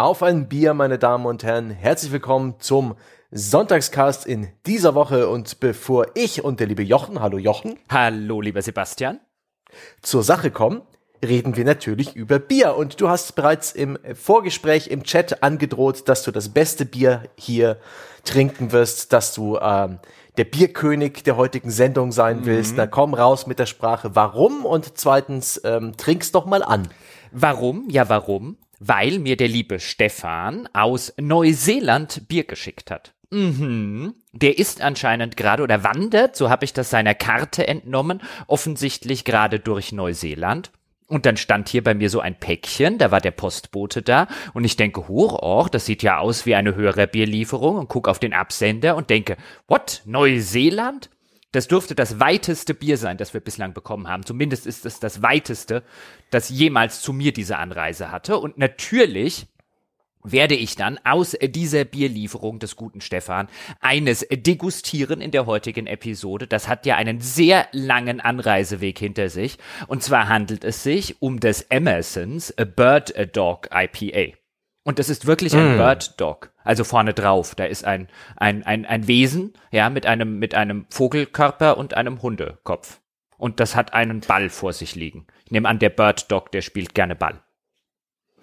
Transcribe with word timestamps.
Auf 0.00 0.22
ein 0.22 0.48
Bier, 0.48 0.72
meine 0.72 0.98
Damen 0.98 1.26
und 1.26 1.44
Herren. 1.44 1.68
Herzlich 1.68 2.10
willkommen 2.10 2.54
zum 2.58 2.94
Sonntagscast 3.32 4.24
in 4.26 4.48
dieser 4.64 4.94
Woche. 4.94 5.28
Und 5.28 5.60
bevor 5.60 6.06
ich 6.14 6.42
und 6.42 6.58
der 6.58 6.68
liebe 6.68 6.82
Jochen, 6.82 7.20
hallo 7.20 7.36
Jochen. 7.36 7.78
Hallo, 7.90 8.40
lieber 8.40 8.62
Sebastian. 8.62 9.20
Zur 10.00 10.22
Sache 10.22 10.50
kommen, 10.50 10.80
reden 11.22 11.54
wir 11.54 11.66
natürlich 11.66 12.16
über 12.16 12.38
Bier. 12.38 12.76
Und 12.76 13.02
du 13.02 13.10
hast 13.10 13.34
bereits 13.34 13.72
im 13.72 13.98
Vorgespräch 14.14 14.86
im 14.86 15.02
Chat 15.02 15.42
angedroht, 15.42 16.08
dass 16.08 16.22
du 16.22 16.30
das 16.30 16.48
beste 16.48 16.86
Bier 16.86 17.24
hier 17.36 17.76
trinken 18.24 18.72
wirst, 18.72 19.12
dass 19.12 19.34
du 19.34 19.58
ähm, 19.58 19.98
der 20.38 20.44
Bierkönig 20.44 21.24
der 21.24 21.36
heutigen 21.36 21.70
Sendung 21.70 22.10
sein 22.10 22.46
willst. 22.46 22.70
Mhm. 22.70 22.76
Na 22.78 22.86
komm 22.86 23.12
raus 23.12 23.46
mit 23.46 23.58
der 23.58 23.66
Sprache. 23.66 24.16
Warum? 24.16 24.64
Und 24.64 24.96
zweitens, 24.96 25.60
ähm, 25.62 25.94
trink's 25.98 26.32
doch 26.32 26.46
mal 26.46 26.62
an. 26.62 26.88
Warum? 27.32 27.84
Ja, 27.90 28.08
warum? 28.08 28.56
Weil 28.80 29.18
mir 29.18 29.36
der 29.36 29.48
liebe 29.48 29.78
Stefan 29.78 30.68
aus 30.72 31.12
Neuseeland 31.18 32.26
Bier 32.26 32.44
geschickt 32.44 32.90
hat. 32.90 33.12
Mhm. 33.30 34.14
Der 34.32 34.58
ist 34.58 34.80
anscheinend 34.80 35.36
gerade 35.36 35.62
oder 35.62 35.84
wandert, 35.84 36.34
so 36.34 36.50
habe 36.50 36.64
ich 36.64 36.72
das 36.72 36.90
seiner 36.90 37.14
Karte 37.14 37.68
entnommen, 37.68 38.20
offensichtlich 38.48 39.24
gerade 39.24 39.60
durch 39.60 39.92
Neuseeland. 39.92 40.72
Und 41.06 41.26
dann 41.26 41.36
stand 41.36 41.68
hier 41.68 41.82
bei 41.82 41.92
mir 41.94 42.08
so 42.08 42.20
ein 42.20 42.38
Päckchen, 42.38 42.98
da 42.98 43.10
war 43.10 43.20
der 43.20 43.32
Postbote 43.32 44.00
da 44.00 44.28
und 44.54 44.64
ich 44.64 44.76
denke, 44.76 45.08
hoch, 45.08 45.42
och, 45.42 45.68
das 45.68 45.84
sieht 45.86 46.04
ja 46.04 46.18
aus 46.18 46.46
wie 46.46 46.54
eine 46.54 46.76
höhere 46.76 47.08
Bierlieferung 47.08 47.76
und 47.76 47.88
guck 47.88 48.06
auf 48.06 48.20
den 48.20 48.32
Absender 48.32 48.94
und 48.94 49.10
denke, 49.10 49.36
what, 49.66 50.02
Neuseeland? 50.04 51.10
Das 51.52 51.66
dürfte 51.66 51.94
das 51.94 52.20
weiteste 52.20 52.74
Bier 52.74 52.96
sein, 52.96 53.16
das 53.16 53.34
wir 53.34 53.40
bislang 53.40 53.74
bekommen 53.74 54.08
haben. 54.08 54.24
Zumindest 54.24 54.66
ist 54.66 54.86
es 54.86 55.00
das 55.00 55.22
weiteste, 55.22 55.82
das 56.30 56.48
jemals 56.48 57.00
zu 57.02 57.12
mir 57.12 57.32
diese 57.32 57.58
Anreise 57.58 58.12
hatte. 58.12 58.38
Und 58.38 58.56
natürlich 58.56 59.48
werde 60.22 60.54
ich 60.54 60.76
dann 60.76 60.98
aus 61.04 61.36
dieser 61.40 61.84
Bierlieferung 61.84 62.58
des 62.58 62.76
guten 62.76 63.00
Stefan 63.00 63.48
eines 63.80 64.26
degustieren 64.30 65.20
in 65.20 65.30
der 65.30 65.46
heutigen 65.46 65.86
Episode. 65.86 66.46
Das 66.46 66.68
hat 66.68 66.86
ja 66.86 66.96
einen 66.96 67.20
sehr 67.20 67.66
langen 67.72 68.20
Anreiseweg 68.20 68.98
hinter 68.98 69.28
sich. 69.28 69.58
Und 69.88 70.02
zwar 70.02 70.28
handelt 70.28 70.64
es 70.64 70.82
sich 70.82 71.20
um 71.22 71.40
das 71.40 71.62
Emersons 71.62 72.54
Bird 72.76 73.14
Dog 73.34 73.68
IPA. 73.72 74.36
Und 74.82 74.98
das 74.98 75.08
ist 75.08 75.26
wirklich 75.26 75.54
ein 75.54 75.76
mm. 75.76 75.78
Bird 75.78 76.20
Dog. 76.20 76.52
Also 76.64 76.84
vorne 76.84 77.14
drauf. 77.14 77.54
Da 77.54 77.64
ist 77.64 77.84
ein, 77.84 78.08
ein, 78.36 78.64
ein, 78.64 78.84
ein 78.84 79.06
Wesen, 79.06 79.54
ja, 79.70 79.90
mit 79.90 80.06
einem, 80.06 80.38
mit 80.38 80.54
einem 80.54 80.86
Vogelkörper 80.90 81.78
und 81.78 81.94
einem 81.94 82.22
Hundekopf. 82.22 83.00
Und 83.38 83.58
das 83.60 83.74
hat 83.74 83.94
einen 83.94 84.20
Ball 84.20 84.50
vor 84.50 84.72
sich 84.72 84.94
liegen. 84.94 85.26
Ich 85.46 85.50
nehme 85.50 85.68
an, 85.68 85.78
der 85.78 85.88
Bird 85.88 86.30
Dog, 86.30 86.52
der 86.52 86.60
spielt 86.60 86.94
gerne 86.94 87.16
Ball. 87.16 87.40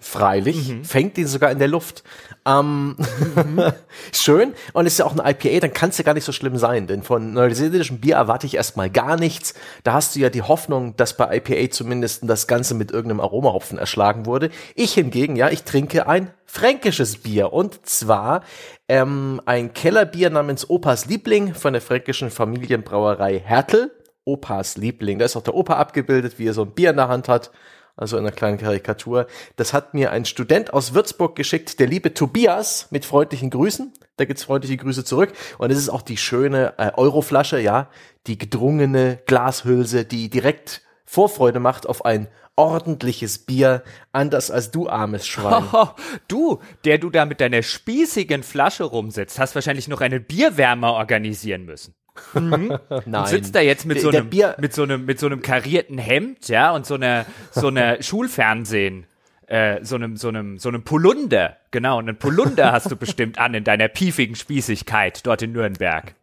Freilich, 0.00 0.68
mhm. 0.68 0.84
fängt 0.84 1.18
ihn 1.18 1.26
sogar 1.26 1.50
in 1.50 1.58
der 1.58 1.66
Luft. 1.66 2.04
Ähm, 2.46 2.96
mhm. 3.34 3.72
schön. 4.12 4.54
Und 4.72 4.86
ist 4.86 4.98
ja 4.98 5.04
auch 5.04 5.16
ein 5.16 5.26
IPA, 5.26 5.60
dann 5.60 5.72
kann 5.72 5.90
es 5.90 5.98
ja 5.98 6.04
gar 6.04 6.14
nicht 6.14 6.24
so 6.24 6.30
schlimm 6.30 6.56
sein, 6.56 6.86
denn 6.86 7.02
von 7.02 7.32
neuseeländischem 7.32 7.98
Bier 7.98 8.14
erwarte 8.14 8.46
ich 8.46 8.54
erstmal 8.54 8.90
gar 8.90 9.16
nichts. 9.16 9.54
Da 9.82 9.94
hast 9.94 10.14
du 10.14 10.20
ja 10.20 10.30
die 10.30 10.42
Hoffnung, 10.42 10.96
dass 10.96 11.16
bei 11.16 11.36
IPA 11.36 11.72
zumindest 11.72 12.22
das 12.28 12.46
Ganze 12.46 12.74
mit 12.74 12.92
irgendeinem 12.92 13.20
Aromahopfen 13.20 13.76
erschlagen 13.76 14.24
wurde. 14.24 14.50
Ich 14.76 14.94
hingegen, 14.94 15.34
ja, 15.34 15.50
ich 15.50 15.64
trinke 15.64 16.06
ein 16.06 16.30
fränkisches 16.46 17.18
Bier 17.18 17.52
und 17.52 17.84
zwar 17.84 18.42
ähm, 18.88 19.42
ein 19.46 19.74
Kellerbier 19.74 20.30
namens 20.30 20.70
Opas 20.70 21.06
Liebling 21.06 21.54
von 21.54 21.72
der 21.72 21.82
fränkischen 21.82 22.30
Familienbrauerei 22.30 23.40
Hertel. 23.40 23.90
Opas 24.24 24.76
Liebling, 24.76 25.18
da 25.18 25.24
ist 25.24 25.36
auch 25.36 25.42
der 25.42 25.54
Opa 25.54 25.74
abgebildet, 25.74 26.38
wie 26.38 26.46
er 26.46 26.54
so 26.54 26.62
ein 26.62 26.70
Bier 26.70 26.90
in 26.90 26.96
der 26.96 27.08
Hand 27.08 27.28
hat 27.28 27.50
also 27.98 28.16
in 28.16 28.24
einer 28.24 28.34
kleinen 28.34 28.58
Karikatur. 28.58 29.26
Das 29.56 29.72
hat 29.72 29.92
mir 29.92 30.12
ein 30.12 30.24
Student 30.24 30.72
aus 30.72 30.94
Würzburg 30.94 31.36
geschickt, 31.36 31.80
der 31.80 31.88
liebe 31.88 32.14
Tobias, 32.14 32.86
mit 32.90 33.04
freundlichen 33.04 33.50
Grüßen. 33.50 33.92
Da 34.16 34.24
gibt's 34.24 34.44
freundliche 34.44 34.76
Grüße 34.76 35.04
zurück. 35.04 35.32
Und 35.58 35.70
es 35.70 35.78
ist 35.78 35.88
auch 35.88 36.02
die 36.02 36.16
schöne 36.16 36.74
äh, 36.78 36.92
Euroflasche, 36.94 37.60
ja, 37.60 37.90
die 38.26 38.38
gedrungene 38.38 39.18
Glashülse, 39.26 40.04
die 40.04 40.30
direkt 40.30 40.82
Vorfreude 41.04 41.60
macht 41.60 41.86
auf 41.88 42.04
ein 42.04 42.28
ordentliches 42.54 43.38
Bier, 43.38 43.82
anders 44.12 44.50
als 44.50 44.70
du, 44.70 44.88
armes 44.88 45.26
Schwein. 45.26 45.64
Oh, 45.72 45.88
du, 46.28 46.60
der 46.84 46.98
du 46.98 47.08
da 47.08 47.24
mit 47.24 47.40
deiner 47.40 47.62
spießigen 47.62 48.42
Flasche 48.42 48.84
rumsitzt, 48.84 49.38
hast 49.38 49.54
wahrscheinlich 49.54 49.88
noch 49.88 50.00
einen 50.00 50.24
Bierwärmer 50.24 50.92
organisieren 50.94 51.64
müssen. 51.64 51.94
Mhm. 52.34 52.78
Nein. 53.06 53.22
Und 53.22 53.28
sitzt 53.28 53.54
da 53.54 53.60
jetzt 53.60 53.86
mit 53.86 54.00
so, 54.00 54.10
einem, 54.10 54.28
mit, 54.58 54.72
so 54.72 54.82
einem, 54.82 55.04
mit 55.04 55.18
so 55.18 55.26
einem 55.26 55.42
karierten 55.42 55.98
Hemd, 55.98 56.48
ja, 56.48 56.72
und 56.72 56.86
so 56.86 56.94
einer, 56.94 57.26
so 57.50 57.68
einer 57.68 58.02
Schulfernsehen, 58.02 59.06
äh, 59.46 59.82
so 59.82 59.96
einem, 59.96 60.16
so 60.16 60.28
einem, 60.28 60.58
so 60.58 60.68
einem 60.68 60.82
Polunder, 60.82 61.56
genau, 61.70 61.98
einen 61.98 62.16
Polunder 62.16 62.72
hast 62.72 62.90
du 62.90 62.96
bestimmt 62.96 63.38
an 63.38 63.54
in 63.54 63.64
deiner 63.64 63.88
piefigen 63.88 64.34
Spießigkeit 64.34 65.26
dort 65.26 65.42
in 65.42 65.52
Nürnberg. 65.52 66.14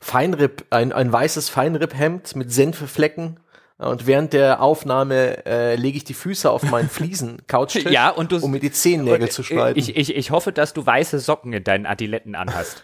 Feinripp, 0.00 0.64
ein, 0.70 0.92
ein 0.92 1.12
weißes 1.12 1.48
Feinripphemd 1.48 2.34
mit 2.34 2.52
Senfeflecken. 2.52 3.38
Und 3.78 4.06
während 4.06 4.32
der 4.32 4.62
Aufnahme 4.62 5.44
äh, 5.44 5.74
lege 5.74 5.96
ich 5.96 6.04
die 6.04 6.14
Füße 6.14 6.50
auf 6.50 6.62
meinen 6.62 6.88
Fliesen, 6.90 7.38
Couchtisch, 7.48 7.84
ja, 7.84 8.10
und 8.10 8.30
du, 8.30 8.36
um 8.38 8.50
mir 8.50 8.60
die 8.60 8.70
Zehennägel 8.70 9.28
zu 9.28 9.42
schneiden. 9.42 9.78
Ich, 9.78 9.96
ich, 9.96 10.14
ich 10.14 10.30
hoffe, 10.30 10.52
dass 10.52 10.72
du 10.72 10.84
weiße 10.84 11.18
Socken 11.18 11.52
in 11.52 11.64
deinen 11.64 11.86
Adiletten 11.86 12.34
anhast. 12.34 12.82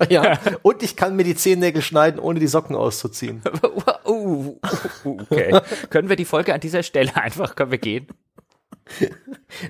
Ja, 0.08 0.38
und 0.62 0.82
ich 0.82 0.96
kann 0.96 1.16
mir 1.16 1.24
die 1.24 1.34
Zehennägel 1.34 1.82
schneiden, 1.82 2.20
ohne 2.20 2.40
die 2.40 2.46
Socken 2.46 2.76
auszuziehen. 2.76 3.42
uh, 4.06 4.56
okay. 5.04 5.60
können 5.90 6.08
wir 6.08 6.16
die 6.16 6.24
Folge 6.24 6.54
an 6.54 6.60
dieser 6.60 6.82
Stelle 6.82 7.14
einfach, 7.16 7.54
können 7.54 7.70
wir 7.70 7.78
gehen? 7.78 8.06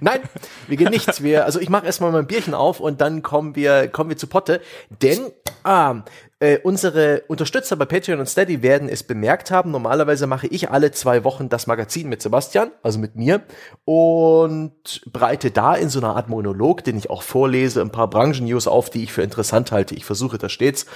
Nein, 0.01 0.21
wir 0.67 0.77
gehen 0.79 0.91
nichts. 0.91 1.23
Wir, 1.23 1.45
also 1.45 1.61
ich 1.61 1.69
mache 1.69 1.85
erstmal 1.85 2.11
mein 2.11 2.27
Bierchen 2.27 2.55
auf 2.55 2.81
und 2.81 3.03
dann 3.03 3.23
kommen 3.23 3.55
wir, 3.55 3.89
kommen 3.89 4.09
wir 4.09 4.17
zu 4.17 4.29
Potte. 4.29 4.63
Denn 5.03 5.31
ah, 5.63 6.05
äh, 6.41 6.59
unsere 6.63 7.23
Unterstützer 7.29 7.77
bei 7.77 7.85
Patreon 7.85 8.19
und 8.19 8.27
Steady 8.27 8.63
werden 8.63 8.89
es 8.89 9.03
bemerkt 9.03 9.51
haben. 9.51 9.71
Normalerweise 9.71 10.27
mache 10.27 10.47
ich 10.47 10.71
alle 10.71 10.91
zwei 10.91 11.23
Wochen 11.23 11.51
das 11.51 11.67
Magazin 11.67 12.09
mit 12.09 12.23
Sebastian, 12.23 12.71
also 12.83 12.99
mit 12.99 13.15
mir, 13.15 13.43
und 13.85 15.03
breite 15.13 15.51
da 15.51 15.75
in 15.75 15.91
so 15.91 16.01
einer 16.01 16.17
Art 16.17 16.31
Monolog, 16.31 16.83
den 16.83 16.97
ich 16.97 17.11
auch 17.11 17.23
vorlese, 17.23 17.83
ein 17.83 17.91
paar 17.91 18.09
Branchen-News 18.09 18.69
auf, 18.69 18.89
die 18.89 19.05
ich 19.05 19.13
für 19.13 19.21
interessant 19.21 19.71
halte. 19.71 19.95
Ich 19.95 20.07
versuche 20.07 20.39
da 20.39 20.49
stets 20.49 20.87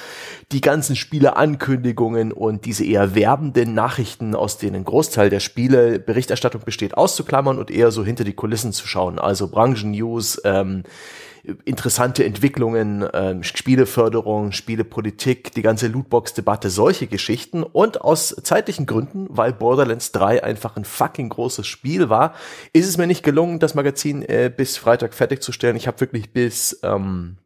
die 0.50 0.62
ganzen 0.62 0.96
Spiele-Ankündigungen 0.96 2.32
und 2.32 2.64
diese 2.64 2.86
eher 2.86 3.14
werbenden 3.14 3.74
Nachrichten, 3.74 4.34
aus 4.34 4.56
denen 4.56 4.84
Großteil 4.84 5.28
der 5.28 5.40
Spiele 5.40 5.98
Berichterstattung 5.98 6.62
besteht, 6.64 6.96
auszuklammern 6.96 7.58
und 7.58 7.70
eher 7.70 7.90
so 7.90 8.02
hinter 8.02 8.24
die 8.24 8.32
Kulissen 8.32 8.72
zu 8.72 8.86
schauen. 8.86 9.18
Also 9.18 9.48
Branchen-News, 9.48 10.40
ähm, 10.44 10.84
interessante 11.64 12.24
Entwicklungen, 12.24 13.06
ähm, 13.12 13.42
Spieleförderung, 13.42 14.52
Spielepolitik, 14.52 15.52
die 15.52 15.62
ganze 15.62 15.88
Lootbox-Debatte, 15.88 16.70
solche 16.70 17.06
Geschichten. 17.06 17.62
Und 17.62 18.00
aus 18.00 18.34
zeitlichen 18.42 18.86
Gründen, 18.86 19.26
weil 19.28 19.52
Borderlands 19.52 20.12
3 20.12 20.42
einfach 20.42 20.76
ein 20.76 20.84
fucking 20.84 21.28
großes 21.28 21.66
Spiel 21.66 22.08
war, 22.08 22.34
ist 22.72 22.88
es 22.88 22.96
mir 22.96 23.06
nicht 23.06 23.22
gelungen, 23.22 23.58
das 23.58 23.74
Magazin 23.74 24.22
äh, 24.22 24.50
bis 24.54 24.76
Freitag 24.76 25.14
fertigzustellen. 25.14 25.76
Ich 25.76 25.86
habe 25.86 26.00
wirklich 26.00 26.32
bis 26.32 26.80
ähm, 26.82 27.36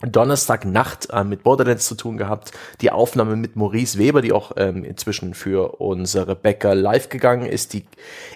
Donnerstagnacht 0.00 1.10
äh, 1.10 1.24
mit 1.24 1.42
Borderlands 1.42 1.86
zu 1.86 1.94
tun 1.94 2.16
gehabt. 2.16 2.52
Die 2.80 2.90
Aufnahme 2.90 3.36
mit 3.36 3.56
Maurice 3.56 3.98
Weber, 3.98 4.22
die 4.22 4.32
auch 4.32 4.52
ähm, 4.56 4.84
inzwischen 4.84 5.34
für 5.34 5.80
unsere 5.80 6.36
Bäcker 6.36 6.74
live 6.74 7.08
gegangen 7.08 7.46
ist, 7.46 7.72
die 7.72 7.84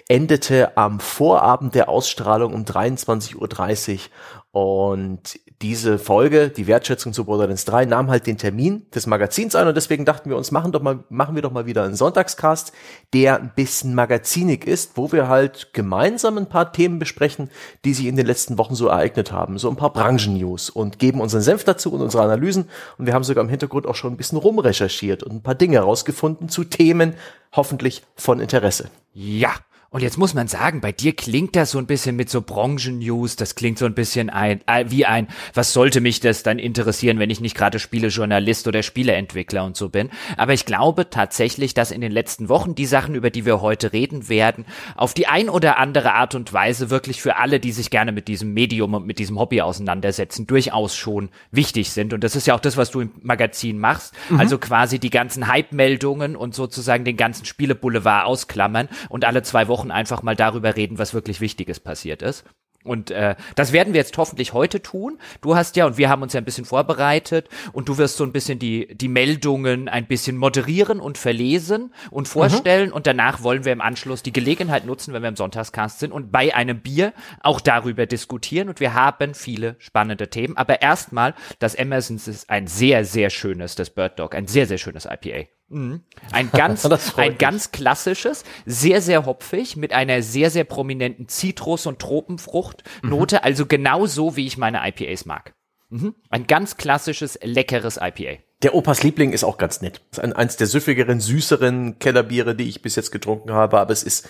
endete 0.09 0.75
am 0.77 0.99
Vorabend 0.99 1.75
der 1.75 1.89
Ausstrahlung 1.89 2.53
um 2.53 2.63
23.30 2.63 4.09
Uhr 4.53 4.61
und 4.61 5.39
diese 5.63 5.97
Folge, 5.97 6.49
die 6.49 6.67
Wertschätzung 6.67 7.13
zu 7.13 7.23
Borderlands 7.23 7.63
3, 7.63 7.85
nahm 7.85 8.09
halt 8.09 8.27
den 8.27 8.37
Termin 8.37 8.85
des 8.93 9.07
Magazins 9.07 9.55
ein 9.55 9.65
und 9.65 9.75
deswegen 9.75 10.03
dachten 10.03 10.29
wir 10.29 10.35
uns, 10.35 10.51
machen 10.51 10.73
doch 10.73 10.81
mal, 10.81 11.05
machen 11.07 11.35
wir 11.35 11.41
doch 11.41 11.53
mal 11.53 11.65
wieder 11.65 11.83
einen 11.83 11.95
Sonntagscast, 11.95 12.73
der 13.13 13.39
ein 13.39 13.53
bisschen 13.55 13.95
magazinig 13.95 14.67
ist, 14.67 14.97
wo 14.97 15.13
wir 15.13 15.29
halt 15.29 15.69
gemeinsam 15.71 16.37
ein 16.37 16.49
paar 16.49 16.73
Themen 16.73 16.99
besprechen, 16.99 17.49
die 17.85 17.93
sich 17.93 18.07
in 18.07 18.17
den 18.17 18.25
letzten 18.25 18.57
Wochen 18.57 18.75
so 18.75 18.87
ereignet 18.87 19.31
haben, 19.31 19.57
so 19.57 19.69
ein 19.69 19.77
paar 19.77 19.93
Branchen-News 19.93 20.69
und 20.69 20.99
geben 20.99 21.21
unseren 21.21 21.41
Senf 21.41 21.63
dazu 21.63 21.93
und 21.93 22.01
unsere 22.01 22.23
Analysen. 22.23 22.69
Und 22.97 23.05
wir 23.05 23.13
haben 23.13 23.23
sogar 23.23 23.41
im 23.41 23.49
Hintergrund 23.49 23.87
auch 23.87 23.95
schon 23.95 24.11
ein 24.11 24.17
bisschen 24.17 24.37
rumrecherchiert 24.37 25.23
und 25.23 25.31
ein 25.31 25.43
paar 25.43 25.55
Dinge 25.55 25.77
herausgefunden 25.77 26.49
zu 26.49 26.65
Themen, 26.65 27.13
hoffentlich 27.53 28.03
von 28.17 28.41
Interesse. 28.41 28.89
Ja, 29.13 29.53
und 29.93 30.01
jetzt 30.01 30.17
muss 30.17 30.33
man 30.33 30.47
sagen, 30.47 30.81
bei 30.81 30.91
dir 30.91 31.15
klingt 31.15 31.55
das 31.55 31.69
so 31.69 31.77
ein 31.77 31.85
bisschen 31.85 32.15
mit 32.15 32.27
so 32.27 32.41
Branchen-News, 32.41 33.35
das 33.35 33.53
klingt 33.53 33.77
so 33.77 33.85
ein 33.85 33.93
bisschen 33.93 34.31
ein, 34.31 34.61
äh, 34.65 34.85
wie 34.87 35.05
ein, 35.05 35.27
was 35.53 35.71
sollte 35.71 36.01
mich 36.01 36.19
das 36.19 36.41
dann 36.41 36.57
interessieren, 36.57 37.19
wenn 37.19 37.29
ich 37.29 37.41
nicht 37.41 37.55
gerade 37.55 37.77
Spielejournalist 37.77 38.67
oder 38.67 38.81
Spieleentwickler 38.81 39.63
und 39.63 39.77
so 39.77 39.89
bin. 39.89 40.09
Aber 40.35 40.53
ich 40.53 40.65
glaube 40.65 41.11
tatsächlich, 41.11 41.75
dass 41.75 41.91
in 41.91 42.01
den 42.01 42.11
letzten 42.11 42.49
Wochen 42.49 42.73
die 42.73 42.87
Sachen, 42.87 43.13
über 43.13 43.29
die 43.29 43.45
wir 43.45 43.61
heute 43.61 43.93
reden 43.93 44.29
werden, 44.29 44.65
auf 44.95 45.13
die 45.13 45.27
ein 45.27 45.47
oder 45.47 45.77
andere 45.77 46.13
Art 46.15 46.33
und 46.33 46.51
Weise 46.51 46.89
wirklich 46.89 47.21
für 47.21 47.35
alle, 47.35 47.59
die 47.59 47.71
sich 47.71 47.91
gerne 47.91 48.11
mit 48.11 48.27
diesem 48.27 48.51
Medium 48.51 48.95
und 48.95 49.05
mit 49.05 49.19
diesem 49.19 49.37
Hobby 49.39 49.61
auseinandersetzen, 49.61 50.47
durchaus 50.47 50.95
schon 50.95 51.29
wichtig 51.51 51.91
sind. 51.91 52.13
Und 52.13 52.23
das 52.23 52.35
ist 52.35 52.47
ja 52.47 52.55
auch 52.55 52.59
das, 52.59 52.77
was 52.77 52.89
du 52.89 53.01
im 53.01 53.11
Magazin 53.21 53.77
machst. 53.77 54.15
Mhm. 54.29 54.39
Also 54.39 54.57
quasi 54.57 54.97
die 54.97 55.11
ganzen 55.11 55.47
Hype-Meldungen 55.47 56.35
und 56.35 56.55
sozusagen 56.55 57.05
den 57.05 57.15
ganzen 57.15 57.45
Spieleboulevard 57.45 58.25
ausklammern 58.25 58.89
und 59.09 59.23
alle 59.23 59.43
zwei 59.43 59.67
Wochen 59.67 59.82
Wochen 59.83 59.91
einfach 59.91 60.23
mal 60.23 60.35
darüber 60.35 60.75
reden, 60.75 60.97
was 60.97 61.13
wirklich 61.13 61.41
Wichtiges 61.41 61.79
passiert 61.79 62.21
ist. 62.21 62.45
Und 62.85 63.11
äh, 63.11 63.35
das 63.55 63.71
werden 63.71 63.93
wir 63.93 64.01
jetzt 64.01 64.17
hoffentlich 64.17 64.51
heute 64.51 64.81
tun. 64.81 65.17
Du 65.39 65.55
hast 65.55 65.77
ja, 65.77 65.85
und 65.85 65.97
wir 65.97 66.09
haben 66.09 66.21
uns 66.21 66.33
ja 66.33 66.41
ein 66.41 66.45
bisschen 66.45 66.65
vorbereitet, 66.65 67.47
und 67.71 67.87
du 67.87 67.97
wirst 67.97 68.17
so 68.17 68.25
ein 68.25 68.33
bisschen 68.33 68.59
die, 68.59 68.93
die 68.93 69.07
Meldungen 69.07 69.87
ein 69.87 70.05
bisschen 70.05 70.35
moderieren 70.35 70.99
und 70.99 71.17
verlesen 71.17 71.93
und 72.11 72.27
vorstellen. 72.27 72.89
Mhm. 72.89 72.95
Und 72.95 73.07
danach 73.07 73.41
wollen 73.41 73.63
wir 73.63 73.71
im 73.71 73.79
Anschluss 73.79 74.21
die 74.21 74.33
Gelegenheit 74.33 74.85
nutzen, 74.85 75.13
wenn 75.13 75.21
wir 75.21 75.29
im 75.29 75.37
Sonntagscast 75.37 75.99
sind 75.99 76.11
und 76.11 76.33
bei 76.33 76.53
einem 76.53 76.81
Bier 76.81 77.13
auch 77.41 77.61
darüber 77.61 78.05
diskutieren. 78.05 78.67
Und 78.67 78.81
wir 78.81 78.93
haben 78.93 79.33
viele 79.33 79.77
spannende 79.79 80.29
Themen. 80.29 80.57
Aber 80.57 80.81
erstmal, 80.81 81.35
das 81.59 81.75
Emersons 81.75 82.27
ist 82.27 82.49
ein 82.49 82.67
sehr, 82.67 83.05
sehr 83.05 83.29
schönes, 83.29 83.75
das 83.75 83.91
Bird 83.91 84.19
Dog, 84.19 84.35
ein 84.35 84.47
sehr, 84.47 84.67
sehr 84.67 84.77
schönes 84.77 85.05
IPA. 85.05 85.47
Mhm. 85.73 86.01
Ein 86.31 86.51
ganz, 86.51 86.85
ein 87.17 87.37
ganz 87.37 87.71
klassisches, 87.71 88.43
sehr, 88.65 89.01
sehr 89.01 89.25
hopfig, 89.25 89.75
mit 89.75 89.93
einer 89.93 90.21
sehr, 90.21 90.49
sehr 90.49 90.63
prominenten 90.63 91.27
Zitrus- 91.27 91.87
und 91.87 91.99
Tropenfruchtnote, 91.99 93.35
mhm. 93.35 93.41
also 93.43 93.65
genau 93.65 94.05
so, 94.05 94.35
wie 94.35 94.45
ich 94.45 94.57
meine 94.57 94.87
IPAs 94.87 95.25
mag. 95.25 95.53
Mhm. 95.89 96.15
Ein 96.29 96.47
ganz 96.47 96.77
klassisches, 96.77 97.39
leckeres 97.43 97.97
IPA. 97.97 98.41
Der 98.61 98.75
Opas 98.75 99.03
Liebling 99.03 99.33
ist 99.33 99.43
auch 99.43 99.57
ganz 99.57 99.81
nett. 99.81 100.01
Das 100.09 100.19
ist 100.19 100.23
ein, 100.23 100.33
eins 100.33 100.57
der 100.57 100.67
süffigeren, 100.67 101.19
süßeren 101.19 101.99
Kellerbiere, 101.99 102.55
die 102.55 102.69
ich 102.69 102.81
bis 102.81 102.95
jetzt 102.95 103.11
getrunken 103.11 103.51
habe, 103.51 103.79
aber 103.79 103.91
es 103.91 104.03
ist 104.03 104.29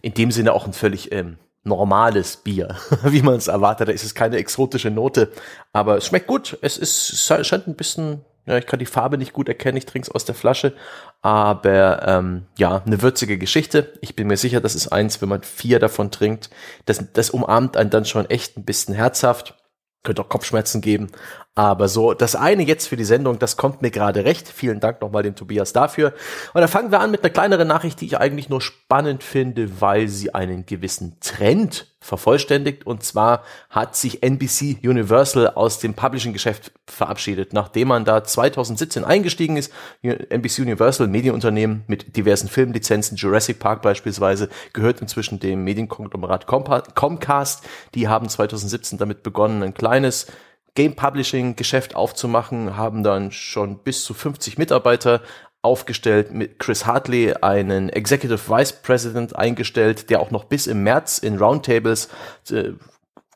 in 0.00 0.14
dem 0.14 0.30
Sinne 0.30 0.52
auch 0.52 0.66
ein 0.66 0.72
völlig 0.72 1.12
ähm, 1.12 1.38
normales 1.64 2.36
Bier, 2.36 2.76
wie 3.04 3.22
man 3.22 3.34
es 3.34 3.48
erwartet. 3.48 3.88
Da 3.88 3.92
ist 3.92 4.04
es 4.04 4.14
keine 4.14 4.36
exotische 4.36 4.90
Note, 4.90 5.32
aber 5.72 5.96
es 5.96 6.06
schmeckt 6.06 6.26
gut. 6.26 6.58
Es 6.60 6.78
ist 6.78 7.28
es 7.30 7.46
scheint 7.46 7.66
ein 7.66 7.74
bisschen 7.74 8.24
ja, 8.46 8.58
ich 8.58 8.66
kann 8.66 8.78
die 8.78 8.86
Farbe 8.86 9.16
nicht 9.16 9.32
gut 9.32 9.48
erkennen, 9.48 9.78
ich 9.78 9.86
trinke 9.86 10.06
es 10.08 10.14
aus 10.14 10.24
der 10.24 10.34
Flasche. 10.34 10.74
Aber 11.22 12.06
ähm, 12.06 12.46
ja, 12.58 12.82
eine 12.84 13.00
würzige 13.00 13.38
Geschichte. 13.38 13.92
Ich 14.02 14.14
bin 14.16 14.26
mir 14.26 14.36
sicher, 14.36 14.60
das 14.60 14.74
ist 14.74 14.88
eins, 14.88 15.22
wenn 15.22 15.30
man 15.30 15.42
vier 15.42 15.78
davon 15.78 16.10
trinkt. 16.10 16.50
Das, 16.84 17.02
das 17.12 17.30
umarmt 17.30 17.76
einen 17.76 17.90
dann 17.90 18.04
schon 18.04 18.28
echt 18.28 18.56
ein 18.56 18.64
bisschen 18.64 18.94
herzhaft. 18.94 19.54
Könnte 20.02 20.20
auch 20.20 20.28
Kopfschmerzen 20.28 20.82
geben. 20.82 21.10
Aber 21.56 21.86
so, 21.86 22.14
das 22.14 22.34
eine 22.34 22.64
jetzt 22.64 22.88
für 22.88 22.96
die 22.96 23.04
Sendung, 23.04 23.38
das 23.38 23.56
kommt 23.56 23.80
mir 23.80 23.92
gerade 23.92 24.24
recht. 24.24 24.48
Vielen 24.48 24.80
Dank 24.80 25.00
nochmal 25.00 25.22
dem 25.22 25.36
Tobias 25.36 25.72
dafür. 25.72 26.12
Und 26.52 26.60
dann 26.60 26.68
fangen 26.68 26.90
wir 26.90 26.98
an 26.98 27.12
mit 27.12 27.22
einer 27.22 27.32
kleineren 27.32 27.68
Nachricht, 27.68 28.00
die 28.00 28.06
ich 28.06 28.18
eigentlich 28.18 28.48
nur 28.48 28.60
spannend 28.60 29.22
finde, 29.22 29.80
weil 29.80 30.08
sie 30.08 30.34
einen 30.34 30.66
gewissen 30.66 31.16
Trend 31.20 31.94
vervollständigt. 32.00 32.84
Und 32.84 33.04
zwar 33.04 33.44
hat 33.70 33.94
sich 33.94 34.24
NBC 34.24 34.78
Universal 34.82 35.48
aus 35.50 35.78
dem 35.78 35.94
Publishing-Geschäft 35.94 36.72
verabschiedet, 36.88 37.52
nachdem 37.52 37.86
man 37.86 38.04
da 38.04 38.24
2017 38.24 39.04
eingestiegen 39.04 39.56
ist. 39.56 39.72
NBC 40.02 40.62
Universal, 40.62 41.06
Medienunternehmen 41.06 41.84
mit 41.86 42.16
diversen 42.16 42.48
Filmlizenzen, 42.48 43.16
Jurassic 43.16 43.60
Park 43.60 43.80
beispielsweise, 43.80 44.48
gehört 44.72 45.00
inzwischen 45.00 45.38
dem 45.38 45.62
Medienkonglomerat 45.62 46.48
Comcast. 46.48 47.64
Die 47.94 48.08
haben 48.08 48.28
2017 48.28 48.98
damit 48.98 49.22
begonnen, 49.22 49.62
ein 49.62 49.72
kleines 49.72 50.26
Game 50.74 50.96
Publishing 50.96 51.56
Geschäft 51.56 51.94
aufzumachen, 51.94 52.76
haben 52.76 53.02
dann 53.02 53.30
schon 53.30 53.78
bis 53.78 54.04
zu 54.04 54.14
50 54.14 54.58
Mitarbeiter 54.58 55.22
aufgestellt, 55.62 56.32
mit 56.32 56.58
Chris 56.58 56.84
Hartley 56.84 57.34
einen 57.40 57.88
Executive 57.88 58.48
Vice 58.48 58.72
President 58.82 59.36
eingestellt, 59.36 60.10
der 60.10 60.20
auch 60.20 60.30
noch 60.30 60.44
bis 60.44 60.66
im 60.66 60.82
März 60.82 61.18
in 61.18 61.38
Roundtables 61.38 62.08
äh, 62.50 62.72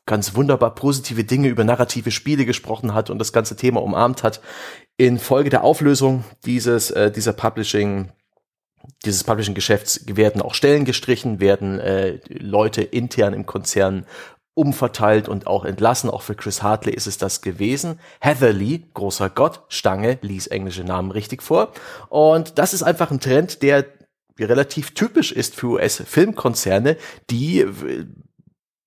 ganz 0.05 0.35
wunderbar 0.35 0.75
positive 0.75 1.23
Dinge 1.23 1.49
über 1.49 1.63
narrative 1.63 2.11
Spiele 2.11 2.45
gesprochen 2.45 2.93
hat 2.93 3.09
und 3.09 3.19
das 3.19 3.33
ganze 3.33 3.55
Thema 3.55 3.81
umarmt 3.81 4.23
hat. 4.23 4.41
Infolge 4.97 5.49
der 5.49 5.63
Auflösung 5.63 6.23
dieses 6.45 6.91
äh, 6.91 7.11
dieser 7.11 7.33
Publishing 7.33 8.11
dieses 9.05 9.23
Publishing-Geschäfts 9.23 10.05
werden 10.07 10.41
auch 10.41 10.53
Stellen 10.53 10.83
gestrichen, 10.83 11.39
werden 11.39 11.79
äh, 11.79 12.19
Leute 12.27 12.81
intern 12.81 13.33
im 13.33 13.45
Konzern 13.45 14.05
umverteilt 14.53 15.29
und 15.29 15.47
auch 15.47 15.65
entlassen. 15.65 16.09
Auch 16.09 16.21
für 16.21 16.35
Chris 16.35 16.61
Hartley 16.63 16.93
ist 16.93 17.07
es 17.07 17.17
das 17.17 17.41
gewesen. 17.41 17.99
Heather 18.19 18.53
Lee, 18.53 18.81
großer 18.93 19.29
Gott, 19.29 19.61
Stange, 19.69 20.17
ließ 20.21 20.47
englische 20.47 20.83
Namen 20.83 21.11
richtig 21.11 21.41
vor. 21.41 21.71
Und 22.09 22.57
das 22.57 22.73
ist 22.73 22.83
einfach 22.83 23.11
ein 23.11 23.19
Trend, 23.19 23.61
der 23.61 23.85
relativ 24.39 24.93
typisch 24.93 25.31
ist 25.31 25.55
für 25.55 25.67
US-Filmkonzerne, 25.67 26.97
die 27.29 27.65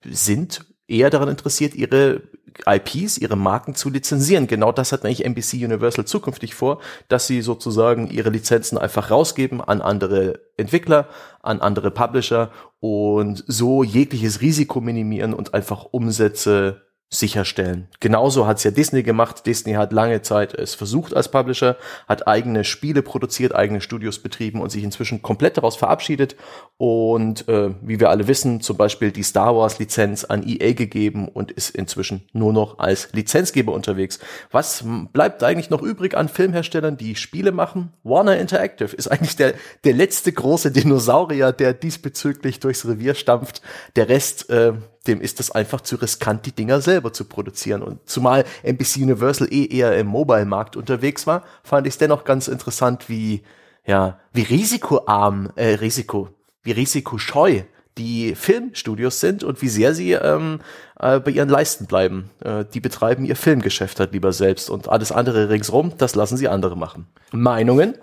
sind 0.05 0.65
eher 0.89 1.11
daran 1.11 1.29
interessiert, 1.29 1.75
ihre 1.75 2.23
IPs, 2.67 3.19
ihre 3.19 3.37
Marken 3.37 3.75
zu 3.75 3.91
lizenzieren. 3.91 4.47
Genau 4.47 4.73
das 4.73 4.93
hat 4.93 5.05
eigentlich 5.05 5.25
NBC 5.25 5.65
Universal 5.65 6.05
zukünftig 6.05 6.55
vor, 6.55 6.81
dass 7.09 7.27
sie 7.27 7.43
sozusagen 7.43 8.09
ihre 8.11 8.31
Lizenzen 8.31 8.79
einfach 8.79 9.11
rausgeben 9.11 9.61
an 9.61 9.81
andere 9.81 10.41
Entwickler, 10.57 11.09
an 11.43 11.61
andere 11.61 11.91
Publisher 11.91 12.51
und 12.81 13.45
so 13.47 13.83
jegliches 13.83 14.41
Risiko 14.41 14.81
minimieren 14.81 15.35
und 15.35 15.55
einfach 15.55 15.85
Umsätze 15.85 16.83
sicherstellen. 17.13 17.89
Genauso 18.01 18.47
hat's 18.47 18.65
ja 18.65 18.71
Disney 18.71 19.03
gemacht. 19.03 19.45
Disney 19.45 19.75
hat 19.75 19.93
lange 19.93 20.23
Zeit 20.23 20.55
es 20.55 20.75
versucht 20.75 21.15
als 21.15 21.31
Publisher, 21.31 21.77
hat 22.09 22.27
eigene 22.27 22.65
Spiele 22.65 23.03
produziert, 23.03 23.55
eigene 23.55 23.83
Studios 23.83 24.19
betrieben 24.19 24.63
und 24.63 24.71
sich 24.71 24.83
inzwischen 24.83 25.21
komplett 25.21 25.59
daraus 25.59 25.77
verabschiedet 25.77 26.37
und 26.79 27.47
äh, 27.49 27.71
wie 27.83 28.01
wir 28.01 28.09
alle 28.09 28.29
wissen, 28.29 28.63
zum 28.63 28.79
Beispiel 28.79 29.13
die 29.13 29.23
Star 29.23 29.55
Wars 29.55 29.79
Lizenz 29.79 30.25
an 30.25 30.43
EA 30.43 30.73
gegeben 30.73 31.29
und 31.29 31.51
ist 31.51 31.77
inzwischen 31.77 32.27
nur 32.33 32.55
noch 32.55 32.79
als 32.79 33.13
Lizenzgeber 33.13 33.75
unterwegs. 33.75 34.19
Was 34.51 34.83
bleibt 35.13 35.45
eigentlich 35.45 35.69
noch 35.69 35.83
übrig 35.83 36.17
an 36.17 36.31
Filmherstellern, 36.31 36.97
die 36.97 37.15
Spiele 37.15 37.53
machen? 37.53 37.93
Warner 38.05 38.39
Interactive 38.39 38.97
ist 38.97 39.09
eigentlich 39.09 39.37
der, 39.37 39.53
der 39.85 39.93
letzte 39.93 40.33
große 40.33 40.71
Dinosaurier, 40.73 41.53
der 41.53 41.75
diesbezüglich 41.75 42.59
durchs 42.59 42.87
Revier 42.87 43.15
stampft. 43.15 43.61
Der 43.97 44.09
Rest 44.09 44.49
äh, 44.49 44.73
dem 45.07 45.21
ist 45.21 45.41
das 45.41 45.51
einfach 45.51 45.81
zu 45.81 45.97
riskant, 45.97 46.47
die 46.47 46.53
Dinger 46.53 46.81
selber 46.81 47.13
zu 47.13 47.25
produzieren. 47.25 47.83
Und 47.83 48.09
zumal 48.09 48.45
NBC 48.63 48.97
Universal 48.99 49.49
eh 49.53 49.67
eher 49.67 49.97
im 49.99 50.07
Mobile-Markt 50.07 50.77
unterwegs 50.77 51.27
war, 51.27 51.43
fand 51.65 51.87
ich 51.87 51.95
es 51.95 51.99
dennoch 51.99 52.25
ganz 52.25 52.49
interessant, 52.49 53.09
wie, 53.09 53.43
ja, 53.85 54.21
wie 54.33 54.43
risikoarm, 54.43 55.51
äh, 55.57 55.75
Risiko, 55.75 56.29
wie 56.63 56.73
risikoscheu 56.73 57.63
die 57.99 58.35
Filmstudios 58.35 59.21
sind 59.21 59.45
und 59.45 59.61
wie 59.61 59.69
sehr 59.69 59.95
sie 59.95 60.13
ähm, 60.13 60.61
äh, 60.99 61.21
bei 61.21 61.31
ihren 61.31 61.49
Leisten 61.49 61.87
bleiben. 61.87 62.31
Äh, 62.43 62.65
die 62.73 62.81
betreiben 62.81 63.25
ihr 63.27 63.37
Filmgeschäft 63.37 64.01
halt 64.01 64.13
lieber 64.13 64.33
selbst 64.33 64.71
und 64.71 64.89
alles 64.89 65.13
andere 65.13 65.51
ringsrum, 65.51 65.93
das 65.99 66.15
lassen 66.15 66.39
sie 66.39 66.49
andere 66.49 66.77
machen. 66.77 67.07
Meinungen? 67.33 67.99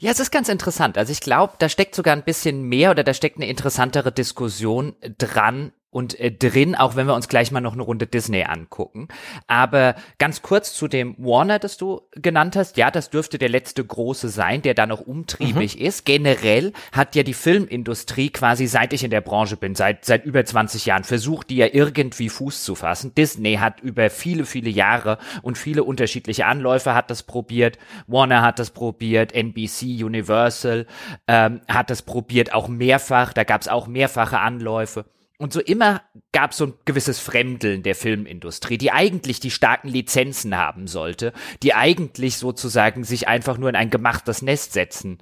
Ja, 0.00 0.10
es 0.10 0.18
ist 0.18 0.32
ganz 0.32 0.48
interessant. 0.48 0.98
Also 0.98 1.12
ich 1.12 1.20
glaube, 1.20 1.52
da 1.58 1.68
steckt 1.68 1.94
sogar 1.94 2.14
ein 2.14 2.24
bisschen 2.24 2.62
mehr 2.62 2.90
oder 2.90 3.04
da 3.04 3.14
steckt 3.14 3.36
eine 3.36 3.48
interessantere 3.48 4.10
Diskussion 4.10 4.96
dran, 5.18 5.72
und 5.98 6.18
äh, 6.20 6.30
drin, 6.30 6.76
auch 6.76 6.94
wenn 6.94 7.08
wir 7.08 7.14
uns 7.14 7.28
gleich 7.28 7.50
mal 7.50 7.60
noch 7.60 7.72
eine 7.72 7.82
Runde 7.82 8.06
Disney 8.06 8.44
angucken. 8.44 9.08
Aber 9.48 9.96
ganz 10.18 10.42
kurz 10.42 10.72
zu 10.72 10.86
dem 10.86 11.16
Warner, 11.18 11.58
das 11.58 11.76
du 11.76 12.02
genannt 12.12 12.54
hast. 12.54 12.76
Ja, 12.76 12.92
das 12.92 13.10
dürfte 13.10 13.36
der 13.36 13.48
letzte 13.48 13.84
große 13.84 14.28
sein, 14.28 14.62
der 14.62 14.74
da 14.74 14.86
noch 14.86 15.00
umtriebig 15.00 15.76
mhm. 15.76 15.84
ist. 15.84 16.04
Generell 16.04 16.72
hat 16.92 17.16
ja 17.16 17.24
die 17.24 17.34
Filmindustrie 17.34 18.30
quasi, 18.30 18.68
seit 18.68 18.92
ich 18.92 19.02
in 19.02 19.10
der 19.10 19.22
Branche 19.22 19.56
bin, 19.56 19.74
seit, 19.74 20.04
seit 20.04 20.24
über 20.24 20.44
20 20.44 20.86
Jahren, 20.86 21.02
versucht, 21.02 21.50
die 21.50 21.56
ja 21.56 21.66
irgendwie 21.72 22.28
Fuß 22.28 22.62
zu 22.62 22.76
fassen. 22.76 23.12
Disney 23.16 23.56
hat 23.56 23.80
über 23.80 24.08
viele, 24.08 24.44
viele 24.46 24.70
Jahre 24.70 25.18
und 25.42 25.58
viele 25.58 25.82
unterschiedliche 25.82 26.46
Anläufe 26.46 26.94
hat 26.94 27.10
das 27.10 27.24
probiert. 27.24 27.76
Warner 28.06 28.42
hat 28.42 28.60
das 28.60 28.70
probiert, 28.70 29.32
NBC, 29.32 30.04
Universal 30.04 30.86
ähm, 31.26 31.60
hat 31.66 31.90
das 31.90 32.02
probiert, 32.02 32.54
auch 32.54 32.68
mehrfach. 32.68 33.32
Da 33.32 33.42
gab 33.42 33.62
es 33.62 33.66
auch 33.66 33.88
mehrfache 33.88 34.38
Anläufe. 34.38 35.04
Und 35.40 35.52
so 35.52 35.60
immer 35.60 36.02
gab 36.32 36.50
es 36.50 36.56
so 36.56 36.66
ein 36.66 36.74
gewisses 36.84 37.20
Fremdeln 37.20 37.84
der 37.84 37.94
Filmindustrie, 37.94 38.76
die 38.76 38.90
eigentlich 38.90 39.38
die 39.38 39.52
starken 39.52 39.86
Lizenzen 39.86 40.56
haben 40.56 40.88
sollte, 40.88 41.32
die 41.62 41.74
eigentlich 41.74 42.38
sozusagen 42.38 43.04
sich 43.04 43.28
einfach 43.28 43.56
nur 43.56 43.68
in 43.68 43.76
ein 43.76 43.90
gemachtes 43.90 44.42
Nest 44.42 44.72
setzen 44.72 45.18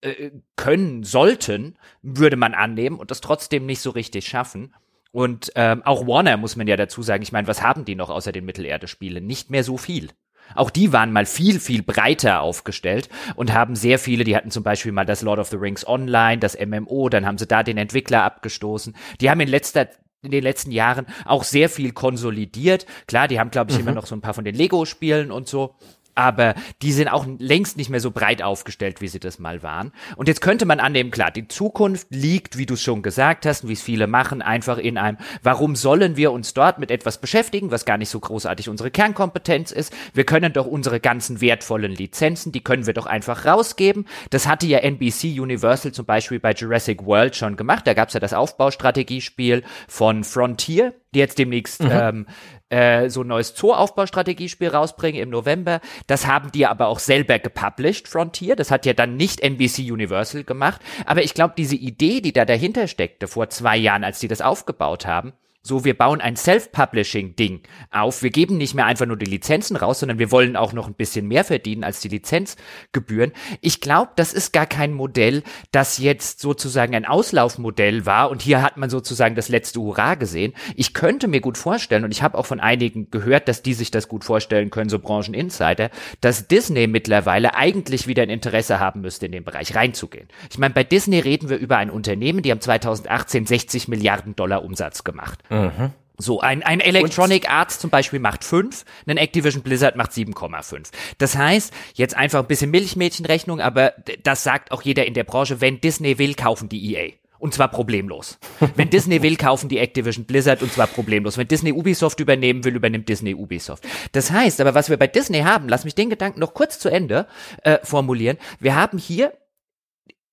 äh, 0.00 0.30
können 0.56 1.04
sollten, 1.04 1.76
würde 2.00 2.36
man 2.36 2.54
annehmen 2.54 2.98
und 2.98 3.10
das 3.10 3.20
trotzdem 3.20 3.66
nicht 3.66 3.82
so 3.82 3.90
richtig 3.90 4.26
schaffen. 4.26 4.74
Und 5.12 5.52
ähm, 5.56 5.82
auch 5.84 6.06
Warner 6.06 6.38
muss 6.38 6.56
man 6.56 6.66
ja 6.66 6.76
dazu 6.76 7.02
sagen, 7.02 7.22
ich 7.22 7.32
meine, 7.32 7.48
was 7.48 7.62
haben 7.62 7.84
die 7.84 7.96
noch 7.96 8.08
außer 8.08 8.32
den 8.32 8.46
Mittelerde-Spielen? 8.46 9.26
Nicht 9.26 9.50
mehr 9.50 9.64
so 9.64 9.76
viel. 9.76 10.08
Auch 10.54 10.70
die 10.70 10.92
waren 10.92 11.12
mal 11.12 11.26
viel, 11.26 11.60
viel 11.60 11.82
breiter 11.82 12.40
aufgestellt 12.40 13.08
und 13.36 13.52
haben 13.52 13.76
sehr 13.76 13.98
viele, 13.98 14.24
die 14.24 14.36
hatten 14.36 14.50
zum 14.50 14.62
Beispiel 14.62 14.92
mal 14.92 15.06
das 15.06 15.22
Lord 15.22 15.38
of 15.38 15.48
the 15.48 15.56
Rings 15.56 15.86
Online, 15.86 16.38
das 16.38 16.58
MMO, 16.58 17.08
dann 17.08 17.26
haben 17.26 17.38
sie 17.38 17.46
da 17.46 17.62
den 17.62 17.78
Entwickler 17.78 18.22
abgestoßen. 18.22 18.94
Die 19.20 19.30
haben 19.30 19.40
in 19.40 19.48
letzter 19.48 19.88
in 20.22 20.32
den 20.32 20.42
letzten 20.42 20.70
Jahren 20.70 21.06
auch 21.24 21.44
sehr 21.44 21.70
viel 21.70 21.92
konsolidiert. 21.92 22.84
Klar, 23.06 23.26
die 23.26 23.40
haben, 23.40 23.50
glaube 23.50 23.70
ich, 23.70 23.78
mhm. 23.78 23.84
immer 23.84 23.94
noch 23.94 24.04
so 24.04 24.14
ein 24.14 24.20
paar 24.20 24.34
von 24.34 24.44
den 24.44 24.54
Lego-Spielen 24.54 25.30
und 25.30 25.48
so 25.48 25.76
aber 26.20 26.54
die 26.82 26.92
sind 26.92 27.08
auch 27.08 27.26
längst 27.38 27.78
nicht 27.78 27.88
mehr 27.88 27.98
so 27.98 28.10
breit 28.10 28.42
aufgestellt, 28.42 29.00
wie 29.00 29.08
sie 29.08 29.20
das 29.20 29.38
mal 29.38 29.62
waren. 29.62 29.90
Und 30.16 30.28
jetzt 30.28 30.42
könnte 30.42 30.66
man 30.66 30.78
annehmen, 30.78 31.10
klar, 31.10 31.30
die 31.30 31.48
Zukunft 31.48 32.08
liegt, 32.10 32.58
wie 32.58 32.66
du 32.66 32.76
schon 32.76 33.00
gesagt 33.00 33.46
hast, 33.46 33.66
wie 33.66 33.72
es 33.72 33.80
viele 33.80 34.06
machen, 34.06 34.42
einfach 34.42 34.76
in 34.76 34.98
einem, 34.98 35.16
warum 35.42 35.76
sollen 35.76 36.18
wir 36.18 36.30
uns 36.32 36.52
dort 36.52 36.78
mit 36.78 36.90
etwas 36.90 37.22
beschäftigen, 37.22 37.70
was 37.70 37.86
gar 37.86 37.96
nicht 37.96 38.10
so 38.10 38.20
großartig 38.20 38.68
unsere 38.68 38.90
Kernkompetenz 38.90 39.72
ist? 39.72 39.94
Wir 40.12 40.24
können 40.24 40.52
doch 40.52 40.66
unsere 40.66 41.00
ganzen 41.00 41.40
wertvollen 41.40 41.92
Lizenzen, 41.92 42.52
die 42.52 42.62
können 42.62 42.86
wir 42.86 42.92
doch 42.92 43.06
einfach 43.06 43.46
rausgeben. 43.46 44.06
Das 44.28 44.46
hatte 44.46 44.66
ja 44.66 44.80
NBC 44.80 45.40
Universal 45.40 45.92
zum 45.92 46.04
Beispiel 46.04 46.38
bei 46.38 46.52
Jurassic 46.52 47.06
World 47.06 47.34
schon 47.34 47.56
gemacht. 47.56 47.86
Da 47.86 47.94
gab's 47.94 48.12
ja 48.12 48.20
das 48.20 48.34
Aufbaustrategiespiel 48.34 49.62
von 49.88 50.22
Frontier 50.22 50.92
die 51.14 51.18
jetzt 51.18 51.38
demnächst 51.38 51.82
mhm. 51.82 51.90
ähm, 51.92 52.26
äh, 52.70 53.10
so 53.10 53.22
ein 53.22 53.26
neues 53.26 53.54
Zoo-Aufbaustrategiespiel 53.56 54.68
rausbringen 54.68 55.20
im 55.20 55.30
November. 55.30 55.80
Das 56.06 56.26
haben 56.26 56.50
die 56.52 56.66
aber 56.66 56.86
auch 56.86 56.98
selber 56.98 57.38
gepublished, 57.38 58.08
Frontier. 58.08 58.56
Das 58.56 58.70
hat 58.70 58.86
ja 58.86 58.92
dann 58.92 59.16
nicht 59.16 59.40
NBC 59.40 59.90
Universal 59.90 60.44
gemacht. 60.44 60.80
Aber 61.04 61.22
ich 61.22 61.34
glaube, 61.34 61.54
diese 61.56 61.76
Idee, 61.76 62.20
die 62.20 62.32
da 62.32 62.44
dahinter 62.44 62.86
steckte 62.86 63.28
vor 63.28 63.50
zwei 63.50 63.76
Jahren, 63.76 64.04
als 64.04 64.20
die 64.20 64.28
das 64.28 64.40
aufgebaut 64.40 65.06
haben, 65.06 65.32
so, 65.62 65.84
wir 65.84 65.96
bauen 65.96 66.22
ein 66.22 66.36
Self-Publishing-Ding 66.36 67.60
auf. 67.90 68.22
Wir 68.22 68.30
geben 68.30 68.56
nicht 68.56 68.74
mehr 68.74 68.86
einfach 68.86 69.04
nur 69.04 69.18
die 69.18 69.26
Lizenzen 69.26 69.76
raus, 69.76 70.00
sondern 70.00 70.18
wir 70.18 70.30
wollen 70.30 70.56
auch 70.56 70.72
noch 70.72 70.86
ein 70.86 70.94
bisschen 70.94 71.28
mehr 71.28 71.44
verdienen 71.44 71.84
als 71.84 72.00
die 72.00 72.08
Lizenzgebühren. 72.08 73.32
Ich 73.60 73.82
glaube, 73.82 74.12
das 74.16 74.32
ist 74.32 74.54
gar 74.54 74.64
kein 74.64 74.94
Modell, 74.94 75.42
das 75.70 75.98
jetzt 75.98 76.40
sozusagen 76.40 76.94
ein 76.94 77.04
Auslaufmodell 77.04 78.06
war 78.06 78.30
und 78.30 78.40
hier 78.40 78.62
hat 78.62 78.78
man 78.78 78.88
sozusagen 78.88 79.34
das 79.34 79.50
letzte 79.50 79.80
Hurra 79.80 80.14
gesehen. 80.14 80.54
Ich 80.76 80.94
könnte 80.94 81.28
mir 81.28 81.42
gut 81.42 81.58
vorstellen 81.58 82.04
und 82.04 82.10
ich 82.10 82.22
habe 82.22 82.38
auch 82.38 82.46
von 82.46 82.60
einigen 82.60 83.10
gehört, 83.10 83.46
dass 83.46 83.62
die 83.62 83.74
sich 83.74 83.90
das 83.90 84.08
gut 84.08 84.24
vorstellen 84.24 84.70
können, 84.70 84.88
so 84.88 84.98
Brancheninsider, 84.98 85.90
dass 86.22 86.48
Disney 86.48 86.86
mittlerweile 86.86 87.54
eigentlich 87.54 88.06
wieder 88.06 88.22
ein 88.22 88.30
Interesse 88.30 88.80
haben 88.80 89.02
müsste, 89.02 89.26
in 89.26 89.32
den 89.32 89.44
Bereich 89.44 89.74
reinzugehen. 89.74 90.28
Ich 90.50 90.56
meine, 90.56 90.72
bei 90.72 90.84
Disney 90.84 91.18
reden 91.18 91.50
wir 91.50 91.58
über 91.58 91.76
ein 91.76 91.90
Unternehmen, 91.90 92.40
die 92.40 92.50
haben 92.50 92.62
2018 92.62 93.44
60 93.44 93.88
Milliarden 93.88 94.34
Dollar 94.34 94.64
Umsatz 94.64 95.04
gemacht. 95.04 95.38
Mhm. 95.50 95.92
So, 96.20 96.40
ein, 96.40 96.62
ein 96.62 96.80
Electronic 96.80 97.44
Und 97.44 97.50
Arts 97.50 97.78
zum 97.78 97.88
Beispiel 97.88 98.18
macht 98.18 98.44
5, 98.44 98.84
ein 99.06 99.16
Activision 99.16 99.62
Blizzard 99.62 99.96
macht 99.96 100.12
7,5. 100.12 100.90
Das 101.16 101.36
heißt, 101.36 101.72
jetzt 101.94 102.16
einfach 102.16 102.40
ein 102.40 102.46
bisschen 102.46 102.70
Milchmädchenrechnung, 102.70 103.60
aber 103.60 103.94
das 104.22 104.44
sagt 104.44 104.70
auch 104.70 104.82
jeder 104.82 105.06
in 105.06 105.14
der 105.14 105.24
Branche, 105.24 105.60
wenn 105.60 105.80
Disney 105.80 106.18
will, 106.18 106.34
kaufen 106.34 106.68
die 106.68 106.94
EA. 106.94 107.12
Und 107.38 107.54
zwar 107.54 107.68
problemlos. 107.68 108.38
Wenn 108.76 108.90
Disney 108.90 109.22
will, 109.22 109.36
kaufen 109.36 109.70
die 109.70 109.78
Activision 109.78 110.26
Blizzard 110.26 110.62
und 110.62 110.70
zwar 110.70 110.86
problemlos. 110.86 111.38
Wenn 111.38 111.48
Disney 111.48 111.72
Ubisoft 111.72 112.20
übernehmen 112.20 112.64
will, 112.64 112.76
übernimmt 112.76 113.08
Disney 113.08 113.34
Ubisoft. 113.34 113.82
Das 114.12 114.30
heißt 114.30 114.60
aber, 114.60 114.74
was 114.74 114.90
wir 114.90 114.98
bei 114.98 115.06
Disney 115.06 115.40
haben, 115.40 115.66
lass 115.66 115.84
mich 115.86 115.94
den 115.94 116.10
Gedanken 116.10 116.38
noch 116.38 116.52
kurz 116.52 116.78
zu 116.78 116.90
Ende 116.90 117.26
äh, 117.62 117.78
formulieren. 117.82 118.36
Wir 118.58 118.74
haben 118.76 118.98
hier 118.98 119.32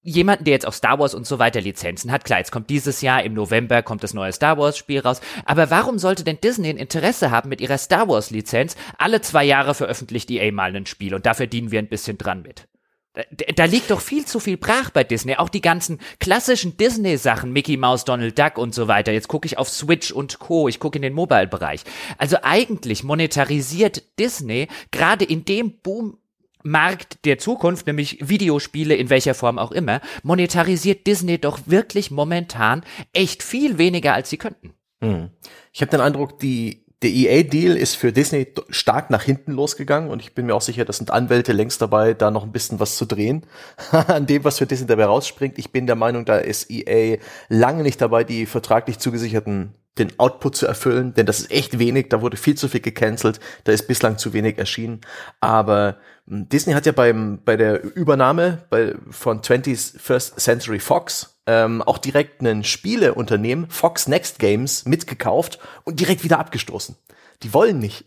jemanden, 0.08 0.46
der 0.46 0.54
jetzt 0.54 0.66
auf 0.66 0.76
Star 0.76 1.00
Wars 1.00 1.14
und 1.14 1.28
so 1.28 1.38
weiter 1.38 1.60
Lizenzen 1.60 2.12
hat. 2.12 2.24
Klar, 2.24 2.40
jetzt 2.40 2.52
kommt 2.52 2.70
dieses 2.70 3.02
Jahr 3.02 3.24
im 3.24 3.34
November 3.34 3.84
kommt 3.84 4.04
das 4.04 4.14
neue 4.14 4.32
Star 4.32 4.58
Wars 4.58 4.78
Spiel 4.78 5.02
raus. 5.02 5.20
Aber 5.46 5.70
warum 5.70 6.00
sollte 6.00 6.24
denn 6.24 6.40
Disney 6.42 6.70
ein 6.70 6.78
Interesse 6.78 7.30
haben 7.30 7.50
mit 7.50 7.60
ihrer 7.60 7.78
Star 7.78 8.08
Wars 8.08 8.32
Lizenz? 8.32 8.76
Alle 8.98 9.22
zwei 9.22 9.44
Jahre 9.44 9.74
veröffentlicht 9.74 10.32
EA 10.32 10.52
mal 10.52 10.76
ein 10.76 10.86
Spiel 10.86 11.14
und 11.14 11.26
da 11.26 11.34
verdienen 11.34 11.72
wir 11.72 11.80
ein 11.80 11.90
bisschen 11.90 12.18
dran 12.18 12.42
mit. 12.42 12.68
Da, 13.14 13.24
da 13.56 13.66
liegt 13.66 13.92
doch 13.92 14.00
viel 14.00 14.26
zu 14.26 14.40
viel 14.40 14.58
brach 14.58 14.92
bei 14.92 15.04
Disney. 15.04 15.36
Auch 15.36 15.50
die 15.50 15.62
ganzen 15.62 16.00
klassischen 16.20 16.78
Disney-Sachen, 16.78 17.52
Mickey 17.52 17.76
Mouse, 17.76 18.06
Donald 18.06 18.38
Duck 18.40 18.58
und 18.58 18.74
so 18.74 18.88
weiter. 18.88 19.12
Jetzt 19.12 19.28
gucke 19.28 19.48
ich 19.48 19.58
auf 19.58 19.70
Switch 19.70 20.12
und 20.12 20.40
Co. 20.40 20.68
Ich 20.68 20.80
gucke 20.80 20.98
in 20.98 21.02
den 21.02 21.14
Mobile-Bereich. 21.14 21.82
Also 22.18 22.38
eigentlich 22.44 23.04
monetarisiert 23.04 24.04
Disney 24.20 24.68
gerade 24.92 25.26
in 25.26 25.44
dem 25.44 25.80
Boom 25.80 26.18
Markt 26.64 27.26
der 27.26 27.38
Zukunft, 27.38 27.88
nämlich 27.88 28.28
Videospiele 28.28 28.96
in 28.96 29.10
welcher 29.10 29.34
Form 29.34 29.58
auch 29.58 29.72
immer, 29.72 30.02
monetarisiert 30.24 31.08
Disney 31.08 31.40
doch 31.40 31.60
wirklich 31.66 32.12
momentan 32.12 32.84
echt 33.14 33.44
viel 33.44 33.78
weniger, 33.78 34.14
als 34.14 34.30
sie 34.30 34.38
könnten. 34.38 34.74
Hm. 35.02 35.30
Ich 35.74 35.82
habe 35.82 35.92
den 35.92 36.02
Eindruck, 36.02 36.40
die 36.40 36.88
der 37.04 37.12
EA-Deal 37.12 37.78
ist 37.78 37.96
für 37.96 38.12
Disney 38.12 38.48
stark 38.70 39.12
nach 39.12 39.22
hinten 39.22 39.52
losgegangen 39.52 40.10
und 40.10 40.20
ich 40.20 40.34
bin 40.34 40.48
mir 40.48 40.56
auch 40.56 40.62
sicher, 40.62 40.84
das 40.84 40.98
sind 40.98 41.12
Anwälte 41.12 41.54
längst 41.54 41.80
dabei, 41.80 42.16
da 42.16 42.32
noch 42.32 42.44
ein 42.44 42.52
bisschen 42.52 42.80
was 42.80 42.98
zu 42.98 43.06
drehen 43.06 43.46
an 43.92 44.26
dem, 44.26 44.44
was 44.44 44.58
für 44.58 44.66
Disney 44.66 44.88
dabei 44.88 45.06
rausspringt. 45.06 45.60
Ich 45.60 45.72
bin 45.72 45.86
der 45.86 45.96
Meinung, 45.96 46.26
da 46.26 46.38
ist 46.38 46.72
EA 46.72 47.18
lange 47.50 47.84
nicht 47.84 48.02
dabei, 48.02 48.24
die 48.24 48.48
vertraglich 48.48 48.98
zugesicherten 48.98 49.76
den 50.00 50.20
Output 50.20 50.56
zu 50.56 50.68
erfüllen, 50.68 51.14
denn 51.14 51.26
das 51.26 51.40
ist 51.40 51.52
echt 51.52 51.80
wenig, 51.80 52.10
da 52.10 52.22
wurde 52.22 52.38
viel 52.38 52.56
zu 52.56 52.68
viel 52.68 52.82
gecancelt, 52.82 53.40
da 53.64 53.72
ist 53.72 53.88
bislang 53.88 54.18
zu 54.18 54.34
wenig 54.34 54.58
erschienen. 54.58 55.02
Aber 55.40 55.98
Disney 56.28 56.74
hat 56.74 56.86
ja 56.86 56.92
beim, 56.92 57.40
bei 57.44 57.56
der 57.56 57.84
Übernahme 57.96 58.66
bei, 58.70 58.96
von 59.10 59.42
21st 59.42 60.38
Century 60.38 60.80
Fox 60.80 61.40
ähm, 61.46 61.82
auch 61.82 61.98
direkt 61.98 62.42
ein 62.42 62.66
Spieleunternehmen, 62.66 63.70
Fox 63.70 64.08
Next 64.08 64.38
Games, 64.38 64.86
mitgekauft 64.86 65.60
und 65.86 66.00
direkt 66.00 66.26
wieder 66.26 66.40
abgestoßen. 66.40 66.96
Die 67.44 67.54
wollen 67.54 67.80
nicht. 67.80 68.04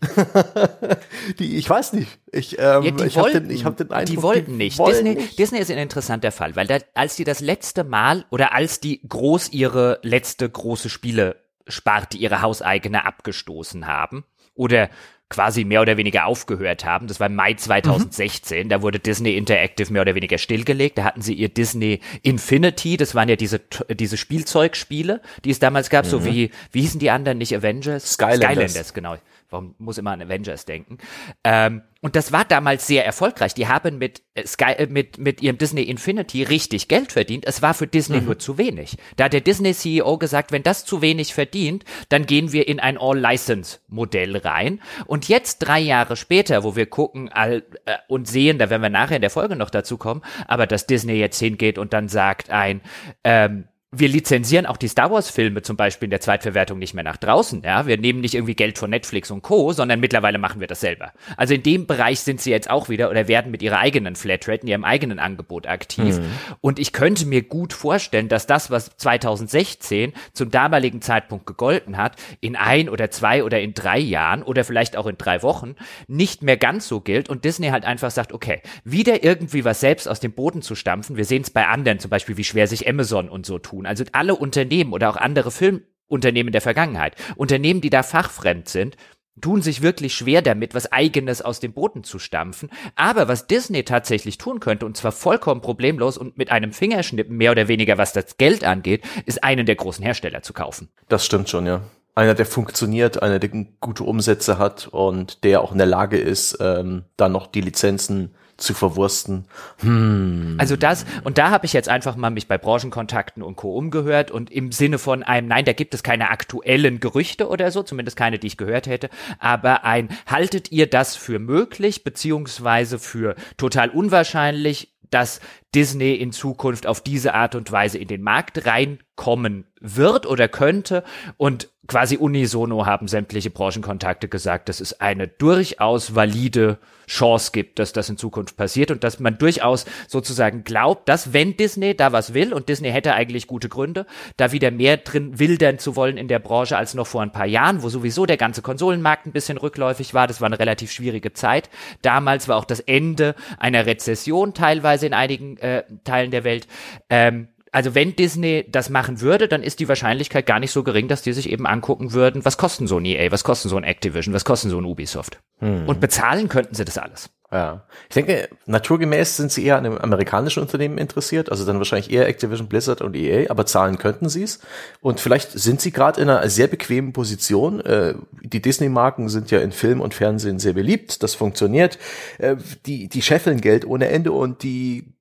die, 1.39 1.55
ich 1.55 1.67
weiß 1.67 1.93
nicht. 1.93 2.19
Ich, 2.31 2.59
ähm, 2.59 2.83
ja, 2.83 3.05
ich 3.05 3.17
habe 3.17 3.31
den, 3.31 3.49
ich 3.49 3.65
hab 3.65 3.77
den 3.77 3.89
Eindruck, 3.91 4.15
die 4.15 4.21
wollten 4.21 4.57
nicht. 4.57 4.77
Wollen 4.77 5.05
Disney, 5.05 5.15
nicht. 5.15 5.39
Disney 5.39 5.59
ist 5.59 5.71
ein 5.71 5.77
interessanter 5.77 6.31
Fall, 6.31 6.55
weil 6.55 6.67
da, 6.67 6.77
als 6.93 7.15
die 7.15 7.23
das 7.23 7.39
letzte 7.39 7.83
Mal 7.83 8.25
oder 8.29 8.53
als 8.53 8.81
die 8.81 9.01
groß 9.07 9.49
ihre 9.49 9.99
letzte 10.03 10.49
große 10.49 10.89
Spiele 10.89 11.37
Sparte 11.67 12.17
ihre 12.17 12.41
hauseigene 12.41 13.05
abgestoßen 13.05 13.87
haben 13.87 14.25
oder 14.53 14.89
quasi 15.31 15.63
mehr 15.63 15.81
oder 15.81 15.97
weniger 15.97 16.25
aufgehört 16.25 16.85
haben. 16.85 17.07
Das 17.07 17.19
war 17.19 17.27
im 17.27 17.35
Mai 17.35 17.55
2016. 17.55 18.65
Mhm. 18.65 18.69
Da 18.69 18.81
wurde 18.83 18.99
Disney 18.99 19.35
Interactive 19.35 19.91
mehr 19.91 20.03
oder 20.03 20.13
weniger 20.13 20.37
stillgelegt. 20.37 20.99
Da 20.99 21.03
hatten 21.05 21.21
sie 21.21 21.33
ihr 21.33 21.49
Disney 21.49 22.01
Infinity. 22.21 22.97
Das 22.97 23.15
waren 23.15 23.29
ja 23.29 23.35
diese, 23.35 23.61
diese 23.89 24.17
Spielzeugspiele, 24.17 25.21
die 25.43 25.49
es 25.49 25.59
damals 25.59 25.89
gab. 25.89 26.05
Mhm. 26.05 26.09
So 26.09 26.25
wie, 26.25 26.51
wie 26.71 26.81
hießen 26.81 26.99
die 26.99 27.09
anderen? 27.09 27.39
Nicht 27.39 27.55
Avengers? 27.55 28.13
Skylanders. 28.13 28.51
Skylanders, 28.51 28.93
genau. 28.93 29.15
Warum 29.51 29.75
muss 29.77 29.97
immer 29.97 30.11
an 30.11 30.21
Avengers 30.21 30.65
denken? 30.65 30.97
Ähm, 31.43 31.81
und 32.03 32.15
das 32.15 32.31
war 32.31 32.45
damals 32.45 32.87
sehr 32.87 33.05
erfolgreich. 33.05 33.53
Die 33.53 33.67
haben 33.67 33.99
mit 33.99 34.23
äh, 34.33 34.47
Sky, 34.47 34.71
äh, 34.77 34.87
mit, 34.87 35.17
mit 35.19 35.41
ihrem 35.41 35.57
Disney 35.57 35.83
Infinity 35.83 36.41
richtig 36.41 36.87
Geld 36.87 37.11
verdient. 37.11 37.45
Es 37.45 37.61
war 37.61 37.73
für 37.73 37.85
Disney 37.85 38.21
mhm. 38.21 38.25
nur 38.25 38.39
zu 38.39 38.57
wenig. 38.57 38.97
Da 39.17 39.25
hat 39.25 39.33
der 39.33 39.41
Disney 39.41 39.73
CEO 39.73 40.17
gesagt, 40.17 40.51
wenn 40.51 40.63
das 40.63 40.85
zu 40.85 41.01
wenig 41.01 41.33
verdient, 41.33 41.85
dann 42.09 42.25
gehen 42.25 42.51
wir 42.51 42.67
in 42.67 42.79
ein 42.79 42.97
All-License-Modell 42.97 44.37
rein. 44.37 44.81
Und 45.05 45.27
jetzt 45.27 45.59
drei 45.59 45.79
Jahre 45.79 46.15
später, 46.15 46.63
wo 46.63 46.75
wir 46.75 46.87
gucken 46.87 47.29
all, 47.29 47.63
äh, 47.85 47.97
und 48.07 48.27
sehen, 48.27 48.57
da 48.57 48.69
werden 48.69 48.81
wir 48.81 48.89
nachher 48.89 49.17
in 49.17 49.21
der 49.21 49.29
Folge 49.29 49.55
noch 49.55 49.69
dazu 49.69 49.97
kommen, 49.97 50.21
aber 50.47 50.65
dass 50.65 50.87
Disney 50.87 51.15
jetzt 51.15 51.39
hingeht 51.39 51.77
und 51.77 51.93
dann 51.93 52.07
sagt 52.07 52.49
ein, 52.49 52.81
ähm, 53.23 53.65
wir 53.93 54.07
lizenzieren 54.07 54.65
auch 54.65 54.77
die 54.77 54.87
Star 54.87 55.11
Wars 55.11 55.29
Filme 55.29 55.63
zum 55.63 55.75
Beispiel 55.75 56.05
in 56.05 56.11
der 56.11 56.21
Zweitverwertung 56.21 56.79
nicht 56.79 56.93
mehr 56.93 57.03
nach 57.03 57.17
draußen. 57.17 57.61
Ja, 57.65 57.87
wir 57.87 57.97
nehmen 57.97 58.21
nicht 58.21 58.35
irgendwie 58.35 58.55
Geld 58.55 58.77
von 58.77 58.89
Netflix 58.89 59.29
und 59.31 59.41
Co., 59.41 59.73
sondern 59.73 59.99
mittlerweile 59.99 60.37
machen 60.37 60.61
wir 60.61 60.67
das 60.67 60.79
selber. 60.79 61.11
Also 61.35 61.55
in 61.55 61.61
dem 61.61 61.87
Bereich 61.87 62.21
sind 62.21 62.39
sie 62.39 62.51
jetzt 62.51 62.69
auch 62.69 62.87
wieder 62.87 63.09
oder 63.09 63.27
werden 63.27 63.51
mit 63.51 63.61
ihrer 63.61 63.79
eigenen 63.79 64.15
Flatrate, 64.15 64.61
in 64.61 64.69
ihrem 64.69 64.85
eigenen 64.85 65.19
Angebot 65.19 65.67
aktiv. 65.67 66.19
Mhm. 66.19 66.25
Und 66.61 66.79
ich 66.79 66.93
könnte 66.93 67.25
mir 67.25 67.41
gut 67.41 67.73
vorstellen, 67.73 68.29
dass 68.29 68.47
das, 68.47 68.71
was 68.71 68.95
2016 68.95 70.13
zum 70.31 70.51
damaligen 70.51 71.01
Zeitpunkt 71.01 71.45
gegolten 71.45 71.97
hat, 71.97 72.15
in 72.39 72.55
ein 72.55 72.87
oder 72.87 73.11
zwei 73.11 73.43
oder 73.43 73.59
in 73.59 73.73
drei 73.73 73.99
Jahren 73.99 74.41
oder 74.41 74.63
vielleicht 74.63 74.95
auch 74.95 75.05
in 75.05 75.17
drei 75.17 75.43
Wochen 75.43 75.75
nicht 76.07 76.43
mehr 76.43 76.55
ganz 76.55 76.87
so 76.87 77.01
gilt 77.01 77.27
und 77.27 77.43
Disney 77.43 77.67
halt 77.67 77.83
einfach 77.83 78.11
sagt, 78.11 78.31
okay, 78.31 78.61
wieder 78.85 79.25
irgendwie 79.25 79.65
was 79.65 79.81
selbst 79.81 80.07
aus 80.07 80.21
dem 80.21 80.31
Boden 80.31 80.61
zu 80.61 80.75
stampfen. 80.75 81.17
Wir 81.17 81.25
sehen 81.25 81.41
es 81.41 81.49
bei 81.49 81.67
anderen, 81.67 81.99
zum 81.99 82.09
Beispiel, 82.09 82.37
wie 82.37 82.45
schwer 82.45 82.67
sich 82.67 82.87
Amazon 82.87 83.27
und 83.27 83.45
so 83.45 83.59
tun 83.59 83.80
tun. 83.81 83.85
Also 83.85 84.03
alle 84.11 84.35
Unternehmen 84.35 84.93
oder 84.93 85.09
auch 85.09 85.17
andere 85.17 85.51
Filmunternehmen 85.51 86.51
der 86.51 86.61
Vergangenheit, 86.61 87.15
Unternehmen, 87.35 87.81
die 87.81 87.89
da 87.89 88.03
fachfremd 88.03 88.69
sind, 88.69 88.95
tun 89.39 89.61
sich 89.61 89.81
wirklich 89.81 90.13
schwer 90.13 90.41
damit, 90.41 90.75
was 90.75 90.91
eigenes 90.91 91.41
aus 91.41 91.59
dem 91.59 91.73
Boden 91.73 92.03
zu 92.03 92.19
stampfen. 92.19 92.69
Aber 92.95 93.27
was 93.27 93.47
Disney 93.47 93.83
tatsächlich 93.83 94.37
tun 94.37 94.59
könnte, 94.59 94.85
und 94.85 94.97
zwar 94.97 95.13
vollkommen 95.13 95.61
problemlos 95.61 96.17
und 96.17 96.37
mit 96.37 96.51
einem 96.51 96.73
Fingerschnippen 96.73 97.37
mehr 97.37 97.51
oder 97.51 97.67
weniger, 97.67 97.97
was 97.97 98.13
das 98.13 98.37
Geld 98.37 98.63
angeht, 98.63 99.03
ist 99.25 99.43
einen 99.43 99.65
der 99.65 99.75
großen 99.75 100.03
Hersteller 100.03 100.41
zu 100.41 100.53
kaufen. 100.53 100.89
Das 101.07 101.25
stimmt 101.25 101.49
schon, 101.49 101.65
ja. 101.65 101.81
Einer, 102.13 102.33
der 102.33 102.45
funktioniert, 102.45 103.23
einer, 103.23 103.39
der 103.39 103.49
gute 103.79 104.03
Umsätze 104.03 104.57
hat 104.57 104.89
und 104.89 105.45
der 105.45 105.61
auch 105.61 105.71
in 105.71 105.77
der 105.77 105.87
Lage 105.87 106.17
ist, 106.17 106.57
ähm, 106.59 107.05
dann 107.15 107.31
noch 107.31 107.47
die 107.47 107.61
Lizenzen 107.61 108.35
zu 108.61 108.73
verwursten. 108.73 109.45
Hm. 109.79 110.55
Also 110.59 110.75
das, 110.75 111.05
und 111.23 111.37
da 111.37 111.49
habe 111.49 111.65
ich 111.65 111.73
jetzt 111.73 111.89
einfach 111.89 112.15
mal 112.15 112.29
mich 112.29 112.47
bei 112.47 112.57
Branchenkontakten 112.57 113.43
und 113.43 113.55
Co. 113.55 113.75
umgehört 113.75 114.31
und 114.31 114.51
im 114.51 114.71
Sinne 114.71 114.99
von 114.99 115.23
einem, 115.23 115.47
nein, 115.47 115.65
da 115.65 115.73
gibt 115.73 115.93
es 115.93 116.03
keine 116.03 116.29
aktuellen 116.29 116.99
Gerüchte 116.99 117.47
oder 117.47 117.71
so, 117.71 117.83
zumindest 117.83 118.17
keine, 118.17 118.39
die 118.39 118.47
ich 118.47 118.57
gehört 118.57 118.87
hätte, 118.87 119.09
aber 119.39 119.83
ein, 119.83 120.09
haltet 120.27 120.71
ihr 120.71 120.87
das 120.87 121.15
für 121.15 121.39
möglich, 121.39 122.03
beziehungsweise 122.03 122.99
für 122.99 123.35
total 123.57 123.89
unwahrscheinlich, 123.89 124.93
dass 125.09 125.41
Disney 125.75 126.15
in 126.15 126.31
Zukunft 126.31 126.87
auf 126.87 127.01
diese 127.01 127.33
Art 127.33 127.55
und 127.55 127.71
Weise 127.71 127.97
in 127.97 128.07
den 128.07 128.21
Markt 128.21 128.65
reinkommen 128.65 129.65
wird 129.79 130.25
oder 130.25 130.47
könnte. 130.47 131.03
Und 131.37 131.69
quasi 131.87 132.17
unisono 132.17 132.85
haben 132.85 133.07
sämtliche 133.07 133.49
Branchenkontakte 133.49 134.27
gesagt, 134.27 134.69
dass 134.69 134.79
es 134.79 135.01
eine 135.01 135.27
durchaus 135.27 136.15
valide 136.15 136.77
Chance 137.07 137.51
gibt, 137.51 137.79
dass 137.79 137.91
das 137.91 138.07
in 138.07 138.17
Zukunft 138.17 138.55
passiert 138.55 138.91
und 138.91 139.03
dass 139.03 139.19
man 139.19 139.37
durchaus 139.37 139.85
sozusagen 140.07 140.63
glaubt, 140.63 141.09
dass 141.09 141.33
wenn 141.33 141.57
Disney 141.57 141.95
da 141.95 142.13
was 142.13 142.33
will 142.33 142.53
und 142.53 142.69
Disney 142.69 142.91
hätte 142.91 143.13
eigentlich 143.13 143.47
gute 143.47 143.67
Gründe, 143.67 144.05
da 144.37 144.51
wieder 144.51 144.71
mehr 144.71 144.97
drin 144.97 145.37
wildern 145.37 145.77
zu 145.77 145.95
wollen 145.95 146.17
in 146.17 146.29
der 146.29 146.39
Branche 146.39 146.77
als 146.77 146.93
noch 146.93 147.07
vor 147.07 147.21
ein 147.21 147.33
paar 147.33 147.47
Jahren, 147.47 147.83
wo 147.83 147.89
sowieso 147.89 148.25
der 148.25 148.37
ganze 148.37 148.61
Konsolenmarkt 148.61 149.25
ein 149.25 149.33
bisschen 149.33 149.57
rückläufig 149.57 150.13
war. 150.13 150.27
Das 150.27 150.39
war 150.39 150.47
eine 150.47 150.59
relativ 150.59 150.91
schwierige 150.91 151.33
Zeit. 151.33 151.69
Damals 152.01 152.47
war 152.47 152.57
auch 152.57 152.65
das 152.65 152.79
Ende 152.79 153.35
einer 153.57 153.85
Rezession 153.85 154.53
teilweise 154.53 155.07
in 155.07 155.13
einigen 155.13 155.57
äh, 155.57 155.83
Teilen 156.05 156.31
der 156.31 156.45
Welt. 156.45 156.67
Ähm, 157.09 157.49
also 157.71 157.95
wenn 157.95 158.15
Disney 158.15 158.65
das 158.69 158.89
machen 158.89 159.21
würde, 159.21 159.47
dann 159.47 159.63
ist 159.63 159.79
die 159.79 159.87
Wahrscheinlichkeit 159.87 160.45
gar 160.45 160.59
nicht 160.59 160.71
so 160.71 160.83
gering, 160.83 161.07
dass 161.07 161.21
die 161.21 161.33
sich 161.33 161.49
eben 161.49 161.65
angucken 161.65 162.11
würden, 162.11 162.43
was 162.43 162.57
kosten 162.57 162.85
so 162.85 162.97
ein 162.97 163.05
EA, 163.05 163.31
was 163.31 163.43
kosten 163.43 163.69
so 163.69 163.77
ein 163.77 163.85
Activision, 163.85 164.33
was 164.33 164.43
kosten 164.43 164.69
so 164.69 164.77
ein 164.77 164.85
Ubisoft. 164.85 165.39
Hm. 165.59 165.87
Und 165.87 166.01
bezahlen 166.01 166.49
könnten 166.49 166.75
sie 166.75 166.83
das 166.83 166.97
alles. 166.97 167.29
Ja, 167.53 167.83
ich 168.07 168.13
denke, 168.13 168.47
naturgemäß 168.65 169.35
sind 169.35 169.51
sie 169.51 169.65
eher 169.65 169.77
an 169.77 169.85
einem 169.85 169.97
amerikanischen 169.97 170.61
Unternehmen 170.61 170.97
interessiert, 170.97 171.51
also 171.51 171.65
dann 171.65 171.79
wahrscheinlich 171.79 172.09
eher 172.09 172.27
Activision, 172.27 172.69
Blizzard 172.69 173.01
und 173.01 173.13
EA, 173.13 173.49
aber 173.49 173.65
zahlen 173.65 173.97
könnten 173.97 174.29
sie 174.29 174.43
es. 174.43 174.59
Und 175.01 175.19
vielleicht 175.19 175.51
sind 175.51 175.81
sie 175.81 175.91
gerade 175.91 176.21
in 176.21 176.29
einer 176.29 176.49
sehr 176.49 176.67
bequemen 176.67 177.11
Position. 177.11 177.81
Äh, 177.81 178.15
die 178.41 178.61
Disney-Marken 178.61 179.27
sind 179.27 179.51
ja 179.51 179.59
in 179.59 179.73
Film 179.73 179.99
und 179.99 180.13
Fernsehen 180.13 180.59
sehr 180.59 180.73
beliebt, 180.73 181.23
das 181.23 181.35
funktioniert. 181.35 181.99
Äh, 182.37 182.55
die, 182.85 183.09
die 183.09 183.21
scheffeln 183.21 183.59
Geld 183.59 183.85
ohne 183.85 184.07
Ende 184.07 184.31
und 184.31 184.63
die 184.63 185.13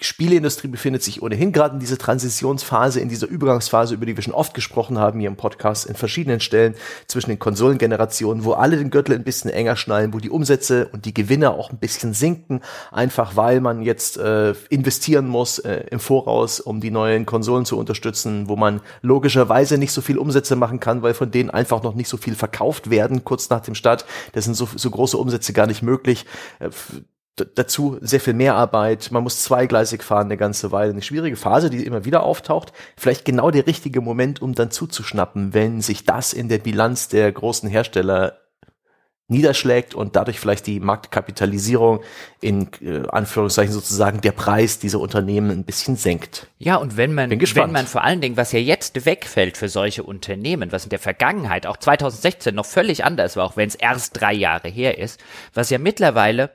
Spieleindustrie 0.00 0.68
befindet 0.68 1.02
sich 1.02 1.22
ohnehin 1.22 1.52
gerade 1.52 1.74
in 1.74 1.80
dieser 1.80 1.98
Transitionsphase, 1.98 3.00
in 3.00 3.08
dieser 3.08 3.26
Übergangsphase, 3.26 3.94
über 3.94 4.06
die 4.06 4.16
wir 4.16 4.22
schon 4.22 4.34
oft 4.34 4.54
gesprochen 4.54 4.98
haben 4.98 5.18
hier 5.18 5.28
im 5.28 5.36
Podcast, 5.36 5.86
in 5.86 5.96
verschiedenen 5.96 6.38
Stellen 6.38 6.74
zwischen 7.08 7.30
den 7.30 7.40
Konsolengenerationen, 7.40 8.44
wo 8.44 8.52
alle 8.52 8.76
den 8.76 8.90
Gürtel 8.90 9.16
ein 9.16 9.24
bisschen 9.24 9.50
enger 9.50 9.74
schnallen, 9.74 10.14
wo 10.14 10.18
die 10.18 10.30
Umsätze 10.30 10.88
und 10.92 11.04
die 11.04 11.14
Gewinne 11.14 11.50
auch 11.50 11.70
ein 11.70 11.78
bisschen 11.78 12.14
sinken, 12.14 12.60
einfach 12.92 13.34
weil 13.34 13.60
man 13.60 13.82
jetzt 13.82 14.18
äh, 14.18 14.54
investieren 14.68 15.26
muss 15.26 15.58
äh, 15.58 15.84
im 15.90 15.98
Voraus, 15.98 16.60
um 16.60 16.80
die 16.80 16.92
neuen 16.92 17.26
Konsolen 17.26 17.64
zu 17.64 17.76
unterstützen, 17.76 18.48
wo 18.48 18.54
man 18.54 18.80
logischerweise 19.02 19.78
nicht 19.78 19.92
so 19.92 20.00
viel 20.00 20.18
Umsätze 20.18 20.54
machen 20.54 20.78
kann, 20.78 21.02
weil 21.02 21.14
von 21.14 21.32
denen 21.32 21.50
einfach 21.50 21.82
noch 21.82 21.94
nicht 21.94 22.08
so 22.08 22.18
viel 22.18 22.36
verkauft 22.36 22.88
werden 22.90 23.24
kurz 23.24 23.50
nach 23.50 23.60
dem 23.60 23.74
Start. 23.74 24.04
Das 24.32 24.44
sind 24.44 24.54
so, 24.54 24.68
so 24.76 24.90
große 24.90 25.16
Umsätze 25.16 25.52
gar 25.52 25.66
nicht 25.66 25.82
möglich. 25.82 26.24
Äh, 26.60 26.70
dazu 27.54 27.98
sehr 28.00 28.20
viel 28.20 28.34
Mehrarbeit. 28.34 29.10
Man 29.10 29.22
muss 29.22 29.42
zweigleisig 29.42 30.02
fahren 30.02 30.26
eine 30.26 30.36
ganze 30.36 30.72
Weile. 30.72 30.92
Eine 30.92 31.02
schwierige 31.02 31.36
Phase, 31.36 31.70
die 31.70 31.84
immer 31.84 32.04
wieder 32.04 32.22
auftaucht. 32.22 32.72
Vielleicht 32.96 33.24
genau 33.24 33.50
der 33.50 33.66
richtige 33.66 34.00
Moment, 34.00 34.42
um 34.42 34.54
dann 34.54 34.70
zuzuschnappen, 34.70 35.54
wenn 35.54 35.80
sich 35.80 36.04
das 36.04 36.32
in 36.32 36.48
der 36.48 36.58
Bilanz 36.58 37.08
der 37.08 37.30
großen 37.30 37.68
Hersteller 37.68 38.38
niederschlägt 39.28 39.94
und 39.94 40.16
dadurch 40.16 40.40
vielleicht 40.40 40.66
die 40.66 40.80
Marktkapitalisierung 40.80 42.00
in 42.40 42.68
äh, 42.80 43.06
Anführungszeichen 43.08 43.72
sozusagen 43.72 44.22
der 44.22 44.32
Preis 44.32 44.78
dieser 44.78 45.00
Unternehmen 45.00 45.50
ein 45.50 45.64
bisschen 45.64 45.96
senkt. 45.96 46.46
Ja, 46.56 46.76
und 46.76 46.96
wenn 46.96 47.12
man, 47.12 47.30
wenn 47.30 47.72
man 47.72 47.86
vor 47.86 48.02
allen 48.02 48.22
Dingen, 48.22 48.38
was 48.38 48.52
ja 48.52 48.58
jetzt 48.58 49.04
wegfällt 49.04 49.58
für 49.58 49.68
solche 49.68 50.02
Unternehmen, 50.02 50.72
was 50.72 50.84
in 50.84 50.90
der 50.90 50.98
Vergangenheit 50.98 51.66
auch 51.66 51.76
2016 51.76 52.54
noch 52.54 52.64
völlig 52.64 53.04
anders 53.04 53.36
war, 53.36 53.44
auch 53.44 53.56
wenn 53.56 53.68
es 53.68 53.74
erst 53.74 54.18
drei 54.18 54.32
Jahre 54.32 54.68
her 54.68 54.96
ist, 54.96 55.20
was 55.52 55.68
ja 55.68 55.78
mittlerweile 55.78 56.50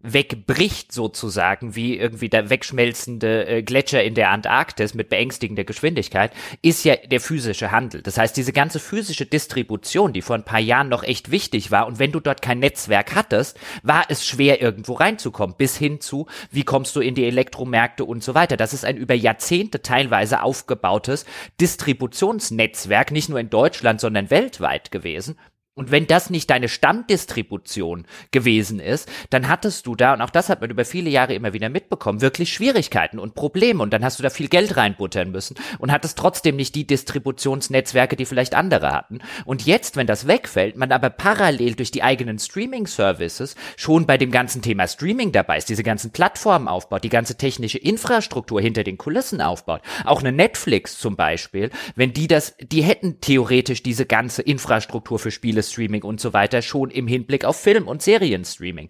wegbricht 0.00 0.92
sozusagen, 0.92 1.74
wie 1.74 1.96
irgendwie 1.96 2.28
der 2.28 2.50
wegschmelzende 2.50 3.46
äh, 3.48 3.62
Gletscher 3.62 4.02
in 4.04 4.14
der 4.14 4.30
Antarktis 4.30 4.94
mit 4.94 5.08
beängstigender 5.08 5.64
Geschwindigkeit, 5.64 6.32
ist 6.62 6.84
ja 6.84 6.94
der 6.94 7.20
physische 7.20 7.72
Handel. 7.72 8.02
Das 8.02 8.16
heißt, 8.16 8.36
diese 8.36 8.52
ganze 8.52 8.78
physische 8.78 9.26
Distribution, 9.26 10.12
die 10.12 10.22
vor 10.22 10.36
ein 10.36 10.44
paar 10.44 10.60
Jahren 10.60 10.88
noch 10.88 11.02
echt 11.02 11.32
wichtig 11.32 11.72
war, 11.72 11.88
und 11.88 11.98
wenn 11.98 12.12
du 12.12 12.20
dort 12.20 12.42
kein 12.42 12.60
Netzwerk 12.60 13.16
hattest, 13.16 13.58
war 13.82 14.04
es 14.08 14.24
schwer, 14.24 14.62
irgendwo 14.62 14.94
reinzukommen, 14.94 15.56
bis 15.58 15.76
hin 15.76 16.00
zu, 16.00 16.26
wie 16.52 16.62
kommst 16.62 16.94
du 16.94 17.00
in 17.00 17.16
die 17.16 17.24
Elektromärkte 17.24 18.04
und 18.04 18.22
so 18.22 18.36
weiter. 18.36 18.56
Das 18.56 18.72
ist 18.72 18.84
ein 18.84 18.96
über 18.96 19.14
Jahrzehnte 19.14 19.82
teilweise 19.82 20.42
aufgebautes 20.42 21.24
Distributionsnetzwerk, 21.60 23.10
nicht 23.10 23.28
nur 23.28 23.40
in 23.40 23.50
Deutschland, 23.50 24.00
sondern 24.00 24.30
weltweit 24.30 24.92
gewesen, 24.92 25.36
und 25.78 25.92
wenn 25.92 26.08
das 26.08 26.28
nicht 26.28 26.50
deine 26.50 26.68
Stammdistribution 26.68 28.04
gewesen 28.32 28.80
ist, 28.80 29.08
dann 29.30 29.48
hattest 29.48 29.86
du 29.86 29.94
da, 29.94 30.12
und 30.12 30.22
auch 30.22 30.30
das 30.30 30.48
hat 30.48 30.60
man 30.60 30.70
über 30.70 30.84
viele 30.84 31.08
Jahre 31.08 31.34
immer 31.34 31.52
wieder 31.52 31.68
mitbekommen, 31.68 32.20
wirklich 32.20 32.52
Schwierigkeiten 32.52 33.20
und 33.20 33.36
Probleme. 33.36 33.80
Und 33.80 33.92
dann 33.92 34.04
hast 34.04 34.18
du 34.18 34.24
da 34.24 34.30
viel 34.30 34.48
Geld 34.48 34.76
reinbuttern 34.76 35.30
müssen 35.30 35.56
und 35.78 35.92
hattest 35.92 36.18
trotzdem 36.18 36.56
nicht 36.56 36.74
die 36.74 36.84
Distributionsnetzwerke, 36.84 38.16
die 38.16 38.24
vielleicht 38.24 38.56
andere 38.56 38.90
hatten. 38.90 39.20
Und 39.44 39.66
jetzt, 39.66 39.96
wenn 39.96 40.08
das 40.08 40.26
wegfällt, 40.26 40.76
man 40.76 40.90
aber 40.90 41.10
parallel 41.10 41.76
durch 41.76 41.92
die 41.92 42.02
eigenen 42.02 42.40
Streaming-Services 42.40 43.54
schon 43.76 44.04
bei 44.04 44.18
dem 44.18 44.32
ganzen 44.32 44.62
Thema 44.62 44.88
Streaming 44.88 45.30
dabei 45.30 45.58
ist, 45.58 45.68
diese 45.68 45.84
ganzen 45.84 46.10
Plattformen 46.10 46.66
aufbaut, 46.66 47.04
die 47.04 47.08
ganze 47.08 47.36
technische 47.36 47.78
Infrastruktur 47.78 48.60
hinter 48.60 48.82
den 48.82 48.98
Kulissen 48.98 49.40
aufbaut. 49.40 49.82
Auch 50.04 50.20
eine 50.20 50.32
Netflix 50.32 50.98
zum 50.98 51.14
Beispiel, 51.14 51.70
wenn 51.94 52.12
die 52.12 52.26
das, 52.26 52.56
die 52.60 52.82
hätten 52.82 53.20
theoretisch 53.20 53.84
diese 53.84 54.06
ganze 54.06 54.42
Infrastruktur 54.42 55.20
für 55.20 55.30
Spiele 55.30 55.62
Streaming 55.70 56.02
und 56.02 56.20
so 56.20 56.32
weiter 56.32 56.62
schon 56.62 56.90
im 56.90 57.06
Hinblick 57.06 57.44
auf 57.44 57.56
Film- 57.60 57.88
und 57.88 58.02
Serienstreaming. 58.02 58.88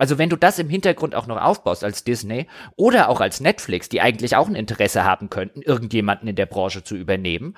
Also 0.00 0.16
wenn 0.16 0.30
du 0.30 0.36
das 0.36 0.58
im 0.58 0.70
Hintergrund 0.70 1.14
auch 1.14 1.26
noch 1.26 1.40
aufbaust 1.40 1.84
als 1.84 2.04
Disney 2.04 2.46
oder 2.74 3.10
auch 3.10 3.20
als 3.20 3.40
Netflix, 3.40 3.90
die 3.90 4.00
eigentlich 4.00 4.34
auch 4.34 4.48
ein 4.48 4.54
Interesse 4.54 5.04
haben 5.04 5.28
könnten, 5.28 5.60
irgendjemanden 5.60 6.26
in 6.26 6.36
der 6.36 6.46
Branche 6.46 6.82
zu 6.82 6.96
übernehmen, 6.96 7.54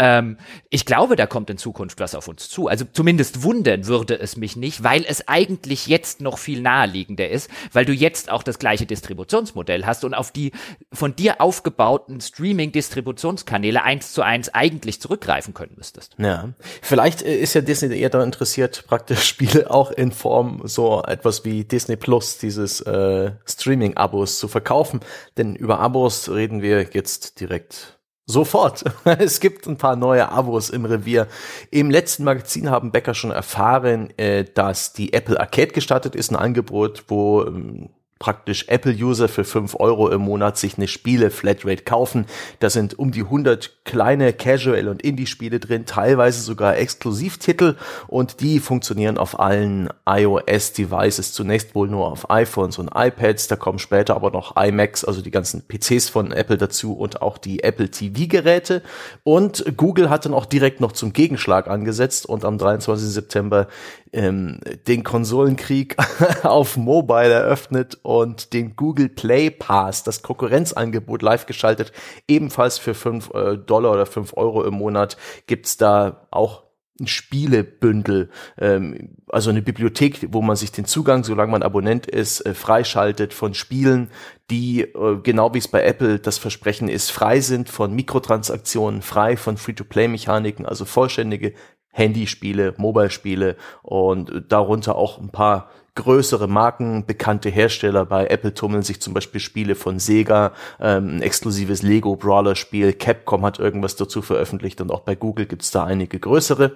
ähm, 0.00 0.38
ich 0.70 0.86
glaube, 0.86 1.14
da 1.14 1.26
kommt 1.26 1.50
in 1.50 1.56
Zukunft 1.56 2.00
was 2.00 2.16
auf 2.16 2.26
uns 2.26 2.48
zu. 2.48 2.66
Also 2.66 2.84
zumindest 2.92 3.44
wundern 3.44 3.86
würde 3.86 4.18
es 4.18 4.36
mich 4.36 4.56
nicht, 4.56 4.82
weil 4.82 5.04
es 5.06 5.28
eigentlich 5.28 5.86
jetzt 5.86 6.20
noch 6.20 6.38
viel 6.38 6.60
naheliegender 6.60 7.28
ist, 7.28 7.48
weil 7.72 7.84
du 7.84 7.92
jetzt 7.92 8.28
auch 8.28 8.42
das 8.42 8.58
gleiche 8.58 8.86
Distributionsmodell 8.86 9.86
hast 9.86 10.04
und 10.04 10.14
auf 10.14 10.32
die 10.32 10.50
von 10.92 11.14
dir 11.14 11.40
aufgebauten 11.40 12.20
Streaming-Distributionskanäle 12.20 13.84
eins 13.84 14.12
zu 14.12 14.22
eins 14.22 14.52
eigentlich 14.52 15.00
zurückgreifen 15.00 15.54
können 15.54 15.74
müsstest. 15.76 16.16
Ja, 16.18 16.48
vielleicht 16.82 17.22
äh, 17.22 17.36
ist 17.36 17.54
ja 17.54 17.60
Disney 17.60 17.96
eher 17.96 18.10
daran 18.10 18.26
interessiert, 18.26 18.84
praktisch 18.88 19.22
Spiele 19.22 19.70
auch 19.70 19.92
in 19.92 20.10
Form 20.10 20.62
so 20.64 21.02
etwas 21.04 21.44
wie 21.44 21.64
Disney 21.64 21.83
Disney 21.84 21.96
Plus, 21.96 22.38
dieses 22.38 22.80
äh, 22.80 23.32
Streaming-Abos 23.44 24.38
zu 24.38 24.48
verkaufen. 24.48 25.00
Denn 25.36 25.54
über 25.54 25.80
Abos 25.80 26.30
reden 26.30 26.62
wir 26.62 26.82
jetzt 26.94 27.40
direkt 27.40 27.98
Sofort. 28.26 28.84
Es 29.04 29.38
gibt 29.38 29.66
ein 29.66 29.76
paar 29.76 29.96
neue 29.96 30.30
Abos 30.30 30.70
im 30.70 30.86
Revier. 30.86 31.28
Im 31.70 31.90
letzten 31.90 32.24
Magazin 32.24 32.70
haben 32.70 32.90
Becker 32.90 33.12
schon 33.12 33.32
erfahren, 33.32 34.16
äh, 34.16 34.44
dass 34.44 34.94
die 34.94 35.12
Apple 35.12 35.38
Arcade 35.38 35.72
gestartet 35.72 36.16
ist, 36.16 36.30
ein 36.30 36.36
Angebot, 36.36 37.04
wo 37.08 37.42
ähm, 37.42 37.90
praktisch 38.24 38.68
Apple-User 38.68 39.28
für 39.28 39.44
fünf 39.44 39.74
Euro 39.78 40.08
im 40.08 40.22
Monat 40.22 40.56
sich 40.56 40.78
eine 40.78 40.88
Spiele-Flatrate 40.88 41.82
kaufen. 41.82 42.24
Da 42.58 42.70
sind 42.70 42.98
um 42.98 43.12
die 43.12 43.20
100 43.20 43.84
kleine 43.84 44.32
Casual- 44.32 44.88
und 44.88 45.02
Indie-Spiele 45.02 45.60
drin, 45.60 45.84
teilweise 45.84 46.40
sogar 46.40 46.78
Exklusivtitel 46.78 47.76
und 48.06 48.40
die 48.40 48.60
funktionieren 48.60 49.18
auf 49.18 49.38
allen 49.38 49.90
iOS-Devices. 50.08 51.34
Zunächst 51.34 51.74
wohl 51.74 51.88
nur 51.88 52.10
auf 52.10 52.30
iPhones 52.30 52.78
und 52.78 52.92
iPads, 52.94 53.48
da 53.48 53.56
kommen 53.56 53.78
später 53.78 54.16
aber 54.16 54.30
noch 54.30 54.56
iMacs, 54.56 55.04
also 55.04 55.20
die 55.20 55.30
ganzen 55.30 55.62
PCs 55.68 56.08
von 56.08 56.32
Apple 56.32 56.56
dazu 56.56 56.94
und 56.94 57.20
auch 57.20 57.36
die 57.36 57.62
Apple 57.62 57.90
TV-Geräte. 57.90 58.80
Und 59.22 59.76
Google 59.76 60.08
hat 60.08 60.24
dann 60.24 60.32
auch 60.32 60.46
direkt 60.46 60.80
noch 60.80 60.92
zum 60.92 61.12
Gegenschlag 61.12 61.68
angesetzt 61.68 62.24
und 62.24 62.46
am 62.46 62.56
23. 62.56 63.06
September 63.06 63.68
ähm, 64.14 64.60
den 64.86 65.02
Konsolenkrieg 65.02 65.96
auf 66.44 66.76
Mobile 66.76 67.32
eröffnet 67.32 67.98
und 68.02 68.52
den 68.52 68.76
Google 68.76 69.08
Play 69.08 69.50
Pass, 69.50 70.04
das 70.04 70.22
Konkurrenzangebot 70.22 71.22
live 71.22 71.46
geschaltet, 71.46 71.92
ebenfalls 72.28 72.78
für 72.78 72.94
fünf 72.94 73.30
äh, 73.34 73.58
Dollar 73.58 73.92
oder 73.92 74.06
fünf 74.06 74.34
Euro 74.36 74.64
im 74.64 74.74
Monat 74.74 75.16
gibt's 75.46 75.76
da 75.76 76.26
auch 76.30 76.62
ein 77.00 77.08
Spielebündel, 77.08 78.30
ähm, 78.56 79.16
also 79.28 79.50
eine 79.50 79.62
Bibliothek, 79.62 80.28
wo 80.30 80.42
man 80.42 80.54
sich 80.54 80.70
den 80.70 80.84
Zugang, 80.84 81.24
solange 81.24 81.50
man 81.50 81.64
Abonnent 81.64 82.06
ist, 82.06 82.40
äh, 82.42 82.54
freischaltet 82.54 83.34
von 83.34 83.52
Spielen, 83.54 84.10
die, 84.48 84.82
äh, 84.82 85.18
genau 85.20 85.52
wie 85.54 85.58
es 85.58 85.66
bei 85.66 85.82
Apple 85.82 86.20
das 86.20 86.38
Versprechen 86.38 86.88
ist, 86.88 87.10
frei 87.10 87.40
sind 87.40 87.68
von 87.68 87.92
Mikrotransaktionen, 87.94 89.02
frei 89.02 89.36
von 89.36 89.56
Free-to-Play-Mechaniken, 89.56 90.66
also 90.66 90.84
vollständige 90.84 91.54
Handyspiele, 91.94 92.74
Mobile-Spiele 92.76 93.56
und 93.82 94.44
darunter 94.48 94.96
auch 94.96 95.18
ein 95.18 95.30
paar 95.30 95.70
größere 95.94 96.48
Marken, 96.48 97.06
bekannte 97.06 97.48
Hersteller. 97.50 98.04
Bei 98.04 98.26
Apple 98.26 98.52
tummeln 98.52 98.82
sich 98.82 99.00
zum 99.00 99.14
Beispiel 99.14 99.40
Spiele 99.40 99.76
von 99.76 100.00
Sega, 100.00 100.52
ähm, 100.80 101.16
ein 101.18 101.22
exklusives 101.22 101.82
Lego 101.82 102.16
Brawler 102.16 102.56
Spiel. 102.56 102.92
Capcom 102.92 103.44
hat 103.44 103.60
irgendwas 103.60 103.94
dazu 103.94 104.20
veröffentlicht 104.20 104.80
und 104.80 104.90
auch 104.90 105.00
bei 105.00 105.14
Google 105.14 105.46
gibt's 105.46 105.70
da 105.70 105.84
einige 105.84 106.18
größere. 106.18 106.72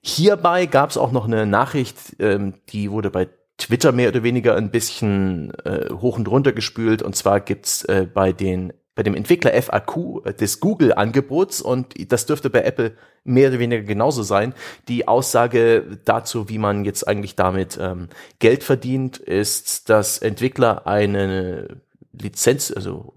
Hierbei 0.00 0.64
gab's 0.66 0.96
auch 0.96 1.12
noch 1.12 1.26
eine 1.26 1.44
Nachricht, 1.44 2.16
ähm, 2.18 2.54
die 2.70 2.90
wurde 2.90 3.10
bei 3.10 3.28
Twitter 3.58 3.92
mehr 3.92 4.08
oder 4.08 4.22
weniger 4.22 4.54
ein 4.54 4.70
bisschen 4.70 5.52
äh, 5.64 5.90
hoch 5.92 6.18
und 6.18 6.28
runter 6.28 6.52
gespült. 6.52 7.02
Und 7.02 7.14
zwar 7.16 7.40
gibt's 7.40 7.84
äh, 7.84 8.06
bei 8.12 8.32
den 8.32 8.72
bei 8.96 9.04
dem 9.04 9.14
Entwickler 9.14 9.52
FAQ 9.62 10.24
äh, 10.24 10.34
des 10.34 10.58
Google-Angebots 10.58 11.62
und 11.62 11.94
das 12.10 12.26
dürfte 12.26 12.50
bei 12.50 12.62
Apple 12.62 12.96
mehr 13.22 13.50
oder 13.50 13.60
weniger 13.60 13.82
genauso 13.82 14.24
sein. 14.24 14.54
Die 14.88 15.06
Aussage 15.06 15.98
dazu, 16.04 16.48
wie 16.48 16.58
man 16.58 16.84
jetzt 16.84 17.06
eigentlich 17.06 17.36
damit 17.36 17.78
ähm, 17.80 18.08
Geld 18.40 18.64
verdient, 18.64 19.18
ist, 19.18 19.88
dass 19.90 20.18
Entwickler 20.18 20.86
eine 20.86 21.80
Lizenz, 22.12 22.72
also 22.74 23.12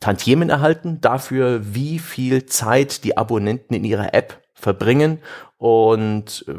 Tantiemen 0.00 0.50
erhalten 0.50 1.00
dafür, 1.00 1.74
wie 1.74 1.98
viel 1.98 2.44
Zeit 2.46 3.04
die 3.04 3.16
Abonnenten 3.16 3.74
in 3.74 3.84
ihrer 3.84 4.12
App 4.12 4.42
verbringen 4.52 5.20
und 5.56 6.44
äh, 6.48 6.54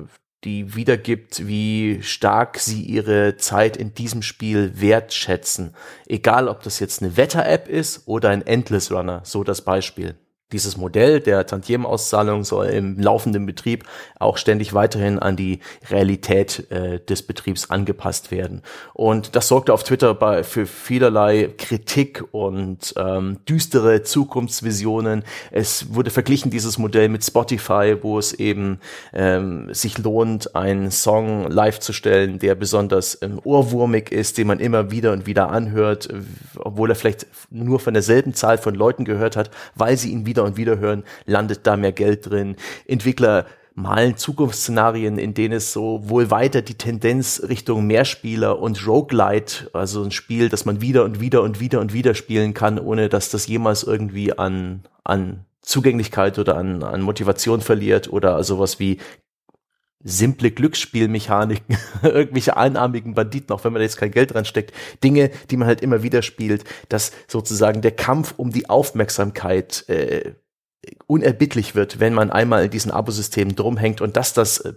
die 0.48 0.76
wiedergibt, 0.76 1.46
wie 1.46 2.02
stark 2.02 2.58
sie 2.60 2.82
ihre 2.82 3.36
Zeit 3.36 3.76
in 3.76 3.94
diesem 3.94 4.22
Spiel 4.22 4.80
wertschätzen. 4.80 5.76
Egal, 6.08 6.48
ob 6.48 6.64
das 6.64 6.80
jetzt 6.80 7.02
eine 7.02 7.18
Wetter-App 7.18 7.68
ist 7.68 8.08
oder 8.08 8.30
ein 8.30 8.48
Endless 8.48 8.90
Runner, 8.90 9.22
so 9.26 9.44
das 9.44 9.62
Beispiel 9.62 10.16
dieses 10.54 10.78
Modell 10.78 11.20
der 11.20 11.46
Tantiemenauszahlung 11.46 12.46
soll 12.46 12.68
im 12.68 12.98
laufenden 12.98 13.46
Betrieb 13.46 13.84
auch 14.18 14.38
ständig 14.38 14.74
weiterhin 14.74 15.20
an 15.20 15.36
die 15.36 15.60
Realität 15.90 16.72
äh, 16.72 17.02
des 17.02 17.22
Betriebs 17.24 17.70
angepasst 17.70 18.32
werden. 18.32 18.62
Und 18.94 19.36
das 19.36 19.50
sorgte 19.50 19.74
auf 19.74 19.84
Twitter 19.84 20.14
bei, 20.14 20.44
für 20.44 20.66
vielerlei 20.66 21.54
Kritik 21.58 22.24
und 22.32 22.94
ähm, 22.96 23.40
düstere 23.48 24.04
Zukunftsvisionen. 24.04 25.26
Es 25.52 25.94
wurde 25.94 26.12
verglichen, 26.12 26.50
dieses 26.50 26.78
Modell 26.78 27.10
mit 27.10 27.26
Spotify, 27.26 27.98
wo 28.02 28.18
es 28.18 28.32
eben 28.32 28.80
ähm, 29.14 29.74
sich 29.74 29.98
lohnt, 29.98 30.56
einen 30.56 30.92
Song 30.92 31.52
live 31.52 31.80
zu 31.80 31.92
stellen, 31.92 32.40
der 32.40 32.56
besonders 32.56 33.22
ähm, 33.22 33.42
ohrwurmig 33.44 34.14
ist, 34.14 34.38
den 34.38 34.48
man 34.48 34.62
immer 34.62 34.92
wieder 34.92 35.12
und 35.12 35.26
wieder 35.26 35.50
anhört, 35.50 36.08
obwohl 36.56 36.90
er 36.90 36.96
vielleicht 36.96 37.28
nur 37.50 37.82
von 37.82 37.94
derselben 37.94 38.34
Zahl 38.34 38.58
von 38.58 38.76
Leuten 38.76 39.04
gehört 39.04 39.36
hat, 39.36 39.52
weil 39.76 39.98
sie 39.98 40.12
ihn 40.14 40.26
wieder 40.26 40.37
wieder 40.38 40.45
und 40.45 40.58
wieder 40.58 40.78
hören, 40.78 41.04
landet 41.26 41.62
da 41.63 41.76
mehr 41.78 41.91
Geld 41.91 42.30
drin. 42.30 42.56
Entwickler 42.86 43.45
malen 43.73 44.17
Zukunftsszenarien, 44.17 45.19
in 45.19 45.34
denen 45.34 45.54
es 45.54 45.71
so 45.71 46.02
wohl 46.10 46.32
weiter 46.32 46.62
die 46.63 46.76
Tendenz 46.76 47.43
Richtung 47.47 47.86
Mehrspieler 47.86 48.60
und 48.60 48.88
Roguelite, 48.88 49.69
also 49.73 50.04
ein 50.04 50.12
Spiel, 50.12 50.50
das 50.50 50.65
man 50.65 50.82
wieder 50.82 51.04
und 51.04 51.19
wieder 51.19 51.43
und 51.43 51.60
wieder 51.60 51.80
und 51.80 51.93
wieder 51.93 52.15
spielen 52.15 52.54
kann, 52.54 52.80
ohne 52.80 53.08
dass 53.08 53.30
das 53.30 53.45
jemals 53.45 53.84
irgendwie 53.84 54.38
an, 54.38 54.82
an 55.04 55.45
Zugänglichkeit 55.62 56.39
oder 56.39 56.58
an, 56.58 56.82
an 56.82 57.02
Motivation 57.02 57.62
verliert 57.62 58.12
oder 58.12 58.43
sowas 58.43 58.80
wie 58.80 58.97
simple 60.04 60.52
Glücksspielmechaniken, 60.52 61.78
irgendwelche 62.04 62.56
einarmigen 62.56 63.16
Banditen, 63.16 63.54
auch 63.56 63.64
wenn 63.64 63.74
man 63.74 63.80
da 63.80 63.84
jetzt 63.84 63.98
kein 63.98 64.12
Geld 64.12 64.34
dran 64.34 64.46
steckt, 64.46 64.74
Dinge, 65.04 65.32
die 65.50 65.58
man 65.58 65.68
halt 65.68 65.82
immer 65.82 66.04
wieder 66.04 66.22
spielt, 66.22 66.64
dass 66.90 67.12
sozusagen 67.28 67.82
der 67.82 67.92
Kampf 67.92 68.34
um 68.38 68.52
die 68.52 68.70
Aufmerksamkeit 68.70 69.88
äh, 69.90 70.34
unerbittlich 71.08 71.76
wird, 71.76 72.00
wenn 72.00 72.14
man 72.14 72.32
einmal 72.32 72.66
in 72.66 72.72
diesen 72.72 72.92
Abosystemen 72.92 73.56
drumhängt 73.56 74.02
und 74.02 74.16
dass 74.16 74.34
das 74.34 74.60
äh, 74.60 74.74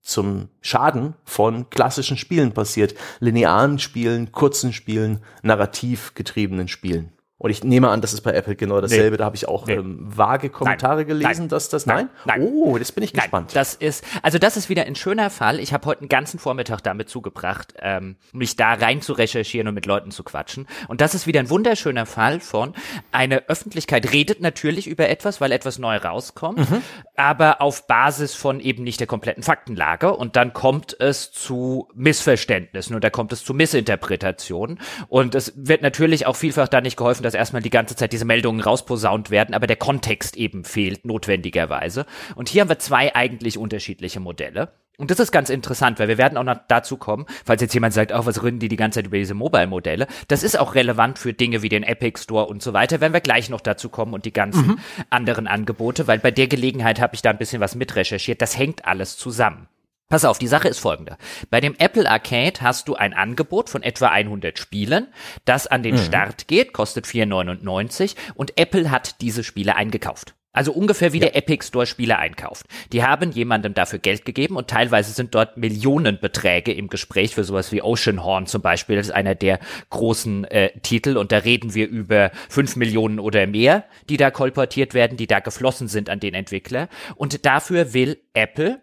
zum 0.00 0.48
Schaden 0.60 1.14
von 1.24 1.70
klassischen 1.70 2.16
Spielen 2.16 2.52
passiert, 2.52 2.94
linearen 3.20 3.78
Spielen, 3.78 4.32
kurzen 4.32 4.72
Spielen, 4.72 5.20
narrativ 5.42 6.14
getriebenen 6.14 6.68
Spielen. 6.68 7.12
Und 7.42 7.50
ich 7.50 7.64
nehme 7.64 7.88
an, 7.88 8.00
das 8.00 8.12
ist 8.12 8.20
bei 8.20 8.32
Apple 8.34 8.54
genau 8.54 8.80
dasselbe. 8.80 9.10
Nee. 9.10 9.16
Da 9.16 9.24
habe 9.24 9.34
ich 9.34 9.48
auch 9.48 9.66
nee. 9.66 9.74
ähm, 9.74 9.98
vage 10.00 10.48
Kommentare 10.48 10.98
nein. 10.98 11.06
gelesen, 11.08 11.40
nein. 11.40 11.48
dass 11.48 11.68
das 11.68 11.86
nein? 11.86 12.08
nein. 12.24 12.40
Oh, 12.40 12.78
das 12.78 12.92
bin 12.92 13.02
ich 13.02 13.12
gespannt. 13.12 13.50
Das 13.54 13.74
ist 13.74 14.04
also 14.22 14.38
das 14.38 14.56
ist 14.56 14.68
wieder 14.68 14.84
ein 14.84 14.94
schöner 14.94 15.28
Fall. 15.28 15.58
Ich 15.58 15.72
habe 15.72 15.84
heute 15.86 16.02
einen 16.02 16.08
ganzen 16.08 16.38
Vormittag 16.38 16.82
damit 16.82 17.08
zugebracht, 17.08 17.74
ähm, 17.80 18.14
mich 18.32 18.54
da 18.54 18.74
rein 18.74 19.02
zu 19.02 19.12
recherchieren 19.12 19.66
und 19.66 19.74
mit 19.74 19.86
Leuten 19.86 20.12
zu 20.12 20.22
quatschen. 20.22 20.68
Und 20.86 21.00
das 21.00 21.16
ist 21.16 21.26
wieder 21.26 21.40
ein 21.40 21.50
wunderschöner 21.50 22.06
Fall 22.06 22.38
von 22.38 22.74
eine 23.10 23.48
Öffentlichkeit 23.48 24.12
redet 24.12 24.40
natürlich 24.40 24.86
über 24.86 25.08
etwas, 25.08 25.40
weil 25.40 25.50
etwas 25.50 25.80
neu 25.80 25.96
rauskommt, 25.96 26.70
mhm. 26.70 26.82
aber 27.16 27.60
auf 27.60 27.88
Basis 27.88 28.34
von 28.34 28.60
eben 28.60 28.84
nicht 28.84 29.00
der 29.00 29.08
kompletten 29.08 29.42
Faktenlage. 29.42 30.14
Und 30.14 30.36
dann 30.36 30.52
kommt 30.52 30.96
es 31.00 31.32
zu 31.32 31.88
Missverständnissen 31.94 32.94
und 32.94 33.02
da 33.02 33.10
kommt 33.10 33.32
es 33.32 33.44
zu 33.44 33.52
Missinterpretationen. 33.52 34.78
Und 35.08 35.34
es 35.34 35.52
wird 35.56 35.82
natürlich 35.82 36.26
auch 36.26 36.36
vielfach 36.36 36.68
da 36.68 36.80
nicht 36.80 36.96
geholfen, 36.96 37.24
dass 37.24 37.31
erstmal 37.34 37.62
die 37.62 37.70
ganze 37.70 37.96
Zeit 37.96 38.12
diese 38.12 38.24
Meldungen 38.24 38.60
rausposaunt 38.60 39.30
werden, 39.30 39.54
aber 39.54 39.66
der 39.66 39.76
Kontext 39.76 40.36
eben 40.36 40.64
fehlt 40.64 41.04
notwendigerweise. 41.04 42.06
Und 42.34 42.48
hier 42.48 42.62
haben 42.62 42.68
wir 42.68 42.78
zwei 42.78 43.14
eigentlich 43.14 43.58
unterschiedliche 43.58 44.20
Modelle. 44.20 44.72
Und 44.98 45.10
das 45.10 45.18
ist 45.18 45.32
ganz 45.32 45.48
interessant, 45.48 45.98
weil 45.98 46.08
wir 46.08 46.18
werden 46.18 46.36
auch 46.36 46.44
noch 46.44 46.58
dazu 46.68 46.96
kommen, 46.96 47.24
falls 47.44 47.62
jetzt 47.62 47.72
jemand 47.72 47.94
sagt, 47.94 48.12
auch 48.12 48.22
oh, 48.22 48.26
was 48.26 48.44
reden 48.44 48.58
die 48.58 48.68
die 48.68 48.76
ganze 48.76 48.98
Zeit 48.98 49.06
über 49.06 49.16
diese 49.16 49.34
Mobile-Modelle. 49.34 50.06
Das 50.28 50.42
ist 50.42 50.58
auch 50.58 50.74
relevant 50.74 51.18
für 51.18 51.32
Dinge 51.32 51.62
wie 51.62 51.70
den 51.70 51.82
Epic 51.82 52.20
Store 52.20 52.46
und 52.46 52.62
so 52.62 52.72
weiter, 52.72 53.00
wenn 53.00 53.12
wir 53.12 53.20
gleich 53.20 53.48
noch 53.48 53.62
dazu 53.62 53.88
kommen 53.88 54.12
und 54.12 54.26
die 54.26 54.32
ganzen 54.32 54.66
mhm. 54.66 54.78
anderen 55.08 55.46
Angebote, 55.46 56.06
weil 56.06 56.18
bei 56.18 56.30
der 56.30 56.46
Gelegenheit 56.46 57.00
habe 57.00 57.14
ich 57.14 57.22
da 57.22 57.30
ein 57.30 57.38
bisschen 57.38 57.60
was 57.60 57.74
mitrecherchiert. 57.74 58.42
Das 58.42 58.56
hängt 58.58 58.84
alles 58.84 59.16
zusammen. 59.16 59.66
Pass 60.12 60.26
auf, 60.26 60.38
die 60.38 60.46
Sache 60.46 60.68
ist 60.68 60.78
folgende. 60.78 61.16
Bei 61.48 61.62
dem 61.62 61.74
Apple 61.78 62.06
Arcade 62.06 62.60
hast 62.60 62.86
du 62.86 62.96
ein 62.96 63.14
Angebot 63.14 63.70
von 63.70 63.82
etwa 63.82 64.08
100 64.08 64.58
Spielen, 64.58 65.08
das 65.46 65.66
an 65.66 65.82
den 65.82 65.94
mhm. 65.94 66.00
Start 66.00 66.48
geht, 66.48 66.74
kostet 66.74 67.06
4,99 67.06 68.14
und 68.34 68.58
Apple 68.58 68.90
hat 68.90 69.22
diese 69.22 69.42
Spiele 69.42 69.74
eingekauft. 69.74 70.34
Also 70.52 70.72
ungefähr 70.72 71.14
wie 71.14 71.20
ja. 71.20 71.28
der 71.28 71.36
Epic 71.36 71.66
Store 71.66 71.86
Spiele 71.86 72.18
einkauft. 72.18 72.66
Die 72.92 73.02
haben 73.02 73.30
jemandem 73.30 73.72
dafür 73.72 74.00
Geld 74.00 74.26
gegeben 74.26 74.56
und 74.56 74.68
teilweise 74.68 75.12
sind 75.12 75.34
dort 75.34 75.56
Millionenbeträge 75.56 76.74
im 76.74 76.88
Gespräch 76.88 77.34
für 77.34 77.44
sowas 77.44 77.72
wie 77.72 77.80
Oceanhorn 77.80 78.46
zum 78.46 78.60
Beispiel. 78.60 78.96
Das 78.96 79.06
ist 79.06 79.14
einer 79.14 79.34
der 79.34 79.60
großen 79.88 80.44
äh, 80.44 80.78
Titel 80.80 81.16
und 81.16 81.32
da 81.32 81.38
reden 81.38 81.72
wir 81.72 81.88
über 81.88 82.32
fünf 82.50 82.76
Millionen 82.76 83.18
oder 83.18 83.46
mehr, 83.46 83.84
die 84.10 84.18
da 84.18 84.30
kolportiert 84.30 84.92
werden, 84.92 85.16
die 85.16 85.26
da 85.26 85.40
geflossen 85.40 85.88
sind 85.88 86.10
an 86.10 86.20
den 86.20 86.34
Entwickler. 86.34 86.90
Und 87.16 87.46
dafür 87.46 87.94
will 87.94 88.18
Apple 88.34 88.82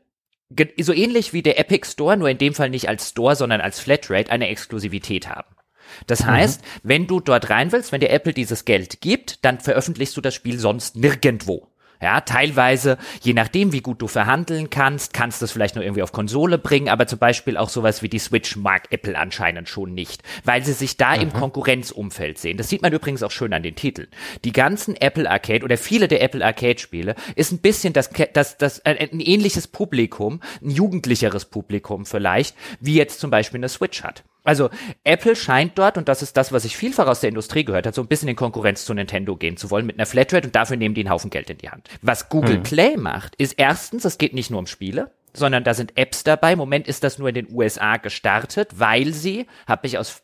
so 0.79 0.93
ähnlich 0.93 1.33
wie 1.33 1.41
der 1.41 1.59
Epic 1.59 1.87
Store, 1.87 2.17
nur 2.17 2.29
in 2.29 2.37
dem 2.37 2.53
Fall 2.53 2.69
nicht 2.69 2.89
als 2.89 3.09
Store, 3.09 3.35
sondern 3.35 3.61
als 3.61 3.79
Flatrate, 3.79 4.31
eine 4.31 4.49
Exklusivität 4.49 5.27
haben. 5.29 5.55
Das 6.07 6.23
mhm. 6.23 6.27
heißt, 6.27 6.61
mhm. 6.61 6.65
wenn 6.83 7.07
du 7.07 7.19
dort 7.19 7.49
rein 7.49 7.71
willst, 7.71 7.91
wenn 7.91 8.01
dir 8.01 8.09
Apple 8.09 8.33
dieses 8.33 8.65
Geld 8.65 9.01
gibt, 9.01 9.43
dann 9.45 9.59
veröffentlichst 9.59 10.15
du 10.17 10.21
das 10.21 10.33
Spiel 10.35 10.59
sonst 10.59 10.95
nirgendwo. 10.95 11.68
Ja, 12.01 12.21
teilweise, 12.21 12.97
je 13.21 13.33
nachdem, 13.33 13.73
wie 13.73 13.81
gut 13.81 14.01
du 14.01 14.07
verhandeln 14.07 14.69
kannst, 14.69 15.13
kannst 15.13 15.41
du 15.41 15.45
es 15.45 15.51
vielleicht 15.51 15.75
nur 15.75 15.83
irgendwie 15.83 16.01
auf 16.01 16.13
Konsole 16.13 16.57
bringen, 16.57 16.87
aber 16.87 17.07
zum 17.07 17.19
Beispiel 17.19 17.57
auch 17.57 17.67
sowas 17.67 18.01
wie 18.01 18.07
die 18.07 18.19
Switch 18.19 18.55
mag 18.55 18.87
Apple 18.91 19.17
anscheinend 19.17 19.67
schon 19.67 19.93
nicht, 19.93 20.23
weil 20.45 20.63
sie 20.63 20.71
sich 20.71 20.95
da 20.95 21.15
mhm. 21.15 21.23
im 21.23 21.33
Konkurrenzumfeld 21.33 22.37
sehen. 22.37 22.57
Das 22.57 22.69
sieht 22.69 22.81
man 22.81 22.93
übrigens 22.93 23.21
auch 23.21 23.31
schön 23.31 23.53
an 23.53 23.63
den 23.63 23.75
Titeln. 23.75 24.07
Die 24.45 24.53
ganzen 24.53 24.95
Apple 24.95 25.29
Arcade 25.29 25.65
oder 25.65 25.77
viele 25.77 26.07
der 26.07 26.21
Apple 26.21 26.45
Arcade 26.45 26.79
Spiele 26.79 27.15
ist 27.35 27.51
ein 27.51 27.59
bisschen 27.59 27.91
das, 27.91 28.09
das, 28.33 28.57
das, 28.57 28.85
ein 28.85 29.19
ähnliches 29.19 29.67
Publikum, 29.67 30.41
ein 30.61 30.71
jugendlicheres 30.71 31.45
Publikum 31.45 32.05
vielleicht, 32.05 32.55
wie 32.79 32.95
jetzt 32.95 33.19
zum 33.19 33.29
Beispiel 33.29 33.59
eine 33.59 33.69
Switch 33.69 34.03
hat. 34.03 34.23
Also 34.49 34.71
Apple 35.03 35.35
scheint 35.35 35.77
dort, 35.77 35.95
und 35.95 36.09
das 36.09 36.23
ist 36.23 36.35
das, 36.35 36.51
was 36.51 36.65
ich 36.65 36.75
vielfach 36.75 37.05
aus 37.05 37.19
der 37.19 37.29
Industrie 37.29 37.63
gehört 37.63 37.85
habe, 37.85 37.93
so 37.93 38.01
ein 38.01 38.07
bisschen 38.07 38.29
in 38.29 38.35
Konkurrenz 38.35 38.83
zu 38.83 38.95
Nintendo 38.95 39.35
gehen 39.35 39.57
zu 39.57 39.69
wollen 39.69 39.85
mit 39.85 39.99
einer 39.99 40.07
Flatrate 40.07 40.47
und 40.47 40.55
dafür 40.55 40.75
nehmen 40.75 40.95
die 40.95 41.01
einen 41.01 41.11
Haufen 41.11 41.29
Geld 41.29 41.51
in 41.51 41.59
die 41.59 41.69
Hand. 41.69 41.87
Was 42.01 42.29
Google 42.29 42.55
hm. 42.55 42.63
Play 42.63 42.97
macht, 42.97 43.35
ist 43.35 43.53
erstens, 43.57 44.05
es 44.05 44.17
geht 44.17 44.33
nicht 44.33 44.49
nur 44.49 44.57
um 44.57 44.65
Spiele, 44.65 45.11
sondern 45.35 45.63
da 45.63 45.75
sind 45.75 45.99
Apps 45.99 46.23
dabei. 46.23 46.53
Im 46.53 46.57
Moment 46.57 46.87
ist 46.87 47.03
das 47.03 47.19
nur 47.19 47.29
in 47.29 47.35
den 47.35 47.53
USA 47.53 47.97
gestartet, 47.97 48.71
weil 48.79 49.13
sie, 49.13 49.45
habe 49.67 49.85
ich 49.85 49.99
aus 49.99 50.23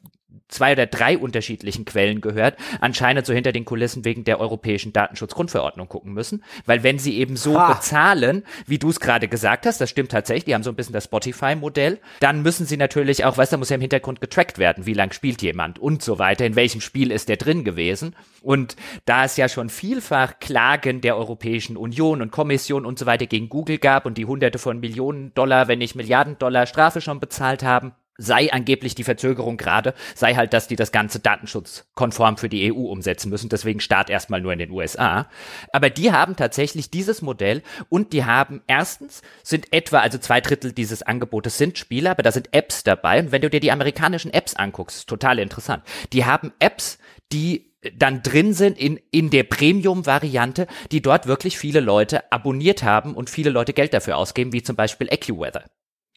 zwei 0.56 0.74
oder 0.74 0.88
drei 0.88 1.18
unterschiedlichen 1.18 1.86
Quellen 1.86 2.22
gehört, 2.22 2.58
anscheinend 2.82 3.26
so 3.26 3.34
hinter 3.34 3.52
den 3.52 3.66
Kulissen 3.66 4.06
wegen 4.06 4.24
der 4.24 4.40
europäischen 4.40 4.94
Datenschutzgrundverordnung 4.94 5.88
gucken 5.88 6.14
müssen. 6.14 6.44
Weil 6.66 6.84
wenn 6.84 6.98
sie 6.98 7.18
eben 7.18 7.38
so 7.38 7.60
ha. 7.60 7.74
bezahlen, 7.74 8.44
wie 8.66 8.80
du 8.80 8.90
es 8.90 9.00
gerade 9.00 9.28
gesagt 9.28 9.66
hast, 9.66 9.82
das 9.82 9.90
stimmt 9.90 10.12
tatsächlich, 10.12 10.46
die 10.46 10.56
haben 10.56 10.64
so 10.64 10.72
ein 10.72 10.76
bisschen 10.76 10.94
das 10.94 11.06
Spotify-Modell, 11.06 12.00
dann 12.20 12.42
müssen 12.42 12.66
sie 12.66 12.78
natürlich 12.78 13.26
auch, 13.26 13.38
weißt 13.38 13.54
du, 13.54 13.58
muss 13.58 13.70
ja 13.70 13.76
im 13.76 13.82
Hintergrund 13.82 14.22
getrackt 14.22 14.58
werden, 14.58 14.86
wie 14.86 14.94
lang 14.94 15.12
spielt 15.12 15.42
jemand 15.42 15.80
und 15.80 16.02
so 16.02 16.20
weiter, 16.20 16.46
in 16.46 16.56
welchem 16.56 16.82
Spiel 16.82 17.12
ist 17.12 17.30
der 17.30 17.38
drin 17.38 17.64
gewesen. 17.64 18.16
Und 18.42 18.76
da 19.06 19.26
es 19.26 19.38
ja 19.38 19.50
schon 19.50 19.70
vielfach 19.70 20.40
Klagen 20.40 21.02
der 21.02 21.18
Europäischen 21.18 21.78
Union 21.78 22.22
und 22.22 22.32
Kommission 22.32 22.86
und 22.86 23.00
so 23.00 23.06
weiter 23.06 23.26
gegen 23.26 23.50
Google 23.50 23.80
gab 23.80 24.06
und 24.06 24.18
die 24.18 24.26
hunderte 24.26 24.60
von 24.60 24.80
Millionen 24.80 25.34
Dollar, 25.34 25.68
wenn 25.68 25.80
nicht 25.80 25.96
Milliarden 25.96 26.38
Dollar 26.38 26.66
Strafe 26.68 27.02
schon 27.02 27.20
bezahlt 27.20 27.64
haben, 27.64 27.94
sei 28.18 28.52
angeblich 28.52 28.96
die 28.96 29.04
Verzögerung 29.04 29.58
gerade, 29.58 29.94
sei 30.14 30.36
halt, 30.36 30.54
dass 30.54 30.68
die 30.68 30.76
das 30.76 30.92
ganze 30.92 31.20
datenschutzkonform 31.20 32.38
für 32.38 32.50
die 32.50 32.72
EU 32.72 32.86
umsetzen 32.86 33.30
müssen. 33.30 33.50
Deswegen 33.50 33.80
Start 33.80 34.10
erstmal 34.10 34.42
nur 34.42 34.54
in 34.54 34.60
den 34.60 34.72
USA. 34.72 35.30
Aber 35.74 35.90
die 35.90 36.12
haben 36.12 36.36
tatsächlich 36.36 36.90
dieses 36.90 37.22
Modell 37.22 37.62
und 37.90 38.14
die 38.14 38.26
haben 38.26 38.62
erstens 38.68 39.22
sind 39.44 39.74
etwa, 39.74 40.00
also 40.00 40.18
zwei 40.18 40.42
Drittel 40.42 40.72
dieses 40.72 41.02
Angebotes 41.04 41.58
sind 41.58 41.78
Spiele, 41.78 42.10
aber 42.10 42.24
da 42.24 42.32
sind 42.32 42.54
Apps 42.54 42.84
dabei. 42.84 43.20
Und 43.20 43.32
wenn 43.32 43.42
du 43.42 43.50
dir 43.50 43.60
die 43.60 43.72
amerikanischen 43.72 44.34
Apps 44.34 44.56
anguckst, 44.56 45.08
total 45.08 45.40
interessant. 45.40 45.84
Die 46.14 46.26
haben 46.26 46.54
Apps, 46.60 46.98
die 47.32 47.74
dann 47.94 48.24
drin 48.24 48.54
sind 48.54 48.80
in, 48.80 49.00
in 49.12 49.30
der 49.30 49.44
Premium-Variante, 49.44 50.68
die 50.92 51.02
dort 51.02 51.28
wirklich 51.28 51.58
viele 51.58 51.80
Leute 51.80 52.32
abonniert 52.32 52.84
haben 52.84 53.14
und 53.14 53.30
viele 53.30 53.50
Leute 53.50 53.74
Geld 53.74 53.94
dafür 53.94 54.18
ausgeben, 54.18 54.54
wie 54.54 54.64
zum 54.64 54.76
Beispiel 54.76 55.10
AccuWeather. 55.10 55.66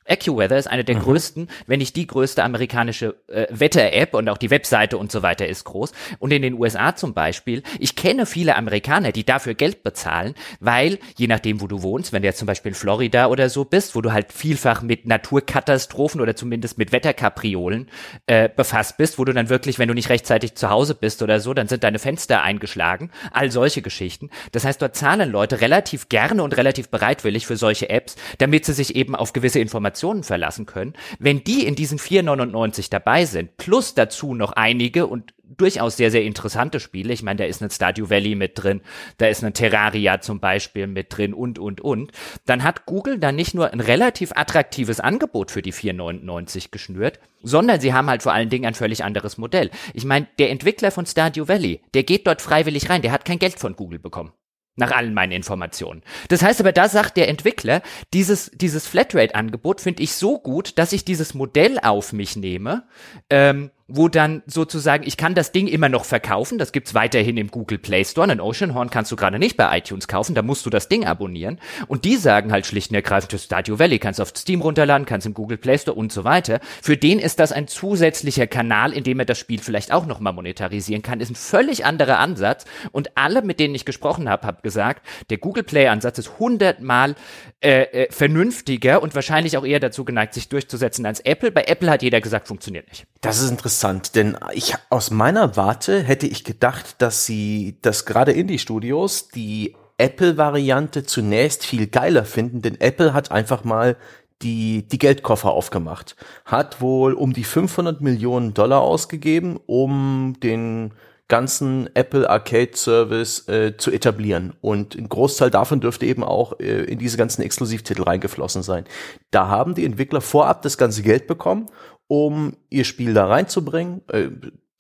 AccuWeather 0.09 0.57
ist 0.57 0.67
eine 0.67 0.85
der 0.85 0.97
mhm. 0.97 1.03
größten, 1.03 1.49
wenn 1.67 1.79
nicht 1.79 1.97
die 1.97 2.07
größte 2.07 2.43
amerikanische 2.43 3.17
äh, 3.29 3.47
Wetter-App 3.51 4.15
und 4.15 4.29
auch 4.29 4.39
die 4.39 4.51
Webseite 4.51 4.99
und 4.99 5.13
so 5.13 5.23
weiter 5.23 5.47
ist 5.47 5.65
groß. 5.65 5.93
Und 6.19 6.33
in 6.33 6.43
den 6.43 6.55
USA 6.55 6.97
zum 6.97 7.15
Beispiel, 7.15 7.63
ich 7.79 7.97
kenne 7.97 8.27
viele 8.27 8.57
Amerikaner, 8.57 9.13
die 9.13 9.25
dafür 9.25 9.55
Geld 9.55 9.83
bezahlen, 9.83 10.35
weil 10.61 10.99
je 11.17 11.27
nachdem, 11.27 11.61
wo 11.61 11.67
du 11.67 11.83
wohnst, 11.83 12.13
wenn 12.13 12.23
du 12.23 12.29
jetzt 12.29 12.39
zum 12.39 12.47
Beispiel 12.47 12.71
in 12.71 12.75
Florida 12.75 13.27
oder 13.27 13.51
so 13.51 13.65
bist, 13.65 13.95
wo 13.95 14.01
du 14.01 14.13
halt 14.13 14.33
vielfach 14.33 14.83
mit 14.83 15.07
Naturkatastrophen 15.07 16.21
oder 16.21 16.35
zumindest 16.35 16.79
mit 16.79 16.93
Wetterkapriolen 16.93 17.89
äh, 18.27 18.49
befasst 18.49 18.97
bist, 18.97 19.19
wo 19.19 19.25
du 19.25 19.33
dann 19.33 19.49
wirklich, 19.49 19.79
wenn 19.79 19.89
du 19.89 19.95
nicht 19.95 20.09
rechtzeitig 20.09 20.55
zu 20.55 20.71
Hause 20.71 20.95
bist 20.95 21.23
oder 21.23 21.41
so, 21.41 21.55
dann 21.55 21.69
sind 21.69 21.85
deine 21.85 21.99
Fenster 21.99 22.43
eingeschlagen, 22.43 23.11
all 23.33 23.51
solche 23.51 23.83
Geschichten. 23.83 24.31
Das 24.53 24.65
heißt, 24.65 24.81
dort 24.81 24.97
zahlen 24.97 25.31
Leute 25.31 25.61
relativ 25.61 26.09
gerne 26.09 26.43
und 26.43 26.57
relativ 26.57 26.89
bereitwillig 26.89 27.47
für 27.47 27.57
solche 27.57 27.91
Apps, 27.91 28.17
damit 28.39 28.65
sie 28.65 28.73
sich 28.73 28.97
eben 28.97 29.15
auf 29.15 29.33
gewisse 29.33 29.61
Informationen 29.61 29.98
verlassen 30.23 30.67
können. 30.67 30.95
Wenn 31.19 31.45
die 31.45 31.67
in 31.67 31.75
diesen 31.75 31.99
4,99 31.99 32.91
dabei 32.91 33.25
sind, 33.25 33.57
plus 33.57 33.95
dazu 33.95 34.35
noch 34.35 34.53
einige 34.53 35.07
und 35.07 35.35
durchaus 35.57 35.97
sehr, 35.97 36.11
sehr 36.11 36.23
interessante 36.23 36.81
Spiele. 36.81 37.13
Ich 37.13 37.23
meine, 37.23 37.39
da 37.39 37.45
ist 37.45 37.63
ein 37.63 37.71
Stardew 37.71 38.11
Valley 38.11 38.35
mit 38.35 38.53
drin, 38.55 38.81
da 39.19 39.27
ist 39.27 39.43
ein 39.43 39.55
Terraria 39.55 40.21
zum 40.21 40.41
Beispiel 40.41 40.87
mit 40.87 41.17
drin 41.17 41.35
und, 41.35 41.59
und, 41.59 41.81
und. 41.81 42.13
Dann 42.47 42.63
hat 42.63 42.87
Google 42.87 43.19
da 43.19 43.33
nicht 43.33 43.55
nur 43.55 43.73
ein 43.73 43.81
relativ 43.81 44.33
attraktives 44.35 45.01
Angebot 45.01 45.51
für 45.51 45.63
die 45.63 45.73
4,99 45.73 46.71
geschnürt, 46.71 47.19
sondern 47.43 47.81
sie 47.81 47.93
haben 47.93 48.09
halt 48.09 48.23
vor 48.23 48.33
allen 48.33 48.51
Dingen 48.51 48.67
ein 48.67 48.75
völlig 48.75 49.05
anderes 49.05 49.39
Modell. 49.39 49.71
Ich 49.95 50.05
meine, 50.05 50.29
der 50.39 50.51
Entwickler 50.51 50.91
von 50.91 51.07
Stardew 51.07 51.49
Valley, 51.49 51.81
der 51.95 52.03
geht 52.03 52.27
dort 52.27 52.43
freiwillig 52.43 52.91
rein, 52.91 53.03
der 53.03 53.13
hat 53.13 53.25
kein 53.25 53.39
Geld 53.39 53.59
von 53.59 53.77
Google 53.77 53.99
bekommen 53.99 54.33
nach 54.79 54.93
allen 54.93 55.15
meinen 55.15 55.33
Informationen. 55.33 56.03
Das 56.29 56.43
heißt 56.43 56.61
aber, 56.61 56.73
da 56.73 56.89
sagt 56.89 57.17
der 57.17 57.29
Entwickler, 57.29 57.83
dieses, 58.15 58.51
dieses 58.55 58.87
Flatrate-Angebot 58.87 59.81
finde 59.81 60.03
ich 60.03 60.13
so 60.13 60.39
gut, 60.39 60.79
dass 60.79 60.93
ich 60.93 61.05
dieses 61.05 61.35
Modell 61.35 61.79
auf 61.83 62.13
mich 62.13 62.37
nehme, 62.37 62.85
ähm, 63.31 63.71
wo 63.89 64.09
dann 64.09 64.43
sozusagen, 64.47 65.07
ich 65.07 65.17
kann 65.17 65.35
das 65.35 65.51
Ding 65.51 65.67
immer 65.67 65.89
noch 65.89 66.05
verkaufen, 66.05 66.59
das 66.59 66.73
gibt's 66.73 66.93
weiterhin 66.93 67.39
im 67.39 67.51
Google 67.51 67.79
Play 67.79 68.05
Store, 68.05 68.31
ein 68.31 68.41
Oceanhorn 68.41 68.91
kannst 68.91 69.11
du 69.11 69.17
gerade 69.17 69.39
nicht 69.39 69.57
bei 69.57 69.79
iTunes 69.79 70.07
kaufen, 70.09 70.35
da 70.35 70.43
musst 70.43 70.67
du 70.67 70.71
das 70.71 70.89
Ding 70.89 71.07
abonnieren 71.07 71.59
und 71.87 72.05
die 72.05 72.17
sagen 72.17 72.53
halt 72.53 72.67
schlicht 72.67 72.91
und 72.91 72.97
ergreifend, 72.97 73.33
das 73.33 73.45
Stadio 73.45 73.79
Valley 73.79 73.99
kannst 73.99 74.19
du 74.19 74.25
auf 74.25 74.33
Steam 74.37 74.61
runterladen, 74.61 75.07
kannst 75.07 75.27
im 75.27 75.33
Google 75.33 75.57
Play 75.57 75.79
Store 75.79 75.97
und 75.97 76.13
so 76.13 76.25
weiter. 76.25 76.61
Für 76.83 76.99
den 76.99 77.19
ist 77.19 77.41
das 77.41 77.51
ein 77.51 77.67
zusätzlicher 77.67 78.47
Kanal, 78.47 78.93
in 78.93 79.05
dem 79.05 79.21
er 79.21 79.25
das 79.25 79.39
Spiel 79.39 79.59
vielleicht 79.59 79.91
auch 79.91 80.05
nochmal 80.05 80.35
monetarisieren 80.35 81.03
kann, 81.03 81.21
ist 81.21 81.31
ein 81.31 81.35
völlig 81.35 81.87
anderer 81.87 82.19
Ansatz 82.19 82.67
und 82.93 83.17
alle, 83.17 83.41
mit 83.41 83.59
denen 83.59 83.75
ich 83.75 83.87
gesprochen 83.87 84.29
habe, 84.29 84.47
haben 84.47 84.59
gesagt, 84.63 85.07
der 85.31 85.39
Google 85.39 85.63
Play 85.63 85.89
Ansatz 85.89 86.19
ist 86.19 86.39
hundertmal 86.39 87.15
äh, 87.61 87.83
äh, 87.85 88.13
vernünftiger 88.13 89.03
und 89.03 89.15
wahrscheinlich 89.15 89.57
auch 89.57 89.65
eher 89.65 89.81
dazu 89.81 90.05
geneigt, 90.05 90.35
sich 90.35 90.51
durchzusetzen 90.51 91.07
als 91.07 91.21
Apple. 91.21 91.51
Bei 91.51 91.65
Apple 91.65 91.91
hat 91.91 92.03
jeder 92.03 92.21
gesagt, 92.21 92.49
funktioniert 92.49 92.87
nicht. 92.89 93.07
Das 93.23 93.41
ist 93.41 93.51
interessant, 93.51 93.78
denn 94.15 94.37
ich 94.53 94.75
aus 94.91 95.11
meiner 95.11 95.57
Warte 95.57 96.03
hätte 96.03 96.27
ich 96.27 96.45
gedacht, 96.45 96.97
dass 96.99 97.27
sie, 97.27 97.79
dass 97.83 98.05
gerade 98.05 98.33
Indie-Studios 98.33 99.29
die 99.29 99.77
Apple-Variante 99.99 101.05
zunächst 101.05 101.67
viel 101.67 101.89
geiler 101.89 102.25
finden, 102.25 102.63
denn 102.63 102.81
Apple 102.81 103.13
hat 103.13 103.31
einfach 103.33 103.65
mal 103.65 103.97
die, 104.43 104.87
die 104.87 104.99
Geldkoffer 104.99 105.51
aufgemacht, 105.51 106.17
hat 106.45 106.81
wohl 106.81 107.13
um 107.13 107.33
die 107.33 107.45
500 107.45 108.01
Millionen 108.01 108.55
Dollar 108.55 108.81
ausgegeben, 108.81 109.59
um 109.67 110.37
den 110.43 110.93
ganzen 111.27 111.95
Apple 111.95 112.29
Arcade 112.29 112.71
Service 112.75 113.47
äh, 113.49 113.77
zu 113.77 113.91
etablieren. 113.91 114.55
Und 114.63 114.95
ein 114.95 115.09
Großteil 115.09 115.51
davon 115.51 115.81
dürfte 115.81 116.07
eben 116.07 116.25
auch 116.25 116.59
äh, 116.59 116.85
in 116.85 116.99
diese 116.99 117.19
ganzen 117.19 117.43
Exklusivtitel 117.43 118.03
reingeflossen 118.03 118.63
sein. 118.63 118.85
Da 119.31 119.49
haben 119.49 119.75
die 119.75 119.85
Entwickler 119.85 120.23
vorab 120.23 120.63
das 120.63 120.79
ganze 120.79 121.03
Geld 121.03 121.27
bekommen, 121.27 121.69
um 122.09 122.57
ihr 122.71 122.85
Spiel 122.85 123.15
da 123.15 123.27
reinzubringen. 123.27 124.03
Äh, 124.09 124.31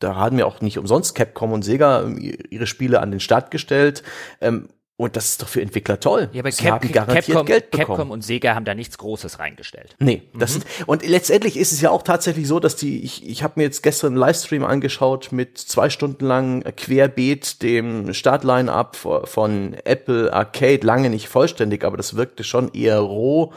da 0.01 0.17
haben 0.17 0.37
wir 0.37 0.47
auch 0.47 0.61
nicht 0.61 0.79
umsonst 0.79 1.15
Capcom 1.15 1.53
und 1.53 1.63
Sega 1.63 2.03
ähm, 2.03 2.19
ihre 2.51 2.67
Spiele 2.67 3.01
an 3.01 3.11
den 3.11 3.21
Start 3.21 3.51
gestellt. 3.51 4.03
Ähm, 4.41 4.69
und 5.01 5.15
das 5.15 5.27
ist 5.27 5.43
doch 5.43 5.49
für 5.49 5.63
Entwickler 5.63 6.01
toll. 6.01 6.29
Ja, 6.33 6.41
aber 6.41 6.51
Sie 6.51 6.65
Cap 6.65 6.83
haben 6.83 6.93
garantiert 6.93 7.27
Capcom, 7.27 7.47
Geld 7.47 7.71
bekommen. 7.71 7.87
Capcom 7.87 8.11
und 8.11 8.25
Sega 8.25 8.57
haben 8.57 8.65
da 8.65 8.75
nichts 8.75 8.99
Großes 8.99 9.39
reingestellt. 9.39 9.95
Nee, 10.01 10.25
das 10.35 10.57
mhm. 10.57 10.59
ist, 10.59 10.89
und 10.89 11.07
letztendlich 11.07 11.57
ist 11.57 11.71
es 11.71 11.81
ja 11.81 11.91
auch 11.91 12.03
tatsächlich 12.03 12.49
so, 12.49 12.59
dass 12.59 12.75
die, 12.75 13.05
ich, 13.05 13.25
ich 13.25 13.45
habe 13.45 13.55
mir 13.57 13.63
jetzt 13.63 13.85
gestern 13.85 14.09
einen 14.09 14.17
Livestream 14.17 14.65
angeschaut 14.65 15.31
mit 15.31 15.57
zwei 15.57 15.89
Stunden 15.89 16.27
lang 16.27 16.65
Querbeet 16.77 17.63
dem 17.63 18.13
Startline-up 18.13 18.97
von 18.97 19.75
Apple 19.85 20.33
Arcade, 20.33 20.85
lange 20.85 21.11
nicht 21.11 21.29
vollständig, 21.29 21.85
aber 21.85 21.97
das 21.97 22.17
wirkte 22.17 22.43
schon 22.43 22.75
eher 22.75 22.99
roh 22.99 23.53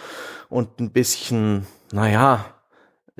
und 0.47 0.79
ein 0.79 0.91
bisschen, 0.91 1.65
naja, 1.91 2.45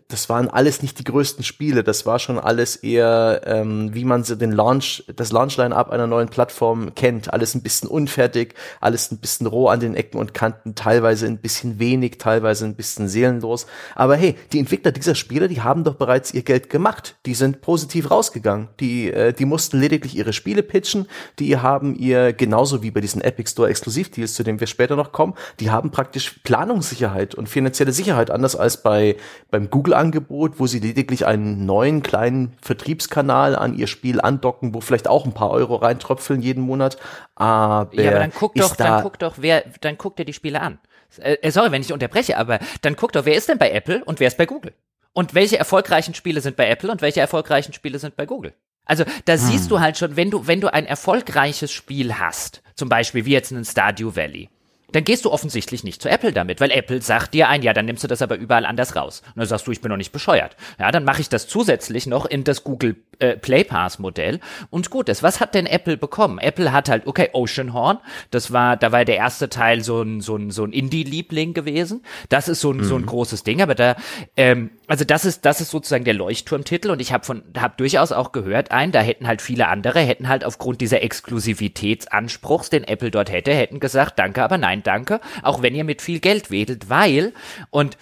das 0.08 0.30
waren 0.30 0.50
alles 0.50 0.82
nicht 0.82 1.00
die 1.00 1.04
größten 1.04 1.44
Spiele, 1.44 1.84
das 1.84 2.06
war 2.06 2.20
schon 2.20 2.40
alles 2.40 2.78
eher, 2.78 3.42
ähm, 3.46 3.94
wie 3.94 4.06
man 4.06 4.24
so 4.24 4.36
den 4.36 4.52
Launch, 4.52 5.04
das 5.16 5.32
Launch-Line-Up 5.32 5.90
einer 5.90 6.08
neuen 6.08 6.30
Plattform 6.30 6.96
kennt. 6.96 7.34
Alles 7.34 7.56
ein 7.56 7.62
bisschen 7.62 7.90
unfertig, 7.90 8.56
alles 8.80 9.12
ein 9.12 9.20
bisschen 9.20 9.48
roh 9.48 9.68
an 9.68 9.80
den 9.80 9.96
Ecken 9.96 10.18
und 10.18 10.34
Kanten, 10.34 10.76
teilweise 10.76 11.26
ein 11.28 11.40
bisschen 11.40 11.80
wenig, 11.80 12.18
teilweise 12.18 12.66
ein 12.66 12.76
bisschen 12.76 13.08
seelenlos. 13.08 13.68
Aber 13.96 14.16
hey, 14.16 14.36
die 14.52 14.60
Entwickler 14.60 14.92
dieser 14.92 15.16
Spiele, 15.16 15.48
die 15.48 15.62
haben 15.62 15.84
doch 15.84 15.96
bereits 15.96 16.34
ihr 16.34 16.44
Geld 16.44 16.70
gemacht. 16.70 17.16
Die 17.26 17.34
sind 17.34 17.62
positiv 17.62 18.12
rausgegangen. 18.12 18.70
Die, 18.80 19.12
äh, 19.12 19.34
die 19.34 19.46
mussten 19.46 19.80
lediglich 19.80 20.16
ihre 20.16 20.34
Spiele 20.34 20.64
pitchen. 20.64 21.08
Die 21.40 21.58
haben 21.58 21.96
ihr, 21.96 22.34
genauso 22.34 22.82
wie 22.82 22.92
bei 22.92 23.02
diesen 23.02 23.22
Epic 23.22 23.52
Store 23.52 23.70
Exklusivdeals, 23.70 24.34
zu 24.34 24.44
denen 24.44 24.60
wir 24.60 24.68
später 24.68 24.96
noch 24.96 25.12
kommen, 25.12 25.34
die 25.60 25.70
haben 25.70 25.92
praktisch 25.92 26.40
Planungssicherheit 26.44 27.36
und 27.36 27.50
finanzielle 27.50 27.92
Sicherheit, 27.92 28.32
anders 28.32 28.56
als 28.56 28.82
bei, 28.82 29.18
beim 29.50 29.70
Google 29.70 29.91
Angebot, 29.94 30.60
wo 30.60 30.68
sie 30.68 30.80
lediglich 30.80 31.26
einen 31.26 31.66
neuen 31.66 32.04
kleinen 32.04 32.54
Vertriebskanal 32.62 33.56
an 33.56 33.78
ihr 33.78 33.88
Spiel 33.88 34.22
andocken, 34.22 34.74
wo 34.74 34.82
vielleicht 34.82 35.08
auch 35.08 35.26
ein 35.26 35.34
paar 35.34 35.52
Euro 35.52 35.76
reintröpfeln 35.76 36.42
jeden 36.42 36.64
Monat. 36.64 36.98
Aber, 37.36 37.94
ja, 37.96 38.12
aber 38.12 38.20
dann 38.20 38.34
guck 38.34 38.56
doch, 38.56 38.76
da 38.76 38.84
dann 38.84 39.04
guck 39.04 39.20
doch, 39.20 39.36
wer, 39.38 39.64
dann 39.82 39.98
guck 39.98 40.16
dir 40.16 40.26
die 40.26 40.34
Spiele 40.34 40.62
an. 40.62 40.80
Äh, 41.18 41.34
äh, 41.42 41.52
sorry, 41.52 41.72
wenn 41.72 41.82
ich 41.82 41.94
unterbreche, 41.94 42.38
aber 42.38 42.60
dann 42.82 42.96
guck 42.96 43.12
doch, 43.12 43.26
wer 43.26 43.36
ist 43.36 43.50
denn 43.50 43.58
bei 43.58 43.72
Apple 43.72 44.04
und 44.04 44.20
wer 44.20 44.28
ist 44.28 44.38
bei 44.38 44.46
Google? 44.46 44.74
Und 45.14 45.34
welche 45.34 45.58
erfolgreichen 45.58 46.14
Spiele 46.14 46.42
sind 46.42 46.56
bei 46.56 46.70
Apple 46.70 46.90
und 46.90 47.02
welche 47.02 47.20
erfolgreichen 47.20 47.74
Spiele 47.74 48.00
sind 48.00 48.16
bei 48.16 48.26
Google? 48.26 48.54
Also 48.86 49.04
da 49.26 49.34
hm. 49.34 49.40
siehst 49.40 49.72
du 49.72 49.80
halt 49.80 49.98
schon, 49.98 50.16
wenn 50.16 50.32
du, 50.32 50.48
wenn 50.48 50.62
du 50.62 50.74
ein 50.74 50.86
erfolgreiches 50.86 51.72
Spiel 51.72 52.16
hast, 52.18 52.62
zum 52.76 52.90
Beispiel 52.90 53.26
wie 53.26 53.32
jetzt 53.32 53.52
ein 53.52 53.66
Stardew 53.66 54.16
Valley, 54.16 54.50
dann 54.92 55.04
gehst 55.04 55.26
du 55.26 55.32
offensichtlich 55.32 55.84
nicht 55.84 56.02
zu 56.02 56.10
Apple 56.10 56.34
damit, 56.34 56.62
weil 56.62 56.72
Apple 56.72 57.02
sagt 57.02 57.34
dir 57.34 57.50
ein, 57.50 57.62
ja, 57.62 57.74
dann 57.74 57.86
nimmst 57.86 58.04
du 58.04 58.08
das 58.08 58.22
aber 58.22 58.36
überall 58.36 58.66
anders 58.66 58.96
raus. 58.96 59.22
Und 59.28 59.38
dann 59.38 59.48
sagst 59.48 59.68
du, 59.68 59.72
ich 59.72 59.82
bin 59.82 59.90
noch 59.90 59.98
nicht 59.98 60.12
bescheuert. 60.12 60.56
Ja, 60.80 60.92
dann 60.92 61.04
mache 61.04 61.22
ich 61.22 61.30
das 61.30 61.48
zusätzlich 61.48 62.08
noch 62.08 62.26
in 62.26 62.44
das 62.44 62.64
Google 62.64 62.96
äh, 63.20 63.38
Play 63.38 63.64
Pass 63.64 64.00
Modell. 64.00 64.40
Und 64.70 64.90
gut 64.90 65.10
ist, 65.10 65.24
was 65.24 65.40
hat 65.40 65.56
denn 65.56 65.66
Apple 65.66 65.98
bekommen? 65.98 66.40
Apple 66.40 66.72
hat 66.72 66.90
halt, 66.90 67.08
okay, 67.08 67.30
Oceanhorn, 67.34 68.00
das 68.32 68.52
war, 68.52 68.78
da 68.78 68.92
war 68.92 69.06
der 69.06 69.18
erste 69.18 69.50
Teil 69.50 69.84
so 69.84 70.02
ein, 70.02 70.22
so 70.22 70.36
ein, 70.36 70.52
so 70.52 70.64
ein 70.64 70.74
Indie-Liebling 70.74 71.54
gewesen. 71.54 72.04
Das 72.30 72.48
ist 72.48 72.62
so 72.62 72.72
ein, 72.72 72.78
mhm. 72.78 72.84
so 72.84 72.96
ein 72.96 73.04
mhm. 73.04 73.08
großes 73.08 73.44
Ding, 73.44 73.62
aber 73.62 73.76
da, 73.76 73.96
ähm, 74.36 74.72
also 74.88 75.06
das 75.06 75.26
ist, 75.26 75.46
das 75.46 75.62
ist 75.62 75.72
sozusagen 75.72 76.04
der 76.04 76.14
Leuchtturmtitel 76.14 76.90
und 76.90 77.00
ich 77.00 77.14
habe 77.14 77.24
von, 77.24 77.44
habe 77.58 77.76
durchaus 77.78 78.12
auch 78.12 78.32
gehört, 78.32 78.72
ein, 78.72 78.92
da 78.92 79.00
hätten 79.00 79.28
halt 79.28 79.42
viele 79.42 79.68
andere, 79.68 80.00
hätten 80.00 80.28
halt 80.28 80.44
aufgrund 80.44 80.82
dieser 80.82 81.02
Exklusivitätsanspruchs, 81.02 82.70
den 82.70 82.84
Apple 82.84 83.12
dort 83.12 83.32
hätte, 83.32 83.54
hätten 83.54 83.80
gesagt, 83.80 84.20
danke, 84.20 84.44
aber 84.44 84.58
nein, 84.58 84.81
danke, 84.82 85.22
auch 85.44 85.62
wenn 85.62 85.76
ihr 85.76 85.84
mit 85.84 86.02
viel 86.02 86.20
Geld 86.20 86.52
wedelt, 86.52 86.90
weil, 86.90 87.34
und 87.70 87.98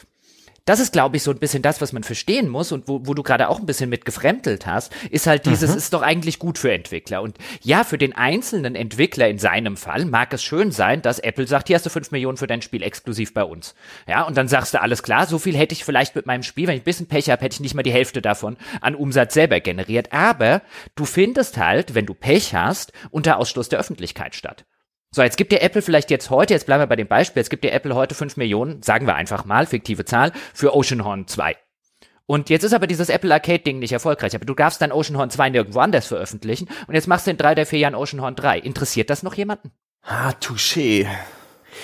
das 0.70 0.80
ist, 0.80 0.94
glaube 0.94 1.18
ich, 1.18 1.24
so 1.24 1.32
ein 1.32 1.40
bisschen 1.40 1.64
das, 1.64 1.82
was 1.82 1.94
man 1.94 2.04
verstehen 2.04 2.48
muss 2.48 2.72
und 2.72 2.88
wo, 2.88 3.02
wo 3.08 3.16
du 3.16 3.24
gerade 3.24 3.50
auch 3.50 3.60
ein 3.60 3.66
bisschen 3.66 3.90
mit 3.90 4.06
gefremdelt 4.06 4.68
hast, 4.68 4.94
ist 5.10 5.26
halt 5.26 5.48
dieses, 5.48 5.72
mhm. 5.72 5.78
ist 5.78 5.94
doch 5.94 6.04
eigentlich 6.04 6.38
gut 6.38 6.60
für 6.60 6.72
Entwickler. 6.72 7.24
Und 7.24 7.40
ja, 7.64 7.84
für 7.84 7.98
den 7.98 8.16
einzelnen 8.16 8.76
Entwickler 8.76 9.28
in 9.30 9.40
seinem 9.40 9.78
Fall 9.78 10.06
mag 10.06 10.32
es 10.32 10.44
schön 10.44 10.72
sein, 10.72 11.02
dass 11.02 11.18
Apple 11.18 11.48
sagt, 11.48 11.70
hier 11.70 11.76
hast 11.76 11.88
du 11.88 11.90
fünf 11.90 12.12
Millionen 12.12 12.38
für 12.38 12.46
dein 12.46 12.62
Spiel 12.62 12.84
exklusiv 12.84 13.34
bei 13.34 13.44
uns. 13.44 13.74
Ja, 14.08 14.28
und 14.28 14.38
dann 14.38 14.48
sagst 14.48 14.76
du, 14.76 14.80
alles 14.80 15.02
klar, 15.02 15.26
so 15.26 15.40
viel 15.40 15.58
hätte 15.58 15.74
ich 15.74 15.84
vielleicht 15.84 16.14
mit 16.16 16.28
meinem 16.28 16.44
Spiel, 16.44 16.68
wenn 16.68 16.76
ich 16.76 16.82
ein 16.82 16.86
bisschen 16.86 17.08
Pech 17.08 17.32
habe, 17.32 17.44
hätte 17.44 17.56
ich 17.56 17.62
nicht 17.62 17.74
mal 17.74 17.82
die 17.82 17.92
Hälfte 17.92 18.22
davon 18.22 18.56
an 18.80 18.94
Umsatz 18.94 19.34
selber 19.34 19.60
generiert. 19.62 20.14
Aber 20.14 20.62
du 20.94 21.06
findest 21.06 21.58
halt, 21.58 21.96
wenn 21.96 22.06
du 22.06 22.14
Pech 22.14 22.54
hast, 22.54 22.94
unter 23.10 23.38
Ausschluss 23.38 23.70
der 23.70 23.80
Öffentlichkeit 23.80 24.36
statt. 24.36 24.66
So, 25.12 25.24
jetzt 25.24 25.38
gibt 25.38 25.52
dir 25.52 25.64
Apple 25.64 25.82
vielleicht 25.82 26.12
jetzt 26.12 26.30
heute, 26.30 26.54
jetzt 26.54 26.68
bleiben 26.68 26.84
wir 26.84 26.88
bei 26.88 26.96
dem 26.96 27.08
Beispiel, 27.08 27.40
jetzt 27.40 27.50
gibt 27.50 27.64
dir 27.64 27.72
Apple 27.72 27.96
heute 27.96 28.14
5 28.14 28.38
Millionen, 28.38 28.84
sagen 28.84 29.08
wir 29.08 29.16
einfach 29.16 29.44
mal, 29.44 29.66
fiktive 29.66 30.06
Zahl, 30.06 30.32
für 30.54 30.76
Oceanhorn 30.76 31.28
2. 31.28 31.56
Und 32.28 32.52
jetzt 32.52 32.62
ist 32.62 32.74
aber 32.74 32.86
dieses 32.86 33.10
Apple 33.10 33.34
Arcade 33.34 33.64
Ding 33.64 33.80
nicht 33.80 33.92
erfolgreich, 33.92 34.36
aber 34.36 34.46
du 34.46 34.54
darfst 34.54 34.84
dann 34.84 34.92
Oceanhorn 34.92 35.32
2 35.32 35.50
nirgendwo 35.50 35.80
anders 35.80 36.06
veröffentlichen 36.06 36.70
und 36.88 36.94
jetzt 36.94 37.08
machst 37.08 37.26
du 37.26 37.32
in 37.32 37.38
drei 37.38 37.56
der 37.56 37.66
vier 37.66 37.80
Jahren 37.80 37.96
Oceanhorn 37.96 38.36
3. 38.36 38.60
Interessiert 38.60 39.10
das 39.10 39.24
noch 39.24 39.34
jemanden? 39.34 39.72
Ah, 40.04 40.34
touché. 40.40 41.08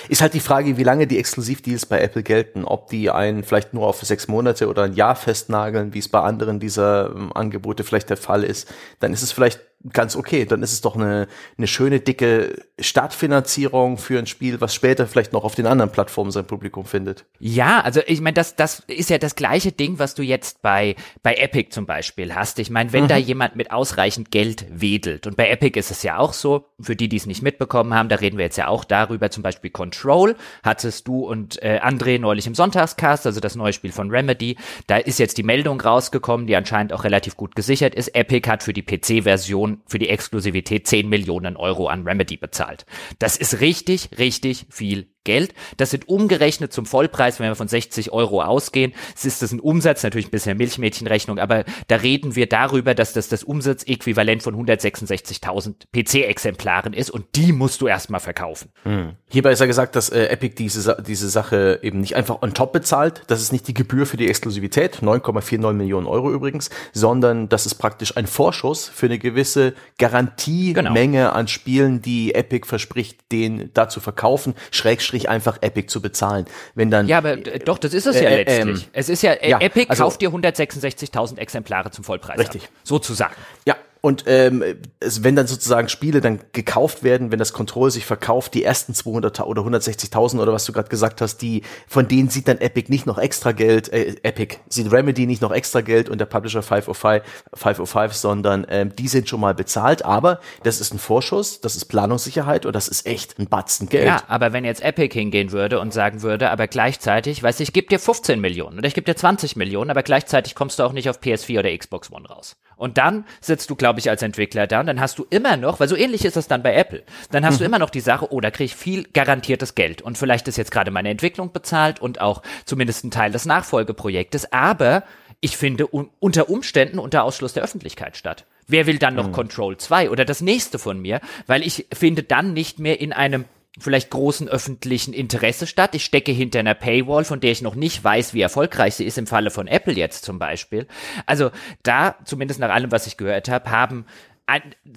Ist 0.08 0.22
halt 0.22 0.34
die 0.34 0.40
Frage, 0.40 0.76
wie 0.76 0.84
lange 0.84 1.08
die 1.08 1.18
Exklusivdeals 1.18 1.86
bei 1.86 2.00
Apple 2.00 2.22
gelten, 2.22 2.64
ob 2.64 2.88
die 2.90 3.10
einen 3.10 3.42
vielleicht 3.42 3.74
nur 3.74 3.88
auf 3.88 4.02
sechs 4.02 4.28
Monate 4.28 4.68
oder 4.68 4.84
ein 4.84 4.92
Jahr 4.92 5.16
festnageln, 5.16 5.94
wie 5.94 5.98
es 5.98 6.08
bei 6.08 6.20
anderen 6.20 6.60
dieser 6.60 7.10
ähm, 7.10 7.32
Angebote 7.32 7.82
vielleicht 7.82 8.10
der 8.10 8.16
Fall 8.16 8.44
ist. 8.44 8.72
Dann 9.00 9.12
ist 9.12 9.22
es 9.22 9.32
vielleicht 9.32 9.60
ganz 9.92 10.16
okay. 10.16 10.44
Dann 10.44 10.62
ist 10.62 10.72
es 10.72 10.80
doch 10.80 10.96
eine, 10.96 11.28
eine 11.56 11.66
schöne, 11.66 12.00
dicke 12.00 12.62
Startfinanzierung 12.78 13.98
für 13.98 14.18
ein 14.18 14.26
Spiel, 14.26 14.60
was 14.60 14.74
später 14.74 15.06
vielleicht 15.06 15.32
noch 15.32 15.44
auf 15.44 15.54
den 15.54 15.66
anderen 15.66 15.90
Plattformen 15.90 16.30
sein 16.30 16.46
Publikum 16.46 16.84
findet. 16.84 17.24
Ja, 17.38 17.80
also 17.80 18.00
ich 18.06 18.20
meine, 18.20 18.34
das, 18.34 18.56
das 18.56 18.80
ist 18.86 19.10
ja 19.10 19.18
das 19.18 19.34
gleiche 19.34 19.72
Ding, 19.72 19.98
was 19.98 20.14
du 20.14 20.22
jetzt 20.22 20.62
bei, 20.62 20.96
bei 21.22 21.34
Epic 21.34 21.70
zum 21.70 21.86
Beispiel 21.86 22.34
hast. 22.34 22.58
Ich 22.58 22.70
meine, 22.70 22.92
wenn 22.92 23.04
mhm. 23.04 23.08
da 23.08 23.16
jemand 23.16 23.56
mit 23.56 23.70
ausreichend 23.70 24.30
Geld 24.30 24.66
wedelt, 24.70 25.26
und 25.26 25.36
bei 25.36 25.48
Epic 25.48 25.78
ist 25.78 25.90
es 25.90 26.02
ja 26.02 26.18
auch 26.18 26.32
so, 26.32 26.66
für 26.80 26.96
die, 26.96 27.08
die 27.08 27.16
es 27.16 27.26
nicht 27.26 27.42
mitbekommen 27.42 27.94
haben, 27.94 28.08
da 28.08 28.16
reden 28.16 28.36
wir 28.36 28.44
jetzt 28.44 28.58
ja 28.58 28.68
auch 28.68 28.84
darüber, 28.84 29.30
zum 29.30 29.42
Beispiel 29.42 29.70
Control, 29.70 30.36
hattest 30.62 31.08
du 31.08 31.26
und 31.26 31.62
äh, 31.62 31.80
André 31.82 32.18
neulich 32.18 32.46
im 32.46 32.54
Sonntagscast, 32.54 33.26
also 33.26 33.40
das 33.40 33.54
neue 33.54 33.72
Spiel 33.72 33.92
von 33.92 34.10
Remedy, 34.10 34.56
da 34.86 34.96
ist 34.96 35.18
jetzt 35.18 35.38
die 35.38 35.42
Meldung 35.42 35.80
rausgekommen, 35.80 36.46
die 36.46 36.56
anscheinend 36.56 36.92
auch 36.92 37.04
relativ 37.04 37.36
gut 37.36 37.56
gesichert 37.56 37.94
ist. 37.94 38.14
Epic 38.14 38.48
hat 38.48 38.62
für 38.62 38.72
die 38.72 38.82
PC-Version, 38.82 39.75
für 39.86 39.98
die 39.98 40.08
Exklusivität 40.08 40.86
10 40.86 41.08
Millionen 41.08 41.56
Euro 41.56 41.88
an 41.88 42.02
Remedy 42.06 42.36
bezahlt. 42.36 42.86
Das 43.18 43.36
ist 43.36 43.60
richtig, 43.60 44.10
richtig 44.18 44.66
viel 44.70 45.08
Geld. 45.26 45.52
Das 45.76 45.90
sind 45.90 46.08
umgerechnet 46.08 46.72
zum 46.72 46.86
Vollpreis, 46.86 47.38
wenn 47.38 47.48
wir 47.48 47.54
von 47.54 47.68
60 47.68 48.12
Euro 48.12 48.40
ausgehen. 48.40 48.94
Es 49.14 49.26
ist 49.26 49.42
das 49.42 49.52
ein 49.52 49.60
Umsatz, 49.60 50.02
natürlich 50.02 50.28
ein 50.28 50.30
bisschen 50.30 50.56
Milchmädchenrechnung, 50.56 51.38
aber 51.38 51.64
da 51.88 51.96
reden 51.96 52.34
wir 52.34 52.48
darüber, 52.48 52.94
dass 52.94 53.12
das 53.12 53.28
das 53.28 53.42
Umsatzäquivalent 53.42 54.42
von 54.42 54.54
166.000 54.54 55.74
PC-Exemplaren 55.94 56.94
ist 56.94 57.10
und 57.10 57.26
die 57.34 57.52
musst 57.52 57.82
du 57.82 57.88
erstmal 57.88 58.20
verkaufen. 58.20 58.70
Hm. 58.84 59.12
Hierbei 59.28 59.50
ist 59.50 59.60
ja 59.60 59.66
gesagt, 59.66 59.96
dass 59.96 60.08
äh, 60.08 60.28
Epic 60.28 60.54
diese, 60.56 61.02
diese 61.06 61.28
Sache 61.28 61.80
eben 61.82 62.00
nicht 62.00 62.14
einfach 62.14 62.40
on 62.42 62.54
top 62.54 62.72
bezahlt. 62.72 63.22
Das 63.26 63.42
ist 63.42 63.52
nicht 63.52 63.66
die 63.66 63.74
Gebühr 63.74 64.06
für 64.06 64.16
die 64.16 64.28
Exklusivität, 64.28 64.98
9,49 65.02 65.72
Millionen 65.72 66.06
Euro 66.06 66.32
übrigens, 66.32 66.70
sondern 66.92 67.48
das 67.48 67.66
ist 67.66 67.74
praktisch 67.74 68.16
ein 68.16 68.28
Vorschuss 68.28 68.88
für 68.88 69.06
eine 69.06 69.18
gewisse 69.18 69.74
Garantiemenge 69.98 71.18
genau. 71.18 71.32
an 71.32 71.48
Spielen, 71.48 72.00
die 72.00 72.34
Epic 72.34 72.66
verspricht, 72.68 73.32
den 73.32 73.70
da 73.74 73.88
zu 73.88 73.98
verkaufen, 74.00 74.54
schrägstrich 74.70 75.15
Schrägstrich 75.16 75.28
einfach 75.28 75.58
Epic 75.62 75.88
zu 75.88 76.00
bezahlen. 76.00 76.46
Wenn 76.74 76.90
dann 76.90 77.08
ja, 77.08 77.18
aber 77.18 77.32
äh, 77.32 77.58
doch, 77.58 77.78
das 77.78 77.94
ist 77.94 78.06
es 78.06 78.16
ja 78.16 78.28
äh, 78.28 78.42
äh 78.42 78.44
letztlich. 78.44 78.82
Ähm, 78.84 78.90
es 78.92 79.08
ist 79.08 79.22
ja, 79.22 79.32
äh, 79.32 79.50
ja 79.50 79.60
Epic 79.60 79.88
also, 79.88 80.04
kauft 80.04 80.20
dir 80.20 80.30
166.000 80.30 81.38
Exemplare 81.38 81.90
zum 81.90 82.04
Vollpreis. 82.04 82.38
Richtig. 82.38 82.64
Ab, 82.64 82.70
sozusagen. 82.84 83.34
Ja, 83.66 83.76
und 84.06 84.22
ähm, 84.28 84.62
es, 85.00 85.24
wenn 85.24 85.34
dann 85.34 85.48
sozusagen 85.48 85.88
Spiele 85.88 86.20
dann 86.20 86.38
gekauft 86.52 87.02
werden, 87.02 87.32
wenn 87.32 87.40
das 87.40 87.52
Control 87.52 87.90
sich 87.90 88.06
verkauft, 88.06 88.54
die 88.54 88.62
ersten 88.62 88.94
200 88.94 89.40
oder 89.40 89.62
160.000 89.62 90.40
oder 90.40 90.52
was 90.52 90.64
du 90.64 90.72
gerade 90.72 90.88
gesagt 90.88 91.20
hast, 91.20 91.38
die 91.38 91.62
von 91.88 92.06
denen 92.06 92.28
sieht 92.28 92.46
dann 92.46 92.58
Epic 92.58 92.88
nicht 92.88 93.04
noch 93.06 93.18
extra 93.18 93.50
Geld, 93.50 93.92
äh, 93.92 94.14
Epic 94.22 94.58
sieht 94.68 94.92
Remedy 94.92 95.26
nicht 95.26 95.42
noch 95.42 95.50
extra 95.50 95.80
Geld 95.80 96.08
und 96.08 96.18
der 96.18 96.26
Publisher 96.26 96.62
505, 96.62 97.24
505 97.52 98.12
sondern 98.12 98.64
ähm, 98.70 98.94
die 98.94 99.08
sind 99.08 99.28
schon 99.28 99.40
mal 99.40 99.54
bezahlt. 99.54 100.04
Aber 100.04 100.38
das 100.62 100.80
ist 100.80 100.94
ein 100.94 101.00
Vorschuss, 101.00 101.60
das 101.60 101.74
ist 101.74 101.86
Planungssicherheit 101.86 102.64
und 102.64 102.76
das 102.76 102.86
ist 102.86 103.06
echt 103.06 103.40
ein 103.40 103.48
Batzen 103.48 103.88
Geld. 103.88 104.06
Ja, 104.06 104.22
aber 104.28 104.52
wenn 104.52 104.64
jetzt 104.64 104.84
Epic 104.84 105.18
hingehen 105.18 105.50
würde 105.50 105.80
und 105.80 105.92
sagen 105.92 106.22
würde, 106.22 106.50
aber 106.52 106.68
gleichzeitig, 106.68 107.42
weiß 107.42 107.58
ich, 107.58 107.72
gebe 107.72 107.88
dir 107.88 107.98
15 107.98 108.40
Millionen 108.40 108.78
oder 108.78 108.86
ich 108.86 108.94
gebe 108.94 109.04
dir 109.04 109.16
20 109.16 109.56
Millionen, 109.56 109.90
aber 109.90 110.04
gleichzeitig 110.04 110.54
kommst 110.54 110.78
du 110.78 110.84
auch 110.84 110.92
nicht 110.92 111.10
auf 111.10 111.18
PS4 111.18 111.58
oder 111.58 111.76
Xbox 111.76 112.12
One 112.12 112.28
raus. 112.28 112.54
Und 112.76 112.98
dann 112.98 113.24
sitzt 113.40 113.70
du, 113.70 113.76
glaube 113.76 114.00
ich, 114.00 114.10
als 114.10 114.22
Entwickler 114.22 114.66
da 114.66 114.80
und 114.80 114.86
dann 114.86 115.00
hast 115.00 115.18
du 115.18 115.26
immer 115.30 115.56
noch, 115.56 115.80
weil 115.80 115.88
so 115.88 115.96
ähnlich 115.96 116.24
ist 116.24 116.36
das 116.36 116.46
dann 116.46 116.62
bei 116.62 116.74
Apple, 116.74 117.02
dann 117.30 117.44
hast 117.44 117.54
mhm. 117.54 117.58
du 117.58 117.64
immer 117.64 117.78
noch 117.78 117.90
die 117.90 118.00
Sache, 118.00 118.32
oh, 118.32 118.40
da 118.40 118.50
kriege 118.50 118.66
ich 118.66 118.76
viel 118.76 119.04
garantiertes 119.04 119.74
Geld 119.74 120.02
und 120.02 120.18
vielleicht 120.18 120.46
ist 120.48 120.56
jetzt 120.56 120.70
gerade 120.70 120.90
meine 120.90 121.08
Entwicklung 121.08 121.52
bezahlt 121.52 122.00
und 122.00 122.20
auch 122.20 122.42
zumindest 122.66 123.04
ein 123.04 123.10
Teil 123.10 123.32
des 123.32 123.46
Nachfolgeprojektes, 123.46 124.52
aber 124.52 125.04
ich 125.40 125.56
finde 125.56 125.92
un 125.92 126.10
unter 126.18 126.48
Umständen 126.48 126.98
unter 126.98 127.24
Ausschluss 127.24 127.52
der 127.52 127.62
Öffentlichkeit 127.62 128.16
statt. 128.16 128.44
Wer 128.68 128.86
will 128.86 128.98
dann 128.98 129.14
noch 129.14 129.28
mhm. 129.28 129.32
Control 129.32 129.76
2 129.76 130.10
oder 130.10 130.24
das 130.24 130.40
nächste 130.40 130.78
von 130.78 130.98
mir? 130.98 131.20
Weil 131.46 131.62
ich 131.62 131.86
finde 131.92 132.24
dann 132.24 132.52
nicht 132.52 132.78
mehr 132.78 133.00
in 133.00 133.12
einem 133.12 133.44
vielleicht 133.78 134.10
großen 134.10 134.48
öffentlichen 134.48 135.12
Interesse 135.12 135.66
statt. 135.66 135.94
Ich 135.94 136.04
stecke 136.04 136.32
hinter 136.32 136.60
einer 136.60 136.74
Paywall, 136.74 137.24
von 137.24 137.40
der 137.40 137.52
ich 137.52 137.62
noch 137.62 137.74
nicht 137.74 138.02
weiß, 138.02 138.34
wie 138.34 138.40
erfolgreich 138.40 138.94
sie 138.94 139.04
ist, 139.04 139.18
im 139.18 139.26
Falle 139.26 139.50
von 139.50 139.66
Apple 139.66 139.94
jetzt 139.94 140.24
zum 140.24 140.38
Beispiel. 140.38 140.86
Also 141.26 141.50
da, 141.82 142.16
zumindest 142.24 142.60
nach 142.60 142.70
allem, 142.70 142.92
was 142.92 143.06
ich 143.06 143.16
gehört 143.16 143.48
habe, 143.48 143.70
haben 143.70 144.06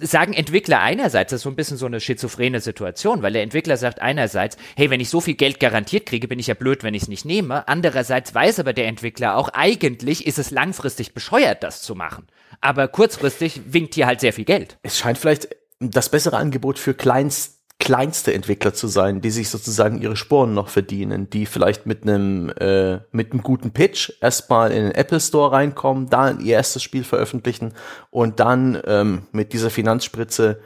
sagen 0.00 0.32
Entwickler 0.32 0.80
einerseits, 0.80 1.30
das 1.30 1.38
ist 1.38 1.42
so 1.42 1.50
ein 1.50 1.56
bisschen 1.56 1.76
so 1.76 1.86
eine 1.86 2.00
schizophrene 2.00 2.60
Situation, 2.60 3.22
weil 3.22 3.32
der 3.32 3.42
Entwickler 3.42 3.76
sagt 3.76 4.00
einerseits, 4.00 4.56
hey, 4.76 4.90
wenn 4.90 5.00
ich 5.00 5.10
so 5.10 5.20
viel 5.20 5.34
Geld 5.34 5.58
garantiert 5.58 6.06
kriege, 6.06 6.28
bin 6.28 6.38
ich 6.38 6.46
ja 6.46 6.54
blöd, 6.54 6.84
wenn 6.84 6.94
ich 6.94 7.02
es 7.02 7.08
nicht 7.08 7.24
nehme. 7.24 7.66
Andererseits 7.66 8.32
weiß 8.32 8.60
aber 8.60 8.72
der 8.72 8.86
Entwickler 8.86 9.36
auch, 9.36 9.48
eigentlich 9.48 10.26
ist 10.26 10.38
es 10.38 10.52
langfristig 10.52 11.14
bescheuert, 11.14 11.64
das 11.64 11.82
zu 11.82 11.96
machen. 11.96 12.28
Aber 12.60 12.86
kurzfristig 12.86 13.60
winkt 13.72 13.94
hier 13.94 14.06
halt 14.06 14.20
sehr 14.20 14.32
viel 14.32 14.44
Geld. 14.44 14.78
Es 14.82 14.98
scheint 14.98 15.18
vielleicht 15.18 15.48
das 15.80 16.10
bessere 16.10 16.36
Angebot 16.36 16.78
für 16.78 16.94
Kleinst 16.94 17.59
kleinste 17.80 18.32
Entwickler 18.32 18.72
zu 18.72 18.86
sein, 18.86 19.20
die 19.20 19.30
sich 19.30 19.48
sozusagen 19.48 20.00
ihre 20.00 20.14
Sporen 20.14 20.54
noch 20.54 20.68
verdienen, 20.68 21.28
die 21.30 21.46
vielleicht 21.46 21.86
mit 21.86 22.02
einem 22.04 22.50
äh, 22.50 23.00
mit 23.10 23.32
einem 23.32 23.42
guten 23.42 23.72
Pitch 23.72 24.12
erstmal 24.20 24.70
in 24.70 24.84
den 24.84 24.92
Apple 24.92 25.18
Store 25.18 25.50
reinkommen, 25.50 26.08
da 26.08 26.30
ihr 26.30 26.54
erstes 26.54 26.82
Spiel 26.82 27.02
veröffentlichen 27.02 27.72
und 28.10 28.38
dann 28.38 28.80
ähm, 28.86 29.22
mit 29.32 29.52
dieser 29.52 29.70
Finanzspritze 29.70 30.60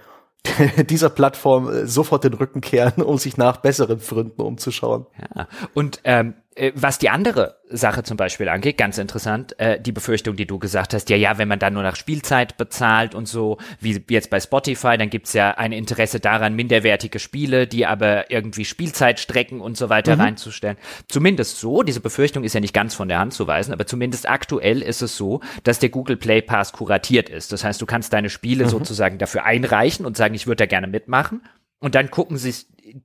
dieser 0.91 1.09
Plattform 1.09 1.71
äh, 1.71 1.87
sofort 1.87 2.25
den 2.25 2.35
Rücken 2.35 2.61
kehren, 2.61 3.03
um 3.03 3.17
sich 3.17 3.37
nach 3.37 3.59
besseren 3.59 4.01
Fründen 4.01 4.43
umzuschauen. 4.43 5.07
Ja. 5.35 5.49
Und 5.73 6.01
ähm, 6.05 6.35
äh, 6.35 6.44
was 6.75 6.99
die 6.99 7.11
andere 7.11 7.59
Sache 7.69 8.05
zum 8.05 8.17
Beispiel 8.17 8.49
angeht, 8.49 8.79
ganz 8.79 8.99
interessant, 8.99 9.59
äh, 9.59 9.81
die 9.81 9.91
Befürchtung, 9.91 10.37
die 10.37 10.47
du 10.47 10.59
gesagt 10.59 10.95
hast, 10.95 11.11
ja, 11.11 11.17
ja, 11.17 11.39
wenn 11.39 11.49
man 11.49 11.59
dann 11.59 11.75
nur 11.75 11.83
nach 11.83 11.97
Spielzeit 11.97 12.57
bezahlt 12.57 13.15
und 13.15 13.27
so, 13.27 13.59
wie 13.81 14.01
jetzt 14.09 14.31
bei 14.31 14.39
Spotify, 14.39 14.97
dann 14.97 15.11
gibt's 15.11 15.33
ja 15.33 15.53
ein 15.53 15.73
Interesse 15.73 16.21
daran, 16.21 16.55
minderwertige 16.55 17.19
Spiele, 17.19 17.67
die 17.67 17.87
aber 17.87 18.31
irgendwie 18.31 18.65
Spielzeit 18.65 19.19
strecken 19.19 19.61
und 19.61 19.77
so 19.77 19.89
weiter 19.89 20.15
mhm. 20.15 20.23
reinzustellen. 20.23 20.77
Zumindest 21.09 21.59
so, 21.59 21.83
diese 21.83 22.01
Befürchtung 22.01 22.45
ist 22.45 22.55
ja 22.55 22.61
nicht 22.61 22.75
ganz 22.75 22.95
von 22.95 23.09
der 23.09 23.19
Hand 23.19 23.33
zu 23.33 23.47
weisen, 23.47 23.73
aber 23.73 23.87
zumindest 23.87 24.29
aktuell 24.29 24.81
ist 24.81 25.03
es 25.03 25.17
so, 25.17 25.41
dass 25.65 25.81
der 25.81 25.89
Google 25.89 26.17
Play 26.17 26.41
Pass 26.41 26.73
kuratiert 26.73 27.29
ist. 27.29 27.53
Das 27.53 27.65
heißt, 27.65 27.81
du 27.83 27.87
kannst 27.87 28.13
deine 28.13 28.31
Spiele 28.31 28.65
mhm. 28.65 28.71
sozusagen 28.71 29.19
dafür 29.19 29.45
einreichen 29.45 30.07
und 30.07 30.17
sagen, 30.17 30.35
ich 30.35 30.47
würde 30.47 30.65
da 30.65 30.67
gerne 30.67 30.87
mitmachen. 30.87 31.43
Und 31.81 31.95
dann 31.95 32.11
gucken 32.11 32.39
sie 32.39 32.55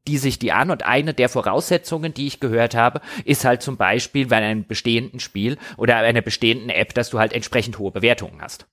die 0.08 0.18
sich 0.18 0.39
die 0.39 0.52
an 0.52 0.72
und 0.72 0.84
eine 0.84 1.13
der 1.13 1.30
Voraussetzungen, 1.30 2.13
die 2.13 2.28
ich 2.28 2.39
gehört 2.39 2.76
habe, 2.76 3.02
ist 3.26 3.46
halt 3.46 3.62
zum 3.62 3.78
Beispiel 3.78 4.28
bei 4.28 4.38
einem 4.38 4.65
bestehenden 4.65 5.20
Spiel 5.20 5.58
oder 5.78 5.98
einer 5.98 6.22
bestehenden 6.22 6.70
App, 6.70 6.94
dass 6.94 7.10
du 7.10 7.20
halt 7.20 7.34
entsprechend 7.34 7.80
hohe 7.80 7.92
Bewertungen 7.92 8.42
hast. 8.42 8.68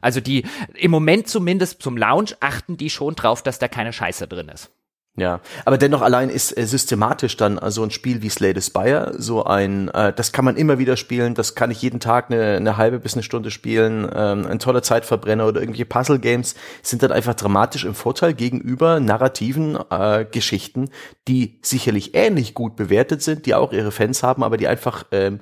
Also 0.00 0.20
die 0.20 0.44
im 0.74 0.90
Moment 0.90 1.28
zumindest 1.28 1.82
zum 1.82 1.96
Launch 1.96 2.36
achten 2.40 2.76
die 2.76 2.90
schon 2.90 3.14
drauf, 3.14 3.42
dass 3.42 3.58
da 3.58 3.68
keine 3.68 3.92
Scheiße 3.92 4.28
drin 4.28 4.48
ist. 4.48 4.70
Ja, 5.18 5.40
aber 5.64 5.78
dennoch 5.78 6.02
allein 6.02 6.28
ist 6.28 6.56
äh, 6.58 6.66
systematisch 6.66 7.38
dann 7.38 7.58
also 7.58 7.82
ein 7.82 7.90
Spiel 7.90 8.20
wie 8.20 8.28
Slay 8.28 8.52
the 8.54 8.60
Spire 8.60 9.14
so 9.16 9.44
ein, 9.44 9.88
äh, 9.88 10.12
das 10.12 10.30
kann 10.30 10.44
man 10.44 10.56
immer 10.56 10.78
wieder 10.78 10.98
spielen, 10.98 11.34
das 11.34 11.54
kann 11.54 11.70
ich 11.70 11.80
jeden 11.80 12.00
Tag 12.00 12.30
eine, 12.30 12.56
eine 12.56 12.76
halbe 12.76 12.98
bis 12.98 13.14
eine 13.14 13.22
Stunde 13.22 13.50
spielen, 13.50 14.06
ähm, 14.14 14.46
ein 14.46 14.58
toller 14.58 14.82
Zeitverbrenner 14.82 15.46
oder 15.46 15.60
irgendwelche 15.60 15.86
Puzzle 15.86 16.18
Games 16.18 16.54
sind 16.82 17.02
dann 17.02 17.12
einfach 17.12 17.32
dramatisch 17.32 17.86
im 17.86 17.94
Vorteil 17.94 18.34
gegenüber 18.34 19.00
narrativen 19.00 19.78
äh, 19.88 20.26
Geschichten, 20.30 20.90
die 21.28 21.60
sicherlich 21.62 22.14
ähnlich 22.14 22.52
gut 22.52 22.76
bewertet 22.76 23.22
sind, 23.22 23.46
die 23.46 23.54
auch 23.54 23.72
ihre 23.72 23.92
Fans 23.92 24.22
haben, 24.22 24.44
aber 24.44 24.58
die 24.58 24.68
einfach 24.68 25.04
ähm, 25.12 25.40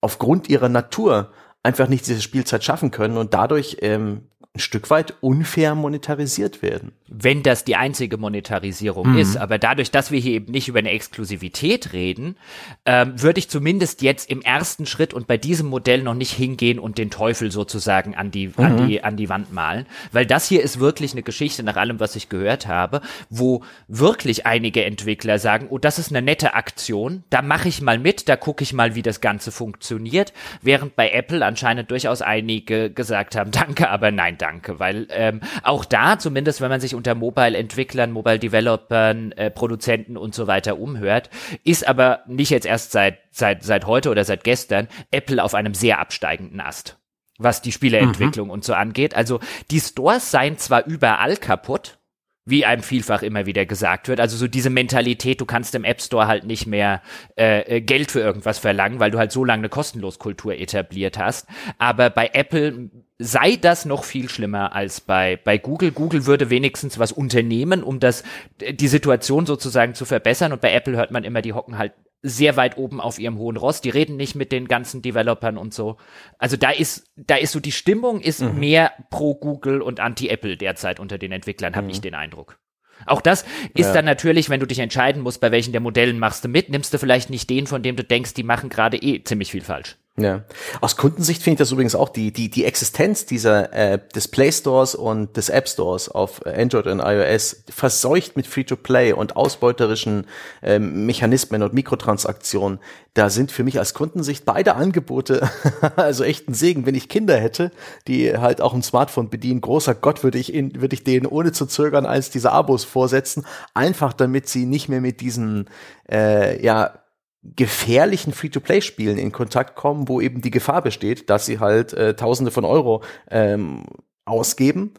aufgrund 0.00 0.48
ihrer 0.48 0.70
Natur 0.70 1.30
einfach 1.62 1.88
nicht 1.88 2.06
diese 2.06 2.22
Spielzeit 2.22 2.64
schaffen 2.64 2.90
können 2.90 3.18
und 3.18 3.34
dadurch 3.34 3.76
ähm, 3.82 4.22
ein 4.52 4.60
Stück 4.60 4.90
weit 4.90 5.14
unfair 5.20 5.76
monetarisiert 5.76 6.60
werden. 6.60 6.90
Wenn 7.06 7.44
das 7.44 7.62
die 7.62 7.76
einzige 7.76 8.16
Monetarisierung 8.16 9.12
mhm. 9.12 9.18
ist, 9.18 9.36
aber 9.36 9.58
dadurch, 9.58 9.92
dass 9.92 10.10
wir 10.10 10.18
hier 10.18 10.32
eben 10.32 10.50
nicht 10.50 10.66
über 10.66 10.80
eine 10.80 10.90
Exklusivität 10.90 11.92
reden, 11.92 12.36
ähm, 12.84 13.20
würde 13.20 13.38
ich 13.38 13.48
zumindest 13.48 14.02
jetzt 14.02 14.28
im 14.28 14.42
ersten 14.42 14.86
Schritt 14.86 15.14
und 15.14 15.28
bei 15.28 15.36
diesem 15.36 15.68
Modell 15.68 16.02
noch 16.02 16.14
nicht 16.14 16.32
hingehen 16.32 16.80
und 16.80 16.98
den 16.98 17.10
Teufel 17.10 17.52
sozusagen 17.52 18.16
an 18.16 18.32
die, 18.32 18.48
mhm. 18.48 18.54
an 18.56 18.88
die, 18.88 19.04
an 19.04 19.16
die 19.16 19.28
Wand 19.28 19.52
malen, 19.52 19.86
weil 20.10 20.26
das 20.26 20.48
hier 20.48 20.62
ist 20.62 20.80
wirklich 20.80 21.12
eine 21.12 21.22
Geschichte 21.22 21.62
nach 21.62 21.76
allem, 21.76 22.00
was 22.00 22.16
ich 22.16 22.28
gehört 22.28 22.66
habe, 22.66 23.02
wo 23.28 23.62
wirklich 23.86 24.46
einige 24.46 24.84
Entwickler 24.84 25.38
sagen, 25.38 25.68
oh, 25.70 25.78
das 25.78 26.00
ist 26.00 26.10
eine 26.10 26.22
nette 26.22 26.54
Aktion, 26.54 27.22
da 27.30 27.40
mache 27.40 27.68
ich 27.68 27.82
mal 27.82 28.00
mit, 28.00 28.28
da 28.28 28.34
gucke 28.34 28.64
ich 28.64 28.72
mal, 28.72 28.96
wie 28.96 29.02
das 29.02 29.20
Ganze 29.20 29.52
funktioniert, 29.52 30.32
während 30.60 30.96
bei 30.96 31.10
Apple 31.10 31.46
anscheinend 31.46 31.88
durchaus 31.92 32.20
einige 32.20 32.90
gesagt 32.90 33.36
haben, 33.36 33.50
danke, 33.52 33.88
aber 33.90 34.10
nein, 34.10 34.38
Danke, 34.40 34.78
weil 34.78 35.06
ähm, 35.10 35.40
auch 35.62 35.84
da, 35.84 36.18
zumindest 36.18 36.60
wenn 36.60 36.70
man 36.70 36.80
sich 36.80 36.94
unter 36.94 37.14
Mobile-Entwicklern, 37.14 38.10
Mobile-Developern, 38.10 39.32
äh, 39.32 39.50
Produzenten 39.50 40.16
und 40.16 40.34
so 40.34 40.46
weiter 40.46 40.78
umhört, 40.78 41.28
ist 41.62 41.86
aber 41.86 42.20
nicht 42.26 42.50
jetzt 42.50 42.66
erst 42.66 42.92
seit, 42.92 43.18
seit, 43.30 43.62
seit 43.62 43.86
heute 43.86 44.10
oder 44.10 44.24
seit 44.24 44.44
gestern 44.44 44.88
Apple 45.10 45.42
auf 45.42 45.54
einem 45.54 45.74
sehr 45.74 45.98
absteigenden 45.98 46.60
Ast 46.60 46.96
was 47.42 47.62
die 47.62 47.72
Spieleentwicklung 47.72 48.48
mhm. 48.48 48.52
und 48.52 48.64
so 48.64 48.74
angeht. 48.74 49.14
Also 49.14 49.40
die 49.70 49.80
Stores 49.80 50.30
seien 50.30 50.58
zwar 50.58 50.84
überall 50.84 51.38
kaputt, 51.38 51.98
wie 52.44 52.64
einem 52.64 52.82
vielfach 52.82 53.22
immer 53.22 53.46
wieder 53.46 53.66
gesagt 53.66 54.08
wird. 54.08 54.20
Also 54.20 54.36
so 54.36 54.48
diese 54.48 54.70
Mentalität, 54.70 55.40
du 55.40 55.46
kannst 55.46 55.74
im 55.74 55.84
App 55.84 56.00
Store 56.00 56.26
halt 56.26 56.44
nicht 56.44 56.66
mehr 56.66 57.02
äh, 57.36 57.76
äh 57.76 57.80
Geld 57.80 58.10
für 58.10 58.20
irgendwas 58.20 58.58
verlangen, 58.58 58.98
weil 58.98 59.10
du 59.10 59.18
halt 59.18 59.32
so 59.32 59.44
lange 59.44 59.60
eine 59.60 59.68
Kostenloskultur 59.68 60.54
etabliert 60.54 61.18
hast. 61.18 61.46
Aber 61.78 62.10
bei 62.10 62.30
Apple 62.32 62.90
sei 63.18 63.56
das 63.56 63.84
noch 63.84 64.04
viel 64.04 64.30
schlimmer 64.30 64.74
als 64.74 65.02
bei, 65.02 65.38
bei 65.44 65.58
Google. 65.58 65.92
Google 65.92 66.24
würde 66.24 66.48
wenigstens 66.48 66.98
was 66.98 67.12
unternehmen, 67.12 67.82
um 67.82 68.00
das, 68.00 68.24
die 68.60 68.88
Situation 68.88 69.44
sozusagen 69.44 69.94
zu 69.94 70.06
verbessern. 70.06 70.52
Und 70.52 70.62
bei 70.62 70.72
Apple 70.72 70.96
hört 70.96 71.10
man 71.10 71.24
immer, 71.24 71.42
die 71.42 71.52
hocken 71.52 71.76
halt 71.76 71.92
sehr 72.22 72.56
weit 72.56 72.76
oben 72.76 73.00
auf 73.00 73.18
ihrem 73.18 73.38
hohen 73.38 73.56
Ross. 73.56 73.80
Die 73.80 73.90
reden 73.90 74.16
nicht 74.16 74.34
mit 74.34 74.52
den 74.52 74.68
ganzen 74.68 75.02
Developern 75.02 75.56
und 75.56 75.72
so. 75.72 75.96
Also 76.38 76.56
da 76.56 76.70
ist, 76.70 77.10
da 77.16 77.36
ist 77.36 77.52
so 77.52 77.60
die 77.60 77.72
Stimmung 77.72 78.20
ist 78.20 78.42
mhm. 78.42 78.58
mehr 78.58 78.92
pro 79.10 79.34
Google 79.34 79.82
und 79.82 80.00
anti 80.00 80.28
Apple 80.28 80.56
derzeit 80.56 81.00
unter 81.00 81.18
den 81.18 81.32
Entwicklern, 81.32 81.74
habe 81.74 81.86
mhm. 81.86 81.90
ich 81.90 82.00
den 82.00 82.14
Eindruck. 82.14 82.58
Auch 83.06 83.20
das 83.20 83.44
ist 83.74 83.86
ja. 83.86 83.92
dann 83.94 84.04
natürlich, 84.04 84.50
wenn 84.50 84.60
du 84.60 84.66
dich 84.66 84.78
entscheiden 84.78 85.22
musst, 85.22 85.40
bei 85.40 85.50
welchen 85.50 85.72
der 85.72 85.80
Modellen 85.80 86.18
machst 86.18 86.44
du 86.44 86.48
mit, 86.48 86.68
nimmst 86.68 86.92
du 86.92 86.98
vielleicht 86.98 87.30
nicht 87.30 87.48
den, 87.48 87.66
von 87.66 87.82
dem 87.82 87.96
du 87.96 88.04
denkst, 88.04 88.34
die 88.34 88.42
machen 88.42 88.68
gerade 88.68 88.98
eh 88.98 89.24
ziemlich 89.24 89.50
viel 89.50 89.62
falsch. 89.62 89.96
Ja. 90.18 90.44
Aus 90.80 90.96
Kundensicht 90.96 91.42
finde 91.42 91.54
ich 91.54 91.58
das 91.58 91.72
übrigens 91.72 91.94
auch 91.94 92.08
die, 92.08 92.32
die, 92.32 92.50
die 92.50 92.64
Existenz 92.64 93.26
dieser 93.26 93.72
äh, 93.72 93.98
des 94.14 94.28
Play 94.28 94.52
Stores 94.52 94.94
und 94.94 95.36
des 95.36 95.48
App 95.48 95.68
Stores 95.68 96.08
auf 96.08 96.44
Android 96.44 96.86
und 96.88 97.00
iOS 97.00 97.64
verseucht 97.70 98.36
mit 98.36 98.46
Free-to-Play 98.46 99.12
und 99.12 99.36
ausbeuterischen 99.36 100.26
ähm, 100.62 101.06
Mechanismen 101.06 101.62
und 101.62 101.72
Mikrotransaktionen. 101.72 102.80
Da 103.14 103.30
sind 103.30 103.50
für 103.50 103.64
mich 103.64 103.78
als 103.78 103.94
Kundensicht 103.94 104.44
beide 104.44 104.74
Angebote 104.74 105.48
also 105.96 106.24
echt 106.24 106.48
ein 106.48 106.54
Segen. 106.54 106.86
Wenn 106.86 106.94
ich 106.96 107.08
Kinder 107.08 107.36
hätte, 107.36 107.70
die 108.06 108.36
halt 108.36 108.60
auch 108.60 108.74
ein 108.74 108.82
Smartphone 108.82 109.30
bedienen, 109.30 109.60
großer 109.60 109.94
Gott, 109.94 110.22
würde 110.22 110.38
ich, 110.38 110.52
in, 110.52 110.80
würde 110.80 110.94
ich 110.94 111.04
denen 111.04 111.26
ohne 111.26 111.52
zu 111.52 111.66
zögern 111.66 112.04
als 112.04 112.30
diese 112.30 112.52
Abos 112.52 112.84
vorsetzen, 112.84 113.46
einfach 113.74 114.12
damit 114.12 114.48
sie 114.48 114.66
nicht 114.66 114.88
mehr 114.88 115.00
mit 115.00 115.20
diesen 115.20 115.70
äh, 116.10 116.62
ja 116.62 117.00
gefährlichen 117.42 118.32
Free-to-Play-Spielen 118.32 119.18
in 119.18 119.32
Kontakt 119.32 119.74
kommen, 119.74 120.08
wo 120.08 120.20
eben 120.20 120.42
die 120.42 120.50
Gefahr 120.50 120.82
besteht, 120.82 121.30
dass 121.30 121.46
sie 121.46 121.58
halt 121.58 121.92
äh, 121.92 122.14
Tausende 122.14 122.50
von 122.50 122.64
Euro 122.64 123.02
ähm, 123.30 123.84
ausgeben 124.24 124.92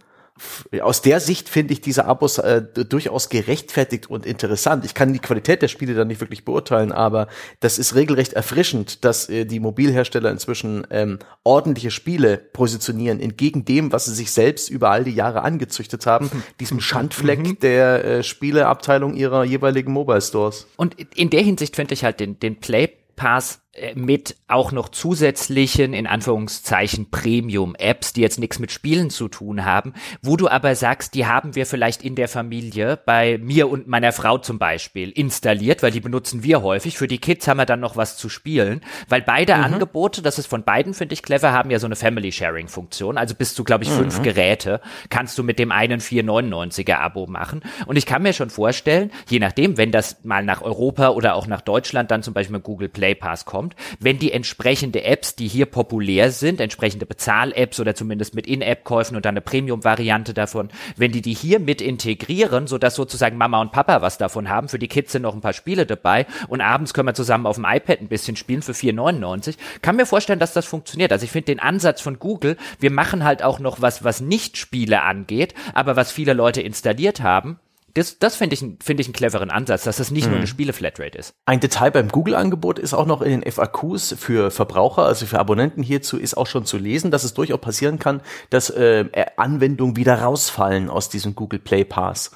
aus 0.82 1.02
der 1.02 1.20
Sicht 1.20 1.50
finde 1.50 1.74
ich 1.74 1.82
diese 1.82 2.06
Abos 2.06 2.38
äh, 2.38 2.62
durchaus 2.62 3.30
gerechtfertigt 3.30 4.10
und 4.10 4.26
interessant. 4.26 4.86
Ich 4.86 4.94
kann 4.94 5.14
die 5.14 5.20
Qualität 5.20 5.62
der 5.62 5.68
Spiele 5.68 5.94
dann 5.94 6.08
nicht 6.08 6.22
wirklich 6.22 6.46
beurteilen, 6.46 6.92
aber 6.92 7.28
das 7.60 7.80
ist 7.80 7.96
regelrecht 7.96 8.34
erfrischend, 8.34 9.04
dass 9.06 9.30
äh, 9.30 9.46
die 9.46 9.60
Mobilhersteller 9.60 10.32
inzwischen 10.32 10.86
ähm, 10.90 11.20
ordentliche 11.44 11.92
Spiele 11.92 12.38
positionieren, 12.38 13.20
entgegen 13.20 13.66
dem, 13.66 13.92
was 13.92 14.06
sie 14.06 14.14
sich 14.14 14.32
selbst 14.32 14.70
über 14.70 14.90
all 14.90 15.04
die 15.04 15.14
Jahre 15.16 15.42
angezüchtet 15.42 16.06
haben, 16.06 16.32
diesem 16.60 16.80
Schandfleck 16.82 17.40
mhm. 17.40 17.60
der 17.60 18.06
äh, 18.06 18.24
Spieleabteilung 18.24 19.16
ihrer 19.16 19.44
jeweiligen 19.44 19.92
Mobile 19.92 20.22
Stores. 20.22 20.68
Und 20.78 20.96
in 21.16 21.30
der 21.30 21.42
Hinsicht 21.42 21.76
finde 21.76 21.94
ich 21.94 22.04
halt 22.04 22.20
den, 22.20 22.40
den 22.40 22.60
Play 22.60 22.90
Pass 23.16 23.61
mit 23.96 24.36
auch 24.50 24.74
noch 24.74 24.90
zusätzlichen, 24.90 25.94
in 25.94 26.06
Anführungszeichen, 26.06 27.10
Premium-Apps, 27.10 28.12
die 28.12 28.20
jetzt 28.20 28.38
nichts 28.38 28.60
mit 28.60 28.70
Spielen 28.70 29.10
zu 29.10 29.30
tun 29.30 29.64
haben, 29.64 29.94
wo 30.22 30.36
du 30.36 30.50
aber 30.50 30.76
sagst, 30.76 31.14
die 31.14 31.26
haben 31.26 31.56
wir 31.56 31.66
vielleicht 31.66 32.04
in 32.04 32.16
der 32.16 32.28
Familie, 32.28 33.00
bei 33.06 33.38
mir 33.38 33.70
und 33.70 33.88
meiner 33.88 34.12
Frau 34.12 34.38
zum 34.38 34.60
Beispiel, 34.60 35.10
installiert, 35.10 35.84
weil 35.84 35.92
die 35.92 36.02
benutzen 36.02 36.44
wir 36.44 36.62
häufig. 36.62 36.98
Für 36.98 37.08
die 37.08 37.20
Kids 37.20 37.48
haben 37.48 37.58
wir 37.58 37.66
dann 37.66 37.80
noch 37.80 37.96
was 37.96 38.18
zu 38.18 38.28
spielen, 38.28 38.82
weil 39.08 39.22
beide 39.22 39.56
mhm. 39.56 39.64
Angebote, 39.64 40.22
das 40.22 40.38
ist 40.38 40.48
von 40.48 40.64
beiden, 40.64 40.94
finde 40.94 41.14
ich 41.14 41.24
clever, 41.24 41.54
haben 41.54 41.72
ja 41.72 41.80
so 41.80 41.86
eine 41.86 41.96
Family-Sharing-Funktion. 41.96 43.18
Also 43.18 43.36
bis 43.36 43.56
zu, 43.56 43.64
glaube 43.64 43.86
ich, 43.86 43.90
fünf 43.90 44.20
mhm. 44.20 44.24
Geräte 44.24 44.82
kannst 45.10 45.38
du 45.38 45.44
mit 45.44 45.60
dem 45.60 45.72
einen 45.72 46.02
4,99er-Abo 46.02 47.28
machen. 47.28 47.62
Und 47.86 47.96
ich 47.96 48.06
kann 48.06 48.22
mir 48.22 48.34
schon 48.34 48.50
vorstellen, 48.50 49.12
je 49.30 49.40
nachdem, 49.40 49.78
wenn 49.78 49.94
das 49.94 50.26
mal 50.26 50.44
nach 50.44 50.62
Europa 50.62 51.10
oder 51.10 51.36
auch 51.36 51.48
nach 51.48 51.62
Deutschland 51.62 52.12
dann 52.12 52.22
zum 52.22 52.34
Beispiel 52.34 52.58
mit 52.58 52.64
Google 52.64 52.90
Play 52.90 53.16
Pass 53.16 53.46
kommt, 53.46 53.61
kommt, 53.62 53.76
wenn 54.00 54.18
die 54.18 54.32
entsprechende 54.32 55.04
Apps, 55.04 55.36
die 55.36 55.48
hier 55.48 55.68
populär 55.68 56.32
sind, 56.32 56.60
entsprechende 56.60 57.06
Bezahl-Apps 57.06 57.80
oder 57.80 57.94
zumindest 57.94 58.34
mit 58.34 58.48
In-App-Käufen 58.48 59.16
und 59.16 59.24
dann 59.24 59.34
eine 59.34 59.42
Premium-Variante 59.42 60.34
davon, 60.34 60.70
wenn 60.98 61.12
die 61.12 61.22
die 61.22 61.36
hier 61.36 61.60
mit 61.60 61.80
integrieren, 61.80 62.66
sodass 62.66 62.96
sozusagen 62.96 63.38
Mama 63.38 63.62
und 63.62 63.72
Papa 63.72 64.02
was 64.02 64.18
davon 64.18 64.50
haben, 64.50 64.68
für 64.68 64.80
die 64.80 64.88
Kids 64.88 65.12
sind 65.12 65.22
noch 65.22 65.36
ein 65.36 65.42
paar 65.42 65.54
Spiele 65.54 65.86
dabei 65.86 66.26
und 66.48 66.62
abends 66.62 66.96
können 66.96 67.08
wir 67.08 67.14
zusammen 67.14 67.46
auf 67.46 67.58
dem 67.58 67.66
iPad 67.66 68.02
ein 68.02 68.08
bisschen 68.08 68.36
spielen 68.36 68.64
für 68.64 68.72
4,99, 68.72 69.58
kann 69.84 69.96
mir 69.96 70.08
vorstellen, 70.08 70.40
dass 70.40 70.54
das 70.54 70.66
funktioniert. 70.66 71.12
Also 71.12 71.26
ich 71.26 71.32
finde 71.32 71.46
den 71.46 71.60
Ansatz 71.60 72.02
von 72.02 72.18
Google, 72.18 72.58
wir 72.80 72.92
machen 72.92 73.24
halt 73.24 73.44
auch 73.44 73.60
noch 73.60 73.80
was, 73.82 74.04
was 74.04 74.22
nicht 74.22 74.58
Spiele 74.58 75.04
angeht, 75.04 75.54
aber 75.76 75.96
was 75.96 76.12
viele 76.12 76.34
Leute 76.34 76.62
installiert 76.62 77.22
haben, 77.22 77.60
das, 77.94 78.20
das 78.20 78.36
finde 78.36 78.54
ich, 78.54 78.60
finde 78.60 79.02
ich 79.02 79.08
einen 79.08 79.14
cleveren 79.14 79.50
Ansatz, 79.50 79.84
dass 79.84 79.98
das 79.98 80.12
nicht 80.12 80.26
mhm. 80.26 80.32
nur 80.32 80.38
eine 80.40 80.48
Spiele-Flatrate 80.48 81.18
ist. 81.18 81.34
Ein 81.46 81.60
Detail 81.60 81.92
beim 81.92 82.10
Google-Angebot 82.10 82.80
ist 82.80 82.94
auch 82.94 83.06
noch 83.06 83.22
in 83.22 83.42
den 83.42 83.52
FAQs 83.52 84.16
für 84.18 84.52
Verbraucher, 84.52 85.04
also 85.04 85.26
für 85.26 85.40
Abonnenten 85.40 85.84
hierzu, 85.84 86.18
ist 86.18 86.36
auch 86.36 86.48
schon 86.48 86.66
zu 86.66 86.78
lesen, 86.78 87.12
dass 87.12 87.24
es 87.24 87.34
durchaus 87.34 87.62
passieren 87.62 88.00
kann, 88.00 88.22
dass 88.50 88.70
äh, 88.70 89.06
Anwendungen 89.38 89.96
wieder 89.96 90.22
rausfallen 90.22 90.90
aus 90.90 91.10
diesem 91.10 91.36
Google 91.36 91.60
Play 91.60 91.84
Pass. 91.84 92.32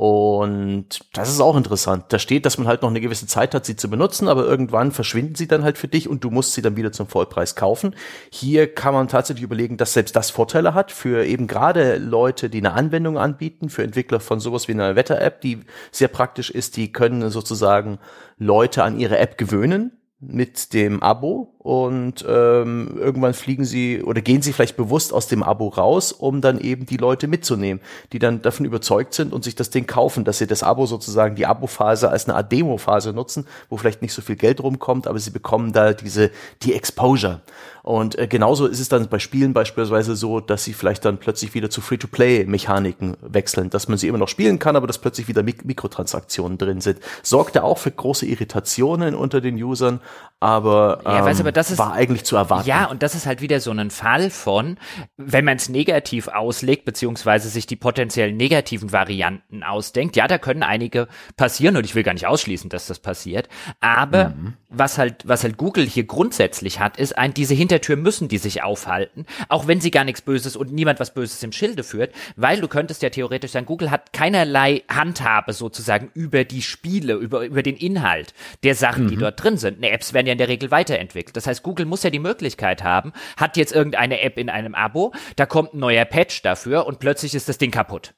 Und 0.00 1.00
das 1.12 1.28
ist 1.28 1.42
auch 1.42 1.58
interessant. 1.58 2.06
Da 2.08 2.18
steht, 2.18 2.46
dass 2.46 2.56
man 2.56 2.66
halt 2.66 2.80
noch 2.80 2.88
eine 2.88 3.02
gewisse 3.02 3.26
Zeit 3.26 3.54
hat, 3.54 3.66
sie 3.66 3.76
zu 3.76 3.90
benutzen, 3.90 4.28
aber 4.28 4.46
irgendwann 4.46 4.92
verschwinden 4.92 5.34
sie 5.34 5.46
dann 5.46 5.62
halt 5.62 5.76
für 5.76 5.88
dich 5.88 6.08
und 6.08 6.24
du 6.24 6.30
musst 6.30 6.54
sie 6.54 6.62
dann 6.62 6.74
wieder 6.74 6.90
zum 6.90 7.06
Vollpreis 7.06 7.54
kaufen. 7.54 7.94
Hier 8.30 8.74
kann 8.74 8.94
man 8.94 9.08
tatsächlich 9.08 9.42
überlegen, 9.42 9.76
dass 9.76 9.92
selbst 9.92 10.16
das 10.16 10.30
Vorteile 10.30 10.72
hat 10.72 10.90
für 10.90 11.26
eben 11.26 11.46
gerade 11.46 11.98
Leute, 11.98 12.48
die 12.48 12.60
eine 12.60 12.72
Anwendung 12.72 13.18
anbieten, 13.18 13.68
für 13.68 13.82
Entwickler 13.82 14.20
von 14.20 14.40
sowas 14.40 14.68
wie 14.68 14.72
einer 14.72 14.96
Wetter-App, 14.96 15.42
die 15.42 15.60
sehr 15.92 16.08
praktisch 16.08 16.48
ist, 16.48 16.78
die 16.78 16.92
können 16.92 17.28
sozusagen 17.28 17.98
Leute 18.38 18.84
an 18.84 18.98
ihre 18.98 19.18
App 19.18 19.36
gewöhnen 19.36 19.98
mit 20.18 20.72
dem 20.72 21.02
Abo 21.02 21.56
und 21.62 22.24
ähm, 22.26 22.96
irgendwann 22.98 23.34
fliegen 23.34 23.66
sie 23.66 24.02
oder 24.02 24.22
gehen 24.22 24.40
sie 24.40 24.54
vielleicht 24.54 24.78
bewusst 24.78 25.12
aus 25.12 25.26
dem 25.26 25.42
Abo 25.42 25.68
raus, 25.68 26.10
um 26.10 26.40
dann 26.40 26.58
eben 26.58 26.86
die 26.86 26.96
Leute 26.96 27.28
mitzunehmen, 27.28 27.82
die 28.14 28.18
dann 28.18 28.40
davon 28.40 28.64
überzeugt 28.64 29.12
sind 29.12 29.34
und 29.34 29.44
sich 29.44 29.56
das 29.56 29.68
Ding 29.68 29.86
kaufen, 29.86 30.24
dass 30.24 30.38
sie 30.38 30.46
das 30.46 30.62
Abo 30.62 30.86
sozusagen 30.86 31.36
die 31.36 31.44
Abo-Phase 31.44 32.08
als 32.08 32.26
eine 32.26 32.36
Art 32.36 32.50
Demo-Phase 32.50 33.12
nutzen, 33.12 33.46
wo 33.68 33.76
vielleicht 33.76 34.00
nicht 34.00 34.14
so 34.14 34.22
viel 34.22 34.36
Geld 34.36 34.62
rumkommt, 34.62 35.06
aber 35.06 35.18
sie 35.18 35.30
bekommen 35.30 35.74
da 35.74 35.92
diese 35.92 36.30
die 36.62 36.72
Exposure. 36.72 37.42
Und 37.82 38.18
äh, 38.18 38.26
genauso 38.26 38.66
ist 38.66 38.80
es 38.80 38.88
dann 38.88 39.08
bei 39.08 39.18
Spielen 39.18 39.52
beispielsweise 39.52 40.16
so, 40.16 40.40
dass 40.40 40.64
sie 40.64 40.72
vielleicht 40.72 41.04
dann 41.04 41.18
plötzlich 41.18 41.54
wieder 41.54 41.70
zu 41.70 41.80
Free-to-Play-Mechaniken 41.80 43.16
wechseln, 43.20 43.70
dass 43.70 43.88
man 43.88 43.98
sie 43.98 44.08
immer 44.08 44.18
noch 44.18 44.28
spielen 44.28 44.58
kann, 44.58 44.76
aber 44.76 44.86
dass 44.86 44.98
plötzlich 44.98 45.28
wieder 45.28 45.42
Mik 45.42 45.64
Mikrotransaktionen 45.64 46.58
drin 46.58 46.80
sind. 46.80 47.00
Sorgt 47.22 47.54
ja 47.54 47.62
auch 47.62 47.78
für 47.78 47.90
große 47.90 48.26
Irritationen 48.26 49.14
unter 49.14 49.40
den 49.40 49.62
Usern, 49.62 50.00
aber, 50.42 51.02
ähm, 51.04 51.12
ja, 51.12 51.24
weiß, 51.26 51.40
aber 51.40 51.52
das 51.52 51.70
ist, 51.70 51.78
war 51.78 51.92
eigentlich 51.92 52.24
zu 52.24 52.34
erwarten. 52.34 52.66
Ja, 52.66 52.86
und 52.86 53.02
das 53.02 53.14
ist 53.14 53.26
halt 53.26 53.42
wieder 53.42 53.60
so 53.60 53.70
ein 53.72 53.90
Fall 53.90 54.30
von, 54.30 54.78
wenn 55.18 55.44
man 55.44 55.58
es 55.58 55.68
negativ 55.68 56.28
auslegt, 56.28 56.86
beziehungsweise 56.86 57.50
sich 57.50 57.66
die 57.66 57.76
potenziellen 57.76 58.38
negativen 58.38 58.90
Varianten 58.90 59.62
ausdenkt, 59.62 60.16
ja, 60.16 60.26
da 60.26 60.38
können 60.38 60.62
einige 60.62 61.08
passieren 61.36 61.76
und 61.76 61.84
ich 61.84 61.94
will 61.94 62.04
gar 62.04 62.14
nicht 62.14 62.26
ausschließen, 62.26 62.70
dass 62.70 62.86
das 62.86 63.00
passiert, 63.00 63.50
aber 63.80 64.30
mhm. 64.30 64.54
was 64.70 64.96
halt, 64.96 65.28
was 65.28 65.44
halt 65.44 65.58
Google 65.58 65.84
hier 65.84 66.04
grundsätzlich 66.04 66.80
hat, 66.80 66.96
ist 66.96 67.18
ein, 67.18 67.34
diese 67.34 67.52
Hintertür 67.52 67.96
müssen 67.96 68.28
die 68.28 68.38
sich 68.38 68.62
aufhalten, 68.62 69.26
auch 69.50 69.66
wenn 69.66 69.82
sie 69.82 69.90
gar 69.90 70.04
nichts 70.04 70.22
Böses 70.22 70.56
und 70.56 70.72
niemand 70.72 71.00
was 71.00 71.12
Böses 71.12 71.42
im 71.42 71.52
Schilde 71.52 71.84
führt, 71.84 72.14
weil 72.36 72.62
du 72.62 72.68
könntest 72.68 73.02
ja 73.02 73.10
theoretisch 73.10 73.50
sagen, 73.50 73.66
Google 73.66 73.90
hat 73.90 74.14
keinerlei 74.14 74.84
Handhabe 74.88 75.52
sozusagen 75.52 76.10
über 76.14 76.44
die 76.44 76.62
Spiele, 76.62 77.12
über, 77.14 77.44
über 77.44 77.62
den 77.62 77.76
Inhalt 77.76 78.32
der 78.62 78.74
Sachen, 78.74 79.04
mhm. 79.04 79.08
die 79.10 79.16
dort 79.16 79.42
drin 79.42 79.58
sind. 79.58 79.80
Ne, 79.80 79.90
Apps 79.90 80.14
werden 80.14 80.29
ja 80.29 80.29
in 80.32 80.38
der 80.38 80.48
Regel 80.48 80.70
weiterentwickelt. 80.70 81.36
Das 81.36 81.46
heißt, 81.46 81.62
Google 81.62 81.86
muss 81.86 82.02
ja 82.02 82.10
die 82.10 82.18
Möglichkeit 82.18 82.82
haben, 82.82 83.12
hat 83.36 83.56
jetzt 83.56 83.72
irgendeine 83.72 84.20
App 84.20 84.38
in 84.38 84.48
einem 84.48 84.74
Abo, 84.74 85.12
da 85.36 85.46
kommt 85.46 85.74
ein 85.74 85.80
neuer 85.80 86.04
Patch 86.04 86.42
dafür 86.42 86.86
und 86.86 86.98
plötzlich 86.98 87.34
ist 87.34 87.48
das 87.48 87.58
Ding 87.58 87.70
kaputt. 87.70 88.14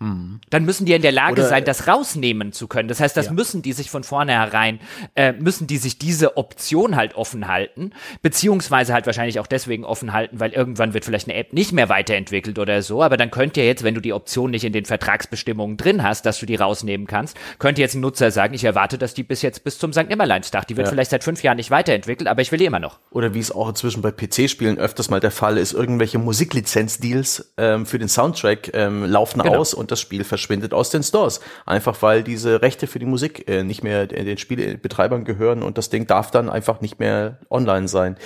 Mhm. 0.00 0.40
Dann 0.48 0.64
müssen 0.64 0.86
die 0.86 0.94
in 0.94 1.02
der 1.02 1.12
Lage 1.12 1.32
Oder, 1.32 1.48
sein, 1.48 1.64
das 1.64 1.86
rausnehmen 1.86 2.52
zu 2.52 2.68
können. 2.68 2.88
Das 2.88 3.00
heißt, 3.00 3.16
das 3.16 3.26
ja. 3.26 3.32
müssen 3.32 3.60
die 3.60 3.74
sich 3.74 3.90
von 3.90 4.02
vornherein, 4.02 4.80
äh, 5.14 5.32
müssen 5.32 5.66
die 5.66 5.76
sich 5.76 5.98
diese 5.98 6.38
Option 6.38 6.96
halt 6.96 7.14
offen 7.14 7.48
halten, 7.48 7.92
beziehungsweise 8.22 8.94
halt 8.94 9.04
wahrscheinlich 9.04 9.38
auch 9.40 9.46
deswegen 9.46 9.84
offen 9.84 10.14
halten, 10.14 10.40
weil 10.40 10.52
irgendwann 10.52 10.94
wird 10.94 11.04
vielleicht 11.04 11.28
eine 11.28 11.36
App 11.36 11.52
nicht 11.52 11.72
mehr 11.72 11.90
weiterentwickelt 11.90 12.58
oder 12.58 12.80
so. 12.80 13.02
Aber 13.02 13.18
dann 13.18 13.30
könnt 13.30 13.58
ihr 13.58 13.66
jetzt, 13.66 13.84
wenn 13.84 13.94
du 13.94 14.00
die 14.00 14.14
Option 14.14 14.50
nicht 14.50 14.64
in 14.64 14.72
den 14.72 14.86
Vertragsbestimmungen 14.86 15.76
drin 15.76 16.02
hast, 16.02 16.24
dass 16.24 16.40
du 16.40 16.46
die 16.46 16.56
rausnehmen 16.56 17.06
kannst, 17.06 17.36
könnte 17.58 17.82
jetzt 17.82 17.94
ein 17.94 18.00
Nutzer 18.00 18.30
sagen, 18.30 18.54
ich 18.54 18.64
erwarte, 18.64 18.96
dass 18.96 19.12
die 19.12 19.22
bis 19.22 19.42
jetzt 19.42 19.64
bis 19.64 19.78
zum 19.78 19.92
St. 19.92 20.08
Nimmerleinstag, 20.08 20.66
die 20.66 20.78
wird 20.78 20.86
ja. 20.86 20.92
vielleicht 20.92 21.10
seit 21.10 21.24
fünf 21.24 21.42
Jahren 21.42 21.58
nicht 21.58 21.70
weiterentwickelt, 21.70 22.26
aber 22.26 22.40
ich 22.40 22.50
will 22.52 22.58
die 22.58 22.64
immer 22.64 22.78
noch. 22.78 22.98
Oder 23.10 23.34
wie 23.34 23.38
es 23.38 23.52
auch 23.52 23.68
inzwischen 23.68 24.00
bei 24.00 24.12
PC-Spielen 24.12 24.78
öfters 24.78 25.10
mal 25.10 25.20
der 25.20 25.30
Fall 25.30 25.58
ist, 25.58 25.74
irgendwelche 25.74 26.18
Musiklizenz-Deals 26.18 27.52
ähm, 27.58 27.84
für 27.84 27.98
den 27.98 28.08
Soundtrack 28.08 28.70
ähm, 28.72 29.04
laufen 29.04 29.42
genau. 29.42 29.58
aus 29.58 29.74
und 29.74 29.89
das 29.90 30.00
Spiel 30.00 30.24
verschwindet 30.24 30.74
aus 30.74 30.90
den 30.90 31.02
Stores. 31.02 31.40
Einfach 31.66 32.00
weil 32.02 32.22
diese 32.22 32.62
Rechte 32.62 32.86
für 32.86 32.98
die 32.98 33.06
Musik 33.06 33.48
äh, 33.48 33.62
nicht 33.62 33.82
mehr 33.82 34.06
den 34.06 34.38
Spielebetreibern 34.38 35.24
gehören 35.24 35.62
und 35.62 35.78
das 35.78 35.90
Ding 35.90 36.06
darf 36.06 36.30
dann 36.30 36.48
einfach 36.48 36.80
nicht 36.80 36.98
mehr 36.98 37.38
online 37.50 37.88
sein. 37.88 38.16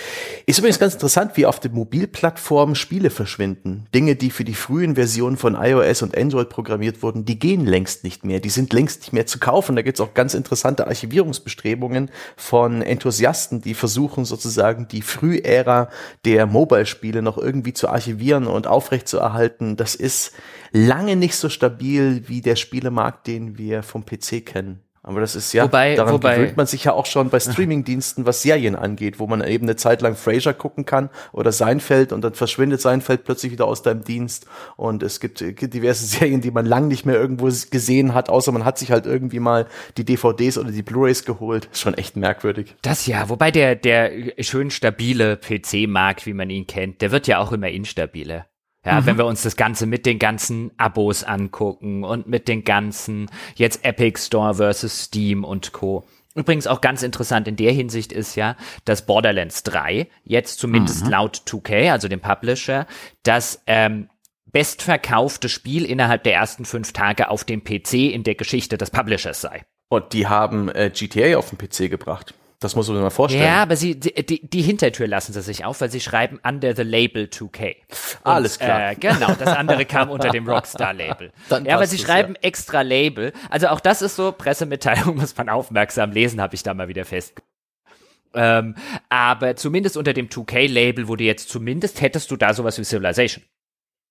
Ist 0.47 0.59
übrigens 0.59 0.79
ganz 0.79 0.95
interessant, 0.95 1.33
wie 1.37 1.47
auf 1.47 1.61
den 1.61 1.73
Mobilplattformen 1.73 2.75
Spiele 2.75 3.11
verschwinden. 3.11 3.87
Dinge, 3.95 4.17
die 4.17 4.31
für 4.31 4.45
die 4.45 4.55
frühen 4.55 4.95
Versionen 4.95 5.37
von 5.37 5.55
iOS 5.55 6.03
und 6.03 6.17
Android 6.17 6.49
programmiert 6.49 7.03
wurden, 7.03 7.25
die 7.25 7.39
gehen 7.39 7.67
längst 7.67 8.05
nicht 8.05 8.25
mehr. 8.25 8.41
Die 8.41 8.51
sind 8.51 8.73
längst 8.73 9.01
nicht 9.01 9.13
mehr 9.13 9.27
zu 9.27 9.39
kaufen. 9.39 9.77
Da 9.77 9.83
gibt 9.83 9.99
es 9.99 10.05
auch 10.05 10.15
ganz 10.15 10.35
interessante 10.35 10.87
Archivierungsbestrebungen 10.87 12.11
von 12.37 12.83
Enthusiasten, 12.83 13.61
die 13.61 13.75
versuchen 13.75 14.25
sozusagen 14.25 14.89
die 14.89 15.03
Frühära 15.03 15.89
der 16.25 16.47
Mobile-Spiele 16.47 17.23
noch 17.23 17.39
irgendwie 17.39 17.73
zu 17.73 17.89
archivieren 17.89 18.47
und 18.47 18.67
aufrechtzuerhalten. 18.67 19.77
Das 19.77 19.95
ist 19.95 20.33
lange 20.73 21.17
nicht 21.17 21.37
so 21.37 21.49
stabil 21.55 22.25
wie 22.27 22.43
der 22.43 22.57
Spielemarkt, 22.57 23.27
den 23.27 23.57
wir 23.57 23.83
vom 23.83 24.05
PC 24.05 24.45
kennen. 24.45 24.85
Aber 25.07 25.21
das 25.21 25.37
ist 25.37 25.53
ja, 25.53 25.65
wobei, 25.65 25.97
daran 25.97 26.15
wobei, 26.15 26.37
gewöhnt 26.37 26.57
man 26.57 26.67
sich 26.67 26.85
ja 26.85 26.95
auch 26.95 27.05
schon 27.05 27.29
bei 27.29 27.39
Streamingdiensten, 27.41 28.25
was 28.25 28.41
Serien 28.41 28.75
angeht, 28.75 29.19
wo 29.19 29.27
man 29.27 29.47
eben 29.47 29.67
eine 29.67 29.77
Zeit 29.77 30.01
lang 30.01 30.17
Frasier 30.17 30.55
gucken 30.55 30.87
kann 30.87 31.11
oder 31.31 31.53
Seinfeld 31.53 32.11
und 32.11 32.25
dann 32.25 32.33
verschwindet 32.33 32.81
Seinfeld 32.81 33.25
plötzlich 33.25 33.53
wieder 33.53 33.67
aus 33.67 33.83
deinem 33.83 34.03
Dienst 34.03 34.47
und 34.77 35.03
es 35.03 35.21
gibt, 35.21 35.41
gibt 35.41 35.75
diverse 35.75 36.07
Serien, 36.19 36.41
die 36.41 36.51
man 36.51 36.65
lang 36.65 36.89
nicht 36.89 37.05
mehr 37.05 37.17
irgendwo 37.17 37.45
gesehen 37.45 38.15
hat, 38.15 38.31
außer 38.31 38.51
man 38.51 38.65
hat 38.65 38.79
sich 38.79 38.91
halt 38.91 39.05
irgendwie 39.05 39.41
mal 39.41 39.67
die 39.99 40.07
DVDs 40.07 40.57
oder 40.57 40.73
die 40.73 40.83
Blu-rays 40.83 41.27
geholt. 41.27 41.69
Ist 41.71 41.81
schon 41.83 41.95
echt 41.95 42.17
merkwürdig. 42.17 42.75
Das 42.81 43.07
ja, 43.07 43.29
wobei 43.29 43.51
der, 43.51 43.77
der 43.77 44.11
schön 44.41 44.71
stabile 44.71 45.37
PC-Markt, 45.37 46.25
wie 46.25 46.33
man 46.33 46.49
ihn 46.49 46.67
kennt, 46.67 47.03
der 47.03 47.11
wird 47.11 47.27
ja 47.27 47.41
auch 47.41 47.53
immer 47.53 47.69
instabiler. 47.69 48.47
Ja, 48.85 49.01
mhm. 49.01 49.07
wenn 49.07 49.19
wir 49.19 49.27
uns 49.27 49.43
das 49.43 49.57
Ganze 49.57 49.87
mit 49.87 50.07
den 50.07 50.19
ganzen 50.19 50.71
Abos 50.77 51.25
angucken 51.25 52.05
und 52.05 52.27
mit 52.27 52.49
den 52.49 52.65
ganzen 52.65 53.31
jetzt 53.55 53.85
Epic 53.85 54.21
Store 54.21 54.55
versus 54.55 55.05
Steam 55.05 55.45
und 55.45 55.73
Co. 55.73 56.05
Übrigens 56.35 56.67
auch 56.67 56.81
ganz 56.81 57.03
interessant 57.03 57.47
in 57.47 57.57
der 57.57 57.73
Hinsicht 57.73 58.13
ist 58.13 58.35
ja, 58.35 58.57
dass 58.85 59.07
Borderlands 59.07 59.63
3 59.63 60.09
jetzt 60.25 60.59
zumindest 60.59 61.05
mhm. 61.05 61.11
laut 61.11 61.43
2K, 61.47 61.93
also 61.93 62.09
dem 62.09 62.21
Publisher, 62.21 62.87
das 63.23 63.63
ähm, 63.67 64.09
bestverkaufte 64.47 65.49
Spiel 65.49 65.85
innerhalb 65.85 66.25
der 66.25 66.35
ersten 66.35 66.65
fünf 66.65 66.93
Tage 66.93 67.31
auf 67.31 67.45
dem 67.45 67.63
PC 67.63 67.95
in 67.95 68.25
der 68.25 68.35
Geschichte 68.35 68.79
des 68.79 68.91
Publishers 68.91 69.41
sei. 69.41 69.63
Und 69.89 70.13
die 70.13 70.27
haben 70.27 70.69
äh, 70.71 70.91
GTA 70.93 71.37
auf 71.37 71.51
den 71.51 71.59
PC 71.59 71.91
gebracht. 71.91 72.35
Das 72.65 72.75
muss 72.75 72.89
man 72.89 72.97
sich 72.97 73.03
mal 73.03 73.11
vorstellen. 73.11 73.45
Ja, 73.45 73.63
aber 73.63 73.77
sie, 73.77 74.01
die, 74.01 74.15
die, 74.25 74.49
die 74.49 74.63
Hintertür 74.63 75.07
lassen 75.07 75.35
sie 75.35 75.43
sich 75.43 75.67
auf, 75.67 75.83
weil 75.83 75.91
sie 75.91 76.01
schreiben 76.01 76.41
under 76.43 76.75
the 76.75 76.83
label 76.83 77.25
2K. 77.25 77.77
Und, 77.77 77.77
Alles 78.23 78.59
klar. 78.59 78.93
Äh, 78.93 78.95
genau, 78.95 79.35
das 79.39 79.55
andere 79.55 79.85
kam 79.85 80.09
unter 80.09 80.31
dem 80.31 80.49
Rockstar-Label. 80.49 81.31
ja, 81.67 81.77
aber 81.77 81.87
sie 81.87 81.99
schreiben 81.99 82.37
ja. 82.37 82.49
extra 82.49 82.81
Label. 82.81 83.35
Also 83.51 83.69
auch 83.69 83.81
das 83.81 84.01
ist 84.01 84.17
so, 84.17 84.33
Pressemitteilung 84.33 85.17
muss 85.19 85.37
man 85.37 85.51
aufmerksam 85.51 86.13
lesen, 86.13 86.41
habe 86.41 86.55
ich 86.55 86.63
da 86.63 86.73
mal 86.73 86.89
wieder 86.89 87.05
fest. 87.05 87.35
Ähm, 88.33 88.77
aber 89.11 89.57
zumindest 89.57 89.99
unter 89.99 90.15
dem 90.15 90.31
2K-Label 90.31 91.07
wurde 91.07 91.25
jetzt 91.25 91.51
zumindest, 91.51 92.01
hättest 92.01 92.31
du 92.31 92.37
da 92.37 92.55
sowas 92.55 92.79
wie 92.79 92.85
Civilization. 92.85 93.45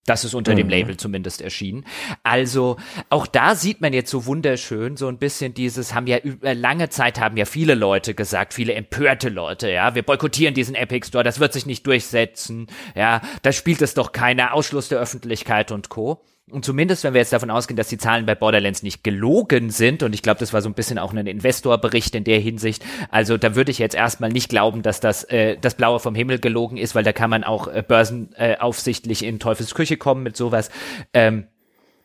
Das 0.06 0.24
ist 0.24 0.34
unter 0.34 0.52
mhm. 0.52 0.56
dem 0.56 0.68
Label 0.68 0.96
zumindest 0.96 1.40
erschienen. 1.40 1.84
Also 2.22 2.76
auch 3.08 3.26
da 3.26 3.54
sieht 3.54 3.80
man 3.80 3.92
jetzt 3.92 4.10
so 4.10 4.26
wunderschön 4.26 4.96
so 4.96 5.08
ein 5.08 5.18
bisschen 5.18 5.54
dieses, 5.54 5.94
haben 5.94 6.06
ja 6.06 6.18
über 6.18 6.54
lange 6.54 6.90
Zeit 6.90 7.20
haben 7.20 7.36
ja 7.36 7.44
viele 7.44 7.74
Leute 7.74 8.14
gesagt, 8.14 8.54
viele 8.54 8.74
empörte 8.74 9.28
Leute, 9.28 9.70
ja, 9.70 9.94
wir 9.94 10.02
boykottieren 10.02 10.54
diesen 10.54 10.74
Epic 10.74 11.08
Store, 11.08 11.24
das 11.24 11.40
wird 11.40 11.52
sich 11.52 11.66
nicht 11.66 11.86
durchsetzen, 11.86 12.66
ja, 12.94 13.22
da 13.42 13.52
spielt 13.52 13.82
es 13.82 13.94
doch 13.94 14.12
keiner, 14.12 14.52
Ausschluss 14.52 14.88
der 14.88 14.98
Öffentlichkeit 14.98 15.72
und 15.72 15.88
Co. 15.88 16.22
Und 16.54 16.64
zumindest, 16.64 17.02
wenn 17.02 17.14
wir 17.14 17.20
jetzt 17.20 17.32
davon 17.32 17.50
ausgehen, 17.50 17.76
dass 17.76 17.88
die 17.88 17.98
Zahlen 17.98 18.26
bei 18.26 18.34
Borderlands 18.34 18.82
nicht 18.82 19.02
gelogen 19.02 19.70
sind, 19.70 20.02
und 20.02 20.14
ich 20.14 20.22
glaube, 20.22 20.38
das 20.38 20.52
war 20.52 20.62
so 20.62 20.68
ein 20.68 20.74
bisschen 20.74 20.98
auch 20.98 21.12
ein 21.12 21.26
Investorbericht 21.26 22.14
in 22.14 22.22
der 22.22 22.38
Hinsicht, 22.38 22.84
also 23.10 23.36
da 23.36 23.56
würde 23.56 23.72
ich 23.72 23.78
jetzt 23.78 23.94
erstmal 23.94 24.30
nicht 24.30 24.48
glauben, 24.48 24.82
dass 24.82 25.00
das, 25.00 25.24
äh, 25.24 25.56
das 25.60 25.74
Blaue 25.74 25.98
vom 25.98 26.14
Himmel 26.14 26.38
gelogen 26.38 26.76
ist, 26.76 26.94
weil 26.94 27.02
da 27.02 27.12
kann 27.12 27.28
man 27.28 27.42
auch 27.42 27.66
äh, 27.66 27.82
börsenaufsichtlich 27.86 29.24
äh, 29.24 29.28
in 29.28 29.40
Teufels 29.40 29.74
Küche 29.74 29.96
kommen 29.96 30.22
mit 30.22 30.36
sowas. 30.36 30.70
Ähm, 31.12 31.48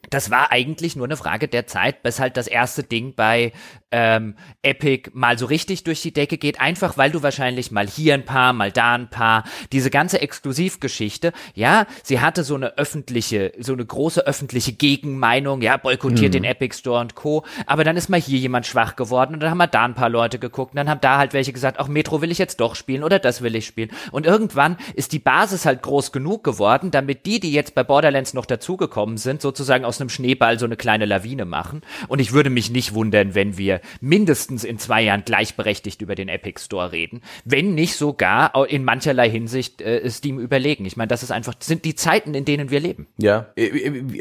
das 0.09 0.31
war 0.31 0.51
eigentlich 0.51 0.95
nur 0.95 1.05
eine 1.05 1.17
Frage 1.17 1.47
der 1.47 1.67
Zeit, 1.67 2.03
bis 2.03 2.19
halt 2.19 2.37
das 2.37 2.47
erste 2.47 2.83
Ding 2.83 3.13
bei 3.15 3.51
ähm, 3.91 4.35
Epic 4.61 5.09
mal 5.13 5.37
so 5.37 5.45
richtig 5.45 5.83
durch 5.83 6.01
die 6.01 6.13
Decke 6.13 6.37
geht, 6.37 6.59
einfach 6.61 6.97
weil 6.97 7.11
du 7.11 7.23
wahrscheinlich 7.23 7.71
mal 7.71 7.87
hier 7.87 8.13
ein 8.13 8.25
paar, 8.25 8.53
mal 8.53 8.71
da 8.71 8.93
ein 8.93 9.09
paar, 9.09 9.43
diese 9.71 9.89
ganze 9.89 10.21
Exklusivgeschichte, 10.21 11.33
ja, 11.55 11.85
sie 12.03 12.19
hatte 12.19 12.43
so 12.43 12.55
eine 12.55 12.77
öffentliche, 12.77 13.53
so 13.59 13.73
eine 13.73 13.85
große 13.85 14.25
öffentliche 14.25 14.73
Gegenmeinung, 14.73 15.61
ja, 15.61 15.77
boykottiert 15.77 16.33
mhm. 16.33 16.37
den 16.37 16.43
Epic 16.43 16.77
Store 16.77 17.01
und 17.01 17.15
Co., 17.15 17.45
aber 17.65 17.83
dann 17.83 17.97
ist 17.97 18.09
mal 18.09 18.19
hier 18.19 18.37
jemand 18.37 18.67
schwach 18.67 18.95
geworden 18.95 19.33
und 19.33 19.39
dann 19.39 19.49
haben 19.49 19.57
wir 19.57 19.67
da 19.67 19.85
ein 19.85 19.95
paar 19.95 20.09
Leute 20.09 20.39
geguckt 20.39 20.73
und 20.73 20.77
dann 20.77 20.89
haben 20.89 21.01
da 21.01 21.17
halt 21.17 21.33
welche 21.33 21.53
gesagt, 21.53 21.79
auch 21.79 21.87
Metro 21.87 22.21
will 22.21 22.31
ich 22.31 22.37
jetzt 22.37 22.59
doch 22.59 22.75
spielen 22.75 23.03
oder 23.03 23.19
das 23.19 23.41
will 23.41 23.55
ich 23.55 23.65
spielen 23.65 23.91
und 24.11 24.25
irgendwann 24.25 24.77
ist 24.93 25.13
die 25.13 25.19
Basis 25.19 25.65
halt 25.65 25.81
groß 25.81 26.11
genug 26.11 26.43
geworden, 26.43 26.91
damit 26.91 27.25
die, 27.25 27.39
die 27.39 27.51
jetzt 27.51 27.75
bei 27.75 27.83
Borderlands 27.83 28.33
noch 28.33 28.45
dazugekommen 28.45 29.17
sind, 29.17 29.41
sozusagen 29.41 29.85
aus 29.85 29.98
einem 30.03 30.09
Schneeball 30.09 30.59
so 30.59 30.65
eine 30.65 30.77
kleine 30.77 31.05
Lawine 31.05 31.45
machen 31.45 31.81
und 32.07 32.19
ich 32.19 32.33
würde 32.33 32.49
mich 32.49 32.69
nicht 32.69 32.93
wundern, 32.93 33.35
wenn 33.35 33.57
wir 33.57 33.81
mindestens 34.01 34.63
in 34.63 34.79
zwei 34.79 35.01
Jahren 35.01 35.23
gleichberechtigt 35.25 36.01
über 36.01 36.15
den 36.15 36.29
Epic 36.29 36.61
Store 36.63 36.91
reden, 36.91 37.21
wenn 37.45 37.75
nicht 37.75 37.95
sogar 37.95 38.53
in 38.69 38.83
mancherlei 38.83 39.29
Hinsicht 39.29 39.81
äh, 39.81 40.09
Steam 40.09 40.39
überlegen. 40.39 40.85
Ich 40.85 40.97
meine, 40.97 41.07
das 41.07 41.23
ist 41.23 41.31
einfach, 41.31 41.53
das 41.53 41.67
sind 41.67 41.85
die 41.85 41.95
Zeiten, 41.95 42.33
in 42.33 42.45
denen 42.45 42.69
wir 42.69 42.79
leben. 42.79 43.07
Ja, 43.17 43.47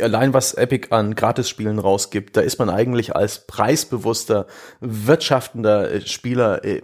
allein 0.00 0.34
was 0.34 0.54
Epic 0.54 0.88
an 0.90 1.14
Gratisspielen 1.14 1.78
rausgibt, 1.78 2.36
da 2.36 2.40
ist 2.40 2.58
man 2.58 2.70
eigentlich 2.70 3.14
als 3.14 3.46
preisbewusster, 3.46 4.46
wirtschaftender 4.80 5.90
äh, 5.90 6.00
Spieler 6.06 6.64
äh, 6.64 6.82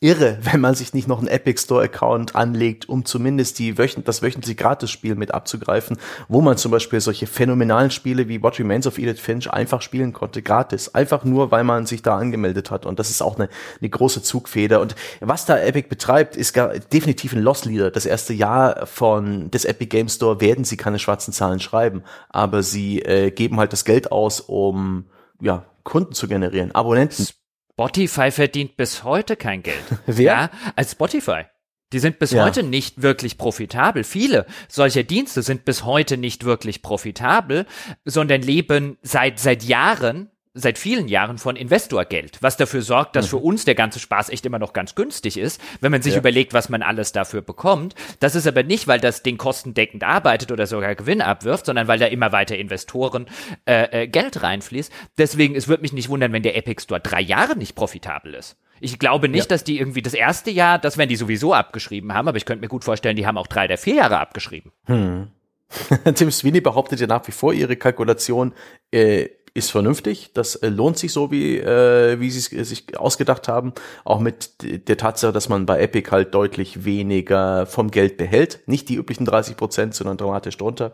irre, 0.00 0.38
wenn 0.42 0.60
man 0.60 0.74
sich 0.74 0.94
nicht 0.94 1.08
noch 1.08 1.18
einen 1.18 1.28
Epic 1.28 1.62
Store 1.62 1.84
Account 1.84 2.34
anlegt, 2.34 2.88
um 2.88 3.04
zumindest 3.04 3.58
die 3.58 3.78
wöchent 3.78 4.06
das 4.08 4.22
wöchentliche 4.22 4.56
Gratis-Spiel 4.56 5.14
mit 5.14 5.32
abzugreifen, 5.32 5.96
wo 6.28 6.40
man 6.40 6.56
zum 6.56 6.70
Beispiel 6.70 7.00
solche 7.00 7.26
phänomenalen 7.26 7.90
Spiele 7.90 8.28
wie 8.28 8.42
What 8.42 8.58
Remains 8.58 8.86
of 8.86 8.98
Edith 8.98 9.20
Finch 9.20 9.50
einfach 9.50 9.82
spielen 9.82 10.12
konnte, 10.12 10.42
gratis. 10.42 10.94
Einfach 10.94 11.24
nur, 11.24 11.50
weil 11.50 11.64
man 11.64 11.86
sich 11.86 12.02
da 12.02 12.16
angemeldet 12.18 12.70
hat. 12.70 12.86
Und 12.86 12.98
das 12.98 13.10
ist 13.10 13.22
auch 13.22 13.36
eine, 13.36 13.48
eine 13.80 13.90
große 13.90 14.22
Zugfeder. 14.22 14.80
Und 14.80 14.94
was 15.20 15.46
da 15.46 15.58
Epic 15.58 15.88
betreibt, 15.88 16.36
ist 16.36 16.52
gar, 16.52 16.78
definitiv 16.78 17.32
ein 17.32 17.42
Loss 17.42 17.64
Leader. 17.64 17.90
Das 17.90 18.06
erste 18.06 18.34
Jahr 18.34 18.86
von 18.86 19.50
des 19.50 19.64
Epic 19.64 19.88
Game 19.88 20.08
Store 20.08 20.40
werden 20.40 20.64
sie 20.64 20.76
keine 20.76 20.98
schwarzen 20.98 21.32
Zahlen 21.32 21.60
schreiben, 21.60 22.02
aber 22.28 22.62
sie 22.62 23.00
äh, 23.00 23.30
geben 23.30 23.58
halt 23.58 23.72
das 23.72 23.84
Geld 23.84 24.12
aus, 24.12 24.40
um 24.40 25.06
ja, 25.40 25.64
Kunden 25.84 26.12
zu 26.12 26.28
generieren, 26.28 26.74
Abonnenten. 26.74 27.26
Spotify 27.78 28.30
verdient 28.30 28.78
bis 28.78 29.04
heute 29.04 29.36
kein 29.36 29.62
Geld. 29.62 29.84
Wer? 30.06 30.24
Ja, 30.24 30.50
als 30.76 30.92
Spotify. 30.92 31.42
Die 31.92 31.98
sind 31.98 32.18
bis 32.18 32.30
ja. 32.30 32.42
heute 32.42 32.62
nicht 32.62 33.02
wirklich 33.02 33.36
profitabel. 33.36 34.02
Viele 34.02 34.46
solcher 34.66 35.02
Dienste 35.02 35.42
sind 35.42 35.66
bis 35.66 35.84
heute 35.84 36.16
nicht 36.16 36.44
wirklich 36.44 36.80
profitabel, 36.80 37.66
sondern 38.06 38.40
leben 38.40 38.96
seit, 39.02 39.38
seit 39.38 39.62
Jahren 39.62 40.30
seit 40.56 40.78
vielen 40.78 41.06
Jahren 41.06 41.38
von 41.38 41.54
Investorgeld, 41.54 42.38
was 42.40 42.56
dafür 42.56 42.82
sorgt, 42.82 43.14
dass 43.14 43.26
mhm. 43.26 43.30
für 43.30 43.36
uns 43.36 43.64
der 43.64 43.74
ganze 43.74 44.00
Spaß 44.00 44.30
echt 44.30 44.46
immer 44.46 44.58
noch 44.58 44.72
ganz 44.72 44.94
günstig 44.94 45.36
ist, 45.36 45.60
wenn 45.80 45.92
man 45.92 46.02
sich 46.02 46.14
ja. 46.14 46.18
überlegt, 46.18 46.54
was 46.54 46.68
man 46.68 46.82
alles 46.82 47.12
dafür 47.12 47.42
bekommt. 47.42 47.94
Das 48.20 48.34
ist 48.34 48.46
aber 48.46 48.62
nicht, 48.62 48.88
weil 48.88 48.98
das 48.98 49.22
Ding 49.22 49.36
kostendeckend 49.36 50.02
arbeitet 50.02 50.50
oder 50.50 50.66
sogar 50.66 50.94
Gewinn 50.94 51.20
abwirft, 51.20 51.66
sondern 51.66 51.88
weil 51.88 51.98
da 51.98 52.06
immer 52.06 52.32
weiter 52.32 52.56
Investoren 52.56 53.26
äh, 53.66 54.04
äh, 54.04 54.08
Geld 54.08 54.42
reinfließt. 54.42 54.90
Deswegen, 55.18 55.54
es 55.54 55.68
würde 55.68 55.82
mich 55.82 55.92
nicht 55.92 56.08
wundern, 56.08 56.32
wenn 56.32 56.42
der 56.42 56.56
Epic 56.56 56.82
Store 56.82 57.00
drei 57.00 57.20
Jahre 57.20 57.56
nicht 57.56 57.74
profitabel 57.74 58.34
ist. 58.34 58.56
Ich 58.80 58.98
glaube 58.98 59.28
nicht, 59.28 59.44
ja. 59.44 59.48
dass 59.48 59.64
die 59.64 59.78
irgendwie 59.78 60.02
das 60.02 60.14
erste 60.14 60.50
Jahr, 60.50 60.78
das 60.78 60.98
werden 60.98 61.08
die 61.08 61.16
sowieso 61.16 61.54
abgeschrieben 61.54 62.14
haben, 62.14 62.28
aber 62.28 62.36
ich 62.36 62.44
könnte 62.44 62.62
mir 62.62 62.68
gut 62.68 62.84
vorstellen, 62.84 63.16
die 63.16 63.26
haben 63.26 63.38
auch 63.38 63.46
drei 63.46 63.66
der 63.66 63.78
vier 63.78 63.94
Jahre 63.94 64.18
abgeschrieben. 64.18 64.72
Hm. 64.84 65.28
Tim 66.14 66.30
Sweeney 66.30 66.60
behauptet 66.60 67.00
ja 67.00 67.06
nach 67.06 67.26
wie 67.26 67.32
vor, 67.32 67.52
ihre 67.52 67.76
Kalkulation 67.76 68.54
äh, 68.90 69.28
ist 69.56 69.70
vernünftig. 69.70 70.30
Das 70.34 70.56
äh, 70.56 70.68
lohnt 70.68 70.98
sich 70.98 71.12
so, 71.12 71.30
wie, 71.30 71.58
äh, 71.58 72.20
wie 72.20 72.30
sie 72.30 72.56
es 72.56 72.68
sich 72.68 72.98
ausgedacht 72.98 73.48
haben. 73.48 73.72
Auch 74.04 74.20
mit 74.20 74.50
der 74.60 74.96
Tatsache, 74.96 75.32
dass 75.32 75.48
man 75.48 75.66
bei 75.66 75.80
Epic 75.80 76.10
halt 76.10 76.34
deutlich 76.34 76.84
weniger 76.84 77.66
vom 77.66 77.90
Geld 77.90 78.16
behält. 78.16 78.60
Nicht 78.66 78.88
die 78.88 78.96
üblichen 78.96 79.24
30 79.24 79.56
Prozent, 79.56 79.94
sondern 79.94 80.16
dramatisch 80.16 80.56
drunter. 80.56 80.92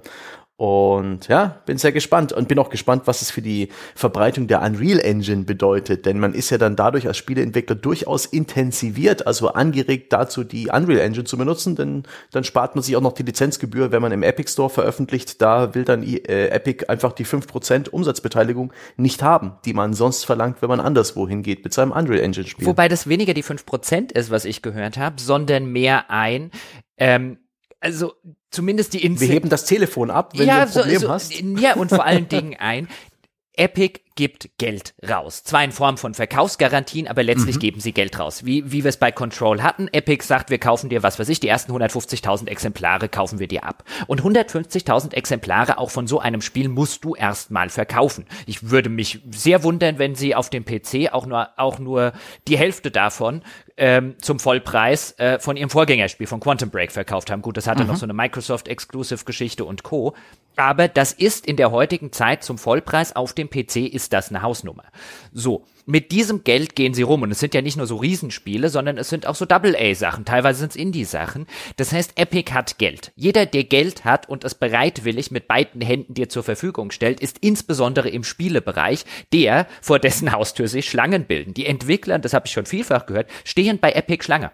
Und 0.56 1.26
ja, 1.26 1.60
bin 1.66 1.78
sehr 1.78 1.90
gespannt 1.92 2.32
und 2.32 2.46
bin 2.46 2.58
auch 2.58 2.70
gespannt, 2.70 3.02
was 3.06 3.22
es 3.22 3.30
für 3.30 3.42
die 3.42 3.70
Verbreitung 3.96 4.46
der 4.46 4.62
Unreal 4.62 5.00
Engine 5.00 5.44
bedeutet. 5.44 6.06
Denn 6.06 6.20
man 6.20 6.34
ist 6.34 6.50
ja 6.50 6.58
dann 6.58 6.76
dadurch 6.76 7.08
als 7.08 7.16
Spieleentwickler 7.16 7.74
durchaus 7.74 8.26
intensiviert, 8.26 9.26
also 9.26 9.48
angeregt 9.48 10.12
dazu, 10.12 10.44
die 10.44 10.68
Unreal 10.68 11.00
Engine 11.00 11.24
zu 11.24 11.36
benutzen. 11.36 11.74
Denn 11.74 12.04
dann 12.30 12.44
spart 12.44 12.76
man 12.76 12.84
sich 12.84 12.96
auch 12.96 13.00
noch 13.00 13.14
die 13.14 13.24
Lizenzgebühr, 13.24 13.90
wenn 13.90 14.02
man 14.02 14.12
im 14.12 14.22
Epic 14.22 14.52
Store 14.52 14.70
veröffentlicht. 14.70 15.40
Da 15.42 15.74
will 15.74 15.84
dann 15.84 16.02
äh, 16.04 16.48
Epic 16.48 16.84
einfach 16.86 17.12
die 17.12 17.26
5% 17.26 17.88
Umsatzbeteiligung 17.88 18.72
nicht 18.96 19.22
haben, 19.22 19.54
die 19.64 19.72
man 19.72 19.94
sonst 19.94 20.24
verlangt, 20.24 20.60
wenn 20.60 20.68
man 20.68 20.80
anderswo 20.80 21.26
hingeht 21.26 21.64
mit 21.64 21.72
seinem 21.72 21.92
Unreal 21.92 22.20
Engine 22.20 22.46
Spiel. 22.46 22.66
Wobei 22.66 22.88
das 22.88 23.08
weniger 23.08 23.34
die 23.34 23.42
5% 23.42 24.12
ist, 24.12 24.30
was 24.30 24.44
ich 24.44 24.62
gehört 24.62 24.96
habe, 24.98 25.20
sondern 25.20 25.66
mehr 25.66 26.10
ein, 26.10 26.50
ähm, 26.98 27.38
also 27.82 28.14
zumindest 28.50 28.94
die 28.94 29.04
Insel. 29.04 29.28
Wir 29.28 29.34
heben 29.34 29.48
das 29.48 29.64
Telefon 29.64 30.10
ab, 30.10 30.32
wenn 30.36 30.46
ja, 30.46 30.56
du 30.56 30.62
ein 30.62 30.72
Problem 30.72 31.00
so, 31.00 31.06
so, 31.06 31.12
hast. 31.12 31.40
Ja, 31.40 31.74
und 31.74 31.88
vor 31.88 32.04
allen 32.04 32.28
Dingen 32.28 32.56
ein, 32.58 32.88
Epic 33.54 34.00
gibt 34.14 34.50
Geld 34.58 34.94
raus. 35.08 35.42
Zwar 35.44 35.64
in 35.64 35.72
Form 35.72 35.96
von 35.96 36.14
Verkaufsgarantien, 36.14 37.08
aber 37.08 37.22
letztlich 37.22 37.56
mhm. 37.56 37.60
geben 37.60 37.80
sie 37.80 37.92
Geld 37.92 38.18
raus. 38.18 38.44
Wie, 38.44 38.70
wie 38.70 38.84
wir 38.84 38.88
es 38.88 38.96
bei 38.96 39.12
Control 39.12 39.62
hatten. 39.62 39.88
Epic 39.92 40.24
sagt, 40.24 40.50
wir 40.50 40.58
kaufen 40.58 40.88
dir, 40.88 41.02
was 41.02 41.18
weiß 41.18 41.28
ich, 41.28 41.40
die 41.40 41.48
ersten 41.48 41.72
150.000 41.72 42.48
Exemplare 42.48 43.08
kaufen 43.08 43.38
wir 43.38 43.48
dir 43.48 43.64
ab. 43.64 43.84
Und 44.06 44.22
150.000 44.22 45.14
Exemplare 45.14 45.78
auch 45.78 45.90
von 45.90 46.06
so 46.06 46.20
einem 46.20 46.42
Spiel 46.42 46.68
musst 46.68 47.04
du 47.04 47.14
erstmal 47.14 47.68
verkaufen. 47.68 48.26
Ich 48.46 48.70
würde 48.70 48.88
mich 48.88 49.20
sehr 49.30 49.62
wundern, 49.62 49.98
wenn 49.98 50.14
sie 50.14 50.34
auf 50.34 50.50
dem 50.50 50.64
PC 50.64 51.12
auch 51.12 51.26
nur, 51.26 51.48
auch 51.56 51.78
nur 51.78 52.12
die 52.48 52.58
Hälfte 52.58 52.90
davon 52.90 53.42
ähm, 53.76 54.16
zum 54.20 54.38
Vollpreis 54.38 55.18
äh, 55.18 55.38
von 55.38 55.56
ihrem 55.56 55.70
Vorgängerspiel 55.70 56.26
von 56.26 56.40
Quantum 56.40 56.70
Break 56.70 56.92
verkauft 56.92 57.30
haben. 57.30 57.42
Gut, 57.42 57.56
das 57.56 57.66
hatte 57.66 57.82
mhm. 57.82 57.88
noch 57.88 57.96
so 57.96 58.06
eine 58.06 58.12
Microsoft-Exclusive-Geschichte 58.12 59.64
und 59.64 59.82
Co. 59.82 60.14
Aber 60.56 60.88
das 60.88 61.12
ist 61.12 61.46
in 61.46 61.56
der 61.56 61.70
heutigen 61.70 62.12
Zeit 62.12 62.44
zum 62.44 62.58
Vollpreis 62.58 63.16
auf 63.16 63.32
dem 63.32 63.48
PC 63.48 63.76
ist 63.76 64.01
das 64.08 64.30
eine 64.30 64.42
Hausnummer. 64.42 64.84
So, 65.32 65.64
mit 65.86 66.12
diesem 66.12 66.44
Geld 66.44 66.76
gehen 66.76 66.94
sie 66.94 67.02
rum 67.02 67.22
und 67.22 67.30
es 67.30 67.40
sind 67.40 67.54
ja 67.54 67.62
nicht 67.62 67.76
nur 67.76 67.86
so 67.86 67.96
Riesenspiele, 67.96 68.68
sondern 68.68 68.98
es 68.98 69.08
sind 69.08 69.26
auch 69.26 69.34
so 69.34 69.44
Double-A-Sachen, 69.44 70.24
teilweise 70.24 70.60
sind 70.60 70.70
es 70.70 70.76
Indie-Sachen. 70.76 71.46
Das 71.76 71.92
heißt, 71.92 72.18
Epic 72.18 72.52
hat 72.52 72.78
Geld. 72.78 73.12
Jeder, 73.16 73.46
der 73.46 73.64
Geld 73.64 74.04
hat 74.04 74.28
und 74.28 74.44
es 74.44 74.54
bereitwillig 74.54 75.30
mit 75.30 75.48
beiden 75.48 75.80
Händen 75.80 76.14
dir 76.14 76.28
zur 76.28 76.42
Verfügung 76.42 76.90
stellt, 76.90 77.20
ist 77.20 77.38
insbesondere 77.40 78.08
im 78.08 78.24
Spielebereich 78.24 79.04
der, 79.32 79.66
vor 79.80 79.98
dessen 79.98 80.32
Haustür 80.32 80.68
sich 80.68 80.88
Schlangen 80.88 81.24
bilden. 81.24 81.54
Die 81.54 81.66
Entwickler, 81.66 82.18
das 82.18 82.34
habe 82.34 82.46
ich 82.46 82.52
schon 82.52 82.66
vielfach 82.66 83.06
gehört, 83.06 83.28
stehen 83.44 83.78
bei 83.78 83.92
Epic 83.92 84.24
Schlange. 84.24 84.52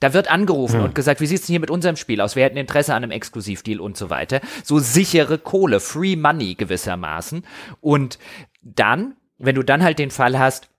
Da 0.00 0.14
wird 0.14 0.30
angerufen 0.30 0.78
hm. 0.78 0.84
und 0.84 0.94
gesagt, 0.94 1.20
wie 1.20 1.26
sieht's 1.26 1.46
denn 1.46 1.54
hier 1.54 1.60
mit 1.60 1.70
unserem 1.70 1.96
Spiel 1.96 2.20
aus? 2.20 2.36
Wir 2.36 2.44
hätten 2.44 2.56
Interesse 2.56 2.94
an 2.94 3.02
einem 3.02 3.10
Exklusivdeal 3.10 3.80
und 3.80 3.96
so 3.96 4.10
weiter. 4.10 4.40
So 4.62 4.78
sichere 4.78 5.38
Kohle, 5.38 5.80
Free 5.80 6.14
Money 6.14 6.54
gewissermaßen. 6.54 7.44
Und 7.80 8.20
dann, 8.74 9.14
wenn 9.38 9.54
du 9.54 9.62
dann 9.62 9.82
halt 9.82 9.98
den 9.98 10.10
Fall 10.10 10.38
hast, 10.38 10.70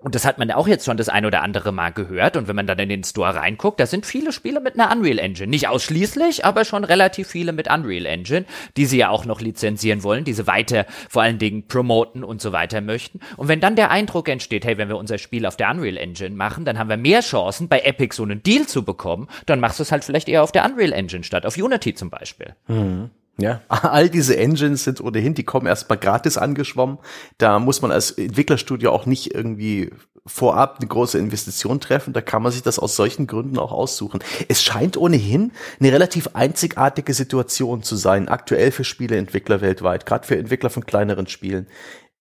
und 0.00 0.14
das 0.14 0.24
hat 0.24 0.38
man 0.38 0.48
auch 0.52 0.68
jetzt 0.68 0.84
schon 0.84 0.96
das 0.96 1.08
ein 1.08 1.26
oder 1.26 1.42
andere 1.42 1.72
Mal 1.72 1.90
gehört. 1.90 2.36
Und 2.36 2.46
wenn 2.46 2.54
man 2.54 2.68
dann 2.68 2.78
in 2.78 2.88
den 2.88 3.02
Store 3.02 3.34
reinguckt, 3.34 3.80
da 3.80 3.86
sind 3.86 4.06
viele 4.06 4.30
Spiele 4.30 4.60
mit 4.60 4.78
einer 4.78 4.92
Unreal 4.92 5.18
Engine. 5.18 5.48
Nicht 5.48 5.66
ausschließlich, 5.66 6.44
aber 6.44 6.64
schon 6.64 6.84
relativ 6.84 7.26
viele 7.26 7.50
mit 7.52 7.68
Unreal 7.68 8.06
Engine, 8.06 8.44
die 8.76 8.86
sie 8.86 8.98
ja 8.98 9.08
auch 9.08 9.24
noch 9.24 9.40
lizenzieren 9.40 10.04
wollen, 10.04 10.22
diese 10.22 10.46
weiter 10.46 10.86
vor 11.08 11.22
allen 11.22 11.40
Dingen 11.40 11.66
promoten 11.66 12.22
und 12.22 12.40
so 12.40 12.52
weiter 12.52 12.80
möchten. 12.80 13.18
Und 13.36 13.48
wenn 13.48 13.58
dann 13.58 13.74
der 13.74 13.90
Eindruck 13.90 14.28
entsteht, 14.28 14.64
hey, 14.64 14.78
wenn 14.78 14.88
wir 14.88 14.96
unser 14.96 15.18
Spiel 15.18 15.44
auf 15.44 15.56
der 15.56 15.68
Unreal 15.68 15.96
Engine 15.96 16.36
machen, 16.36 16.64
dann 16.64 16.78
haben 16.78 16.90
wir 16.90 16.96
mehr 16.96 17.20
Chancen, 17.20 17.66
bei 17.66 17.80
Epic 17.80 18.14
so 18.14 18.22
einen 18.22 18.44
Deal 18.44 18.66
zu 18.66 18.84
bekommen, 18.84 19.26
dann 19.46 19.58
machst 19.58 19.80
du 19.80 19.82
es 19.82 19.90
halt 19.90 20.04
vielleicht 20.04 20.28
eher 20.28 20.44
auf 20.44 20.52
der 20.52 20.64
Unreal 20.64 20.92
Engine 20.92 21.24
statt, 21.24 21.44
auf 21.44 21.56
Unity 21.56 21.94
zum 21.94 22.08
Beispiel. 22.08 22.54
Mhm. 22.68 23.10
Ja, 23.40 23.62
all 23.68 24.10
diese 24.10 24.36
Engines 24.36 24.84
sind 24.84 25.00
ohnehin, 25.00 25.34
die 25.34 25.44
kommen 25.44 25.66
erstmal 25.66 25.98
gratis 25.98 26.36
angeschwommen. 26.36 26.98
Da 27.38 27.58
muss 27.58 27.82
man 27.82 27.92
als 27.92 28.10
Entwicklerstudio 28.10 28.90
auch 28.90 29.06
nicht 29.06 29.34
irgendwie 29.34 29.90
vorab 30.26 30.78
eine 30.78 30.88
große 30.88 31.18
Investition 31.18 31.80
treffen. 31.80 32.12
Da 32.12 32.20
kann 32.20 32.42
man 32.42 32.52
sich 32.52 32.62
das 32.62 32.78
aus 32.78 32.96
solchen 32.96 33.26
Gründen 33.26 33.58
auch 33.58 33.72
aussuchen. 33.72 34.20
Es 34.48 34.62
scheint 34.62 34.96
ohnehin 34.96 35.52
eine 35.80 35.92
relativ 35.92 36.30
einzigartige 36.34 37.14
Situation 37.14 37.82
zu 37.82 37.96
sein, 37.96 38.28
aktuell 38.28 38.70
für 38.70 38.84
Spieleentwickler 38.84 39.60
weltweit, 39.60 40.04
gerade 40.04 40.26
für 40.26 40.36
Entwickler 40.36 40.70
von 40.70 40.84
kleineren 40.84 41.28
Spielen 41.28 41.66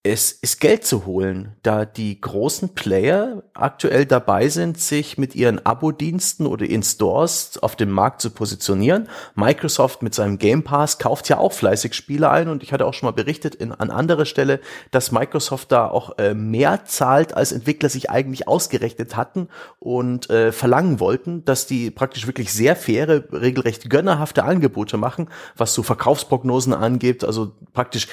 es 0.09 0.31
ist 0.31 0.61
Geld 0.61 0.85
zu 0.85 1.05
holen, 1.05 1.55
da 1.63 1.83
die 1.83 2.21
großen 2.21 2.69
Player 2.75 3.43
aktuell 3.53 4.05
dabei 4.05 4.47
sind, 4.47 4.79
sich 4.79 5.17
mit 5.17 5.35
ihren 5.35 5.65
Abo-Diensten 5.65 6.45
oder 6.45 6.65
in 6.65 6.81
Stores 6.81 7.57
auf 7.61 7.75
dem 7.75 7.91
Markt 7.91 8.21
zu 8.21 8.29
positionieren. 8.29 9.09
Microsoft 9.35 10.03
mit 10.03 10.15
seinem 10.15 10.37
Game 10.37 10.63
Pass 10.63 10.97
kauft 10.97 11.27
ja 11.27 11.39
auch 11.39 11.51
fleißig 11.51 11.93
Spiele 11.93 12.29
ein 12.29 12.47
und 12.47 12.63
ich 12.63 12.71
hatte 12.71 12.85
auch 12.85 12.93
schon 12.93 13.07
mal 13.07 13.11
berichtet 13.11 13.53
in, 13.55 13.73
an 13.73 13.91
anderer 13.91 14.25
Stelle, 14.25 14.61
dass 14.91 15.11
Microsoft 15.11 15.73
da 15.73 15.89
auch 15.89 16.17
äh, 16.17 16.33
mehr 16.33 16.85
zahlt, 16.85 17.33
als 17.33 17.51
Entwickler 17.51 17.89
sich 17.89 18.09
eigentlich 18.09 18.47
ausgerechnet 18.47 19.17
hatten 19.17 19.49
und 19.79 20.29
äh, 20.29 20.53
verlangen 20.53 21.01
wollten, 21.01 21.43
dass 21.43 21.67
die 21.67 21.91
praktisch 21.91 22.27
wirklich 22.27 22.53
sehr 22.53 22.77
faire, 22.77 23.23
regelrecht 23.33 23.89
gönnerhafte 23.89 24.45
Angebote 24.45 24.95
machen, 24.95 25.27
was 25.57 25.73
so 25.73 25.83
Verkaufsprognosen 25.83 26.73
angeht, 26.73 27.25
also 27.25 27.51
praktisch 27.73 28.07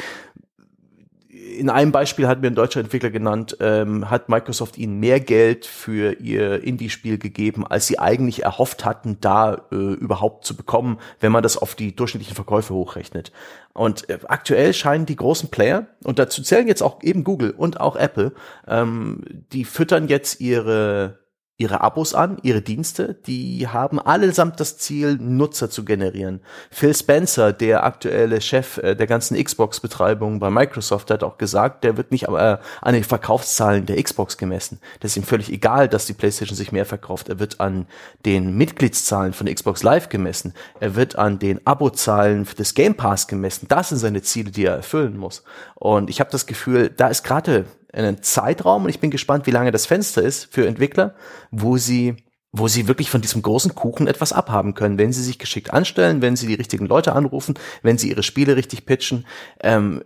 in 1.54 1.70
einem 1.70 1.92
Beispiel 1.92 2.26
hat 2.26 2.40
mir 2.40 2.48
ein 2.48 2.54
deutscher 2.54 2.80
Entwickler 2.80 3.10
genannt, 3.10 3.56
ähm, 3.60 4.10
hat 4.10 4.28
Microsoft 4.28 4.78
ihnen 4.78 5.00
mehr 5.00 5.20
Geld 5.20 5.66
für 5.66 6.14
ihr 6.20 6.62
Indie-Spiel 6.62 7.18
gegeben, 7.18 7.66
als 7.66 7.86
sie 7.86 7.98
eigentlich 7.98 8.42
erhofft 8.42 8.84
hatten, 8.84 9.18
da 9.20 9.62
äh, 9.72 9.76
überhaupt 9.76 10.44
zu 10.44 10.56
bekommen, 10.56 10.98
wenn 11.20 11.32
man 11.32 11.42
das 11.42 11.56
auf 11.56 11.74
die 11.74 11.94
durchschnittlichen 11.94 12.34
Verkäufe 12.34 12.74
hochrechnet. 12.74 13.32
Und 13.72 14.08
äh, 14.08 14.18
aktuell 14.26 14.74
scheinen 14.74 15.06
die 15.06 15.16
großen 15.16 15.50
Player, 15.50 15.86
und 16.02 16.18
dazu 16.18 16.42
zählen 16.42 16.68
jetzt 16.68 16.82
auch 16.82 17.02
eben 17.02 17.24
Google 17.24 17.50
und 17.50 17.80
auch 17.80 17.96
Apple, 17.96 18.32
ähm, 18.66 19.22
die 19.52 19.64
füttern 19.64 20.08
jetzt 20.08 20.40
ihre 20.40 21.23
ihre 21.56 21.82
Abos 21.82 22.14
an, 22.14 22.38
ihre 22.42 22.62
Dienste, 22.62 23.14
die 23.26 23.68
haben 23.68 24.00
allesamt 24.00 24.58
das 24.58 24.76
Ziel, 24.76 25.16
Nutzer 25.20 25.70
zu 25.70 25.84
generieren. 25.84 26.40
Phil 26.68 26.94
Spencer, 26.94 27.52
der 27.52 27.84
aktuelle 27.84 28.40
Chef 28.40 28.78
äh, 28.78 28.96
der 28.96 29.06
ganzen 29.06 29.42
Xbox-Betreibung 29.42 30.40
bei 30.40 30.50
Microsoft, 30.50 31.12
hat 31.12 31.22
auch 31.22 31.38
gesagt, 31.38 31.84
der 31.84 31.96
wird 31.96 32.10
nicht 32.10 32.24
äh, 32.24 32.58
an 32.80 32.94
den 32.94 33.04
Verkaufszahlen 33.04 33.86
der 33.86 34.02
Xbox 34.02 34.36
gemessen. 34.36 34.80
Das 34.98 35.12
ist 35.12 35.16
ihm 35.16 35.22
völlig 35.22 35.52
egal, 35.52 35.88
dass 35.88 36.06
die 36.06 36.12
PlayStation 36.12 36.56
sich 36.56 36.72
mehr 36.72 36.86
verkauft. 36.86 37.28
Er 37.28 37.38
wird 37.38 37.60
an 37.60 37.86
den 38.24 38.56
Mitgliedszahlen 38.56 39.32
von 39.32 39.46
Xbox 39.46 39.84
Live 39.84 40.08
gemessen. 40.08 40.54
Er 40.80 40.96
wird 40.96 41.16
an 41.16 41.38
den 41.38 41.64
Abozahlen 41.64 42.48
des 42.58 42.74
Game 42.74 42.96
Pass 42.96 43.28
gemessen. 43.28 43.66
Das 43.68 43.90
sind 43.90 43.98
seine 43.98 44.22
Ziele, 44.22 44.50
die 44.50 44.64
er 44.64 44.74
erfüllen 44.74 45.16
muss. 45.16 45.44
Und 45.76 46.10
ich 46.10 46.18
habe 46.18 46.30
das 46.32 46.46
Gefühl, 46.46 46.90
da 46.90 47.06
ist 47.06 47.22
gerade 47.22 47.66
einen 47.94 48.22
Zeitraum 48.22 48.84
und 48.84 48.90
ich 48.90 49.00
bin 49.00 49.10
gespannt, 49.10 49.46
wie 49.46 49.52
lange 49.52 49.70
das 49.72 49.86
Fenster 49.86 50.22
ist 50.22 50.52
für 50.52 50.66
Entwickler, 50.66 51.14
wo 51.50 51.76
sie 51.76 52.16
wo 52.56 52.68
sie 52.68 52.86
wirklich 52.86 53.10
von 53.10 53.20
diesem 53.20 53.42
großen 53.42 53.74
Kuchen 53.74 54.06
etwas 54.06 54.32
abhaben 54.32 54.74
können, 54.74 54.96
wenn 54.96 55.12
sie 55.12 55.24
sich 55.24 55.40
geschickt 55.40 55.72
anstellen, 55.72 56.22
wenn 56.22 56.36
sie 56.36 56.46
die 56.46 56.54
richtigen 56.54 56.86
Leute 56.86 57.12
anrufen, 57.12 57.54
wenn 57.82 57.98
sie 57.98 58.10
ihre 58.10 58.22
Spiele 58.22 58.54
richtig 58.54 58.86
pitchen, 58.86 59.26
ähm, 59.60 60.04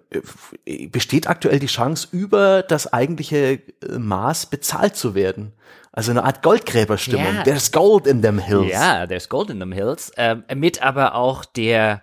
besteht 0.90 1.28
aktuell 1.28 1.58
die 1.58 1.66
Chance, 1.66 2.08
über 2.10 2.62
das 2.62 2.90
eigentliche 2.90 3.36
äh, 3.36 3.98
Maß 3.98 4.46
bezahlt 4.46 4.96
zu 4.96 5.14
werden. 5.14 5.52
Also 5.92 6.10
eine 6.10 6.24
Art 6.24 6.42
Goldgräberstimmung. 6.42 7.34
Ja. 7.34 7.42
There's 7.42 7.70
gold 7.70 8.06
in 8.06 8.22
them 8.22 8.38
hills. 8.38 8.70
Ja, 8.70 9.06
there's 9.06 9.28
gold 9.28 9.50
in 9.50 9.58
them 9.58 9.72
hills. 9.72 10.10
Ähm, 10.16 10.44
mit 10.54 10.80
aber 10.80 11.14
auch 11.16 11.44
der 11.44 12.02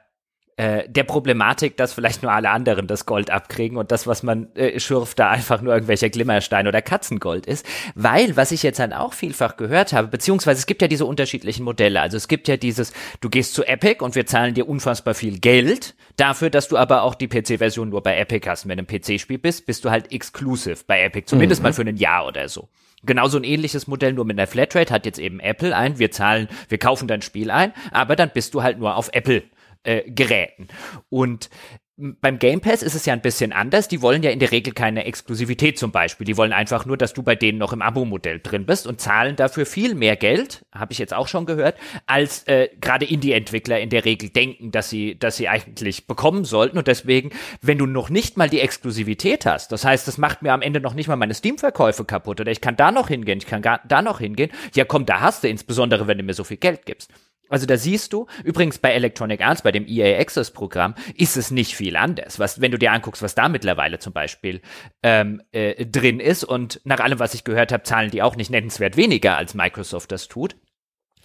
äh, 0.58 0.88
der 0.88 1.04
Problematik, 1.04 1.76
dass 1.76 1.94
vielleicht 1.94 2.24
nur 2.24 2.32
alle 2.32 2.50
anderen 2.50 2.88
das 2.88 3.06
Gold 3.06 3.30
abkriegen 3.30 3.78
und 3.78 3.92
das, 3.92 4.08
was 4.08 4.24
man 4.24 4.48
äh, 4.56 4.80
schürft, 4.80 5.20
da 5.20 5.30
einfach 5.30 5.62
nur 5.62 5.74
irgendwelcher 5.74 6.10
Glimmerstein 6.10 6.68
oder 6.68 6.82
Katzengold 6.82 7.46
ist. 7.46 7.66
Weil, 7.94 8.38
was 8.38 8.52
ich 8.54 8.64
jetzt 8.64 8.80
dann 8.80 8.94
auch 8.94 9.14
vielfach 9.14 9.58
gehört 9.58 9.92
habe, 9.92 10.08
beziehungsweise 10.08 10.60
es 10.60 10.66
gibt 10.66 10.82
ja 10.82 10.88
diese 10.88 11.06
unterschiedlichen 11.06 11.64
Modelle. 11.64 12.00
Also 12.00 12.16
es 12.16 12.30
gibt 12.30 12.48
ja 12.48 12.56
dieses, 12.56 12.94
du 13.20 13.30
gehst 13.30 13.54
zu 13.54 13.66
Epic 13.66 14.02
und 14.02 14.16
wir 14.16 14.26
zahlen 14.28 14.54
dir 14.54 14.70
unfassbar 14.70 15.14
viel 15.14 15.40
Geld 15.40 15.94
dafür, 16.16 16.50
dass 16.50 16.70
du 16.70 16.78
aber 16.78 17.04
auch 17.04 17.16
die 17.16 17.28
PC-Version 17.28 17.90
nur 17.90 18.02
bei 18.02 18.18
Epic 18.18 18.50
hast. 18.50 18.66
Wenn 18.66 18.78
du 18.78 18.86
ein 18.86 18.88
PC-Spiel 18.88 19.40
bist, 19.40 19.66
bist 19.66 19.84
du 19.84 19.92
halt 19.92 20.14
exclusive 20.14 20.78
bei 20.88 21.04
Epic, 21.04 21.26
zumindest 21.28 21.62
mhm. 21.62 21.64
mal 21.64 21.74
für 21.74 21.82
ein 21.82 21.98
Jahr 21.98 22.28
oder 22.28 22.48
so. 22.48 22.70
Genauso 23.06 23.38
ein 23.38 23.44
ähnliches 23.44 23.88
Modell, 23.88 24.14
nur 24.14 24.26
mit 24.26 24.40
einer 24.40 24.48
Flatrate 24.48 24.94
hat 24.94 25.06
jetzt 25.06 25.20
eben 25.20 25.40
Apple 25.40 25.76
ein. 25.76 26.00
Wir 26.00 26.12
zahlen, 26.12 26.48
wir 26.70 26.78
kaufen 26.78 27.08
dein 27.08 27.22
Spiel 27.22 27.52
ein, 27.52 27.74
aber 27.92 28.16
dann 28.16 28.32
bist 28.34 28.54
du 28.54 28.64
halt 28.64 28.80
nur 28.80 28.96
auf 28.96 29.10
Apple 29.12 29.44
äh, 29.86 30.10
Geräten. 30.10 30.68
Und 31.10 31.50
beim 31.98 32.40
Game 32.40 32.60
Pass 32.60 32.84
ist 32.84 32.94
es 32.94 33.06
ja 33.06 33.14
ein 33.14 33.22
bisschen 33.22 33.54
anders. 33.54 33.88
Die 33.88 34.02
wollen 34.02 34.22
ja 34.22 34.30
in 34.30 34.40
der 34.40 34.52
Regel 34.52 34.74
keine 34.74 35.06
Exklusivität 35.06 35.80
zum 35.80 35.92
Beispiel. 35.92 36.26
Die 36.26 36.36
wollen 36.36 36.52
einfach 36.52 36.86
nur, 36.86 36.98
dass 36.98 37.14
du 37.14 37.24
bei 37.24 37.36
denen 37.36 37.58
noch 37.58 37.72
im 37.72 37.82
Abo-Modell 37.82 38.42
drin 38.42 38.66
bist 38.66 38.86
und 38.86 39.00
zahlen 39.00 39.38
dafür 39.38 39.66
viel 39.66 39.96
mehr 39.96 40.18
Geld, 40.18 40.66
habe 40.74 40.92
ich 40.92 41.00
jetzt 41.00 41.14
auch 41.14 41.30
schon 41.30 41.46
gehört, 41.46 41.78
als 42.06 42.44
äh, 42.48 42.68
gerade 42.82 43.06
Indie-Entwickler 43.06 43.80
in 43.80 43.90
der 43.90 44.04
Regel 44.04 44.30
denken, 44.30 44.72
dass 44.72 44.90
sie, 44.90 45.18
dass 45.18 45.38
sie 45.38 45.48
eigentlich 45.48 46.06
bekommen 46.06 46.44
sollten. 46.44 46.78
Und 46.78 46.88
deswegen, 46.88 47.30
wenn 47.62 47.78
du 47.78 47.86
noch 47.86 48.10
nicht 48.10 48.36
mal 48.36 48.50
die 48.50 48.60
Exklusivität 48.60 49.46
hast, 49.46 49.72
das 49.72 49.86
heißt, 49.86 50.06
das 50.06 50.18
macht 50.18 50.42
mir 50.42 50.52
am 50.52 50.62
Ende 50.62 50.82
noch 50.82 50.96
nicht 50.96 51.08
mal 51.08 51.16
meine 51.16 51.34
Steam-Verkäufe 51.34 52.04
kaputt 52.04 52.42
oder 52.42 52.52
ich 52.52 52.60
kann 52.60 52.76
da 52.76 52.92
noch 52.92 53.08
hingehen, 53.08 53.38
ich 53.38 53.48
kann 53.48 53.62
da 53.62 54.02
noch 54.02 54.20
hingehen. 54.20 54.52
Ja, 54.74 54.84
komm, 54.84 55.06
da 55.06 55.22
hast 55.22 55.46
du, 55.46 55.48
insbesondere 55.48 56.08
wenn 56.08 56.18
du 56.18 56.26
mir 56.26 56.34
so 56.34 56.44
viel 56.44 56.58
Geld 56.58 56.86
gibst. 56.86 57.10
Also 57.50 57.66
da 57.66 57.78
siehst 57.78 58.14
du, 58.14 58.28
übrigens 58.44 58.80
bei 58.80 58.92
Electronic 58.94 59.42
Arts, 59.42 59.62
bei 59.62 59.72
dem 59.72 59.88
EA 59.88 60.20
Access 60.20 60.52
Programm, 60.52 60.96
ist 61.16 61.38
es 61.38 61.52
nicht 61.52 61.76
viel 61.76 61.96
anders. 61.96 62.40
Was, 62.40 62.60
wenn 62.60 62.72
du 62.72 62.80
dir 62.80 62.92
anguckst, 62.92 63.22
was 63.22 63.36
da 63.36 63.50
mittlerweile 63.50 64.00
zum 64.00 64.14
Beispiel 64.14 64.62
ähm, 65.04 65.42
äh, 65.52 65.86
drin 65.86 66.20
ist 66.20 66.44
und 66.44 66.82
nach 66.84 67.00
allem, 67.00 67.20
was 67.20 67.34
ich 67.34 67.44
gehört 67.44 67.72
habe, 67.72 67.84
zahlen 67.84 68.12
die 68.12 68.24
auch 68.24 68.36
nicht 68.36 68.50
nennenswert 68.50 68.98
weniger, 68.98 69.38
als 69.38 69.54
Microsoft 69.54 70.12
das 70.12 70.28
tut. 70.28 70.56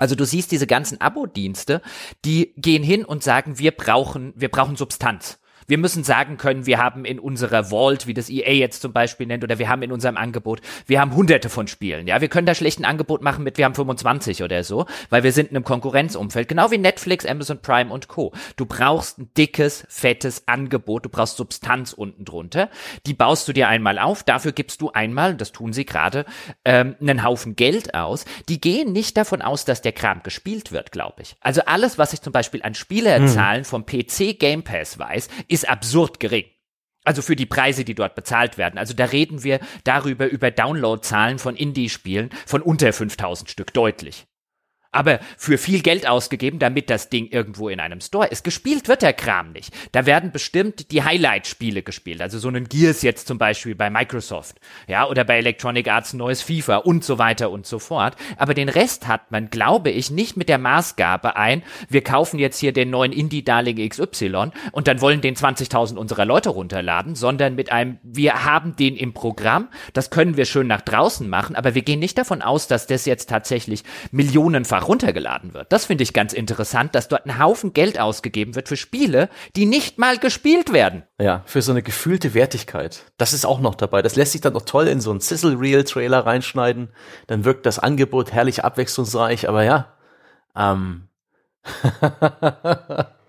Also 0.00 0.14
du 0.14 0.24
siehst 0.24 0.50
diese 0.50 0.66
ganzen 0.66 1.00
Abo-Dienste, 1.00 1.82
die 2.24 2.54
gehen 2.56 2.82
hin 2.82 3.04
und 3.04 3.22
sagen, 3.22 3.58
wir 3.58 3.70
brauchen, 3.70 4.32
wir 4.34 4.48
brauchen 4.48 4.76
Substanz. 4.76 5.39
Wir 5.70 5.78
müssen 5.78 6.02
sagen 6.02 6.36
können, 6.36 6.66
wir 6.66 6.78
haben 6.78 7.04
in 7.04 7.20
unserer 7.20 7.70
Vault, 7.70 8.08
wie 8.08 8.12
das 8.12 8.28
EA 8.28 8.50
jetzt 8.54 8.82
zum 8.82 8.92
Beispiel 8.92 9.28
nennt, 9.28 9.44
oder 9.44 9.60
wir 9.60 9.68
haben 9.68 9.82
in 9.82 9.92
unserem 9.92 10.16
Angebot, 10.16 10.60
wir 10.86 11.00
haben 11.00 11.14
hunderte 11.14 11.48
von 11.48 11.68
Spielen. 11.68 12.08
Ja, 12.08 12.20
wir 12.20 12.26
können 12.26 12.46
da 12.46 12.56
schlecht 12.56 12.80
ein 12.80 12.84
Angebot 12.84 13.22
machen 13.22 13.44
mit, 13.44 13.56
wir 13.56 13.66
haben 13.66 13.76
25 13.76 14.42
oder 14.42 14.64
so, 14.64 14.86
weil 15.10 15.22
wir 15.22 15.30
sind 15.30 15.50
in 15.50 15.56
einem 15.56 15.64
Konkurrenzumfeld, 15.64 16.48
genau 16.48 16.72
wie 16.72 16.78
Netflix, 16.78 17.24
Amazon 17.24 17.62
Prime 17.62 17.92
und 17.92 18.08
Co. 18.08 18.32
Du 18.56 18.66
brauchst 18.66 19.18
ein 19.18 19.30
dickes, 19.36 19.86
fettes 19.88 20.48
Angebot, 20.48 21.04
du 21.04 21.08
brauchst 21.08 21.36
Substanz 21.36 21.92
unten 21.92 22.24
drunter. 22.24 22.68
Die 23.06 23.14
baust 23.14 23.46
du 23.46 23.52
dir 23.52 23.68
einmal 23.68 24.00
auf, 24.00 24.24
dafür 24.24 24.50
gibst 24.50 24.80
du 24.82 24.90
einmal, 24.90 25.36
das 25.36 25.52
tun 25.52 25.72
sie 25.72 25.84
gerade, 25.84 26.24
ähm, 26.64 26.96
einen 27.00 27.22
Haufen 27.22 27.54
Geld 27.54 27.94
aus. 27.94 28.24
Die 28.48 28.60
gehen 28.60 28.92
nicht 28.92 29.16
davon 29.16 29.40
aus, 29.40 29.64
dass 29.64 29.82
der 29.82 29.92
Kram 29.92 30.24
gespielt 30.24 30.72
wird, 30.72 30.90
glaube 30.90 31.22
ich. 31.22 31.36
Also 31.40 31.60
alles, 31.66 31.96
was 31.96 32.12
ich 32.12 32.22
zum 32.22 32.32
Beispiel 32.32 32.64
an 32.64 32.74
Spielerzahlen 32.74 33.62
hm. 33.62 33.64
vom 33.64 33.86
PC 33.86 34.36
Game 34.36 34.64
Pass 34.64 34.98
weiß, 34.98 35.28
ist 35.46 35.59
absurd 35.64 36.20
gering. 36.20 36.44
Also 37.04 37.22
für 37.22 37.36
die 37.36 37.46
Preise, 37.46 37.84
die 37.84 37.94
dort 37.94 38.14
bezahlt 38.14 38.58
werden. 38.58 38.78
Also 38.78 38.94
da 38.94 39.06
reden 39.06 39.42
wir 39.42 39.60
darüber, 39.84 40.28
über 40.28 40.50
Downloadzahlen 40.50 41.38
von 41.38 41.56
Indie-Spielen 41.56 42.30
von 42.46 42.60
unter 42.60 42.92
5000 42.92 43.50
Stück 43.50 43.72
deutlich 43.72 44.26
aber 44.92 45.20
für 45.36 45.58
viel 45.58 45.82
Geld 45.82 46.08
ausgegeben, 46.08 46.58
damit 46.58 46.90
das 46.90 47.08
Ding 47.08 47.28
irgendwo 47.28 47.68
in 47.68 47.80
einem 47.80 48.00
Store 48.00 48.26
ist. 48.26 48.42
Gespielt 48.44 48.88
wird 48.88 49.02
der 49.02 49.12
Kram 49.12 49.52
nicht. 49.52 49.72
Da 49.92 50.06
werden 50.06 50.32
bestimmt 50.32 50.90
die 50.90 51.02
Highlight-Spiele 51.02 51.82
gespielt, 51.82 52.20
also 52.20 52.38
so 52.38 52.48
einen 52.48 52.68
Gears 52.68 53.02
jetzt 53.02 53.28
zum 53.28 53.38
Beispiel 53.38 53.74
bei 53.74 53.90
Microsoft, 53.90 54.56
ja, 54.88 55.06
oder 55.06 55.24
bei 55.24 55.38
Electronic 55.38 55.88
Arts 55.88 56.12
neues 56.12 56.42
FIFA 56.42 56.78
und 56.78 57.04
so 57.04 57.18
weiter 57.18 57.50
und 57.50 57.66
so 57.66 57.78
fort. 57.78 58.16
Aber 58.36 58.54
den 58.54 58.68
Rest 58.68 59.06
hat 59.06 59.30
man, 59.30 59.50
glaube 59.50 59.90
ich, 59.90 60.10
nicht 60.10 60.36
mit 60.36 60.48
der 60.48 60.58
Maßgabe 60.58 61.36
ein, 61.36 61.62
wir 61.88 62.02
kaufen 62.02 62.38
jetzt 62.38 62.58
hier 62.58 62.72
den 62.72 62.90
neuen 62.90 63.12
Indie-Darling 63.12 63.88
XY 63.88 64.50
und 64.72 64.88
dann 64.88 65.00
wollen 65.00 65.20
den 65.20 65.36
20.000 65.36 65.96
unserer 65.96 66.24
Leute 66.24 66.50
runterladen, 66.50 67.14
sondern 67.14 67.54
mit 67.54 67.70
einem, 67.70 67.98
wir 68.02 68.44
haben 68.44 68.74
den 68.76 68.96
im 68.96 69.12
Programm, 69.12 69.68
das 69.92 70.10
können 70.10 70.36
wir 70.36 70.44
schön 70.46 70.66
nach 70.66 70.80
draußen 70.80 71.28
machen, 71.28 71.54
aber 71.54 71.74
wir 71.74 71.82
gehen 71.82 72.00
nicht 72.00 72.18
davon 72.18 72.42
aus, 72.42 72.66
dass 72.66 72.86
das 72.86 73.06
jetzt 73.06 73.28
tatsächlich 73.28 73.84
millionenfach 74.10 74.79
einfach 74.80 74.88
runtergeladen 74.88 75.54
wird. 75.54 75.72
Das 75.72 75.86
finde 75.86 76.02
ich 76.02 76.12
ganz 76.12 76.32
interessant, 76.32 76.94
dass 76.94 77.08
dort 77.08 77.26
ein 77.26 77.38
Haufen 77.38 77.72
Geld 77.72 77.98
ausgegeben 77.98 78.54
wird 78.54 78.68
für 78.68 78.76
Spiele, 78.76 79.28
die 79.56 79.66
nicht 79.66 79.98
mal 79.98 80.18
gespielt 80.18 80.72
werden. 80.72 81.04
Ja, 81.20 81.42
für 81.46 81.62
so 81.62 81.72
eine 81.72 81.82
gefühlte 81.82 82.34
Wertigkeit. 82.34 83.04
Das 83.18 83.32
ist 83.32 83.44
auch 83.44 83.60
noch 83.60 83.74
dabei. 83.74 84.02
Das 84.02 84.16
lässt 84.16 84.32
sich 84.32 84.40
dann 84.40 84.54
noch 84.54 84.64
toll 84.64 84.88
in 84.88 85.00
so 85.00 85.10
einen 85.10 85.20
Sizzle-Reel-Trailer 85.20 86.26
reinschneiden. 86.26 86.90
Dann 87.26 87.44
wirkt 87.44 87.66
das 87.66 87.78
Angebot 87.78 88.32
herrlich 88.32 88.64
abwechslungsreich, 88.64 89.48
aber 89.48 89.64
ja. 89.64 89.94
Ähm. 90.56 91.08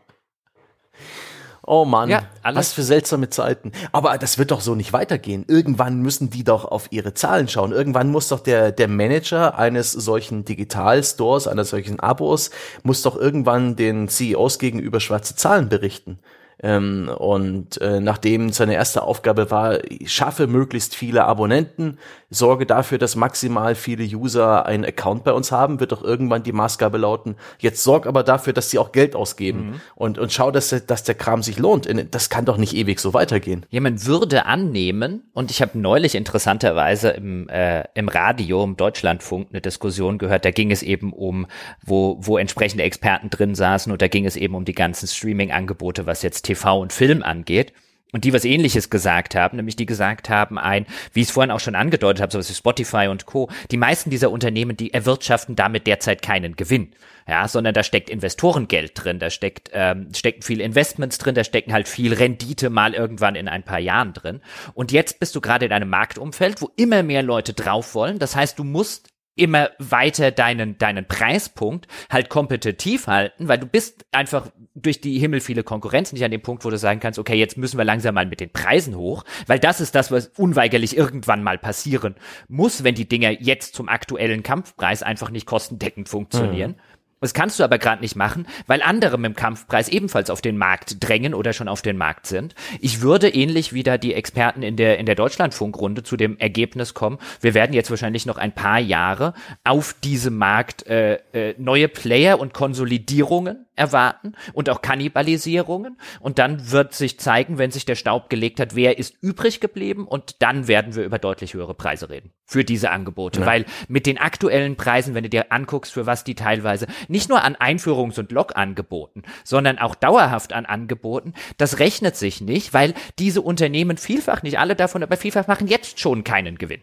Oh 1.63 1.85
Mann, 1.85 2.09
ja, 2.09 2.23
was 2.43 2.73
für 2.73 2.81
seltsame 2.81 3.29
Zeiten. 3.29 3.71
Aber 3.91 4.17
das 4.17 4.39
wird 4.39 4.49
doch 4.49 4.61
so 4.61 4.73
nicht 4.73 4.93
weitergehen. 4.93 5.45
Irgendwann 5.47 6.01
müssen 6.01 6.31
die 6.31 6.43
doch 6.43 6.65
auf 6.65 6.87
ihre 6.91 7.13
Zahlen 7.13 7.47
schauen. 7.47 7.71
Irgendwann 7.71 8.09
muss 8.09 8.29
doch 8.29 8.39
der, 8.39 8.71
der 8.71 8.87
Manager 8.87 9.57
eines 9.59 9.91
solchen 9.91 10.43
Digitalstores, 10.43 11.47
eines 11.47 11.69
solchen 11.69 11.99
Abos, 11.99 12.49
muss 12.81 13.03
doch 13.03 13.15
irgendwann 13.15 13.75
den 13.75 14.07
CEOs 14.07 14.57
gegenüber 14.57 14.99
schwarze 14.99 15.35
Zahlen 15.35 15.69
berichten. 15.69 16.17
Ähm, 16.63 17.09
und 17.17 17.81
äh, 17.81 17.99
nachdem 17.99 18.51
seine 18.51 18.75
erste 18.75 19.03
Aufgabe 19.03 19.49
war, 19.49 19.79
schaffe 20.05 20.47
möglichst 20.47 20.95
viele 20.95 21.25
Abonnenten, 21.25 21.97
sorge 22.29 22.65
dafür, 22.65 22.97
dass 22.97 23.15
maximal 23.15 23.75
viele 23.75 24.03
User 24.03 24.65
einen 24.65 24.85
Account 24.85 25.23
bei 25.23 25.33
uns 25.33 25.51
haben, 25.51 25.79
wird 25.79 25.91
doch 25.91 26.03
irgendwann 26.03 26.43
die 26.43 26.51
Maßgabe 26.51 26.97
lauten, 26.97 27.35
jetzt 27.59 27.83
sorg 27.83 28.05
aber 28.05 28.23
dafür, 28.23 28.53
dass 28.53 28.69
sie 28.69 28.77
auch 28.77 28.91
Geld 28.91 29.15
ausgeben 29.15 29.71
mhm. 29.71 29.81
und, 29.95 30.19
und 30.19 30.31
schau, 30.31 30.51
dass, 30.51 30.69
dass 30.85 31.03
der 31.03 31.15
Kram 31.15 31.41
sich 31.41 31.57
lohnt. 31.57 31.89
Das 32.11 32.29
kann 32.29 32.45
doch 32.45 32.57
nicht 32.57 32.75
ewig 32.75 32.99
so 32.99 33.13
weitergehen. 33.13 33.65
Ja, 33.69 33.81
man 33.81 34.05
würde 34.05 34.45
annehmen, 34.45 35.23
und 35.33 35.51
ich 35.51 35.61
habe 35.61 35.77
neulich 35.79 36.15
interessanterweise 36.15 37.09
im, 37.09 37.49
äh, 37.49 37.85
im 37.95 38.07
Radio, 38.07 38.63
im 38.63 38.77
Deutschlandfunk, 38.77 39.47
eine 39.51 39.61
Diskussion 39.61 40.19
gehört, 40.19 40.45
da 40.45 40.51
ging 40.51 40.71
es 40.71 40.83
eben 40.83 41.11
um, 41.11 41.47
wo, 41.83 42.17
wo 42.21 42.37
entsprechende 42.37 42.83
Experten 42.83 43.29
drin 43.29 43.55
saßen 43.55 43.91
und 43.91 44.01
da 44.01 44.07
ging 44.07 44.25
es 44.25 44.35
eben 44.35 44.53
um 44.53 44.63
die 44.63 44.75
ganzen 44.75 45.07
Streaming-Angebote, 45.07 46.05
was 46.05 46.21
jetzt 46.21 46.45
TV 46.51 46.79
und 46.79 46.93
Film 46.93 47.23
angeht. 47.23 47.73
Und 48.13 48.25
die 48.25 48.33
was 48.33 48.43
ähnliches 48.43 48.89
gesagt 48.89 49.35
haben, 49.35 49.55
nämlich 49.55 49.77
die 49.77 49.85
gesagt 49.85 50.29
haben, 50.29 50.57
ein, 50.57 50.85
wie 51.13 51.21
ich 51.21 51.27
es 51.27 51.33
vorhin 51.33 51.51
auch 51.51 51.61
schon 51.61 51.75
angedeutet 51.75 52.21
habe, 52.21 52.31
sowas 52.31 52.49
wie 52.49 52.53
Spotify 52.53 53.07
und 53.09 53.25
Co., 53.25 53.49
die 53.71 53.77
meisten 53.77 54.09
dieser 54.09 54.31
Unternehmen, 54.31 54.75
die 54.75 54.93
erwirtschaften 54.93 55.55
damit 55.55 55.87
derzeit 55.87 56.21
keinen 56.21 56.57
Gewinn. 56.57 56.91
Ja, 57.27 57.47
sondern 57.47 57.73
da 57.73 57.83
steckt 57.83 58.09
Investorengeld 58.09 58.91
drin, 58.95 59.19
da 59.19 59.29
steckt, 59.29 59.69
ähm, 59.73 60.09
stecken 60.13 60.41
viel 60.41 60.59
Investments 60.59 61.19
drin, 61.19 61.35
da 61.35 61.43
stecken 61.43 61.71
halt 61.71 61.87
viel 61.87 62.13
Rendite 62.13 62.69
mal 62.69 62.93
irgendwann 62.93 63.35
in 63.35 63.47
ein 63.47 63.63
paar 63.63 63.79
Jahren 63.79 64.11
drin. 64.11 64.41
Und 64.73 64.91
jetzt 64.91 65.19
bist 65.19 65.35
du 65.35 65.39
gerade 65.39 65.65
in 65.65 65.71
einem 65.71 65.89
Marktumfeld, 65.89 66.61
wo 66.61 66.71
immer 66.75 67.03
mehr 67.03 67.23
Leute 67.23 67.53
drauf 67.53 67.95
wollen. 67.95 68.19
Das 68.19 68.35
heißt, 68.35 68.59
du 68.59 68.65
musst 68.65 69.10
immer 69.35 69.69
weiter 69.79 70.31
deinen, 70.31 70.77
deinen 70.77 71.07
Preispunkt 71.07 71.87
halt 72.09 72.29
kompetitiv 72.29 73.07
halten, 73.07 73.47
weil 73.47 73.59
du 73.59 73.65
bist 73.65 74.05
einfach 74.11 74.51
durch 74.75 75.01
die 75.01 75.19
himmelviele 75.19 75.63
Konkurrenz 75.63 76.11
nicht 76.11 76.23
an 76.23 76.31
dem 76.31 76.41
Punkt, 76.41 76.65
wo 76.65 76.69
du 76.69 76.77
sagen 76.77 76.99
kannst, 76.99 77.17
okay, 77.17 77.35
jetzt 77.35 77.57
müssen 77.57 77.77
wir 77.77 77.85
langsam 77.85 78.15
mal 78.15 78.25
mit 78.25 78.39
den 78.39 78.51
Preisen 78.51 78.95
hoch, 78.95 79.23
weil 79.47 79.59
das 79.59 79.81
ist 79.81 79.95
das, 79.95 80.11
was 80.11 80.27
unweigerlich 80.37 80.95
irgendwann 80.97 81.43
mal 81.43 81.57
passieren 81.57 82.15
muss, 82.47 82.83
wenn 82.83 82.95
die 82.95 83.07
Dinger 83.07 83.31
jetzt 83.41 83.73
zum 83.75 83.89
aktuellen 83.89 84.43
Kampfpreis 84.43 85.03
einfach 85.03 85.29
nicht 85.29 85.45
kostendeckend 85.45 86.09
funktionieren. 86.09 86.71
Mhm. 86.71 86.90
Das 87.21 87.35
kannst 87.35 87.59
du 87.59 87.63
aber 87.63 87.77
gerade 87.77 88.01
nicht 88.01 88.15
machen, 88.15 88.47
weil 88.65 88.81
andere 88.81 89.19
mit 89.19 89.33
dem 89.33 89.35
Kampfpreis 89.35 89.89
ebenfalls 89.89 90.31
auf 90.31 90.41
den 90.41 90.57
Markt 90.57 90.97
drängen 91.07 91.35
oder 91.35 91.53
schon 91.53 91.67
auf 91.67 91.83
den 91.83 91.95
Markt 91.95 92.25
sind. 92.25 92.55
Ich 92.79 93.01
würde 93.01 93.29
ähnlich 93.29 93.73
wie 93.73 93.83
da 93.83 93.99
die 93.99 94.15
Experten 94.15 94.63
in 94.63 94.75
der, 94.75 94.97
in 94.97 95.05
der 95.05 95.13
Deutschlandfunkrunde 95.13 96.01
zu 96.01 96.17
dem 96.17 96.39
Ergebnis 96.39 96.95
kommen, 96.95 97.19
wir 97.39 97.53
werden 97.53 97.73
jetzt 97.73 97.91
wahrscheinlich 97.91 98.25
noch 98.25 98.39
ein 98.39 98.53
paar 98.53 98.79
Jahre 98.79 99.35
auf 99.63 99.93
diesem 100.03 100.37
Markt 100.37 100.87
äh, 100.87 101.19
äh, 101.33 101.53
neue 101.59 101.87
Player 101.87 102.39
und 102.39 102.55
Konsolidierungen 102.55 103.67
erwarten 103.75 104.33
und 104.53 104.69
auch 104.69 104.81
Kannibalisierungen. 104.81 105.97
Und 106.19 106.39
dann 106.39 106.71
wird 106.71 106.93
sich 106.93 107.19
zeigen, 107.19 107.57
wenn 107.57 107.71
sich 107.71 107.85
der 107.85 107.95
Staub 107.95 108.29
gelegt 108.29 108.59
hat, 108.59 108.75
wer 108.75 108.97
ist 108.97 109.15
übrig 109.21 109.59
geblieben 109.59 110.07
und 110.07 110.41
dann 110.41 110.67
werden 110.67 110.95
wir 110.95 111.03
über 111.03 111.19
deutlich 111.19 111.53
höhere 111.53 111.73
Preise 111.73 112.09
reden 112.09 112.31
für 112.45 112.63
diese 112.63 112.91
Angebote. 112.91 113.41
Ja. 113.41 113.45
Weil 113.45 113.65
mit 113.87 114.05
den 114.05 114.17
aktuellen 114.17 114.75
Preisen, 114.75 115.15
wenn 115.15 115.23
du 115.23 115.29
dir 115.29 115.51
anguckst, 115.51 115.93
für 115.93 116.05
was 116.05 116.23
die 116.23 116.35
teilweise 116.35 116.87
nicht 117.07 117.29
nur 117.29 117.43
an 117.43 117.55
Einführungs- 117.55 118.19
und 118.19 118.31
Log-Angeboten, 118.31 119.23
sondern 119.43 119.79
auch 119.79 119.95
dauerhaft 119.95 120.53
an 120.53 120.65
Angeboten, 120.65 121.33
das 121.57 121.79
rechnet 121.79 122.15
sich 122.15 122.41
nicht, 122.41 122.73
weil 122.73 122.93
diese 123.19 123.41
Unternehmen 123.41 123.97
vielfach, 123.97 124.43
nicht 124.43 124.59
alle 124.59 124.75
davon, 124.75 125.03
aber 125.03 125.17
vielfach 125.17 125.47
machen 125.47 125.67
jetzt 125.67 125.99
schon 125.99 126.23
keinen 126.23 126.57
Gewinn. 126.57 126.81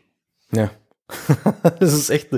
Ja. 0.52 0.70
das 1.80 1.94
ist 1.94 2.10
echt, 2.10 2.28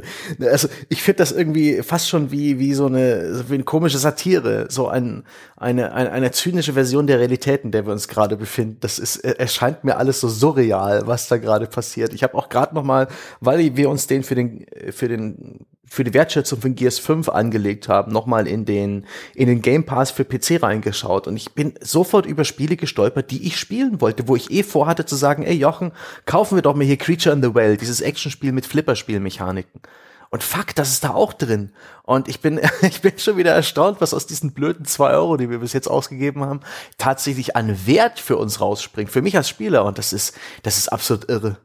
also 0.40 0.68
ich 0.88 1.02
finde 1.02 1.18
das 1.18 1.32
irgendwie 1.32 1.82
fast 1.82 2.08
schon 2.08 2.30
wie 2.30 2.60
wie 2.60 2.74
so 2.74 2.86
eine 2.86 3.44
wie 3.48 3.54
eine 3.54 3.64
komische 3.64 3.98
Satire, 3.98 4.66
so 4.68 4.86
ein 4.86 5.24
eine 5.56 5.92
eine, 5.92 6.12
eine 6.12 6.30
zynische 6.30 6.74
Version 6.74 7.08
der 7.08 7.18
Realität, 7.18 7.64
in 7.64 7.72
der 7.72 7.84
wir 7.86 7.92
uns 7.92 8.06
gerade 8.06 8.36
befinden. 8.36 8.78
Das 8.80 9.00
ist 9.00 9.16
erscheint 9.16 9.82
mir 9.82 9.96
alles 9.96 10.20
so 10.20 10.28
surreal, 10.28 11.06
was 11.08 11.26
da 11.26 11.38
gerade 11.38 11.66
passiert. 11.66 12.14
Ich 12.14 12.22
habe 12.22 12.36
auch 12.36 12.48
gerade 12.48 12.74
noch 12.76 12.84
mal, 12.84 13.08
weil 13.40 13.76
wir 13.76 13.90
uns 13.90 14.06
den 14.06 14.22
für 14.22 14.36
den 14.36 14.66
für 14.92 15.08
den 15.08 15.66
für 15.91 16.05
die 16.05 16.14
Wertschätzung 16.14 16.61
von 16.61 16.76
Gears 16.76 17.01
5 17.01 17.28
angelegt 17.28 17.88
haben, 17.88 18.12
nochmal 18.12 18.47
in 18.47 18.64
den, 18.64 19.07
in 19.34 19.49
den 19.49 19.61
Game 19.61 19.84
Pass 19.84 20.12
für 20.12 20.24
PC 20.24 20.62
reingeschaut 20.62 21.26
und 21.26 21.36
ich 21.36 21.53
bin 21.53 21.74
sofort 21.80 22.26
über 22.26 22.45
Spiele 22.45 22.76
gestolpert, 22.76 23.32
die 23.32 23.45
ich 23.47 23.59
spielen 23.59 24.01
wollte, 24.01 24.28
wo 24.28 24.36
ich 24.36 24.53
eh 24.53 24.62
vorhatte 24.62 25.05
zu 25.05 25.16
sagen, 25.16 25.43
ey 25.43 25.55
Jochen, 25.55 25.91
kaufen 26.26 26.57
wir 26.57 26.62
doch 26.62 26.76
mal 26.76 26.84
hier 26.84 26.97
Creature 26.97 27.34
in 27.34 27.43
the 27.43 27.55
Well, 27.57 27.76
dieses 27.76 28.01
Actionspiel 28.01 28.53
mit 28.53 28.66
Flipperspielmechaniken. 28.66 29.80
Und 30.30 30.45
fuck, 30.45 30.76
das 30.76 30.91
ist 30.91 31.03
da 31.03 31.11
auch 31.11 31.32
drin. 31.32 31.72
Und 32.05 32.28
ich 32.28 32.41
bin, 32.41 32.61
ich 32.82 33.01
bin 33.01 33.18
schon 33.18 33.36
wieder 33.36 33.53
erstaunt, 33.53 34.01
was 34.01 34.14
aus 34.14 34.28
diesen 34.28 34.53
blöden 34.53 34.84
zwei 34.84 35.11
Euro, 35.11 35.36
die 35.36 35.51
wir 35.51 35.59
bis 35.59 35.72
jetzt 35.72 35.88
ausgegeben 35.88 36.45
haben, 36.45 36.61
tatsächlich 36.99 37.57
an 37.57 37.84
Wert 37.84 38.20
für 38.20 38.36
uns 38.36 38.61
rausspringt. 38.61 39.11
Für 39.11 39.22
mich 39.22 39.36
als 39.36 39.49
Spieler. 39.49 39.84
Und 39.84 39.99
das 39.99 40.12
ist, 40.12 40.38
das 40.62 40.78
ist 40.78 40.93
absolut 40.93 41.28
irre. 41.28 41.57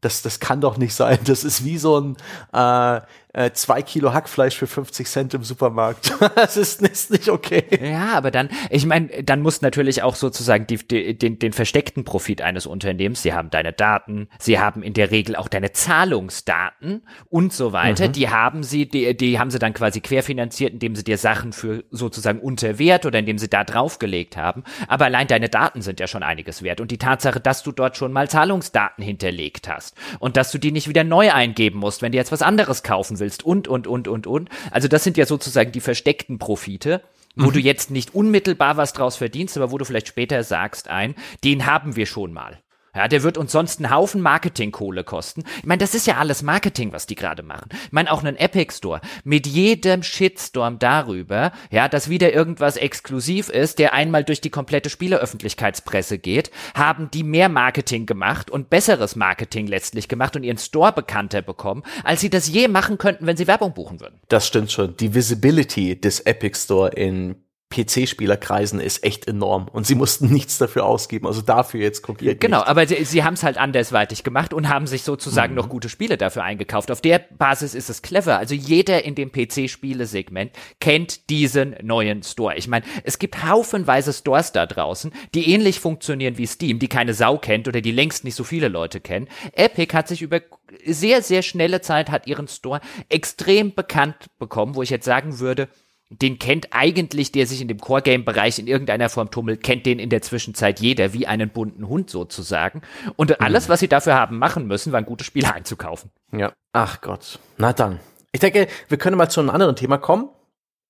Das, 0.00 0.22
das 0.22 0.40
kann 0.40 0.62
doch 0.62 0.78
nicht 0.78 0.94
sein. 0.94 1.18
Das 1.24 1.44
ist 1.44 1.64
wie 1.64 1.76
so 1.76 2.00
ein, 2.00 2.16
äh, 2.54 3.02
äh, 3.32 3.52
zwei 3.52 3.82
Kilo 3.82 4.12
Hackfleisch 4.12 4.56
für 4.56 4.66
50 4.66 5.06
Cent 5.06 5.34
im 5.34 5.44
Supermarkt. 5.44 6.12
das 6.34 6.56
ist, 6.56 6.82
ist, 6.82 7.10
nicht 7.10 7.28
okay. 7.28 7.64
Ja, 7.80 8.12
aber 8.12 8.30
dann, 8.30 8.48
ich 8.70 8.86
meine, 8.86 9.22
dann 9.22 9.40
muss 9.40 9.62
natürlich 9.62 10.02
auch 10.02 10.16
sozusagen 10.16 10.66
die, 10.66 10.76
die, 10.76 11.16
den, 11.16 11.38
den 11.38 11.52
versteckten 11.52 12.04
Profit 12.04 12.42
eines 12.42 12.66
Unternehmens, 12.66 13.22
sie 13.22 13.32
haben 13.32 13.50
deine 13.50 13.72
Daten, 13.72 14.28
sie 14.38 14.58
haben 14.58 14.82
in 14.82 14.94
der 14.94 15.10
Regel 15.10 15.36
auch 15.36 15.48
deine 15.48 15.72
Zahlungsdaten 15.72 17.02
und 17.28 17.52
so 17.52 17.72
weiter, 17.72 18.08
mhm. 18.08 18.12
die 18.12 18.28
haben 18.30 18.62
sie, 18.62 18.88
die, 18.88 19.16
die 19.16 19.38
haben 19.38 19.50
sie 19.50 19.58
dann 19.58 19.74
quasi 19.74 20.00
querfinanziert, 20.00 20.72
indem 20.72 20.96
sie 20.96 21.04
dir 21.04 21.18
Sachen 21.18 21.52
für 21.52 21.84
sozusagen 21.90 22.40
unter 22.40 22.78
Wert 22.78 23.06
oder 23.06 23.20
indem 23.20 23.38
sie 23.38 23.48
da 23.48 23.62
draufgelegt 23.62 24.36
haben. 24.36 24.64
Aber 24.88 25.04
allein 25.04 25.28
deine 25.28 25.48
Daten 25.48 25.82
sind 25.82 26.00
ja 26.00 26.08
schon 26.08 26.22
einiges 26.22 26.62
wert. 26.62 26.80
Und 26.80 26.90
die 26.90 26.98
Tatsache, 26.98 27.40
dass 27.40 27.62
du 27.62 27.70
dort 27.72 27.96
schon 27.96 28.12
mal 28.12 28.28
Zahlungsdaten 28.28 29.04
hinterlegt 29.04 29.68
hast 29.68 29.96
und 30.18 30.36
dass 30.36 30.50
du 30.50 30.58
die 30.58 30.72
nicht 30.72 30.88
wieder 30.88 31.04
neu 31.04 31.32
eingeben 31.32 31.78
musst, 31.78 32.02
wenn 32.02 32.12
du 32.12 32.18
jetzt 32.18 32.32
was 32.32 32.42
anderes 32.42 32.82
kaufen 32.82 33.19
willst 33.20 33.44
und, 33.44 33.68
und, 33.68 33.86
und, 33.86 34.08
und, 34.08 34.26
und. 34.26 34.48
Also 34.70 34.88
das 34.88 35.04
sind 35.04 35.16
ja 35.16 35.26
sozusagen 35.26 35.72
die 35.72 35.80
versteckten 35.80 36.38
Profite. 36.38 37.02
wo 37.36 37.46
mhm. 37.46 37.52
du 37.52 37.60
jetzt 37.60 37.92
nicht 37.92 38.14
unmittelbar 38.14 38.76
was 38.76 38.92
draus 38.92 39.16
verdienst, 39.16 39.56
aber 39.56 39.70
wo 39.70 39.78
du 39.78 39.84
vielleicht 39.84 40.08
später 40.08 40.42
sagst 40.42 40.88
ein, 40.88 41.14
den 41.44 41.64
haben 41.64 41.94
wir 41.94 42.06
schon 42.06 42.32
mal. 42.32 42.58
Ja, 42.94 43.06
der 43.06 43.22
wird 43.22 43.38
uns 43.38 43.52
sonst 43.52 43.78
einen 43.78 43.94
Haufen 43.94 44.20
Marketingkohle 44.20 45.04
kosten. 45.04 45.44
Ich 45.58 45.64
meine, 45.64 45.78
das 45.78 45.94
ist 45.94 46.06
ja 46.06 46.16
alles 46.16 46.42
Marketing, 46.42 46.92
was 46.92 47.06
die 47.06 47.14
gerade 47.14 47.42
machen. 47.42 47.68
Ich 47.84 47.92
meine, 47.92 48.10
auch 48.10 48.22
einen 48.22 48.36
Epic 48.36 48.74
Store 48.76 49.00
mit 49.22 49.46
jedem 49.46 50.02
Shitstorm 50.02 50.78
darüber, 50.78 51.52
ja, 51.70 51.88
dass 51.88 52.08
wieder 52.08 52.32
irgendwas 52.32 52.76
exklusiv 52.76 53.48
ist, 53.48 53.78
der 53.78 53.92
einmal 53.92 54.24
durch 54.24 54.40
die 54.40 54.50
komplette 54.50 54.90
Spieleröffentlichkeitspresse 54.90 56.18
geht, 56.18 56.50
haben 56.74 57.10
die 57.12 57.22
mehr 57.22 57.48
Marketing 57.48 58.06
gemacht 58.06 58.50
und 58.50 58.70
besseres 58.70 59.14
Marketing 59.14 59.66
letztlich 59.66 60.08
gemacht 60.08 60.34
und 60.34 60.42
ihren 60.42 60.58
Store 60.58 60.92
bekannter 60.92 61.42
bekommen, 61.42 61.84
als 62.02 62.20
sie 62.20 62.30
das 62.30 62.48
je 62.48 62.68
machen 62.68 62.98
könnten, 62.98 63.26
wenn 63.26 63.36
sie 63.36 63.46
Werbung 63.46 63.72
buchen 63.72 64.00
würden. 64.00 64.20
Das 64.28 64.46
stimmt 64.46 64.72
schon. 64.72 64.96
Die 64.96 65.14
Visibility 65.14 66.00
des 66.00 66.20
Epic 66.20 66.58
Store 66.58 66.90
in 66.90 67.36
PC-Spielerkreisen 67.70 68.80
ist 68.80 69.04
echt 69.04 69.28
enorm 69.28 69.68
und 69.68 69.86
sie 69.86 69.94
mussten 69.94 70.32
nichts 70.32 70.58
dafür 70.58 70.84
ausgeben, 70.84 71.26
also 71.26 71.40
dafür 71.40 71.80
jetzt 71.80 72.02
konkret. 72.02 72.40
Genau, 72.40 72.58
nicht. 72.58 72.68
aber 72.68 72.86
sie, 72.86 73.04
sie 73.04 73.22
haben 73.22 73.34
es 73.34 73.44
halt 73.44 73.58
andersweitig 73.58 74.24
gemacht 74.24 74.52
und 74.52 74.68
haben 74.68 74.88
sich 74.88 75.02
sozusagen 75.02 75.52
mhm. 75.52 75.58
noch 75.58 75.68
gute 75.68 75.88
Spiele 75.88 76.16
dafür 76.16 76.42
eingekauft. 76.42 76.90
Auf 76.90 77.00
der 77.00 77.20
Basis 77.20 77.74
ist 77.74 77.88
es 77.88 78.02
clever. 78.02 78.38
Also 78.38 78.56
jeder 78.56 79.04
in 79.04 79.14
dem 79.14 79.30
PC-Spielesegment 79.30 80.50
kennt 80.80 81.30
diesen 81.30 81.76
neuen 81.80 82.24
Store. 82.24 82.56
Ich 82.56 82.66
meine, 82.66 82.84
es 83.04 83.20
gibt 83.20 83.44
haufenweise 83.44 84.12
Stores 84.12 84.50
da 84.50 84.66
draußen, 84.66 85.12
die 85.34 85.52
ähnlich 85.52 85.78
funktionieren 85.78 86.38
wie 86.38 86.46
Steam, 86.46 86.80
die 86.80 86.88
keine 86.88 87.14
Sau 87.14 87.38
kennt 87.38 87.68
oder 87.68 87.80
die 87.80 87.92
längst 87.92 88.24
nicht 88.24 88.34
so 88.34 88.42
viele 88.42 88.66
Leute 88.66 89.00
kennen. 89.00 89.28
Epic 89.52 89.96
hat 89.96 90.08
sich 90.08 90.22
über 90.22 90.40
sehr, 90.84 91.22
sehr 91.22 91.42
schnelle 91.42 91.80
Zeit 91.80 92.10
hat 92.10 92.26
ihren 92.26 92.48
Store 92.48 92.80
extrem 93.08 93.74
bekannt 93.74 94.26
bekommen, 94.38 94.74
wo 94.74 94.82
ich 94.82 94.90
jetzt 94.90 95.04
sagen 95.04 95.38
würde, 95.38 95.68
den 96.10 96.40
kennt 96.40 96.68
eigentlich, 96.72 97.30
der 97.30 97.46
sich 97.46 97.60
in 97.60 97.68
dem 97.68 97.78
Core-Game-Bereich 97.78 98.58
in 98.58 98.66
irgendeiner 98.66 99.08
Form 99.08 99.30
tummelt, 99.30 99.62
kennt 99.62 99.86
den 99.86 100.00
in 100.00 100.10
der 100.10 100.22
Zwischenzeit 100.22 100.80
jeder, 100.80 101.12
wie 101.12 101.28
einen 101.28 101.50
bunten 101.50 101.88
Hund 101.88 102.10
sozusagen. 102.10 102.82
Und 103.14 103.30
mhm. 103.30 103.36
alles, 103.38 103.68
was 103.68 103.78
sie 103.78 103.88
dafür 103.88 104.14
haben 104.14 104.38
machen 104.38 104.66
müssen, 104.66 104.92
waren 104.92 105.06
gute 105.06 105.24
Spiele 105.24 105.54
einzukaufen. 105.54 106.10
Ja. 106.32 106.52
Ach 106.72 107.00
Gott. 107.00 107.38
Na 107.58 107.72
dann. 107.72 108.00
Ich 108.32 108.40
denke, 108.40 108.66
wir 108.88 108.98
können 108.98 109.16
mal 109.16 109.28
zu 109.28 109.40
einem 109.40 109.50
anderen 109.50 109.76
Thema 109.76 109.98
kommen, 109.98 110.28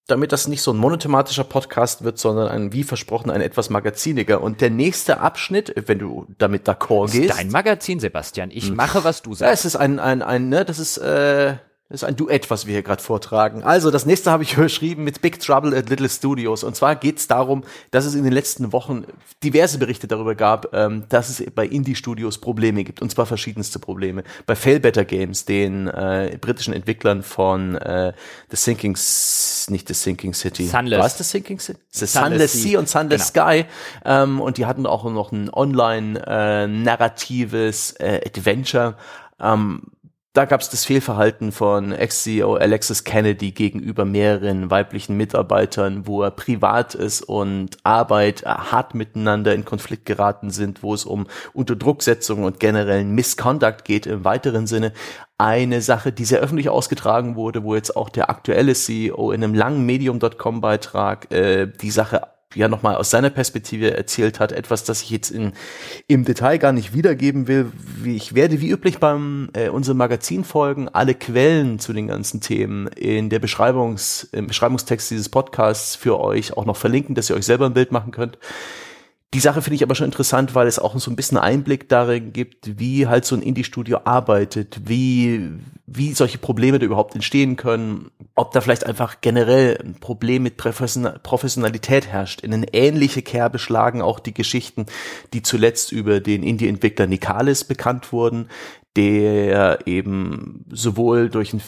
damit 0.07 0.33
das 0.33 0.49
nicht 0.49 0.63
so 0.63 0.73
ein 0.73 0.79
monothematischer 0.79 1.45
Podcast 1.45 2.03
wird, 2.03 2.19
sondern 2.19 2.49
ein, 2.49 2.73
wie 2.73 2.83
versprochen, 2.83 3.31
ein 3.31 3.43
etwas 3.43 3.69
magaziniger. 3.69 4.43
Und 4.43 4.63
der 4.63 4.71
nächste 4.71 5.21
Abschnitt, 5.21 5.75
wenn 5.87 5.99
du 5.99 6.27
damit 6.39 6.67
d'accord 6.67 7.13
gehst. 7.13 7.39
Dein 7.39 7.51
Magazin, 7.51 8.01
Sebastian. 8.01 8.51
Ich 8.51 8.69
hm. 8.69 8.77
mache, 8.77 9.05
was 9.05 9.21
du 9.21 9.35
sagst. 9.35 9.41
Ja, 9.43 9.53
es 9.53 9.65
ist 9.67 9.77
ein, 9.77 9.99
ein, 9.99 10.23
ein, 10.23 10.49
ne, 10.49 10.65
das 10.65 10.79
ist, 10.79 10.97
äh, 10.97 11.57
ist 11.91 12.05
ein 12.05 12.15
Duett, 12.15 12.49
was 12.51 12.67
wir 12.67 12.75
hier 12.75 12.83
gerade 12.83 13.03
vortragen. 13.03 13.65
Also, 13.65 13.91
das 13.91 14.07
nächste 14.07 14.31
habe 14.31 14.45
ich 14.45 14.53
überschrieben 14.57 15.03
mit 15.03 15.23
Big 15.23 15.41
Trouble 15.41 15.77
at 15.77 15.91
Little 15.91 16.09
Studios. 16.09 16.63
Und 16.63 16.77
zwar 16.77 16.95
geht 16.95 17.19
es 17.19 17.27
darum, 17.27 17.65
dass 17.91 18.05
es 18.05 18.15
in 18.15 18.23
den 18.23 18.33
letzten 18.33 18.73
Wochen 18.73 19.03
diverse 19.43 19.79
Berichte 19.79 20.07
darüber 20.07 20.37
gab, 20.37 20.73
ähm, 20.73 21.07
dass 21.09 21.29
es 21.29 21.43
bei 21.53 21.67
Indie-Studios 21.67 22.39
Probleme 22.39 22.85
gibt. 22.85 23.03
Und 23.03 23.11
zwar 23.11 23.27
verschiedenste 23.27 23.81
Probleme. 23.81 24.23
Bei 24.47 24.55
Failbetter 24.55 25.05
Games, 25.05 25.45
den 25.45 25.89
äh, 25.89 26.39
britischen 26.41 26.75
Entwicklern 26.75 27.25
von 27.25 27.75
äh, 27.75 28.13
The 28.51 28.57
Sinking, 28.57 28.97
nicht 29.69 29.89
The 29.89 29.95
Sinking 29.95 30.33
City. 30.33 30.67
Sunless. 30.67 31.01
Was 31.01 31.19
The 31.19 31.25
Sinking 31.25 31.59
City? 31.59 31.81
The 31.91 32.07
Sunless, 32.07 32.31
Sunless 32.31 32.53
Sea 32.53 32.79
und 32.79 32.89
Sunless 32.89 33.33
genau. 33.33 33.49
Sky. 33.49 33.65
Ähm, 34.05 34.41
und 34.41 34.59
die 34.59 34.67
hatten 34.67 34.87
auch 34.87 35.11
noch 35.11 35.33
ein 35.33 35.53
online-narratives 35.53 37.97
äh, 37.99 38.21
Adventure. 38.25 38.95
Ähm, 39.41 39.83
da 40.33 40.45
gab 40.45 40.61
es 40.61 40.71
das 40.71 40.85
Fehlverhalten 40.85 41.51
von 41.51 41.91
Ex-CEO 41.91 42.55
Alexis 42.55 43.03
Kennedy 43.03 43.51
gegenüber 43.51 44.05
mehreren 44.05 44.71
weiblichen 44.71 45.17
Mitarbeitern, 45.17 46.07
wo 46.07 46.23
er 46.23 46.31
privat 46.31 46.95
ist 46.95 47.23
und 47.23 47.79
Arbeit 47.83 48.45
hart 48.45 48.95
miteinander 48.95 49.53
in 49.55 49.65
Konflikt 49.65 50.07
geraten 50.07 50.51
sind, 50.51 50.85
wo 50.85 50.95
es 50.95 51.05
um 51.05 51.27
Unterdrucksetzung 51.53 52.45
und 52.45 52.61
generellen 52.61 53.13
Misconduct 53.13 53.85
geht 53.85 54.07
im 54.07 54.25
weiteren 54.25 54.69
Sinne. 54.69 54.93
Eine 55.37 55.83
Sache, 55.83 56.13
die 56.13 56.25
sehr 56.25 56.39
öffentlich 56.39 56.69
ausgetragen 56.69 57.35
wurde, 57.35 57.65
wo 57.65 57.75
jetzt 57.75 57.97
auch 57.97 58.09
der 58.09 58.31
aktuelle 58.31 58.75
CEO 58.75 59.33
in 59.33 59.43
einem 59.43 59.55
langen 59.55 59.85
Medium.com-Beitrag 59.85 61.33
äh, 61.33 61.67
die 61.67 61.91
Sache 61.91 62.23
ja 62.55 62.69
nochmal 62.69 62.97
aus 62.97 63.11
seiner 63.11 63.31
Perspektive 63.31 63.97
erzählt 63.97 64.41
hat, 64.41 64.51
etwas, 64.51 64.83
das 64.83 65.03
ich 65.03 65.11
jetzt 65.11 65.31
in, 65.31 65.53
im 66.09 66.25
Detail 66.25 66.59
gar 66.59 66.73
nicht 66.73 66.93
wiedergeben 66.93 67.47
will. 67.47 67.71
Ich 68.05 68.35
werde 68.35 68.61
wie 68.61 68.71
üblich 68.71 68.99
beim 68.99 69.51
äh, 69.53 69.69
unserem 69.69 69.99
Magazin 69.99 70.43
folgen 70.45 70.89
alle 70.89 71.15
Quellen 71.15 71.79
zu 71.79 71.93
den 71.93 72.09
ganzen 72.09 72.41
Themen 72.41 72.89
in 72.89 73.31
der 73.31 73.39
Beschreibungs, 73.39 74.29
im 74.33 74.49
Beschreibungstext 74.49 75.11
dieses 75.11 75.29
Podcasts 75.29 75.95
für 75.95 76.19
euch 76.19 76.57
auch 76.57 76.65
noch 76.65 76.77
verlinken, 76.77 77.15
dass 77.15 77.31
ihr 77.31 77.37
euch 77.37 77.47
selber 77.47 77.67
ein 77.67 77.75
Bild 77.75 77.93
machen 77.93 78.11
könnt. 78.11 78.37
Die 79.33 79.41
Sache 79.41 79.63
finde 79.63 79.77
ich 79.77 79.85
aber 79.85 79.95
schon 79.95 80.07
interessant, 80.07 80.57
weil 80.57 80.67
es 80.67 80.81
auch 80.81 80.99
so 80.99 81.09
ein 81.09 81.15
bisschen 81.15 81.39
Einblick 81.39 81.89
darin 81.89 82.33
gibt, 82.33 82.81
wie 82.81 83.07
halt 83.07 83.25
so 83.25 83.37
ein 83.37 83.43
Indie-Studio 83.43 84.01
arbeitet, 84.05 84.81
wie, 84.87 85.51
wie 85.87 86.15
solche 86.15 86.39
Probleme 86.39 86.81
da 86.81 86.87
überhaupt 86.87 87.15
entstehen 87.15 87.55
können, 87.55 88.11
ob 88.35 88.51
da 88.51 88.61
vielleicht 88.61 88.87
einfach 88.87 89.21
generell 89.21 89.79
ein 89.81 89.95
Problem 89.95 90.43
mit 90.43 90.57
Professionalität 90.57 92.09
herrscht. 92.09 92.41
In 92.41 92.53
eine 92.53 92.75
ähnliche 92.75 93.23
Kerbe 93.23 93.61
schlagen 93.61 94.03
auch 94.03 94.19
die 94.19 94.35
Geschichten, 94.35 94.87
die 95.33 95.43
zuletzt 95.43 95.93
über 95.93 96.19
den 96.19 96.43
Indie-Entwickler 96.43 97.07
Nikalis 97.07 97.63
bekannt 97.63 98.13
wurden, 98.13 98.49
der 98.97 99.87
eben 99.87 100.65
sowohl 100.73 101.29
durch 101.29 101.53
ein 101.53 101.63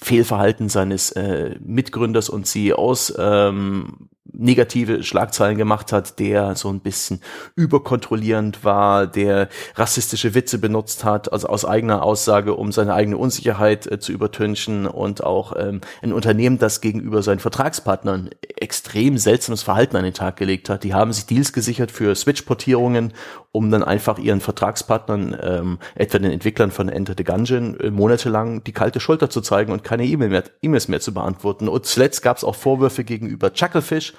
Fehlverhalten 0.00 0.68
seines 0.68 1.10
äh, 1.10 1.56
Mitgründers 1.58 2.28
und 2.28 2.46
CEOs 2.46 3.14
ähm, 3.18 4.08
negative 4.38 5.02
Schlagzeilen 5.02 5.58
gemacht 5.58 5.92
hat, 5.92 6.18
der 6.18 6.54
so 6.54 6.70
ein 6.70 6.80
bisschen 6.80 7.20
überkontrollierend 7.56 8.64
war, 8.64 9.06
der 9.06 9.48
rassistische 9.74 10.34
Witze 10.34 10.58
benutzt 10.58 11.04
hat, 11.04 11.32
also 11.32 11.48
aus 11.48 11.64
eigener 11.64 12.02
Aussage, 12.02 12.54
um 12.54 12.72
seine 12.72 12.94
eigene 12.94 13.18
Unsicherheit 13.18 13.86
äh, 13.86 13.98
zu 13.98 14.12
übertünchen 14.12 14.86
und 14.86 15.24
auch 15.24 15.54
ähm, 15.58 15.80
ein 16.02 16.12
Unternehmen, 16.12 16.58
das 16.58 16.80
gegenüber 16.80 17.22
seinen 17.22 17.40
Vertragspartnern 17.40 18.30
extrem 18.56 19.18
seltsames 19.18 19.62
Verhalten 19.62 19.96
an 19.96 20.04
den 20.04 20.14
Tag 20.14 20.36
gelegt 20.36 20.70
hat. 20.70 20.84
Die 20.84 20.94
haben 20.94 21.12
sich 21.12 21.26
Deals 21.26 21.52
gesichert 21.52 21.90
für 21.90 22.14
Switch-Portierungen, 22.14 23.12
um 23.50 23.70
dann 23.70 23.82
einfach 23.82 24.18
ihren 24.18 24.40
Vertragspartnern, 24.40 25.36
ähm, 25.42 25.78
etwa 25.96 26.18
den 26.18 26.30
Entwicklern 26.30 26.70
von 26.70 26.88
Enter 26.88 27.14
the 27.16 27.24
Gungeon, 27.24 27.78
äh, 27.80 27.90
monatelang 27.90 28.62
die 28.62 28.72
kalte 28.72 29.00
Schulter 29.00 29.30
zu 29.30 29.40
zeigen 29.40 29.72
und 29.72 29.82
keine 29.82 30.04
E-Mail 30.04 30.28
mehr, 30.28 30.44
E-Mails 30.62 30.86
mehr 30.88 31.00
zu 31.00 31.12
beantworten. 31.12 31.68
Und 31.68 31.86
zuletzt 31.86 32.22
gab 32.22 32.36
es 32.36 32.44
auch 32.44 32.54
Vorwürfe 32.54 33.04
gegenüber 33.04 33.52
Chucklefish, 33.52 34.14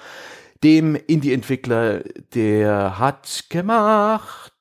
dem 0.63 0.95
Indie-Entwickler, 0.95 2.01
der 2.33 2.99
hat 2.99 3.45
gemacht 3.49 4.53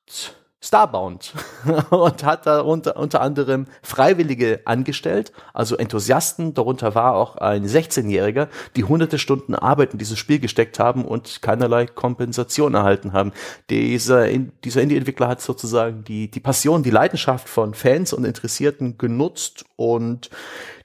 Starbound 0.61 1.33
und 1.89 2.25
hat 2.25 2.45
da 2.45 2.59
unter, 2.59 2.97
unter 2.97 3.21
anderem 3.21 3.65
Freiwillige 3.81 4.61
angestellt, 4.65 5.31
also 5.53 5.77
Enthusiasten. 5.77 6.53
Darunter 6.53 6.95
war 6.95 7.15
auch 7.15 7.37
ein 7.37 7.65
16-Jähriger, 7.65 8.49
die 8.75 8.83
hunderte 8.83 9.19
Stunden 9.19 9.55
Arbeit 9.55 9.93
in 9.93 9.99
dieses 9.99 10.19
Spiel 10.19 10.39
gesteckt 10.39 10.77
haben 10.77 11.05
und 11.05 11.41
keinerlei 11.41 11.85
Kompensation 11.85 12.73
erhalten 12.73 13.13
haben. 13.13 13.31
Dieser, 13.69 14.27
dieser 14.27 14.81
Indie-Entwickler 14.81 15.29
hat 15.29 15.41
sozusagen 15.41 16.03
die, 16.03 16.29
die 16.29 16.41
Passion, 16.41 16.83
die 16.83 16.91
Leidenschaft 16.91 17.47
von 17.47 17.73
Fans 17.73 18.11
und 18.11 18.25
Interessierten 18.25 18.97
genutzt 18.97 19.63
und 19.77 20.29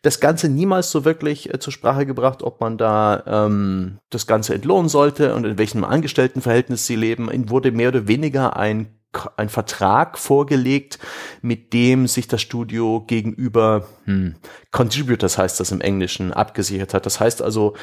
das 0.04 0.20
Ganze 0.20 0.50
niemals 0.50 0.90
so 0.90 1.06
wirklich 1.06 1.52
äh, 1.52 1.58
zur 1.58 1.72
Sprache 1.72 2.04
gebracht, 2.04 2.42
ob 2.42 2.60
man 2.60 2.76
da 2.76 3.22
ähm, 3.26 3.98
das 4.10 4.26
Ganze 4.26 4.54
entlohnen 4.54 4.90
sollte 4.90 5.34
und 5.34 5.46
in 5.46 5.56
welchem 5.56 5.82
Angestelltenverhältnis 5.82 6.86
sie 6.86 6.96
leben. 6.96 7.30
Ihnen 7.30 7.48
wurde 7.48 7.72
mehr 7.72 7.88
oder 7.88 8.06
weniger 8.06 8.56
ein 8.56 8.88
ein 9.36 9.48
Vertrag 9.48 10.18
vorgelegt, 10.18 10.98
mit 11.40 11.72
dem 11.72 12.08
sich 12.08 12.26
das 12.26 12.42
Studio 12.42 13.04
gegenüber 13.06 13.86
hm, 14.06 14.34
Contributors 14.72 15.38
heißt 15.38 15.60
das 15.60 15.70
im 15.70 15.80
Englischen 15.80 16.32
abgesichert 16.32 16.94
hat. 16.94 17.06
Das 17.06 17.20
heißt 17.20 17.40
also 17.40 17.74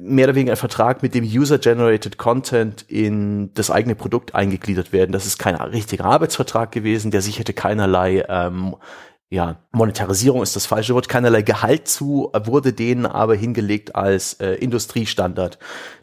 mehr 0.00 0.26
oder 0.26 0.34
weniger 0.34 0.54
ein 0.54 0.56
Vertrag, 0.56 1.02
mit 1.02 1.14
dem 1.14 1.24
User-Generated 1.24 2.18
Content 2.18 2.84
in 2.88 3.54
das 3.54 3.70
eigene 3.70 3.94
Produkt 3.94 4.34
eingegliedert 4.34 4.92
werden. 4.92 5.12
Das 5.12 5.26
ist 5.26 5.38
kein 5.38 5.54
richtiger 5.54 6.04
Arbeitsvertrag 6.04 6.72
gewesen, 6.72 7.12
der 7.12 7.22
sicherte 7.22 7.52
keinerlei 7.52 8.24
ähm, 8.28 8.74
ja, 9.32 9.58
Monetarisierung 9.70 10.42
ist 10.42 10.56
das 10.56 10.66
falsche 10.66 10.92
Wort, 10.94 11.08
keinerlei 11.08 11.42
Gehalt 11.42 11.86
zu, 11.86 12.32
wurde 12.34 12.72
denen 12.72 13.06
aber 13.06 13.36
hingelegt 13.36 13.94
als 13.94 14.34
äh, 14.34 14.54
Industriestandard. 14.54 15.60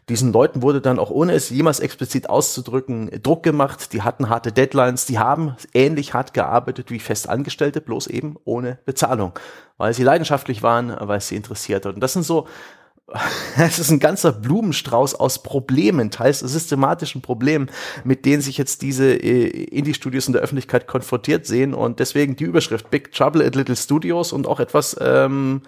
Diesen 0.08 0.32
Leuten 0.32 0.62
wurde 0.62 0.80
dann 0.80 0.98
auch 0.98 1.10
ohne 1.10 1.34
es 1.34 1.50
jemals 1.50 1.80
explizit 1.80 2.30
auszudrücken 2.30 3.10
Druck 3.22 3.42
gemacht, 3.42 3.92
die 3.92 4.00
hatten 4.00 4.30
harte 4.30 4.50
Deadlines, 4.50 5.04
die 5.04 5.18
haben 5.18 5.54
ähnlich 5.74 6.14
hart 6.14 6.32
gearbeitet 6.32 6.90
wie 6.90 6.98
Festangestellte, 6.98 7.82
bloß 7.82 8.06
eben 8.06 8.36
ohne 8.44 8.78
Bezahlung, 8.86 9.38
weil 9.76 9.92
sie 9.92 10.04
leidenschaftlich 10.04 10.62
waren, 10.62 10.96
weil 10.98 11.18
es 11.18 11.28
sie 11.28 11.36
interessiert 11.36 11.84
hat. 11.84 11.94
Und 11.94 12.00
das 12.00 12.14
sind 12.14 12.22
so 12.22 12.48
es 13.58 13.78
ist 13.78 13.90
ein 13.90 14.00
ganzer 14.00 14.32
Blumenstrauß 14.32 15.14
aus 15.14 15.42
Problemen, 15.42 16.10
teils 16.10 16.40
systematischen 16.40 17.22
Problemen, 17.22 17.70
mit 18.04 18.24
denen 18.24 18.42
sich 18.42 18.58
jetzt 18.58 18.82
diese 18.82 19.14
äh, 19.14 19.46
Indie-Studios 19.48 20.26
in 20.26 20.34
der 20.34 20.42
Öffentlichkeit 20.42 20.86
konfrontiert 20.86 21.46
sehen 21.46 21.74
und 21.74 22.00
deswegen 22.00 22.36
die 22.36 22.44
Überschrift 22.44 22.90
Big 22.90 23.12
Trouble 23.12 23.44
at 23.44 23.54
Little 23.54 23.76
Studios 23.76 24.32
und 24.32 24.46
auch 24.46 24.60
etwas 24.60 24.96
ähm, 25.00 25.62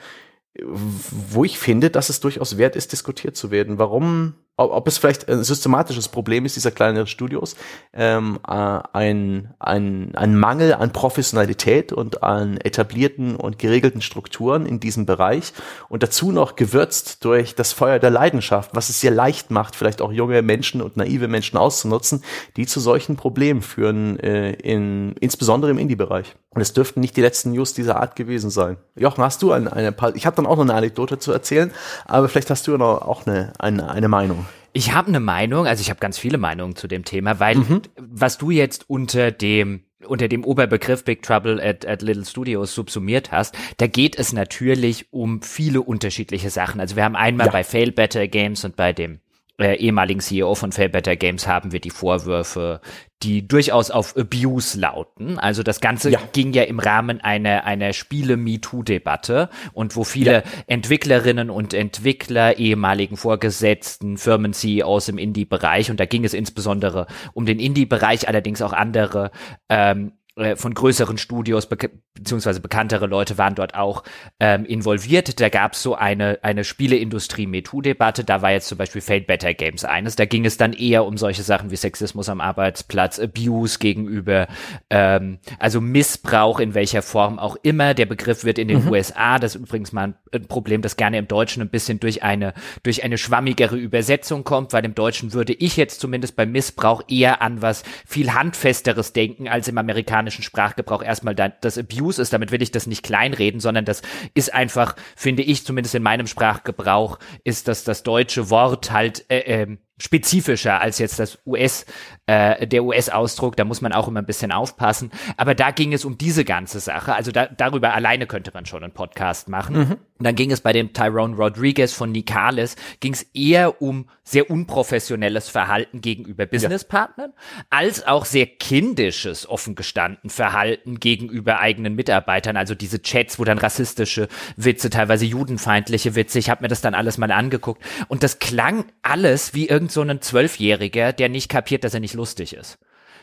wo 0.62 1.44
ich 1.44 1.58
finde, 1.58 1.90
dass 1.90 2.08
es 2.08 2.20
durchaus 2.20 2.58
wert 2.58 2.76
ist, 2.76 2.92
diskutiert 2.92 3.36
zu 3.36 3.50
werden. 3.50 3.78
Warum 3.78 4.34
ob, 4.56 4.72
ob 4.72 4.88
es 4.88 4.98
vielleicht 4.98 5.28
ein 5.28 5.42
systematisches 5.42 6.08
Problem 6.08 6.44
ist 6.44 6.56
dieser 6.56 6.70
kleineren 6.70 7.06
Studios, 7.06 7.56
ähm, 7.92 8.38
äh, 8.46 8.52
ein, 8.92 9.54
ein, 9.58 10.14
ein 10.14 10.38
Mangel 10.38 10.74
an 10.74 10.92
Professionalität 10.92 11.92
und 11.92 12.22
an 12.22 12.58
etablierten 12.58 13.36
und 13.36 13.58
geregelten 13.58 14.02
Strukturen 14.02 14.66
in 14.66 14.78
diesem 14.78 15.06
Bereich 15.06 15.52
und 15.88 16.02
dazu 16.02 16.30
noch 16.30 16.56
gewürzt 16.56 17.24
durch 17.24 17.54
das 17.54 17.72
Feuer 17.72 17.98
der 17.98 18.10
Leidenschaft, 18.10 18.70
was 18.74 18.90
es 18.90 19.00
sehr 19.00 19.10
leicht 19.10 19.50
macht, 19.50 19.76
vielleicht 19.76 20.02
auch 20.02 20.12
junge 20.12 20.42
Menschen 20.42 20.82
und 20.82 20.96
naive 20.96 21.28
Menschen 21.28 21.56
auszunutzen, 21.56 22.22
die 22.56 22.66
zu 22.66 22.80
solchen 22.80 23.16
Problemen 23.16 23.62
führen, 23.62 24.18
äh, 24.20 24.52
in, 24.52 25.12
insbesondere 25.20 25.70
im 25.70 25.78
Indie-Bereich. 25.78 26.36
Und 26.50 26.60
es 26.60 26.72
dürften 26.72 27.00
nicht 27.00 27.16
die 27.16 27.20
letzten 27.20 27.52
News 27.52 27.74
dieser 27.74 28.00
Art 28.00 28.16
gewesen 28.16 28.50
sein. 28.50 28.76
Jochen, 28.96 29.22
hast 29.22 29.40
du 29.40 29.52
eine, 29.52 29.72
eine 29.72 29.94
ich 30.14 30.26
habe 30.26 30.36
dann 30.36 30.46
auch 30.46 30.56
noch 30.56 30.64
eine 30.64 30.74
Anekdote 30.74 31.18
zu 31.18 31.32
erzählen, 31.32 31.70
aber 32.06 32.28
vielleicht 32.28 32.50
hast 32.50 32.66
du 32.66 32.76
noch 32.76 33.02
auch 33.02 33.26
eine, 33.26 33.52
eine, 33.58 33.88
eine 33.88 34.08
Meinung. 34.08 34.46
Ich 34.72 34.92
habe 34.92 35.08
eine 35.08 35.20
Meinung, 35.20 35.66
also 35.66 35.80
ich 35.80 35.90
habe 35.90 36.00
ganz 36.00 36.18
viele 36.18 36.38
Meinungen 36.38 36.76
zu 36.76 36.86
dem 36.86 37.04
Thema, 37.04 37.40
weil 37.40 37.56
mhm. 37.56 37.82
was 37.96 38.38
du 38.38 38.50
jetzt 38.50 38.88
unter 38.88 39.30
dem 39.30 39.84
unter 40.06 40.28
dem 40.28 40.44
Oberbegriff 40.44 41.04
Big 41.04 41.22
Trouble 41.22 41.62
at, 41.62 41.84
at 41.86 42.00
Little 42.00 42.24
Studios 42.24 42.74
subsumiert 42.74 43.32
hast, 43.32 43.54
da 43.76 43.86
geht 43.86 44.18
es 44.18 44.32
natürlich 44.32 45.12
um 45.12 45.42
viele 45.42 45.82
unterschiedliche 45.82 46.48
Sachen. 46.48 46.80
Also 46.80 46.96
wir 46.96 47.04
haben 47.04 47.16
einmal 47.16 47.46
ja. 47.46 47.52
bei 47.52 47.64
Fail 47.64 47.92
Better 47.92 48.26
Games 48.26 48.64
und 48.64 48.76
bei 48.76 48.94
dem 48.94 49.20
äh, 49.60 49.74
ehemaligen 49.74 50.20
CEO 50.20 50.54
von 50.54 50.72
Fail 50.72 50.88
Better 50.88 51.16
Games 51.16 51.46
haben 51.46 51.72
wir 51.72 51.80
die 51.80 51.90
Vorwürfe, 51.90 52.80
die 53.22 53.46
durchaus 53.46 53.90
auf 53.90 54.16
Abuse 54.16 54.78
lauten. 54.78 55.38
Also 55.38 55.62
das 55.62 55.80
Ganze 55.80 56.10
ja. 56.10 56.20
ging 56.32 56.52
ja 56.52 56.62
im 56.62 56.78
Rahmen 56.78 57.20
einer, 57.20 57.64
einer 57.64 57.92
Spiele-MeToo-Debatte 57.92 59.50
und 59.72 59.94
wo 59.96 60.04
viele 60.04 60.32
ja. 60.32 60.42
Entwicklerinnen 60.66 61.50
und 61.50 61.74
Entwickler, 61.74 62.58
ehemaligen 62.58 63.16
Vorgesetzten, 63.16 64.16
Firmen-CEOs 64.16 65.08
im 65.08 65.18
Indie-Bereich, 65.18 65.90
und 65.90 66.00
da 66.00 66.06
ging 66.06 66.24
es 66.24 66.32
insbesondere 66.32 67.06
um 67.34 67.44
den 67.44 67.58
Indie-Bereich, 67.58 68.26
allerdings 68.26 68.62
auch 68.62 68.72
andere 68.72 69.30
ähm, 69.68 70.08
äh, 70.08 70.19
von 70.54 70.74
größeren 70.74 71.18
Studios 71.18 71.66
be 71.66 71.76
beziehungsweise 72.14 72.60
bekanntere 72.60 73.06
Leute 73.06 73.38
waren 73.38 73.54
dort 73.54 73.74
auch 73.74 74.04
ähm, 74.38 74.64
involviert. 74.64 75.40
Da 75.40 75.48
gab 75.48 75.72
es 75.72 75.82
so 75.82 75.94
eine 75.94 76.38
eine 76.42 76.64
Spieleindustrie-MeToo-Debatte. 76.64 78.24
Da 78.24 78.42
war 78.42 78.52
jetzt 78.52 78.68
zum 78.68 78.78
Beispiel 78.78 79.00
Fate 79.00 79.26
Better 79.26 79.54
Games 79.54 79.84
eines. 79.84 80.16
Da 80.16 80.26
ging 80.26 80.44
es 80.44 80.56
dann 80.56 80.72
eher 80.72 81.04
um 81.04 81.16
solche 81.16 81.42
Sachen 81.42 81.70
wie 81.70 81.76
Sexismus 81.76 82.28
am 82.28 82.40
Arbeitsplatz, 82.40 83.18
Abuse 83.18 83.78
gegenüber, 83.78 84.48
ähm, 84.90 85.38
also 85.58 85.80
Missbrauch 85.80 86.60
in 86.60 86.74
welcher 86.74 87.02
Form 87.02 87.38
auch 87.38 87.56
immer. 87.62 87.94
Der 87.94 88.06
Begriff 88.06 88.44
wird 88.44 88.58
in 88.58 88.68
den 88.68 88.84
mhm. 88.84 88.90
USA, 88.90 89.38
das 89.38 89.54
ist 89.54 89.62
übrigens 89.62 89.92
mal 89.92 90.14
ein 90.32 90.46
Problem, 90.46 90.82
das 90.82 90.96
gerne 90.96 91.18
im 91.18 91.26
Deutschen 91.26 91.62
ein 91.62 91.70
bisschen 91.70 92.00
durch 92.00 92.22
eine 92.22 92.54
durch 92.82 93.02
eine 93.02 93.18
schwammigere 93.18 93.76
Übersetzung 93.76 94.44
kommt, 94.44 94.72
weil 94.72 94.84
im 94.84 94.94
Deutschen 94.94 95.32
würde 95.32 95.54
ich 95.54 95.76
jetzt 95.76 96.00
zumindest 96.00 96.36
beim 96.36 96.52
Missbrauch 96.52 97.02
eher 97.08 97.42
an 97.42 97.62
was 97.62 97.82
viel 98.06 98.32
handfesteres 98.32 99.12
denken 99.12 99.48
als 99.48 99.66
im 99.68 99.78
amerikanischen 99.78 100.19
amerikanischen 100.20 100.42
Sprachgebrauch 100.42 101.02
erstmal 101.02 101.34
das 101.34 101.78
Abuse 101.78 102.20
ist. 102.22 102.32
Damit 102.32 102.52
will 102.52 102.62
ich 102.62 102.70
das 102.70 102.86
nicht 102.86 103.02
kleinreden, 103.02 103.60
sondern 103.60 103.84
das 103.84 104.02
ist 104.34 104.52
einfach, 104.54 104.96
finde 105.16 105.42
ich, 105.42 105.64
zumindest 105.64 105.94
in 105.94 106.02
meinem 106.02 106.26
Sprachgebrauch, 106.26 107.18
ist 107.44 107.68
das 107.68 107.84
das 107.84 108.02
deutsche 108.02 108.50
Wort 108.50 108.90
halt 108.90 109.24
äh, 109.30 109.62
äh, 109.62 109.76
spezifischer 110.00 110.80
als 110.80 110.98
jetzt 110.98 111.18
das 111.18 111.38
US, 111.46 111.86
äh, 112.26 112.66
der 112.66 112.84
US-Ausdruck. 112.84 113.56
Da 113.56 113.64
muss 113.64 113.80
man 113.80 113.92
auch 113.92 114.08
immer 114.08 114.20
ein 114.20 114.26
bisschen 114.26 114.50
aufpassen. 114.50 115.10
Aber 115.36 115.54
da 115.54 115.70
ging 115.70 115.92
es 115.92 116.04
um 116.04 116.18
diese 116.18 116.44
ganze 116.44 116.80
Sache. 116.80 117.14
Also 117.14 117.30
da, 117.30 117.46
darüber 117.46 117.94
alleine 117.94 118.26
könnte 118.26 118.50
man 118.52 118.66
schon 118.66 118.82
einen 118.82 118.94
Podcast 118.94 119.48
machen. 119.48 119.76
Mhm. 119.76 119.96
Und 120.20 120.24
dann 120.24 120.34
ging 120.34 120.50
es 120.50 120.60
bei 120.60 120.72
dem 120.72 120.92
Tyrone 120.92 121.34
Rodriguez 121.34 121.94
von 121.94 122.12
Nicales, 122.12 122.76
ging 123.00 123.14
es 123.14 123.22
eher 123.34 123.80
um 123.80 124.08
sehr 124.22 124.50
unprofessionelles 124.50 125.48
Verhalten 125.48 126.02
gegenüber 126.02 126.46
Businesspartnern, 126.46 127.32
ja. 127.34 127.64
als 127.70 128.06
auch 128.06 128.26
sehr 128.26 128.46
kindisches, 128.46 129.48
offen 129.48 129.74
gestanden 129.74 130.28
Verhalten 130.28 131.00
gegenüber 131.00 131.58
eigenen 131.58 131.94
Mitarbeitern. 131.94 132.56
Also 132.56 132.74
diese 132.74 133.00
Chats, 133.00 133.38
wo 133.38 133.44
dann 133.44 133.58
rassistische 133.58 134.28
Witze, 134.56 134.90
teilweise 134.90 135.24
judenfeindliche 135.24 136.14
Witze. 136.14 136.38
Ich 136.38 136.50
habe 136.50 136.62
mir 136.62 136.68
das 136.68 136.82
dann 136.82 136.94
alles 136.94 137.18
mal 137.18 137.30
angeguckt. 137.32 137.82
Und 138.08 138.22
das 138.22 138.38
klang 138.38 138.84
alles 139.02 139.54
wie 139.54 139.68
irgend 139.96 140.08
so 140.08 140.14
ein 140.14 140.20
Zwölfjähriger, 140.20 141.12
der 141.12 141.28
nicht 141.28 141.48
kapiert, 141.48 141.84
dass 141.84 141.94
er 141.94 142.00
nicht 142.00 142.14
lustig 142.14 142.54
ist. 142.54 142.78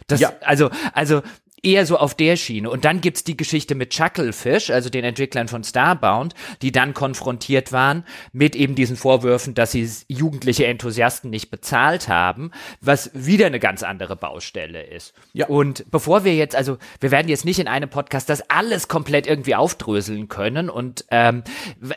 Das, 0.07 0.19
ja. 0.19 0.33
also, 0.41 0.69
also 0.93 1.21
eher 1.63 1.85
so 1.85 1.97
auf 1.97 2.15
der 2.15 2.35
Schiene. 2.35 2.69
Und 2.69 2.85
dann 2.85 3.01
gibt's 3.01 3.23
die 3.23 3.37
Geschichte 3.37 3.75
mit 3.75 3.89
Chucklefish, 3.89 4.69
also 4.69 4.89
den 4.89 5.03
Entwicklern 5.03 5.47
von 5.47 5.63
Starbound, 5.63 6.35
die 6.61 6.71
dann 6.71 6.93
konfrontiert 6.93 7.71
waren 7.71 8.03
mit 8.31 8.55
eben 8.55 8.75
diesen 8.75 8.95
Vorwürfen, 8.95 9.53
dass 9.53 9.71
sie 9.71 9.89
jugendliche 10.07 10.67
Enthusiasten 10.67 11.29
nicht 11.29 11.49
bezahlt 11.49 12.07
haben, 12.07 12.51
was 12.81 13.09
wieder 13.13 13.47
eine 13.47 13.59
ganz 13.59 13.83
andere 13.83 14.15
Baustelle 14.15 14.83
ist. 14.83 15.13
Ja. 15.33 15.47
Und 15.47 15.89
bevor 15.89 16.23
wir 16.23 16.35
jetzt, 16.35 16.55
also 16.55 16.77
wir 16.99 17.11
werden 17.11 17.27
jetzt 17.27 17.45
nicht 17.45 17.59
in 17.59 17.67
einem 17.67 17.89
Podcast 17.89 18.29
das 18.29 18.49
alles 18.49 18.87
komplett 18.87 19.25
irgendwie 19.25 19.55
aufdröseln 19.55 20.27
können. 20.27 20.69
Und 20.69 21.05
ähm, 21.09 21.43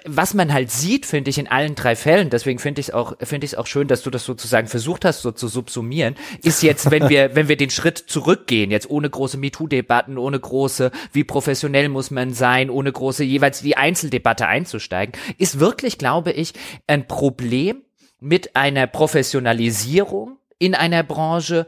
was 0.07 0.35
man 0.35 0.53
halt 0.53 0.71
sieht, 0.71 1.05
finde 1.05 1.31
ich, 1.31 1.39
in 1.39 1.49
allen 1.49 1.75
drei 1.75 1.97
Fällen, 1.97 2.31
deswegen 2.31 2.59
finde 2.59 2.81
ich 2.81 2.89
es 2.89 2.95
auch, 2.95 3.17
finde 3.23 3.45
ich 3.45 3.53
es 3.53 3.59
auch 3.59 3.67
schön, 3.67 3.89
dass 3.89 4.03
du 4.03 4.11
das 4.11 4.25
sozusagen 4.25 4.69
versucht 4.69 5.05
hast, 5.05 5.23
so 5.23 5.33
zu 5.33 5.49
subsumieren, 5.49 6.15
ist 6.43 6.63
jetzt, 6.63 6.91
wenn 6.91 7.09
wir, 7.09 7.35
wenn 7.35 7.49
wir 7.49 7.57
den 7.57 7.71
Schritt 7.71 7.99
zurückgehen, 7.99 8.71
jetzt 8.71 8.89
ohne 8.89 9.11
große 9.11 9.37
MeToo-Debatten, 9.51 10.19
ohne 10.19 10.39
große, 10.39 10.91
wie 11.13 11.25
professionell 11.25 11.89
muss 11.89 12.11
man 12.11 12.33
sein, 12.33 12.71
ohne 12.71 12.93
große 12.93 13.25
jeweils 13.25 13.61
die 13.61 13.77
Einzeldebatte 13.77 14.47
einzusteigen, 14.47 15.15
ist 15.39 15.61
wirklich, 15.61 15.99
glaube 15.99 16.33
ich, 16.33 16.55
ein 16.87 17.07
Problem 17.07 17.83
mit 18.21 18.57
einer 18.57 18.87
Professionalisierung 18.87 20.39
in 20.59 20.75
einer 20.75 21.03
Branche, 21.03 21.67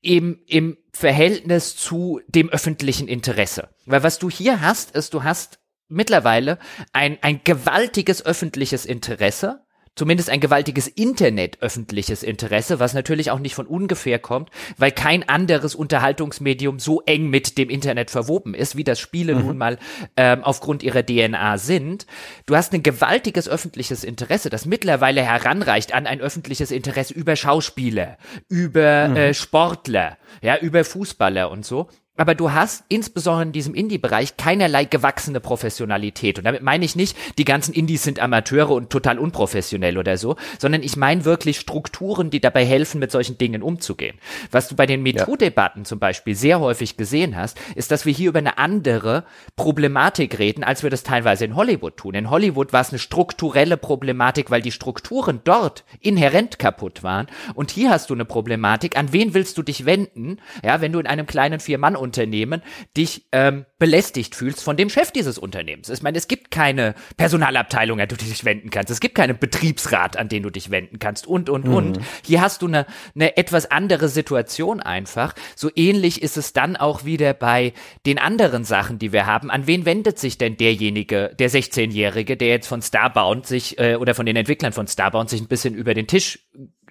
im, 0.00 0.40
im 0.46 0.78
Verhältnis 0.92 1.76
zu 1.76 2.20
dem 2.26 2.48
öffentlichen 2.48 3.08
Interesse. 3.08 3.68
Weil 3.86 4.02
was 4.02 4.18
du 4.18 4.30
hier 4.30 4.60
hast, 4.60 4.92
ist, 4.92 5.14
du 5.14 5.22
hast 5.22 5.60
mittlerweile 5.88 6.58
ein, 6.92 7.18
ein 7.22 7.42
gewaltiges 7.44 8.24
öffentliches 8.24 8.86
Interesse 8.86 9.64
zumindest 9.98 10.30
ein 10.30 10.40
gewaltiges 10.40 10.86
Internet-öffentliches 10.86 12.22
Interesse, 12.22 12.78
was 12.78 12.94
natürlich 12.94 13.32
auch 13.32 13.40
nicht 13.40 13.56
von 13.56 13.66
ungefähr 13.66 14.20
kommt, 14.20 14.48
weil 14.76 14.92
kein 14.92 15.28
anderes 15.28 15.74
Unterhaltungsmedium 15.74 16.78
so 16.78 17.02
eng 17.04 17.28
mit 17.28 17.58
dem 17.58 17.68
Internet 17.68 18.10
verwoben 18.10 18.54
ist, 18.54 18.76
wie 18.76 18.84
das 18.84 19.00
Spiele 19.00 19.34
mhm. 19.34 19.46
nun 19.46 19.58
mal 19.58 19.78
ähm, 20.16 20.44
aufgrund 20.44 20.84
ihrer 20.84 21.04
DNA 21.04 21.58
sind. 21.58 22.06
Du 22.46 22.54
hast 22.54 22.72
ein 22.72 22.84
gewaltiges 22.84 23.48
öffentliches 23.48 24.04
Interesse, 24.04 24.50
das 24.50 24.66
mittlerweile 24.66 25.22
heranreicht 25.22 25.92
an 25.92 26.06
ein 26.06 26.20
öffentliches 26.20 26.70
Interesse 26.70 27.12
über 27.12 27.34
Schauspieler, 27.34 28.18
über 28.48 29.08
mhm. 29.08 29.16
äh, 29.16 29.34
Sportler, 29.34 30.16
ja, 30.40 30.58
über 30.58 30.84
Fußballer 30.84 31.50
und 31.50 31.66
so. 31.66 31.88
Aber 32.18 32.34
du 32.34 32.52
hast 32.52 32.84
insbesondere 32.88 33.44
in 33.44 33.52
diesem 33.52 33.74
Indie-Bereich 33.74 34.36
keinerlei 34.36 34.84
gewachsene 34.84 35.38
Professionalität. 35.38 36.38
Und 36.38 36.44
damit 36.44 36.62
meine 36.62 36.84
ich 36.84 36.96
nicht, 36.96 37.16
die 37.38 37.44
ganzen 37.44 37.72
Indies 37.72 38.02
sind 38.02 38.18
Amateure 38.18 38.72
und 38.72 38.90
total 38.90 39.20
unprofessionell 39.20 39.96
oder 39.96 40.18
so, 40.18 40.34
sondern 40.58 40.82
ich 40.82 40.96
meine 40.96 41.24
wirklich 41.24 41.60
Strukturen, 41.60 42.30
die 42.30 42.40
dabei 42.40 42.66
helfen, 42.66 42.98
mit 42.98 43.12
solchen 43.12 43.38
Dingen 43.38 43.62
umzugehen. 43.62 44.18
Was 44.50 44.66
du 44.66 44.74
bei 44.74 44.84
den 44.84 45.02
MeToo-Debatten 45.04 45.82
ja. 45.82 45.84
zum 45.84 46.00
Beispiel 46.00 46.34
sehr 46.34 46.58
häufig 46.58 46.96
gesehen 46.96 47.36
hast, 47.36 47.56
ist, 47.76 47.92
dass 47.92 48.04
wir 48.04 48.12
hier 48.12 48.30
über 48.30 48.40
eine 48.40 48.58
andere 48.58 49.22
Problematik 49.54 50.40
reden, 50.40 50.64
als 50.64 50.82
wir 50.82 50.90
das 50.90 51.04
teilweise 51.04 51.44
in 51.44 51.54
Hollywood 51.54 51.96
tun. 51.96 52.14
In 52.14 52.30
Hollywood 52.30 52.72
war 52.72 52.80
es 52.80 52.90
eine 52.90 52.98
strukturelle 52.98 53.76
Problematik, 53.76 54.50
weil 54.50 54.60
die 54.60 54.72
Strukturen 54.72 55.40
dort 55.44 55.84
inhärent 56.00 56.58
kaputt 56.58 57.04
waren. 57.04 57.28
Und 57.54 57.70
hier 57.70 57.90
hast 57.90 58.10
du 58.10 58.14
eine 58.14 58.24
Problematik, 58.24 58.98
an 58.98 59.12
wen 59.12 59.34
willst 59.34 59.56
du 59.56 59.62
dich 59.62 59.86
wenden, 59.86 60.38
ja, 60.64 60.80
wenn 60.80 60.90
du 60.90 60.98
in 60.98 61.06
einem 61.06 61.26
kleinen 61.26 61.60
Vier-Mann- 61.60 62.07
Unternehmen 62.08 62.62
dich 62.96 63.26
ähm, 63.32 63.66
belästigt 63.78 64.34
fühlst 64.34 64.62
von 64.62 64.78
dem 64.78 64.88
Chef 64.88 65.10
dieses 65.10 65.36
Unternehmens. 65.36 65.90
Ich 65.90 66.02
meine, 66.02 66.16
es 66.16 66.26
gibt 66.26 66.50
keine 66.50 66.94
Personalabteilung, 67.18 68.00
an 68.00 68.08
die 68.08 68.16
du 68.16 68.24
dich 68.24 68.46
wenden 68.46 68.70
kannst. 68.70 68.90
Es 68.90 69.00
gibt 69.00 69.14
keinen 69.14 69.38
Betriebsrat, 69.38 70.16
an 70.16 70.28
den 70.28 70.42
du 70.42 70.50
dich 70.50 70.70
wenden 70.70 70.98
kannst 70.98 71.26
und, 71.26 71.50
und, 71.50 71.66
mhm. 71.66 71.74
und. 71.74 72.00
Hier 72.24 72.40
hast 72.40 72.62
du 72.62 72.66
eine, 72.66 72.86
eine 73.14 73.36
etwas 73.36 73.70
andere 73.70 74.08
Situation 74.08 74.80
einfach. 74.80 75.34
So 75.54 75.70
ähnlich 75.74 76.22
ist 76.22 76.38
es 76.38 76.54
dann 76.54 76.76
auch 76.76 77.04
wieder 77.04 77.34
bei 77.34 77.74
den 78.06 78.18
anderen 78.18 78.64
Sachen, 78.64 78.98
die 78.98 79.12
wir 79.12 79.26
haben. 79.26 79.50
An 79.50 79.66
wen 79.66 79.84
wendet 79.84 80.18
sich 80.18 80.38
denn 80.38 80.56
derjenige, 80.56 81.34
der 81.38 81.50
16-Jährige, 81.50 82.38
der 82.38 82.48
jetzt 82.48 82.68
von 82.68 82.80
Starbound 82.80 83.46
sich 83.46 83.78
äh, 83.78 83.96
oder 83.96 84.14
von 84.14 84.24
den 84.24 84.36
Entwicklern 84.36 84.72
von 84.72 84.88
Starbound 84.88 85.28
sich 85.28 85.42
ein 85.42 85.48
bisschen 85.48 85.74
über 85.74 85.92
den 85.92 86.06
Tisch 86.06 86.38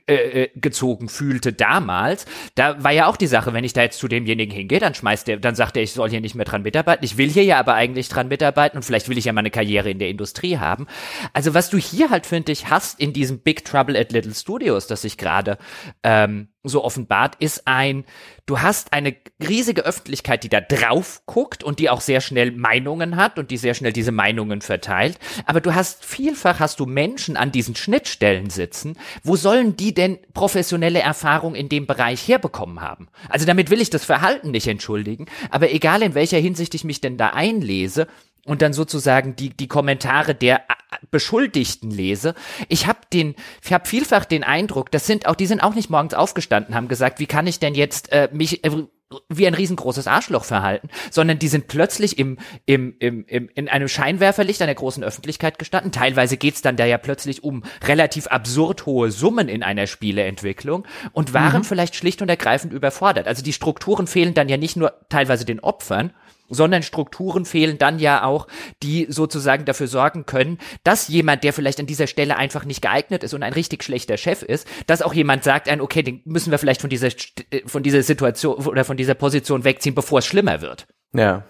äh, 0.08 0.49
gezogen 0.55 1.10
fühlte 1.10 1.53
damals, 1.53 2.26
da 2.55 2.84
war 2.84 2.91
ja 2.91 3.08
auch 3.08 3.18
die 3.18 3.28
Sache, 3.28 3.53
wenn 3.53 3.64
ich 3.64 3.74
da 3.74 3.82
jetzt 3.82 3.99
zu 3.99 4.08
demjenigen 4.08 4.53
hingehe, 4.53 4.80
dann 4.80 4.93
schmeißt 4.93 5.28
der, 5.28 5.38
dann 5.38 5.55
sagt 5.55 5.78
er, 5.78 5.84
ich 5.84 5.91
soll 5.91 6.10
hier 6.10 6.22
nicht 6.22 6.36
mehr 6.36 6.45
dran 6.45 6.64
mitarbeiten. 6.64 7.03
Ich 7.03 7.18
will 7.18 7.30
hier 7.30 7.43
ja 7.43 7.60
aber 7.60 7.74
eigentlich 7.74 8.10
dran 8.10 8.28
mitarbeiten 8.28 8.78
und 8.78 8.84
vielleicht 8.84 9.10
will 9.10 9.18
ich 9.18 9.26
ja 9.26 9.34
mal 9.34 9.39
eine 9.39 9.51
Karriere 9.51 9.89
in 9.89 9.99
der 9.99 10.10
Industrie 10.10 10.58
haben. 10.58 10.88
Also 11.34 11.53
was 11.53 11.70
du 11.70 11.78
hier 11.78 12.10
halt, 12.10 12.26
finde 12.26 12.51
ich, 12.51 12.70
hast 12.70 12.99
in 12.99 13.14
diesem 13.14 13.39
Big 13.39 13.66
Trouble 13.66 13.99
at 13.99 14.12
Little 14.12 14.34
Studios, 14.34 14.88
das 14.88 15.03
ich 15.03 15.18
gerade 15.18 15.58
ähm, 16.03 16.49
so 16.70 16.84
offenbart, 16.84 17.36
ist 17.39 17.68
ein, 17.68 18.05
du 18.45 18.61
hast 18.61 18.93
eine 18.93 19.15
riesige 19.45 19.86
Öffentlichkeit, 19.86 20.43
die 20.43 20.49
da 20.49 20.61
drauf 20.61 21.22
guckt 21.26 21.63
und 21.63 21.80
die 21.80 21.89
auch 21.89 22.01
sehr 22.01 22.22
schnell 22.22 22.51
Meinungen 22.51 23.15
hat 23.15 23.39
und 23.39 23.51
die 23.51 23.57
sehr 23.57 23.74
schnell 23.74 23.93
diese 23.93 24.11
Meinungen 24.11 24.61
verteilt. 24.61 25.20
Aber 25.45 25.61
du 25.61 25.76
hast 25.76 26.05
vielfach 26.05 26.59
hast 26.59 26.80
du 26.80 26.86
Menschen 26.86 27.38
an 27.38 27.51
diesen 27.51 27.76
Schnittstellen 27.76 28.49
sitzen. 28.49 28.97
Wo 29.24 29.36
sollen 29.36 29.78
die 29.78 29.93
denn 29.93 30.20
professionelle 30.34 30.99
Erfahrung 30.99 31.55
in 31.55 31.70
dem 31.70 31.88
Bereich 31.88 32.28
herbekommen 32.28 32.82
haben? 32.82 33.07
Also 33.30 33.45
damit 33.45 33.70
will 33.70 33.82
ich 33.82 33.89
das 33.89 34.05
Verhalten 34.05 34.51
nicht 34.51 34.68
entschuldigen. 34.68 35.26
Aber 35.49 35.72
egal 35.72 36.01
in 36.01 36.15
welcher 36.15 36.39
Hinsicht 36.39 36.74
ich 36.76 36.84
mich 36.84 37.01
denn 37.01 37.18
da 37.18 37.30
einlese, 37.30 38.07
und 38.48 38.62
dann 38.62 38.74
sozusagen 38.74 39.36
die 39.36 39.50
die 39.50 39.68
Kommentare 39.68 40.34
der 40.34 40.62
Beschuldigten 41.12 41.91
lese, 41.91 42.34
ich 42.70 42.88
habe 42.88 43.00
den, 43.14 43.36
ich 43.64 43.74
habe 43.74 43.88
vielfach 43.88 44.26
den 44.26 44.43
Eindruck, 44.43 44.91
das 44.91 45.06
sind 45.06 45.28
auch, 45.28 45.36
die 45.36 45.45
sind 45.45 45.62
auch 45.62 45.76
nicht 45.76 45.89
morgens 45.89 46.14
aufgestanden, 46.14 46.76
haben 46.76 46.88
gesagt, 46.88 47.20
wie 47.20 47.28
kann 47.28 47.48
ich 47.48 47.60
denn 47.60 47.76
jetzt 47.76 48.12
äh, 48.12 48.30
mich 48.32 48.64
äh, 48.64 48.88
wie 49.30 49.48
ein 49.48 49.54
riesengroßes 49.54 50.08
Arschloch 50.08 50.43
verhalten, 50.43 50.89
sondern 51.12 51.39
die 51.39 51.48
sind 51.48 51.68
plötzlich 51.68 52.20
im, 52.20 52.38
im, 52.66 52.95
im, 53.00 53.26
im, 53.26 53.50
in 53.56 53.70
einem 53.70 53.88
Scheinwerferlicht 53.88 54.62
einer 54.62 54.76
großen 54.76 55.04
Öffentlichkeit 55.04 55.60
gestanden. 55.60 55.93
Teilweise 55.93 56.36
geht's 56.36 56.62
dann 56.62 56.76
da 56.76 56.86
ja 56.86 56.98
plötzlich 56.98 57.41
um 57.43 57.64
relativ 57.86 58.28
absurd 58.28 58.86
hohe 58.86 59.12
Summen 59.12 59.48
in 59.48 59.64
einer 59.64 59.88
Spieleentwicklung 59.88 60.86
und 61.14 61.34
waren 61.34 61.62
mhm. 61.62 61.64
vielleicht 61.64 61.95
schlicht 61.95 62.22
und 62.22 62.28
ergreifend 62.28 62.74
überfordert. 62.74 63.28
Also 63.28 63.43
die 63.43 63.54
Strukturen 63.54 64.08
fehlen 64.08 64.34
dann 64.34 64.50
ja 64.50 64.58
nicht 64.58 64.76
nur 64.76 64.93
teilweise 65.08 65.45
den 65.45 65.62
Opfern, 65.62 66.12
sondern 66.50 66.84
Strukturen 66.84 67.45
fehlen 67.45 67.78
dann 67.78 68.00
ja 68.00 68.24
auch, 68.24 68.48
die 68.84 69.08
sozusagen 69.10 69.66
dafür 69.66 69.88
sorgen 69.88 70.26
können, 70.26 70.58
dass 70.84 71.08
jemand, 71.08 71.43
der 71.43 71.54
vielleicht 71.54 71.80
an 71.80 71.86
dieser 71.86 72.08
Stelle 72.08 72.38
einfach 72.38 72.66
nicht 72.66 72.82
geeignet 72.82 73.24
ist 73.24 73.34
und 73.34 73.43
ein 73.43 73.54
richtig 73.54 73.84
schlechter 73.84 74.18
Chef 74.18 74.43
ist, 74.43 74.68
dass 74.88 75.02
auch 75.02 75.14
jemand 75.14 75.43
sagt, 75.43 75.70
ein, 75.70 75.82
okay, 75.82 76.04
den 76.04 76.22
müssen 76.26 76.52
wir 76.52 76.58
vielleicht 76.58 76.82
von 76.82 76.89
dieser, 76.89 77.10
äh, 77.52 77.62
von 77.66 77.84
dieser 77.84 78.04
Situation 78.04 78.56
oder 78.66 78.86
von 78.86 78.98
dieser 78.98 79.16
Position 79.16 79.64
wegziehen, 79.64 79.95
bevor 79.95 80.20
es 80.20 80.26
schlimmer 80.26 80.62
wird. 80.62 80.88
Ja. 81.14 81.43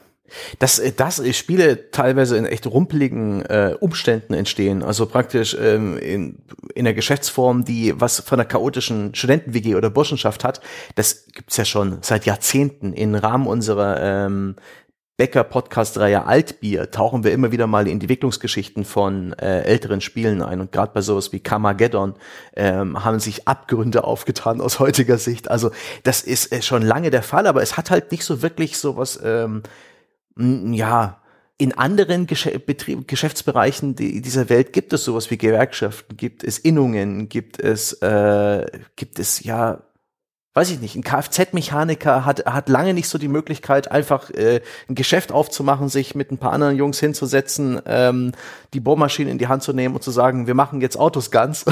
Dass, 0.59 0.79
äh, 0.79 0.91
dass 0.91 1.21
Spiele 1.37 1.89
teilweise 1.91 2.37
in 2.37 2.45
echt 2.45 2.67
rumpeligen 2.67 3.45
äh, 3.45 3.75
Umständen 3.79 4.33
entstehen, 4.33 4.83
also 4.83 5.05
praktisch 5.05 5.55
ähm, 5.59 5.97
in, 5.97 6.39
in 6.75 6.85
der 6.85 6.93
Geschäftsform, 6.93 7.63
die 7.63 7.93
was 7.99 8.19
von 8.19 8.39
einer 8.39 8.47
chaotischen 8.47 9.15
Studenten-WG 9.15 9.75
oder 9.75 9.89
Burschenschaft 9.89 10.43
hat, 10.43 10.59
das 10.95 11.27
gibt's 11.27 11.55
ja 11.55 11.65
schon 11.65 11.99
seit 12.01 12.25
Jahrzehnten 12.25 12.93
im 12.93 13.15
Rahmen 13.15 13.47
unserer 13.47 14.01
ähm, 14.01 14.55
Becker-Podcast-Reihe 15.17 16.25
Altbier 16.25 16.91
tauchen 16.91 17.23
wir 17.23 17.31
immer 17.31 17.51
wieder 17.51 17.65
mal 17.65 17.87
in 17.87 17.99
die 17.99 18.05
Entwicklungsgeschichten 18.05 18.85
von 18.85 19.33
äh, 19.33 19.63
älteren 19.63 19.99
Spielen 19.99 20.43
ein. 20.43 20.61
Und 20.61 20.71
gerade 20.71 20.91
bei 20.93 21.01
sowas 21.01 21.33
wie 21.33 21.39
Carmageddon 21.39 22.13
ähm, 22.55 23.03
haben 23.03 23.19
sich 23.19 23.47
Abgründe 23.47 24.03
aufgetan 24.03 24.61
aus 24.61 24.79
heutiger 24.79 25.17
Sicht. 25.17 25.49
Also 25.49 25.71
das 26.03 26.21
ist 26.21 26.51
äh, 26.51 26.61
schon 26.61 26.83
lange 26.83 27.09
der 27.09 27.23
Fall, 27.23 27.47
aber 27.47 27.63
es 27.63 27.77
hat 27.77 27.89
halt 27.89 28.11
nicht 28.11 28.23
so 28.23 28.43
wirklich 28.43 28.77
sowas, 28.77 29.19
ähm, 29.23 29.63
ja, 30.37 31.19
in 31.57 31.75
anderen 31.75 32.27
Gesch 32.27 32.47
Betrieb 32.67 33.07
Geschäftsbereichen 33.07 33.95
die, 33.95 34.21
dieser 34.21 34.49
Welt 34.49 34.73
gibt 34.73 34.93
es 34.93 35.03
sowas 35.03 35.31
wie 35.31 35.37
Gewerkschaften, 35.37 36.15
gibt 36.15 36.43
es 36.43 36.59
Innungen, 36.59 37.29
gibt 37.29 37.59
es, 37.59 37.93
äh, 38.03 38.65
gibt 38.95 39.17
es 39.17 39.43
ja 39.43 39.81
weiß 40.57 40.71
ich 40.71 40.81
nicht, 40.81 40.95
ein 40.95 41.03
Kfz-Mechaniker 41.03 42.25
hat, 42.25 42.43
hat 42.47 42.67
lange 42.67 42.95
nicht 42.95 43.07
so 43.07 43.19
die 43.19 43.27
Möglichkeit, 43.27 43.91
einfach 43.91 44.31
äh, 44.31 44.61
ein 44.89 44.95
Geschäft 44.95 45.31
aufzumachen, 45.31 45.87
sich 45.87 46.15
mit 46.15 46.31
ein 46.31 46.39
paar 46.39 46.51
anderen 46.51 46.75
Jungs 46.75 46.99
hinzusetzen, 46.99 47.79
ähm, 47.85 48.31
die 48.73 48.79
Bohrmaschine 48.79 49.29
in 49.29 49.37
die 49.37 49.45
Hand 49.45 49.61
zu 49.61 49.71
nehmen 49.71 49.93
und 49.93 50.01
zu 50.01 50.09
sagen, 50.09 50.47
wir 50.47 50.55
machen 50.55 50.81
jetzt 50.81 50.97
Autos 50.97 51.29
ganz. 51.29 51.63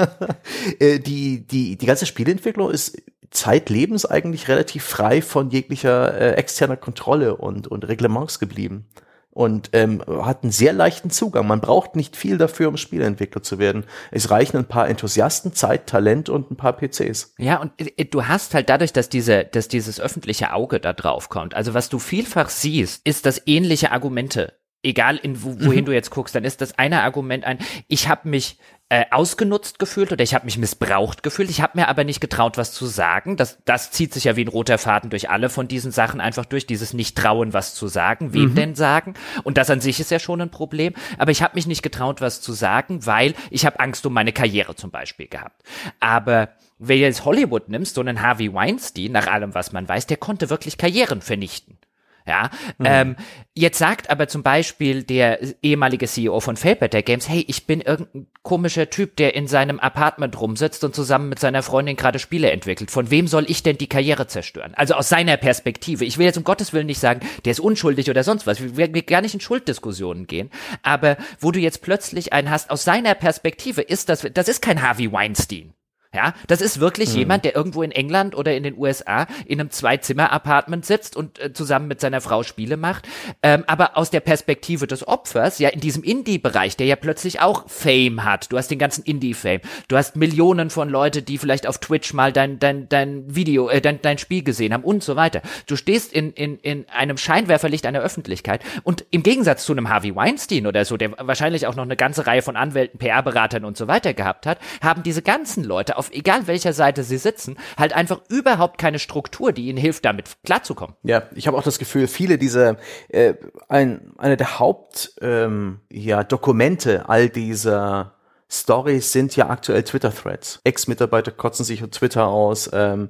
äh, 0.78 1.00
die, 1.00 1.46
die, 1.46 1.76
die 1.76 1.86
ganze 1.86 2.06
Spielentwicklung 2.06 2.70
ist 2.70 2.96
zeitlebens 3.30 4.06
eigentlich 4.06 4.48
relativ 4.48 4.84
frei 4.84 5.20
von 5.20 5.50
jeglicher 5.50 6.18
äh, 6.18 6.30
externer 6.36 6.78
Kontrolle 6.78 7.36
und, 7.36 7.68
und 7.68 7.86
Reglements 7.86 8.38
geblieben 8.38 8.86
und 9.34 9.70
ähm, 9.72 10.02
hat 10.06 10.42
einen 10.42 10.52
sehr 10.52 10.72
leichten 10.72 11.10
Zugang. 11.10 11.46
Man 11.46 11.60
braucht 11.60 11.96
nicht 11.96 12.16
viel 12.16 12.38
dafür, 12.38 12.68
um 12.68 12.76
Spieleentwickler 12.76 13.42
zu 13.42 13.58
werden. 13.58 13.84
Es 14.10 14.30
reichen 14.30 14.56
ein 14.56 14.64
paar 14.64 14.88
Enthusiasten, 14.88 15.52
Zeit, 15.52 15.86
Talent 15.86 16.28
und 16.28 16.50
ein 16.50 16.56
paar 16.56 16.72
PCs. 16.72 17.34
Ja, 17.38 17.60
und 17.60 17.72
äh, 17.78 18.04
du 18.04 18.26
hast 18.26 18.54
halt 18.54 18.68
dadurch, 18.68 18.92
dass 18.92 19.08
diese, 19.08 19.44
dass 19.44 19.68
dieses 19.68 20.00
öffentliche 20.00 20.52
Auge 20.52 20.80
da 20.80 20.92
drauf 20.92 21.28
kommt. 21.28 21.54
Also 21.54 21.74
was 21.74 21.88
du 21.88 21.98
vielfach 21.98 22.48
siehst, 22.48 23.06
ist, 23.06 23.26
dass 23.26 23.42
ähnliche 23.46 23.90
Argumente 23.90 24.54
egal 24.84 25.16
in 25.16 25.42
wohin 25.42 25.80
mhm. 25.80 25.86
du 25.86 25.92
jetzt 25.92 26.10
guckst, 26.10 26.34
dann 26.34 26.44
ist 26.44 26.60
das 26.60 26.78
eine 26.78 27.02
Argument 27.02 27.44
ein, 27.44 27.58
ich 27.88 28.08
habe 28.08 28.28
mich 28.28 28.58
äh, 28.94 29.06
ausgenutzt 29.10 29.80
gefühlt 29.80 30.12
oder 30.12 30.22
ich 30.22 30.36
habe 30.36 30.44
mich 30.44 30.56
missbraucht 30.56 31.24
gefühlt. 31.24 31.50
Ich 31.50 31.60
habe 31.60 31.78
mir 31.80 31.88
aber 31.88 32.04
nicht 32.04 32.20
getraut, 32.20 32.56
was 32.56 32.72
zu 32.72 32.86
sagen. 32.86 33.36
Das, 33.36 33.58
das 33.64 33.90
zieht 33.90 34.14
sich 34.14 34.22
ja 34.22 34.36
wie 34.36 34.44
ein 34.44 34.48
roter 34.48 34.78
Faden 34.78 35.10
durch 35.10 35.30
alle 35.30 35.48
von 35.48 35.66
diesen 35.66 35.90
Sachen 35.90 36.20
einfach 36.20 36.44
durch, 36.44 36.64
dieses 36.64 36.94
Nicht-Trauen, 36.94 37.52
was 37.52 37.74
zu 37.74 37.88
sagen. 37.88 38.32
Wem 38.34 38.50
mhm. 38.50 38.54
denn 38.54 38.74
sagen? 38.76 39.14
Und 39.42 39.58
das 39.58 39.68
an 39.68 39.80
sich 39.80 39.98
ist 39.98 40.12
ja 40.12 40.20
schon 40.20 40.40
ein 40.40 40.50
Problem. 40.50 40.94
Aber 41.18 41.32
ich 41.32 41.42
habe 41.42 41.56
mich 41.56 41.66
nicht 41.66 41.82
getraut, 41.82 42.20
was 42.20 42.40
zu 42.40 42.52
sagen, 42.52 43.04
weil 43.04 43.34
ich 43.50 43.66
habe 43.66 43.80
Angst 43.80 44.06
um 44.06 44.12
meine 44.12 44.32
Karriere 44.32 44.76
zum 44.76 44.92
Beispiel 44.92 45.26
gehabt. 45.26 45.64
Aber 45.98 46.50
wer 46.78 46.96
jetzt 46.96 47.24
Hollywood 47.24 47.68
nimmst, 47.68 47.96
so 47.96 48.00
einen 48.00 48.22
Harvey 48.22 48.54
Weinstein, 48.54 49.10
nach 49.10 49.26
allem, 49.26 49.54
was 49.54 49.72
man 49.72 49.88
weiß, 49.88 50.06
der 50.06 50.18
konnte 50.18 50.50
wirklich 50.50 50.78
Karrieren 50.78 51.20
vernichten. 51.20 51.78
Ja, 52.26 52.50
mhm. 52.78 52.86
ähm, 52.86 53.16
jetzt 53.54 53.78
sagt 53.78 54.08
aber 54.08 54.28
zum 54.28 54.42
Beispiel 54.42 55.02
der 55.02 55.40
ehemalige 55.62 56.06
CEO 56.06 56.40
von 56.40 56.56
Felberter 56.56 57.02
Games, 57.02 57.28
hey, 57.28 57.44
ich 57.48 57.66
bin 57.66 57.82
irgendein 57.82 58.28
komischer 58.42 58.88
Typ, 58.88 59.16
der 59.16 59.34
in 59.34 59.46
seinem 59.46 59.78
Apartment 59.78 60.40
rumsitzt 60.40 60.84
und 60.84 60.94
zusammen 60.94 61.28
mit 61.28 61.38
seiner 61.38 61.62
Freundin 61.62 61.96
gerade 61.96 62.18
Spiele 62.18 62.50
entwickelt. 62.50 62.90
Von 62.90 63.10
wem 63.10 63.26
soll 63.26 63.44
ich 63.50 63.62
denn 63.62 63.76
die 63.76 63.88
Karriere 63.88 64.26
zerstören? 64.26 64.72
Also 64.74 64.94
aus 64.94 65.10
seiner 65.10 65.36
Perspektive. 65.36 66.06
Ich 66.06 66.16
will 66.16 66.24
jetzt 66.24 66.38
um 66.38 66.44
Gottes 66.44 66.72
Willen 66.72 66.86
nicht 66.86 67.00
sagen, 67.00 67.20
der 67.44 67.52
ist 67.52 67.60
unschuldig 67.60 68.08
oder 68.08 68.24
sonst 68.24 68.46
was. 68.46 68.62
Wir 68.62 68.76
werden 68.78 69.04
gar 69.04 69.20
nicht 69.20 69.34
in 69.34 69.40
Schulddiskussionen 69.40 70.26
gehen. 70.26 70.50
Aber 70.82 71.18
wo 71.40 71.50
du 71.50 71.60
jetzt 71.60 71.82
plötzlich 71.82 72.32
einen 72.32 72.48
hast, 72.48 72.70
aus 72.70 72.84
seiner 72.84 73.14
Perspektive 73.14 73.82
ist 73.82 74.08
das, 74.08 74.26
das 74.32 74.48
ist 74.48 74.62
kein 74.62 74.80
Harvey 74.80 75.12
Weinstein. 75.12 75.74
Ja, 76.14 76.32
das 76.46 76.60
ist 76.60 76.78
wirklich 76.78 77.10
hm. 77.10 77.18
jemand, 77.18 77.44
der 77.44 77.56
irgendwo 77.56 77.82
in 77.82 77.90
England 77.90 78.36
oder 78.36 78.54
in 78.54 78.62
den 78.62 78.78
USA 78.78 79.26
in 79.46 79.60
einem 79.60 79.70
Zwei-Zimmer-Apartment 79.70 80.86
sitzt 80.86 81.16
und 81.16 81.40
äh, 81.40 81.52
zusammen 81.52 81.88
mit 81.88 82.00
seiner 82.00 82.20
Frau 82.20 82.44
Spiele 82.44 82.76
macht. 82.76 83.08
Ähm, 83.42 83.64
aber 83.66 83.96
aus 83.96 84.10
der 84.10 84.20
Perspektive 84.20 84.86
des 84.86 85.06
Opfers, 85.06 85.58
ja, 85.58 85.70
in 85.70 85.80
diesem 85.80 86.04
Indie-Bereich, 86.04 86.76
der 86.76 86.86
ja 86.86 86.96
plötzlich 86.96 87.40
auch 87.40 87.68
Fame 87.68 88.24
hat. 88.24 88.52
Du 88.52 88.56
hast 88.56 88.70
den 88.70 88.78
ganzen 88.78 89.02
Indie-Fame. 89.02 89.60
Du 89.88 89.96
hast 89.96 90.14
Millionen 90.14 90.70
von 90.70 90.88
Leute, 90.88 91.22
die 91.22 91.36
vielleicht 91.36 91.66
auf 91.66 91.78
Twitch 91.78 92.12
mal 92.14 92.32
dein, 92.32 92.60
dein, 92.60 92.88
dein 92.88 93.34
Video, 93.34 93.68
äh, 93.68 93.80
dein, 93.80 94.00
dein 94.00 94.18
Spiel 94.18 94.44
gesehen 94.44 94.72
haben 94.72 94.84
und 94.84 95.02
so 95.02 95.16
weiter. 95.16 95.42
Du 95.66 95.74
stehst 95.74 96.12
in, 96.12 96.32
in, 96.32 96.58
in 96.58 96.86
einem 96.90 97.16
Scheinwerferlicht 97.16 97.86
einer 97.86 98.00
Öffentlichkeit 98.00 98.62
und 98.84 99.04
im 99.10 99.24
Gegensatz 99.24 99.64
zu 99.64 99.72
einem 99.72 99.88
Harvey 99.88 100.14
Weinstein 100.14 100.68
oder 100.68 100.84
so, 100.84 100.96
der 100.96 101.12
wahrscheinlich 101.18 101.66
auch 101.66 101.74
noch 101.74 101.82
eine 101.82 101.96
ganze 101.96 102.26
Reihe 102.26 102.42
von 102.42 102.56
Anwälten, 102.56 102.98
PR-Beratern 102.98 103.64
und 103.64 103.76
so 103.76 103.88
weiter 103.88 104.14
gehabt 104.14 104.46
hat, 104.46 104.58
haben 104.80 105.02
diese 105.02 105.22
ganzen 105.22 105.64
Leute 105.64 105.96
auf 105.96 106.03
auf 106.04 106.10
egal 106.12 106.46
welcher 106.46 106.72
Seite 106.72 107.02
sie 107.02 107.16
sitzen, 107.16 107.56
halt 107.78 107.94
einfach 107.94 108.20
überhaupt 108.28 108.78
keine 108.78 108.98
Struktur, 108.98 109.52
die 109.52 109.68
ihnen 109.68 109.78
hilft, 109.78 110.04
damit 110.04 110.36
klarzukommen. 110.44 110.96
Ja, 111.02 111.22
ich 111.34 111.46
habe 111.46 111.56
auch 111.56 111.62
das 111.62 111.78
Gefühl, 111.78 112.06
viele 112.08 112.36
dieser, 112.36 112.76
äh, 113.08 113.34
ein, 113.68 114.12
eine 114.18 114.36
der 114.36 114.58
Haupt, 114.58 115.14
ähm, 115.22 115.80
ja, 115.90 116.22
Dokumente 116.24 117.08
all 117.08 117.30
dieser 117.30 118.14
Stories 118.50 119.12
sind 119.12 119.34
ja 119.36 119.48
aktuell 119.48 119.82
Twitter-Threads. 119.82 120.60
Ex-Mitarbeiter 120.64 121.32
kotzen 121.32 121.64
sich 121.64 121.82
auf 121.82 121.90
Twitter 121.90 122.26
aus, 122.26 122.70
ähm, 122.72 123.08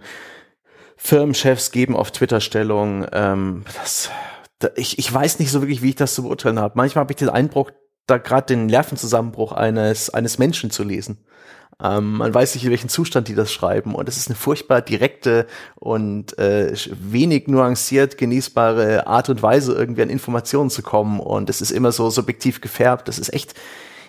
Firmenchefs 0.97 1.72
geben 1.72 1.97
auf 1.97 2.12
Twitter 2.12 2.40
Stellung. 2.40 3.07
Ähm, 3.12 3.64
das, 3.82 4.11
da, 4.61 4.68
ich, 4.76 4.99
ich 4.99 5.12
weiß 5.12 5.40
nicht 5.40 5.51
so 5.51 5.61
wirklich, 5.61 5.82
wie 5.82 5.90
ich 5.90 5.97
das 5.97 6.14
zu 6.14 6.22
beurteilen 6.22 6.61
habe. 6.61 6.74
Manchmal 6.76 7.03
habe 7.03 7.12
ich 7.12 7.16
den 7.16 7.28
Eindruck, 7.28 7.72
da 8.07 8.18
gerade 8.18 8.47
den 8.47 8.66
Nervenzusammenbruch 8.66 9.53
eines, 9.53 10.11
eines 10.11 10.38
Menschen 10.38 10.70
zu 10.70 10.84
lesen. 10.84 11.24
Ähm, 11.83 12.18
man 12.18 12.33
weiß 12.33 12.55
nicht, 12.55 12.64
in 12.64 12.70
welchem 12.70 12.89
Zustand 12.89 13.29
die 13.29 13.35
das 13.35 13.53
schreiben. 13.53 13.95
Und 13.95 14.09
es 14.09 14.16
ist 14.16 14.29
eine 14.29 14.37
furchtbar 14.37 14.81
direkte 14.81 15.47
und 15.77 16.39
äh, 16.39 16.75
wenig 16.91 17.49
nuanciert 17.49 18.18
genießbare 18.18 19.07
Art 19.07 19.29
und 19.29 19.43
Weise, 19.43 19.75
irgendwie 19.75 20.03
an 20.03 20.11
Informationen 20.11 20.70
zu 20.70 20.83
kommen. 20.83 21.20
Und 21.20 21.51
es 21.51 21.61
ist 21.61 21.70
immer 21.70 21.93
so 21.93 22.11
subjektiv 22.11 22.61
gefärbt. 22.61 23.09
Das 23.09 23.18
ist 23.18 23.33
echt, 23.33 23.55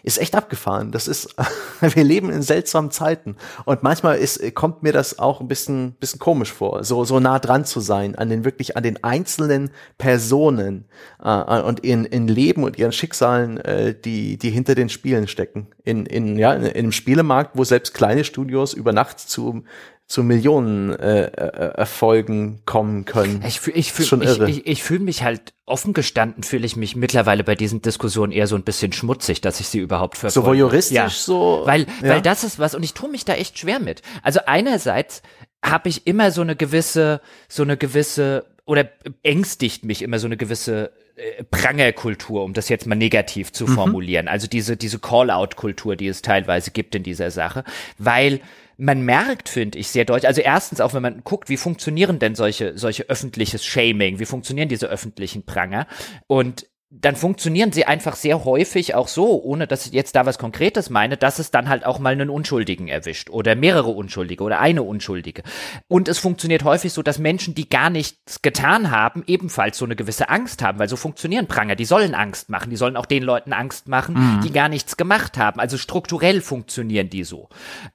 ist 0.06 0.20
echt 0.20 0.36
abgefahren. 0.36 0.91
Das 0.91 1.08
ist, 1.08 1.36
wir 1.82 2.03
leben 2.03 2.30
in 2.30 2.43
seltsamen 2.43 2.91
Zeiten. 2.91 3.36
Und 3.66 3.82
manchmal 3.82 4.18
ist, 4.18 4.53
kommt 4.53 4.84
mir 4.84 4.93
das 4.93 5.18
auch 5.18 5.41
ein 5.41 5.47
bisschen, 5.47 5.93
bisschen 5.93 6.20
komisch 6.20 6.53
vor, 6.53 6.84
so, 6.84 7.03
so 7.06 7.20
nah 7.20 7.39
dran 7.39 7.66
zu 7.66 7.80
sein, 7.80 8.16
an 8.16 8.30
den 8.30 8.45
wirklich, 8.45 8.78
an 8.78 8.84
den 8.84 9.03
einzelnen 9.03 9.72
Personen 9.97 10.86
äh, 11.24 11.62
und 11.62 11.80
in, 11.80 12.06
in 12.06 12.28
Leben 12.28 12.64
und 12.64 12.78
ihren 12.78 12.91
Schicksalen, 12.91 13.58
äh, 13.58 13.95
die, 13.99 14.38
die 14.38 14.51
hinter 14.51 14.76
den 14.76 14.89
Spielen 14.89 15.28
stecken. 15.28 15.68
In, 15.84 16.06
in, 16.06 16.38
ja, 16.38 16.53
in, 16.53 16.64
in 16.64 16.76
einem 16.76 16.91
Spielemarkt, 16.91 17.58
wo 17.58 17.64
selbst 17.64 17.95
kleine 17.95 18.24
Studios 18.24 18.74
über 18.74 18.93
Nacht 18.93 19.20
zu 19.20 19.64
zu 20.08 20.24
Millionen 20.24 20.93
äh, 20.93 21.26
äh, 21.26 21.74
Erfolgen 21.78 22.62
kommen 22.66 23.06
können. 23.06 23.43
Ich, 23.47 23.60
fühl, 23.60 23.74
ich, 23.76 23.91
fühl, 23.91 24.24
ich, 24.24 24.39
ich, 24.39 24.68
ich 24.68 24.84
fühle 24.84 24.99
mich 24.99 25.24
halt 25.24 25.53
offen 25.66 25.93
gestanden, 25.93 26.43
fühle 26.43 26.66
ich 26.66 26.76
mich 26.76 26.95
mittlerweile 26.95 27.43
bei 27.43 27.56
diesen 27.56 27.82
Diskussionen 27.82 28.32
eher 28.32 28.45
so 28.45 28.56
ein 28.56 28.64
bisschen 28.64 28.93
schmutzig, 28.93 29.41
dass 29.41 29.60
ich 29.60 29.68
sie 29.68 29.80
überhaupt 29.80 30.18
verfolge. 30.18 30.45
So 30.45 30.45
voyeuristisch, 30.45 30.95
ja. 30.95 31.10
so. 31.10 31.64
Weil, 31.66 31.88
ja. 32.03 32.10
weil 32.10 32.22
das 32.22 32.43
ist 32.43 32.60
was, 32.60 32.76
und 32.76 32.84
ich 32.84 32.93
tue 32.93 33.10
mich 33.10 33.26
da 33.26 33.34
echt 33.34 33.58
schwer 33.58 33.80
mit. 33.80 34.03
Also 34.22 34.41
einerseits 34.45 35.24
habe 35.64 35.89
ich 35.89 36.06
immer 36.06 36.30
so 36.30 36.41
eine 36.41 36.56
gewisse, 36.56 37.20
so 37.47 37.64
eine 37.64 37.76
gewisse 37.76 38.45
oder 38.66 38.89
ängstigt 39.24 39.86
mich 39.86 40.04
immer 40.04 40.20
so 40.20 40.28
eine 40.28 40.38
gewisse 40.38 40.92
äh, 41.16 41.43
Prangerkultur, 41.43 42.43
um 42.43 42.54
das 42.54 42.70
jetzt 42.70 42.86
mal 42.86 42.96
negativ 42.96 43.51
zu 43.51 43.66
mhm. 43.66 43.74
formulieren. 43.74 44.28
Also 44.28 44.47
diese, 44.47 44.78
diese 44.78 45.00
Call-out-Kultur, 45.00 45.96
die 45.96 46.08
es 46.08 46.21
teilweise 46.21 46.71
gibt 46.71 46.93
in 46.93 47.04
dieser 47.04 47.32
Sache, 47.32 47.63
weil 47.97 48.42
man 48.78 49.02
merkt, 49.02 49.50
finde 49.50 49.78
ich, 49.80 49.88
sehr 49.88 50.06
deutlich, 50.06 50.28
also 50.28 50.42
erstens 50.42 50.82
auch, 50.82 50.93
wenn 50.93 51.02
man 51.02 51.24
guckt, 51.24 51.50
wie 51.50 51.58
funktionieren 51.58 52.20
denn 52.20 52.36
solche, 52.36 52.78
solche 52.78 53.10
öffentliches 53.10 53.64
Shaming, 53.66 54.20
wie 54.20 54.26
funktionieren 54.26 54.70
diese 54.70 54.88
öffentlichen 54.88 55.46
Pranger? 55.46 55.88
Und 56.28 56.68
dann 56.91 57.16
funktionieren 57.16 57.71
sie 57.71 57.86
einfach 57.86 58.16
sehr 58.16 58.45
häufig 58.45 58.95
auch 58.95 59.07
so, 59.07 59.41
ohne 59.43 59.67
dass 59.67 59.86
ich 59.86 59.91
jetzt 59.91 60.16
da 60.16 60.25
was 60.25 60.37
Konkretes 60.37 60.89
meine, 60.89 61.17
dass 61.17 61.39
es 61.39 61.51
dann 61.51 61.67
halt 61.67 61.86
auch 61.86 61.99
mal 61.99 62.13
einen 62.13 62.29
Unschuldigen 62.29 62.87
erwischt 62.87 63.29
oder 63.29 63.55
mehrere 63.55 63.89
Unschuldige 63.89 64.43
oder 64.43 64.59
eine 64.59 64.83
Unschuldige. 64.83 65.43
Und 65.87 66.07
es 66.07 66.20
funktioniert 66.20 66.63
häufig 66.63 66.93
so, 66.93 67.01
dass 67.01 67.20
Menschen, 67.20 67.55
die 67.55 67.70
gar 67.70 67.89
nichts 67.89 68.41
getan 68.41 68.91
haben, 68.91 69.24
ebenfalls 69.28 69.78
so 69.78 69.86
eine 69.86 69.95
gewisse 69.95 70.29
Angst 70.29 70.62
haben, 70.62 70.79
weil 70.79 70.87
so 70.87 70.95
funktionieren 70.95 71.47
Pranger. 71.47 71.75
Die 71.75 71.86
sollen 71.86 72.13
Angst 72.16 72.49
machen, 72.49 72.70
die 72.70 72.78
sollen 72.78 72.97
auch 72.97 73.07
den 73.07 73.24
Leuten 73.24 73.51
Angst 73.51 73.87
machen, 73.87 74.37
mhm. 74.37 74.41
die 74.41 74.51
gar 74.51 74.70
nichts 74.70 74.95
gemacht 74.95 75.37
haben. 75.37 75.59
Also 75.59 75.78
strukturell 75.78 76.39
funktionieren 76.39 77.09
die 77.09 77.24
so. 77.24 77.49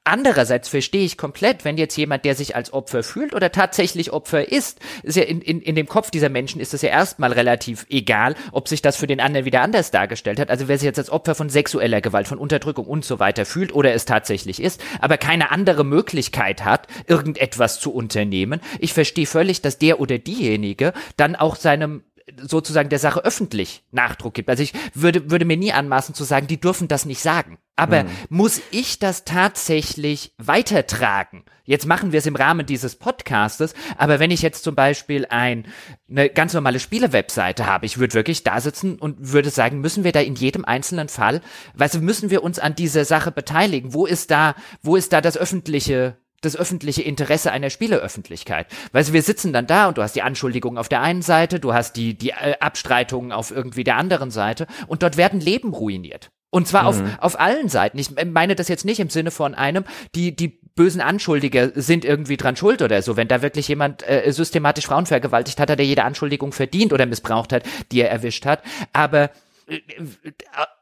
Andererseits 0.04 0.68
verstehe 0.68 1.04
ich 1.04 1.16
komplett, 1.16 1.64
wenn 1.64 1.78
jetzt 1.78 1.96
jemand, 1.96 2.24
der 2.24 2.34
sich 2.34 2.56
als 2.56 2.72
Opfer 2.72 3.02
fühlt 3.02 3.34
oder 3.34 3.52
tatsächlich 3.52 4.12
Opfer 4.12 4.50
ist, 4.50 4.80
ist 5.04 5.16
ja 5.16 5.22
in, 5.22 5.40
in, 5.40 5.62
in 5.62 5.74
dem 5.74 5.86
Kopf 5.86 6.10
dieser 6.10 6.28
Menschen 6.28 6.60
ist 6.60 6.74
es 6.74 6.82
ja 6.82 6.90
erstmal 6.90 7.32
relativ 7.32 7.86
egal, 7.88 8.34
ob 8.52 8.68
sich 8.68 8.82
das 8.82 8.89
das 8.90 8.96
für 8.96 9.06
den 9.06 9.20
anderen 9.20 9.46
wieder 9.46 9.60
anders 9.62 9.92
dargestellt 9.92 10.40
hat. 10.40 10.50
Also 10.50 10.66
wer 10.66 10.76
sich 10.76 10.84
jetzt 10.84 10.98
als 10.98 11.10
Opfer 11.10 11.36
von 11.36 11.48
sexueller 11.48 12.00
Gewalt, 12.00 12.26
von 12.26 12.38
Unterdrückung 12.38 12.86
und 12.86 13.04
so 13.04 13.20
weiter 13.20 13.46
fühlt 13.46 13.72
oder 13.72 13.94
es 13.94 14.04
tatsächlich 14.04 14.60
ist, 14.60 14.82
aber 15.00 15.16
keine 15.16 15.52
andere 15.52 15.84
Möglichkeit 15.84 16.64
hat, 16.64 16.88
irgendetwas 17.06 17.78
zu 17.78 17.94
unternehmen. 17.94 18.60
Ich 18.80 18.92
verstehe 18.92 19.26
völlig, 19.26 19.62
dass 19.62 19.78
der 19.78 20.00
oder 20.00 20.18
diejenige 20.18 20.92
dann 21.16 21.36
auch 21.36 21.54
seinem 21.54 22.02
sozusagen 22.40 22.88
der 22.88 22.98
Sache 22.98 23.24
öffentlich 23.24 23.84
Nachdruck 23.90 24.34
gibt. 24.34 24.48
Also 24.48 24.62
ich 24.62 24.72
würde, 24.94 25.30
würde 25.30 25.44
mir 25.44 25.56
nie 25.56 25.72
anmaßen 25.72 26.14
zu 26.14 26.24
sagen, 26.24 26.46
die 26.46 26.60
dürfen 26.60 26.88
das 26.88 27.04
nicht 27.06 27.20
sagen. 27.20 27.58
Aber 27.76 28.04
mhm. 28.04 28.08
muss 28.28 28.60
ich 28.70 28.98
das 28.98 29.24
tatsächlich 29.24 30.34
weitertragen? 30.38 31.44
Jetzt 31.64 31.86
machen 31.86 32.12
wir 32.12 32.18
es 32.18 32.26
im 32.26 32.36
Rahmen 32.36 32.66
dieses 32.66 32.96
Podcastes, 32.96 33.74
aber 33.96 34.18
wenn 34.18 34.30
ich 34.30 34.42
jetzt 34.42 34.64
zum 34.64 34.74
Beispiel 34.74 35.26
ein, 35.30 35.66
eine 36.10 36.28
ganz 36.28 36.52
normale 36.52 36.80
Spielewebseite 36.80 37.66
habe, 37.66 37.86
ich 37.86 37.98
würde 37.98 38.14
wirklich 38.14 38.42
da 38.42 38.60
sitzen 38.60 38.98
und 38.98 39.32
würde 39.32 39.50
sagen, 39.50 39.80
müssen 39.80 40.04
wir 40.04 40.12
da 40.12 40.20
in 40.20 40.34
jedem 40.34 40.64
einzelnen 40.64 41.08
Fall, 41.08 41.40
weißt 41.74 41.94
du, 41.94 42.00
müssen 42.00 42.28
wir 42.28 42.42
uns 42.42 42.58
an 42.58 42.74
dieser 42.74 43.04
Sache 43.04 43.30
beteiligen? 43.30 43.94
Wo 43.94 44.04
ist 44.04 44.30
da, 44.30 44.56
wo 44.82 44.96
ist 44.96 45.12
da 45.12 45.20
das 45.20 45.38
öffentliche 45.38 46.16
das 46.40 46.56
öffentliche 46.56 47.02
Interesse 47.02 47.52
einer 47.52 47.70
Spieleöffentlichkeit. 47.70 48.66
Weißt 48.92 49.10
du, 49.10 49.12
wir 49.12 49.22
sitzen 49.22 49.52
dann 49.52 49.66
da 49.66 49.88
und 49.88 49.98
du 49.98 50.02
hast 50.02 50.14
die 50.14 50.22
Anschuldigungen 50.22 50.78
auf 50.78 50.88
der 50.88 51.02
einen 51.02 51.22
Seite, 51.22 51.60
du 51.60 51.72
hast 51.72 51.96
die, 51.96 52.14
die 52.14 52.30
äh, 52.30 52.54
Abstreitungen 52.60 53.32
auf 53.32 53.50
irgendwie 53.50 53.84
der 53.84 53.96
anderen 53.96 54.30
Seite 54.30 54.66
und 54.86 55.02
dort 55.02 55.16
werden 55.16 55.40
Leben 55.40 55.72
ruiniert. 55.74 56.30
Und 56.50 56.66
zwar 56.66 56.82
mhm. 56.82 56.88
auf, 56.88 57.02
auf 57.20 57.40
allen 57.40 57.68
Seiten. 57.68 57.98
Ich 57.98 58.10
meine 58.26 58.56
das 58.56 58.68
jetzt 58.68 58.84
nicht 58.84 58.98
im 58.98 59.08
Sinne 59.08 59.30
von 59.30 59.54
einem, 59.54 59.84
die, 60.14 60.34
die 60.34 60.60
bösen 60.74 61.00
Anschuldiger 61.00 61.70
sind 61.74 62.04
irgendwie 62.04 62.36
dran 62.36 62.56
schuld 62.56 62.82
oder 62.82 63.02
so. 63.02 63.16
Wenn 63.16 63.28
da 63.28 63.42
wirklich 63.42 63.68
jemand 63.68 64.08
äh, 64.08 64.32
systematisch 64.32 64.86
Frauen 64.86 65.06
vergewaltigt 65.06 65.60
hat, 65.60 65.70
hat 65.70 65.78
er 65.78 65.84
jede 65.84 66.04
Anschuldigung 66.04 66.52
verdient 66.52 66.92
oder 66.92 67.06
missbraucht 67.06 67.52
hat, 67.52 67.64
die 67.92 68.00
er 68.00 68.10
erwischt 68.10 68.46
hat. 68.46 68.62
Aber 68.92 69.30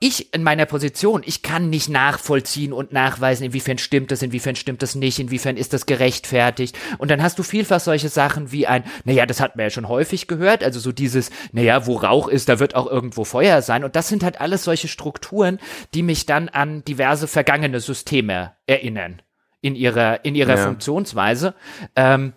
ich 0.00 0.32
in 0.32 0.42
meiner 0.42 0.66
Position, 0.66 1.22
ich 1.24 1.42
kann 1.42 1.70
nicht 1.70 1.88
nachvollziehen 1.88 2.72
und 2.72 2.92
nachweisen, 2.92 3.44
inwiefern 3.44 3.78
stimmt 3.78 4.10
das, 4.10 4.22
inwiefern 4.22 4.56
stimmt 4.56 4.82
das 4.82 4.94
nicht, 4.94 5.18
inwiefern 5.18 5.56
ist 5.56 5.72
das 5.72 5.86
gerechtfertigt. 5.86 6.78
Und 6.98 7.10
dann 7.10 7.22
hast 7.22 7.38
du 7.38 7.42
vielfach 7.42 7.80
solche 7.80 8.08
Sachen 8.08 8.52
wie 8.52 8.66
ein, 8.66 8.84
naja, 9.04 9.26
das 9.26 9.40
hat 9.40 9.56
man 9.56 9.64
ja 9.64 9.70
schon 9.70 9.88
häufig 9.88 10.26
gehört, 10.26 10.64
also 10.64 10.80
so 10.80 10.92
dieses, 10.92 11.30
naja, 11.52 11.86
wo 11.86 11.96
Rauch 11.96 12.28
ist, 12.28 12.48
da 12.48 12.58
wird 12.58 12.74
auch 12.74 12.86
irgendwo 12.86 13.24
Feuer 13.24 13.62
sein. 13.62 13.84
Und 13.84 13.96
das 13.96 14.08
sind 14.08 14.22
halt 14.22 14.40
alles 14.40 14.64
solche 14.64 14.88
Strukturen, 14.88 15.58
die 15.94 16.02
mich 16.02 16.26
dann 16.26 16.48
an 16.48 16.84
diverse 16.84 17.28
vergangene 17.28 17.80
Systeme 17.80 18.52
erinnern 18.66 19.22
in 19.60 19.74
ihrer, 19.74 20.24
in 20.24 20.34
ihrer 20.34 20.56
ja. 20.56 20.64
Funktionsweise. 20.64 21.54
Ähm, 21.96 22.32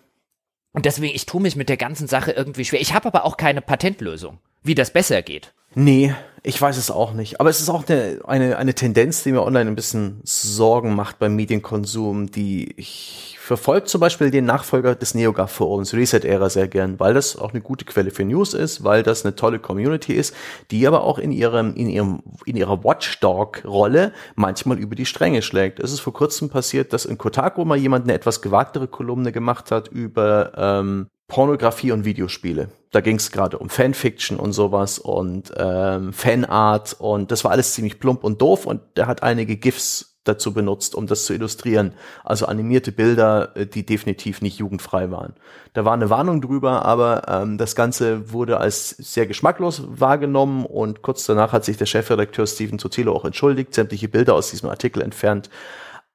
und 0.72 0.86
deswegen, 0.86 1.14
ich 1.14 1.26
tue 1.26 1.40
mich 1.40 1.56
mit 1.56 1.68
der 1.68 1.76
ganzen 1.76 2.08
Sache 2.08 2.32
irgendwie 2.32 2.64
schwer. 2.64 2.80
Ich 2.80 2.94
habe 2.94 3.06
aber 3.06 3.24
auch 3.24 3.36
keine 3.36 3.60
Patentlösung, 3.60 4.38
wie 4.62 4.74
das 4.74 4.92
besser 4.92 5.22
geht. 5.22 5.52
Nee, 5.74 6.14
ich 6.42 6.60
weiß 6.60 6.76
es 6.76 6.90
auch 6.90 7.12
nicht. 7.12 7.40
Aber 7.40 7.50
es 7.50 7.60
ist 7.60 7.68
auch 7.68 7.88
eine, 7.88 8.20
eine, 8.26 8.58
eine 8.58 8.74
Tendenz, 8.74 9.22
die 9.22 9.32
mir 9.32 9.42
online 9.42 9.70
ein 9.70 9.76
bisschen 9.76 10.20
Sorgen 10.24 10.94
macht 10.94 11.18
beim 11.18 11.36
Medienkonsum, 11.36 12.30
die 12.30 12.72
ich 12.76 13.38
verfolge 13.38 13.84
zum 13.86 14.00
Beispiel 14.00 14.30
den 14.30 14.44
Nachfolger 14.44 14.94
des 14.94 15.14
NeoGAF-Forums, 15.14 15.94
Reset 15.94 16.20
Era, 16.24 16.48
sehr 16.48 16.68
gern, 16.68 16.98
weil 17.00 17.12
das 17.14 17.36
auch 17.36 17.50
eine 17.50 17.60
gute 17.60 17.84
Quelle 17.84 18.10
für 18.10 18.24
News 18.24 18.54
ist, 18.54 18.84
weil 18.84 19.02
das 19.02 19.24
eine 19.24 19.34
tolle 19.34 19.58
Community 19.58 20.14
ist, 20.14 20.34
die 20.70 20.86
aber 20.86 21.02
auch 21.02 21.18
in 21.18 21.32
ihrem, 21.32 21.74
in 21.74 21.88
ihrem, 21.88 22.22
in 22.44 22.56
ihrer 22.56 22.82
Watchdog-Rolle 22.82 24.12
manchmal 24.36 24.78
über 24.78 24.94
die 24.94 25.06
Stränge 25.06 25.42
schlägt. 25.42 25.80
Es 25.80 25.92
ist 25.92 26.00
vor 26.00 26.12
kurzem 26.12 26.50
passiert, 26.50 26.92
dass 26.92 27.04
in 27.04 27.18
Kotaku 27.18 27.64
mal 27.64 27.76
jemand 27.76 28.04
eine 28.04 28.14
etwas 28.14 28.42
gewagtere 28.42 28.86
Kolumne 28.86 29.32
gemacht 29.32 29.70
hat 29.70 29.88
über 29.88 30.52
ähm, 30.56 31.08
Pornografie 31.32 31.92
und 31.92 32.04
Videospiele. 32.04 32.68
Da 32.90 33.00
ging 33.00 33.16
es 33.16 33.32
gerade 33.32 33.58
um 33.58 33.70
Fanfiction 33.70 34.38
und 34.38 34.52
sowas 34.52 34.98
und 34.98 35.50
ähm, 35.56 36.12
Fanart 36.12 36.94
und 36.98 37.30
das 37.30 37.42
war 37.42 37.52
alles 37.52 37.72
ziemlich 37.72 37.98
plump 37.98 38.22
und 38.22 38.42
doof 38.42 38.66
und 38.66 38.82
der 38.98 39.06
hat 39.06 39.22
einige 39.22 39.56
GIFs 39.56 40.18
dazu 40.24 40.52
benutzt, 40.52 40.94
um 40.94 41.06
das 41.06 41.24
zu 41.24 41.32
illustrieren. 41.32 41.94
Also 42.22 42.44
animierte 42.44 42.92
Bilder, 42.92 43.56
äh, 43.56 43.64
die 43.64 43.86
definitiv 43.86 44.42
nicht 44.42 44.58
jugendfrei 44.58 45.10
waren. 45.10 45.32
Da 45.72 45.86
war 45.86 45.94
eine 45.94 46.10
Warnung 46.10 46.42
drüber, 46.42 46.84
aber 46.84 47.22
ähm, 47.28 47.56
das 47.56 47.74
Ganze 47.74 48.30
wurde 48.30 48.58
als 48.58 48.90
sehr 48.90 49.26
geschmacklos 49.26 49.84
wahrgenommen 49.86 50.66
und 50.66 51.00
kurz 51.00 51.24
danach 51.24 51.54
hat 51.54 51.64
sich 51.64 51.78
der 51.78 51.86
Chefredakteur 51.86 52.46
Steven 52.46 52.76
Totilo 52.76 53.16
auch 53.16 53.24
entschuldigt, 53.24 53.72
sämtliche 53.72 54.08
Bilder 54.08 54.34
aus 54.34 54.50
diesem 54.50 54.68
Artikel 54.68 55.00
entfernt 55.00 55.48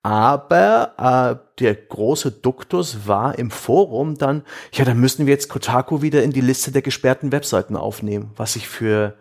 aber 0.03 0.93
äh, 0.97 1.59
der 1.59 1.75
große 1.75 2.31
Duktus 2.31 3.07
war 3.07 3.37
im 3.37 3.51
Forum 3.51 4.15
dann, 4.17 4.43
ja, 4.71 4.85
dann 4.85 4.99
müssen 4.99 5.25
wir 5.25 5.33
jetzt 5.33 5.49
Kotaku 5.49 6.01
wieder 6.01 6.23
in 6.23 6.31
die 6.31 6.41
Liste 6.41 6.71
der 6.71 6.81
gesperrten 6.81 7.31
Webseiten 7.31 7.75
aufnehmen, 7.75 8.31
was 8.35 8.55
ich 8.55 8.67
für 8.67 9.15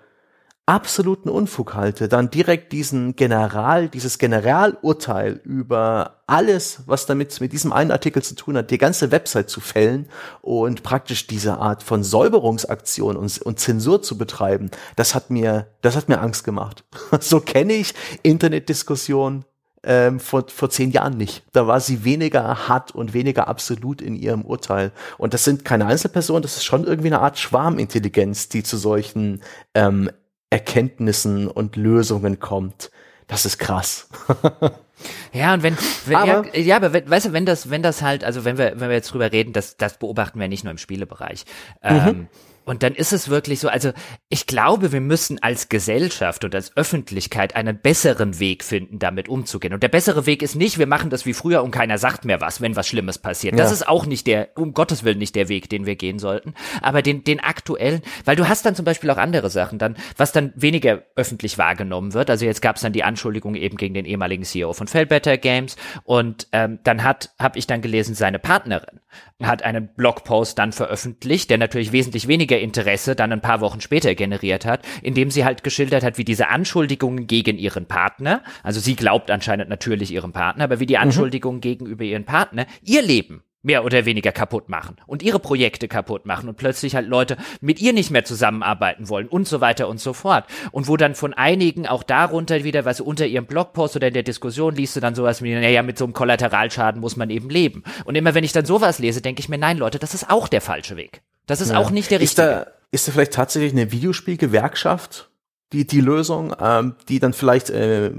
absoluten 0.67 1.29
Unfug 1.29 1.75
halte. 1.75 2.09
Dann 2.09 2.29
direkt 2.29 2.73
diesen 2.73 3.15
General, 3.15 3.89
dieses 3.89 4.19
Generalurteil 4.19 5.41
über 5.45 6.23
alles, 6.27 6.83
was 6.87 7.07
damit 7.07 7.41
mit 7.41 7.53
diesem 7.53 7.73
einen 7.73 7.93
Artikel 7.93 8.23
zu 8.23 8.35
tun 8.35 8.57
hat, 8.57 8.73
die 8.73 8.79
ganze 8.79 9.13
Website 9.13 9.49
zu 9.49 9.61
fällen 9.61 10.09
und 10.43 10.83
praktisch 10.83 11.29
diese 11.29 11.59
Art 11.59 11.85
von 11.85 12.03
Säuberungsaktion 12.03 13.17
und, 13.17 13.41
und 13.43 13.61
Zensur 13.61 14.03
zu 14.03 14.19
betreiben, 14.19 14.71
das 14.97 15.15
hat 15.15 15.31
mir, 15.31 15.69
das 15.83 15.97
hat 15.97 16.09
mir 16.09 16.21
Angst 16.21 16.43
gemacht. 16.43 16.85
so 17.21 17.41
kenne 17.41 17.75
ich 17.75 17.95
Internetdiskussionen 18.25 19.45
ähm, 19.87 20.21
vor, 20.21 20.45
vor 20.49 20.69
zehn 20.69 20.91
Jahren 20.91 21.17
nicht. 21.17 21.45
Da 21.53 21.67
war 21.67 21.81
sie 21.81 22.05
weniger 22.05 22.69
hart 22.69 22.93
und 22.93 23.15
weniger 23.15 23.49
absolut 23.49 24.03
in 24.03 24.17
ihrem 24.17 24.43
Urteil. 24.43 24.93
Und 25.17 25.33
das 25.33 25.45
sind 25.45 25.65
keine 25.65 25.87
Einzelpersonen, 25.87 26.43
das 26.43 26.57
ist 26.57 26.65
schon 26.65 26.85
irgendwie 26.85 27.09
eine 27.09 27.21
Art 27.21 27.39
Schwarmintelligenz, 27.39 28.49
die 28.49 28.63
zu 28.63 28.77
solchen 28.77 29.43
ähm, 29.75 30.11
Erkenntnissen 30.51 31.49
und 31.49 31.77
Lösungen 31.77 32.41
kommt. 32.41 32.91
Das 33.27 33.47
ist 33.47 33.59
krass. 33.59 34.09
Ja, 35.33 35.53
und 35.53 35.63
wenn, 35.63 35.77
wenn 36.07 36.17
aber, 36.17 36.57
ja, 36.57 36.61
ja, 36.61 36.77
aber 36.77 36.95
wenn, 36.95 37.09
weißt 37.09 37.27
du, 37.27 37.33
wenn 37.35 37.45
das, 37.45 37.69
wenn 37.69 37.83
das 37.83 38.01
halt, 38.01 38.25
also 38.25 38.47
wenn 38.47 38.57
wir, 38.57 38.81
wenn 38.81 38.89
wir 38.89 38.97
jetzt 38.97 39.13
drüber 39.13 39.31
reden, 39.31 39.53
das, 39.53 39.77
das 39.77 39.99
beobachten 39.99 40.41
wir 40.41 40.49
nicht 40.49 40.65
nur 40.65 40.71
im 40.71 40.79
Spielebereich. 40.79 41.45
Mhm. 41.85 42.29
Und 42.67 42.83
dann 42.83 42.95
ist 42.95 43.13
es 43.13 43.29
wirklich 43.29 43.61
so, 43.61 43.69
also 43.69 43.93
ich 44.29 44.47
glaube, 44.47 44.91
wir 44.91 45.01
müssen 45.01 45.41
als 45.41 45.69
Gesellschaft 45.69 46.45
und 46.45 46.55
als 46.55 46.77
Öffentlichkeit 46.77 47.55
einen 47.55 47.79
besseren 47.81 48.41
Weg 48.41 48.65
finden, 48.65 48.99
damit 48.99 49.29
umzugehen. 49.29 49.73
Und 49.73 49.85
der 49.85 49.89
bessere 49.89 50.27
Weg 50.27 50.43
ist 50.43 50.57
nicht, 50.57 50.77
wir 50.79 50.89
machen 50.89 51.09
das 51.09 51.27
wie 51.27 51.33
früher 51.33 51.63
und 51.63 51.71
keiner 51.71 51.97
sagt 51.97 52.25
mehr 52.25 52.41
was, 52.41 52.61
wenn 52.61 52.75
was 52.75 52.89
Schlimmes 52.89 53.19
passiert. 53.19 53.55
Ja. 53.55 53.59
Das 53.59 53.71
ist 53.71 53.87
auch 53.87 54.05
nicht 54.05 54.27
der, 54.27 54.49
um 54.57 54.75
Gottes 54.75 55.05
Willen 55.05 55.19
nicht 55.19 55.37
der 55.37 55.49
Weg, 55.49 55.71
den 55.71 55.87
wir 55.87 55.95
gehen 55.95 56.19
sollten. 56.19 56.55
Aber 56.83 57.03
den, 57.03 57.23
den 57.23 57.39
aktuellen, 57.39 58.03
weil 58.25 58.35
du 58.35 58.49
hast 58.49 58.67
dann 58.67 58.75
zum 58.75 58.85
Beispiel 58.85 59.11
auch 59.11 59.17
andere 59.17 59.49
Sachen, 59.49 59.79
dann, 59.79 59.97
was 60.17 60.33
dann 60.33 60.53
weniger 60.57 61.05
öffentlich 61.15 61.59
wahrgenommen 61.59 62.15
wird. 62.15 62.31
Also 62.31 62.47
jetzt 62.47 62.63
gab 62.63 62.77
es 62.77 62.83
dann 62.83 62.93
die 62.93 63.05
Anschuldigung 63.05 63.55
eben 63.55 63.77
gegen 63.77 63.95
den 63.95 64.07
ehemaligen 64.07 64.43
CEO 64.43 64.73
von 64.73 64.89
Fellbetter 64.89 65.39
Games 65.39 65.77
und 66.03 66.49
ähm, 66.51 66.81
dann 66.83 67.05
hat, 67.05 67.31
habe 67.39 67.61
ich 67.61 67.69
dann 67.69 67.81
gelesen, 67.81 68.17
seine 68.17 68.41
Partnerin 68.41 69.01
hat 69.43 69.63
einen 69.63 69.89
Blogpost 69.89 70.59
dann 70.59 70.73
veröffentlicht, 70.73 71.51
der 71.51 71.59
natürlich 71.59 71.93
wesentlich 71.93 72.27
weniger 72.27 72.56
Interesse 72.61 73.15
dann 73.15 73.33
ein 73.33 73.41
paar 73.41 73.61
Wochen 73.61 73.81
später 73.81 74.15
generiert 74.15 74.65
hat, 74.65 74.81
indem 75.03 75.31
sie 75.31 75.45
halt 75.45 75.65
geschildert 75.65 76.05
hat, 76.05 76.19
wie 76.19 76.25
diese 76.25 76.49
Anschuldigungen 76.49 77.27
gegen 77.27 77.59
ihren 77.59 77.87
Partner, 77.87 78.43
also 78.63 78.81
sie 78.81 78.97
glaubt 78.97 79.31
anscheinend 79.31 79.69
natürlich 79.69 80.13
ihrem 80.13 80.33
Partner, 80.33 80.65
aber 80.65 80.81
wie 80.81 80.87
die 80.87 80.95
mhm. 80.95 81.03
Anschuldigungen 81.03 81.59
mhm. 81.59 81.63
gegenüber 81.63 82.05
ihren 82.05 82.25
Partner 82.25 82.67
ihr 82.83 83.03
Leben 83.03 83.43
mehr 83.67 83.85
oder 83.85 84.07
weniger 84.07 84.31
kaputt 84.31 84.69
machen 84.69 84.97
und 85.09 85.25
ihre 85.25 85.41
Projekte 85.41 85.89
kaputt 85.89 86.25
machen 86.25 86.49
und 86.49 86.57
plötzlich 86.57 86.95
halt 86.95 87.09
Leute 87.09 87.37
mit 87.61 87.81
ihr 87.81 87.93
nicht 87.93 88.13
mehr 88.13 88.25
zusammenarbeiten 88.25 89.09
wollen 89.09 89.27
und 89.27 89.49
so 89.49 89.61
weiter 89.61 89.89
und 89.89 89.99
so 89.99 90.13
fort. 90.13 90.45
Und 90.71 90.87
wo 90.87 90.97
dann 90.97 91.17
von 91.17 91.35
einigen 91.35 91.85
auch 91.85 92.05
darunter 92.05 92.63
wieder, 92.63 92.85
was 92.85 93.01
unter 93.01 93.27
ihrem 93.27 93.47
Blogpost 93.47 93.97
oder 93.97 94.07
in 94.07 94.15
der 94.15 94.23
Diskussion 94.23 94.77
liest 94.77 94.95
du 94.95 95.01
dann 95.01 95.17
sowas 95.17 95.43
wie, 95.43 95.53
naja, 95.53 95.83
mit 95.83 95.99
so 95.99 96.05
einem 96.05 96.15
Kollateralschaden 96.15 97.01
muss 97.01 97.17
man 97.17 97.29
eben 97.29 97.51
leben. 97.51 97.83
Und 98.05 98.15
immer 98.15 98.35
wenn 98.35 98.45
ich 98.45 98.53
dann 98.53 98.67
sowas 98.67 99.01
lese, 99.01 99.21
denke 99.21 99.41
ich 99.41 99.49
mir, 99.49 99.59
nein, 99.59 99.79
Leute, 99.79 99.99
das 99.99 100.15
ist 100.15 100.31
auch 100.31 100.47
der 100.47 100.61
falsche 100.61 100.97
Weg. 100.97 101.23
Das 101.47 101.61
ist 101.61 101.71
ja. 101.71 101.79
auch 101.79 101.91
nicht 101.91 102.11
der 102.11 102.21
richtige. 102.21 102.43
Ist 102.43 102.65
da, 102.65 102.67
ist 102.91 103.09
da 103.09 103.13
vielleicht 103.13 103.33
tatsächlich 103.33 103.73
eine 103.73 103.93
Videospielgewerkschaft 103.93 105.31
die, 105.73 105.87
die 105.87 106.01
Lösung, 106.01 106.55
ähm, 106.61 106.95
die 107.09 107.19
dann 107.19 107.33
vielleicht 107.33 107.71
äh, 107.71 108.13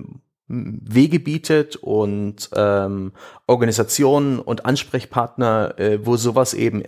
Wege 0.48 1.20
bietet 1.20 1.76
und 1.76 2.50
ähm, 2.56 3.12
Organisationen 3.48 4.40
und 4.40 4.66
Ansprechpartner, 4.66 5.78
äh, 5.78 6.06
wo 6.06 6.16
sowas 6.18 6.54
eben 6.54 6.84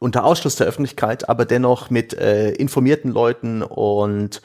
unter 0.00 0.24
Ausschluss 0.24 0.56
der 0.56 0.66
Öffentlichkeit, 0.66 1.28
aber 1.28 1.44
dennoch 1.44 1.90
mit 1.90 2.14
äh, 2.14 2.50
informierten 2.52 3.12
Leuten 3.12 3.62
und 3.62 4.42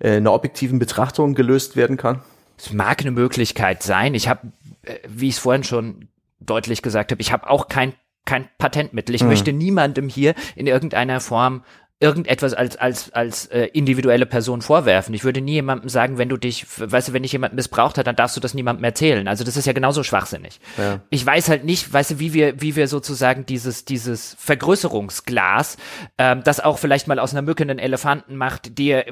äh, 0.00 0.16
einer 0.16 0.32
objektiven 0.32 0.78
Betrachtung 0.78 1.34
gelöst 1.34 1.76
werden 1.76 1.96
kann? 1.96 2.22
Es 2.56 2.72
mag 2.72 3.00
eine 3.00 3.10
Möglichkeit 3.10 3.82
sein. 3.82 4.14
Ich 4.14 4.28
habe, 4.28 4.52
äh, 4.82 4.98
wie 5.08 5.28
ich 5.28 5.34
es 5.34 5.40
vorhin 5.40 5.64
schon 5.64 6.08
deutlich 6.40 6.82
gesagt 6.82 7.10
habe, 7.10 7.20
ich 7.20 7.32
habe 7.32 7.48
auch 7.48 7.68
kein 7.68 7.94
kein 8.28 8.48
Patentmittel. 8.58 9.14
Ich 9.14 9.22
hm. 9.22 9.28
möchte 9.28 9.52
niemandem 9.54 10.08
hier 10.08 10.34
in 10.54 10.66
irgendeiner 10.66 11.18
Form 11.18 11.64
irgendetwas 12.00 12.54
als 12.54 12.76
als 12.76 13.12
als 13.12 13.46
äh, 13.46 13.64
individuelle 13.72 14.24
Person 14.24 14.62
vorwerfen. 14.62 15.14
Ich 15.14 15.24
würde 15.24 15.40
nie 15.40 15.54
jemandem 15.54 15.88
sagen, 15.88 16.16
wenn 16.16 16.28
du 16.28 16.36
dich, 16.36 16.64
weißt 16.78 17.08
du, 17.08 17.12
wenn 17.12 17.24
dich 17.24 17.32
jemand 17.32 17.54
missbraucht 17.54 17.98
hat, 17.98 18.06
dann 18.06 18.14
darfst 18.14 18.36
du 18.36 18.40
das 18.40 18.54
niemandem 18.54 18.84
erzählen. 18.84 19.26
Also 19.26 19.42
das 19.42 19.56
ist 19.56 19.66
ja 19.66 19.72
genauso 19.72 20.04
schwachsinnig. 20.04 20.60
Ja. 20.76 21.00
Ich 21.10 21.26
weiß 21.26 21.48
halt 21.48 21.64
nicht, 21.64 21.92
weißt 21.92 22.12
du, 22.12 22.18
wie 22.20 22.32
wir 22.32 22.60
wie 22.60 22.76
wir 22.76 22.86
sozusagen 22.86 23.46
dieses 23.46 23.84
dieses 23.84 24.36
Vergrößerungsglas, 24.38 25.76
ähm, 26.18 26.42
das 26.44 26.60
auch 26.60 26.78
vielleicht 26.78 27.08
mal 27.08 27.18
aus 27.18 27.32
einer 27.32 27.42
Mücke 27.42 27.64
einen 27.64 27.80
Elefanten 27.80 28.36
macht, 28.36 28.78
der 28.78 29.06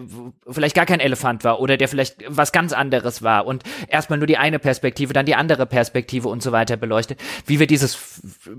vielleicht 0.48 0.76
gar 0.76 0.86
kein 0.86 1.00
Elefant 1.00 1.42
war 1.42 1.58
oder 1.58 1.76
der 1.76 1.88
vielleicht 1.88 2.22
was 2.28 2.52
ganz 2.52 2.72
anderes 2.72 3.20
war 3.20 3.46
und 3.46 3.64
erstmal 3.88 4.20
nur 4.20 4.28
die 4.28 4.38
eine 4.38 4.60
Perspektive, 4.60 5.12
dann 5.12 5.26
die 5.26 5.34
andere 5.34 5.66
Perspektive 5.66 6.28
und 6.28 6.40
so 6.40 6.52
weiter 6.52 6.76
beleuchtet. 6.76 7.18
Wie 7.46 7.58
wir 7.58 7.66
dieses, 7.66 7.98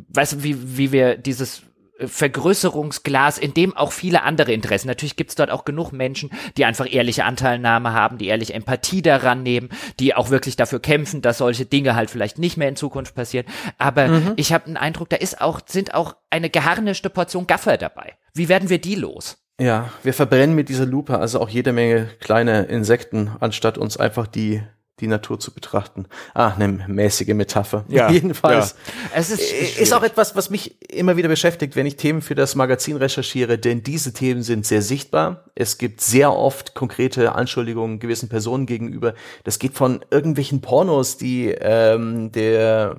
weißt 0.10 0.34
du, 0.34 0.44
wie 0.44 0.78
wie 0.78 0.92
wir 0.92 1.16
dieses 1.16 1.62
Vergrößerungsglas, 2.06 3.38
in 3.38 3.54
dem 3.54 3.76
auch 3.76 3.92
viele 3.92 4.24
andere 4.24 4.54
Interessen. 4.54 4.88
Natürlich 4.88 5.16
gibt 5.16 5.32
es 5.32 5.36
dort 5.36 5.52
auch 5.52 5.66
genug 5.66 5.92
Menschen, 5.92 6.30
die 6.58 6.66
einfach 6.66 6.92
ehrliche 6.92 7.26
Anteilnahme 7.26 7.94
haben, 7.94 8.18
die 8.18 8.28
ehrliche 8.28 8.54
Empathie 8.54 9.02
daran 9.02 9.44
nehmen, 9.44 9.70
die 10.00 10.14
auch 10.16 10.30
wirklich 10.30 10.56
dafür 10.56 10.80
kämpfen, 10.80 11.22
dass 11.22 11.40
solche 11.40 11.66
Dinge 11.66 11.96
halt 11.96 12.10
vielleicht 12.10 12.38
nicht 12.38 12.58
mehr 12.58 12.70
in 12.70 12.76
Zukunft 12.76 13.16
passieren. 13.16 13.46
Aber 13.78 14.08
mhm. 14.08 14.34
ich 14.36 14.54
habe 14.54 14.66
den 14.66 14.78
Eindruck, 14.78 15.10
da 15.10 15.18
ist 15.18 15.42
auch, 15.42 15.62
sind 15.66 15.94
auch 15.94 16.16
eine 16.30 16.50
geharnischte 16.50 17.10
Portion 17.10 17.48
Gaffer 17.48 17.78
dabei. 17.78 18.14
Wie 18.34 18.50
werden 18.50 18.70
wir 18.70 18.80
die 18.80 18.96
los? 18.96 19.38
Ja, 19.60 19.90
wir 20.04 20.14
verbrennen 20.14 20.56
mit 20.56 20.70
dieser 20.70 20.86
Lupe 20.86 21.18
also 21.18 21.40
auch 21.40 21.50
jede 21.50 21.74
Menge 21.74 22.10
kleine 22.20 22.66
Insekten, 22.66 23.32
anstatt 23.40 23.78
uns 23.80 23.98
einfach 23.98 24.28
die 24.28 24.62
die 25.00 25.08
Natur 25.08 25.40
zu 25.40 25.54
betrachten. 25.54 26.06
Ah, 26.34 26.54
eine 26.56 26.68
mäßige 26.68 27.34
Metapher. 27.36 27.86
Ja, 27.88 28.10
Jedenfalls. 28.12 28.72
Ja. 28.72 28.94
Es 29.16 29.30
ist, 29.30 29.42
äh, 29.42 29.82
ist 29.82 29.94
auch 29.94 30.04
etwas, 30.04 30.36
was 30.36 30.50
mich 30.50 30.76
immer 30.90 31.18
wieder 31.18 31.30
beschäftigt, 31.30 31.76
wenn 31.76 31.86
ich 31.86 31.98
Themen 31.98 32.22
für 32.22 32.36
das 32.36 32.56
Magazin 32.56 32.98
recherchiere, 32.98 33.58
denn 33.60 33.84
diese 33.84 34.14
Themen 34.14 34.42
sind 34.42 34.66
sehr 34.66 34.82
sichtbar. 34.82 35.44
Es 35.54 35.78
gibt 35.78 36.02
sehr 36.02 36.34
oft 36.34 36.74
konkrete 36.74 37.36
Anschuldigungen 37.36 38.00
gewissen 38.00 38.30
Personen 38.30 38.66
gegenüber. 38.66 39.14
Das 39.44 39.60
geht 39.60 39.74
von 39.76 40.04
irgendwelchen 40.10 40.62
Pornos, 40.62 41.18
die 41.18 41.50
ähm, 41.50 42.32
der 42.32 42.98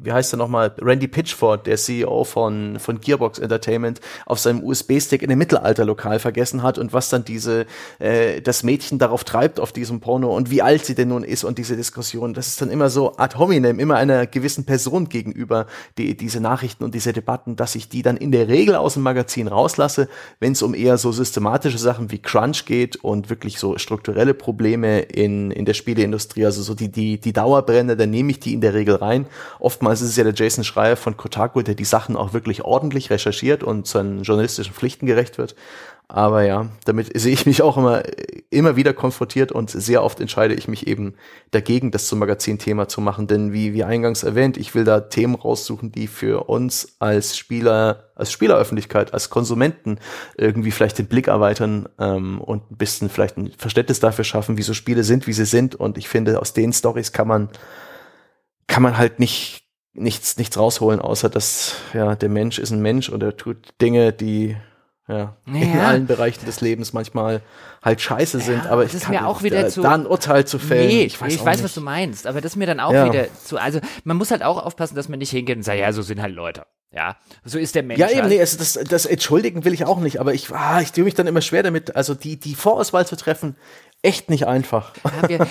wie 0.00 0.12
heißt 0.12 0.32
er 0.32 0.38
nochmal, 0.38 0.74
Randy 0.80 1.06
Pitchford, 1.06 1.66
der 1.66 1.76
CEO 1.76 2.24
von, 2.24 2.78
von 2.78 2.98
Gearbox 2.98 3.38
Entertainment, 3.38 4.00
auf 4.24 4.38
seinem 4.38 4.64
USB-Stick 4.64 5.22
in 5.22 5.30
einem 5.30 5.38
Mittelalterlokal 5.38 6.18
vergessen 6.18 6.62
hat 6.62 6.78
und 6.78 6.94
was 6.94 7.10
dann 7.10 7.24
diese, 7.24 7.66
äh, 7.98 8.40
das 8.40 8.62
Mädchen 8.62 8.98
darauf 8.98 9.24
treibt 9.24 9.60
auf 9.60 9.70
diesem 9.70 10.00
Porno 10.00 10.34
und 10.34 10.50
wie 10.50 10.62
alt 10.62 10.86
sie 10.86 10.94
denn 10.94 11.08
nun 11.08 11.24
ist 11.24 11.44
und 11.44 11.58
diese 11.58 11.76
Diskussion. 11.76 12.32
Das 12.32 12.48
ist 12.48 12.62
dann 12.62 12.70
immer 12.70 12.88
so 12.88 13.16
ad 13.16 13.36
hominem, 13.36 13.78
immer 13.78 13.96
einer 13.96 14.26
gewissen 14.26 14.64
Person 14.64 15.10
gegenüber, 15.10 15.66
die, 15.98 16.16
diese 16.16 16.40
Nachrichten 16.40 16.84
und 16.84 16.94
diese 16.94 17.12
Debatten, 17.12 17.56
dass 17.56 17.74
ich 17.74 17.90
die 17.90 18.00
dann 18.00 18.16
in 18.16 18.32
der 18.32 18.48
Regel 18.48 18.76
aus 18.76 18.94
dem 18.94 19.02
Magazin 19.02 19.46
rauslasse, 19.46 20.08
wenn 20.40 20.52
es 20.52 20.62
um 20.62 20.74
eher 20.74 20.96
so 20.96 21.12
systematische 21.12 21.78
Sachen 21.78 22.10
wie 22.10 22.18
Crunch 22.18 22.64
geht 22.64 22.96
und 22.96 23.28
wirklich 23.28 23.58
so 23.58 23.76
strukturelle 23.76 24.32
Probleme 24.32 25.00
in, 25.00 25.50
in 25.50 25.66
der 25.66 25.74
Spieleindustrie, 25.74 26.46
also 26.46 26.62
so 26.62 26.74
die, 26.74 26.90
die, 26.90 27.20
die 27.20 27.34
Dauerbrände, 27.34 27.94
dann 27.94 28.08
nehme 28.08 28.30
ich 28.30 28.40
die 28.40 28.54
in 28.54 28.62
der 28.62 28.72
Regel 28.72 28.94
rein. 28.94 29.26
Oftmals 29.60 29.81
oftmals 29.82 30.00
ist 30.00 30.10
es 30.10 30.16
ja 30.16 30.22
der 30.22 30.32
Jason 30.32 30.62
Schreier 30.62 30.94
von 30.94 31.16
Kotaku, 31.16 31.60
der 31.62 31.74
die 31.74 31.84
Sachen 31.84 32.16
auch 32.16 32.32
wirklich 32.32 32.62
ordentlich 32.62 33.10
recherchiert 33.10 33.64
und 33.64 33.88
seinen 33.88 34.22
journalistischen 34.22 34.72
Pflichten 34.72 35.06
gerecht 35.06 35.38
wird. 35.38 35.56
Aber 36.06 36.44
ja, 36.44 36.68
damit 36.84 37.10
sehe 37.18 37.32
ich 37.32 37.46
mich 37.46 37.62
auch 37.62 37.76
immer, 37.76 38.04
immer 38.50 38.76
wieder 38.76 38.92
konfrontiert 38.92 39.50
und 39.50 39.70
sehr 39.70 40.04
oft 40.04 40.20
entscheide 40.20 40.54
ich 40.54 40.68
mich 40.68 40.86
eben 40.86 41.14
dagegen, 41.50 41.90
das 41.90 42.06
zum 42.06 42.20
Magazin-Thema 42.20 42.86
zu 42.86 43.00
machen. 43.00 43.26
Denn 43.26 43.52
wie, 43.52 43.72
wie 43.72 43.82
eingangs 43.82 44.22
erwähnt, 44.22 44.56
ich 44.56 44.72
will 44.76 44.84
da 44.84 45.00
Themen 45.00 45.34
raussuchen, 45.34 45.90
die 45.90 46.06
für 46.06 46.48
uns 46.48 46.94
als 47.00 47.36
Spieler, 47.36 48.12
als 48.14 48.30
Spieleröffentlichkeit, 48.30 49.12
als 49.12 49.30
Konsumenten 49.30 49.98
irgendwie 50.36 50.70
vielleicht 50.70 50.98
den 50.98 51.06
Blick 51.06 51.26
erweitern 51.26 51.88
ähm, 51.98 52.40
und 52.40 52.70
ein 52.70 52.76
bisschen 52.76 53.08
vielleicht 53.08 53.36
ein 53.36 53.50
Verständnis 53.58 53.98
dafür 53.98 54.24
schaffen, 54.24 54.56
wie 54.56 54.62
so 54.62 54.74
Spiele 54.74 55.02
sind, 55.02 55.26
wie 55.26 55.32
sie 55.32 55.46
sind. 55.46 55.74
Und 55.74 55.98
ich 55.98 56.08
finde, 56.08 56.40
aus 56.40 56.52
den 56.52 56.72
Stories 56.72 57.10
kann 57.10 57.26
man, 57.26 57.48
kann 58.68 58.84
man 58.84 58.96
halt 58.96 59.18
nicht 59.18 59.61
nichts, 59.94 60.36
nichts 60.38 60.58
rausholen, 60.58 61.00
außer 61.00 61.28
dass 61.28 61.76
ja 61.92 62.14
der 62.14 62.28
Mensch 62.28 62.58
ist 62.58 62.70
ein 62.70 62.80
Mensch 62.80 63.08
und 63.08 63.22
er 63.22 63.36
tut 63.36 63.74
Dinge, 63.80 64.12
die 64.12 64.56
ja, 65.08 65.36
ja. 65.46 65.52
in 65.52 65.78
allen 65.80 66.06
Bereichen 66.06 66.46
des 66.46 66.60
Lebens 66.60 66.92
manchmal 66.92 67.42
halt 67.82 68.00
scheiße 68.00 68.38
sind, 68.38 68.64
ja, 68.64 68.70
aber 68.70 68.84
ich 68.84 68.94
ist 68.94 69.08
mir 69.08 69.26
auch 69.26 69.42
wieder 69.42 69.62
da, 69.62 69.68
zu 69.68 69.82
da 69.82 69.94
ein 69.94 70.06
Urteil 70.06 70.46
zu 70.46 70.58
fällen. 70.58 70.86
Nee, 70.86 71.02
ich 71.02 71.20
weiß, 71.20 71.34
ich 71.34 71.44
weiß 71.44 71.62
was 71.64 71.74
du 71.74 71.80
meinst, 71.80 72.26
aber 72.26 72.40
das 72.40 72.52
ist 72.52 72.56
mir 72.56 72.66
dann 72.66 72.78
auch 72.78 72.92
wieder 72.92 73.26
zu, 73.34 73.58
also 73.58 73.80
man 74.04 74.16
muss 74.16 74.30
halt 74.30 74.42
auch 74.42 74.64
aufpassen, 74.64 74.94
dass 74.94 75.08
man 75.08 75.18
nicht 75.18 75.30
hingeht 75.30 75.56
und 75.56 75.64
sagt, 75.64 75.78
ja, 75.78 75.92
so 75.92 76.02
sind 76.02 76.22
halt 76.22 76.34
Leute. 76.34 76.64
Ja, 76.94 77.16
so 77.42 77.58
ist 77.58 77.74
der 77.74 77.82
Mensch. 77.82 77.98
Ja, 77.98 78.10
eben, 78.10 78.20
halt. 78.20 78.28
nee, 78.28 78.40
also 78.40 78.58
das, 78.58 78.74
das 78.74 79.06
entschuldigen 79.06 79.64
will 79.64 79.72
ich 79.72 79.86
auch 79.86 79.98
nicht, 79.98 80.20
aber 80.20 80.34
ich, 80.34 80.50
ah, 80.52 80.80
ich 80.82 80.92
tue 80.92 81.04
mich 81.04 81.14
dann 81.14 81.26
immer 81.26 81.40
schwer 81.40 81.62
damit, 81.62 81.96
also 81.96 82.14
die, 82.14 82.38
die 82.38 82.54
Vorauswahl 82.54 83.06
zu 83.06 83.16
treffen, 83.16 83.56
echt 84.02 84.30
nicht 84.30 84.46
einfach. 84.46 84.92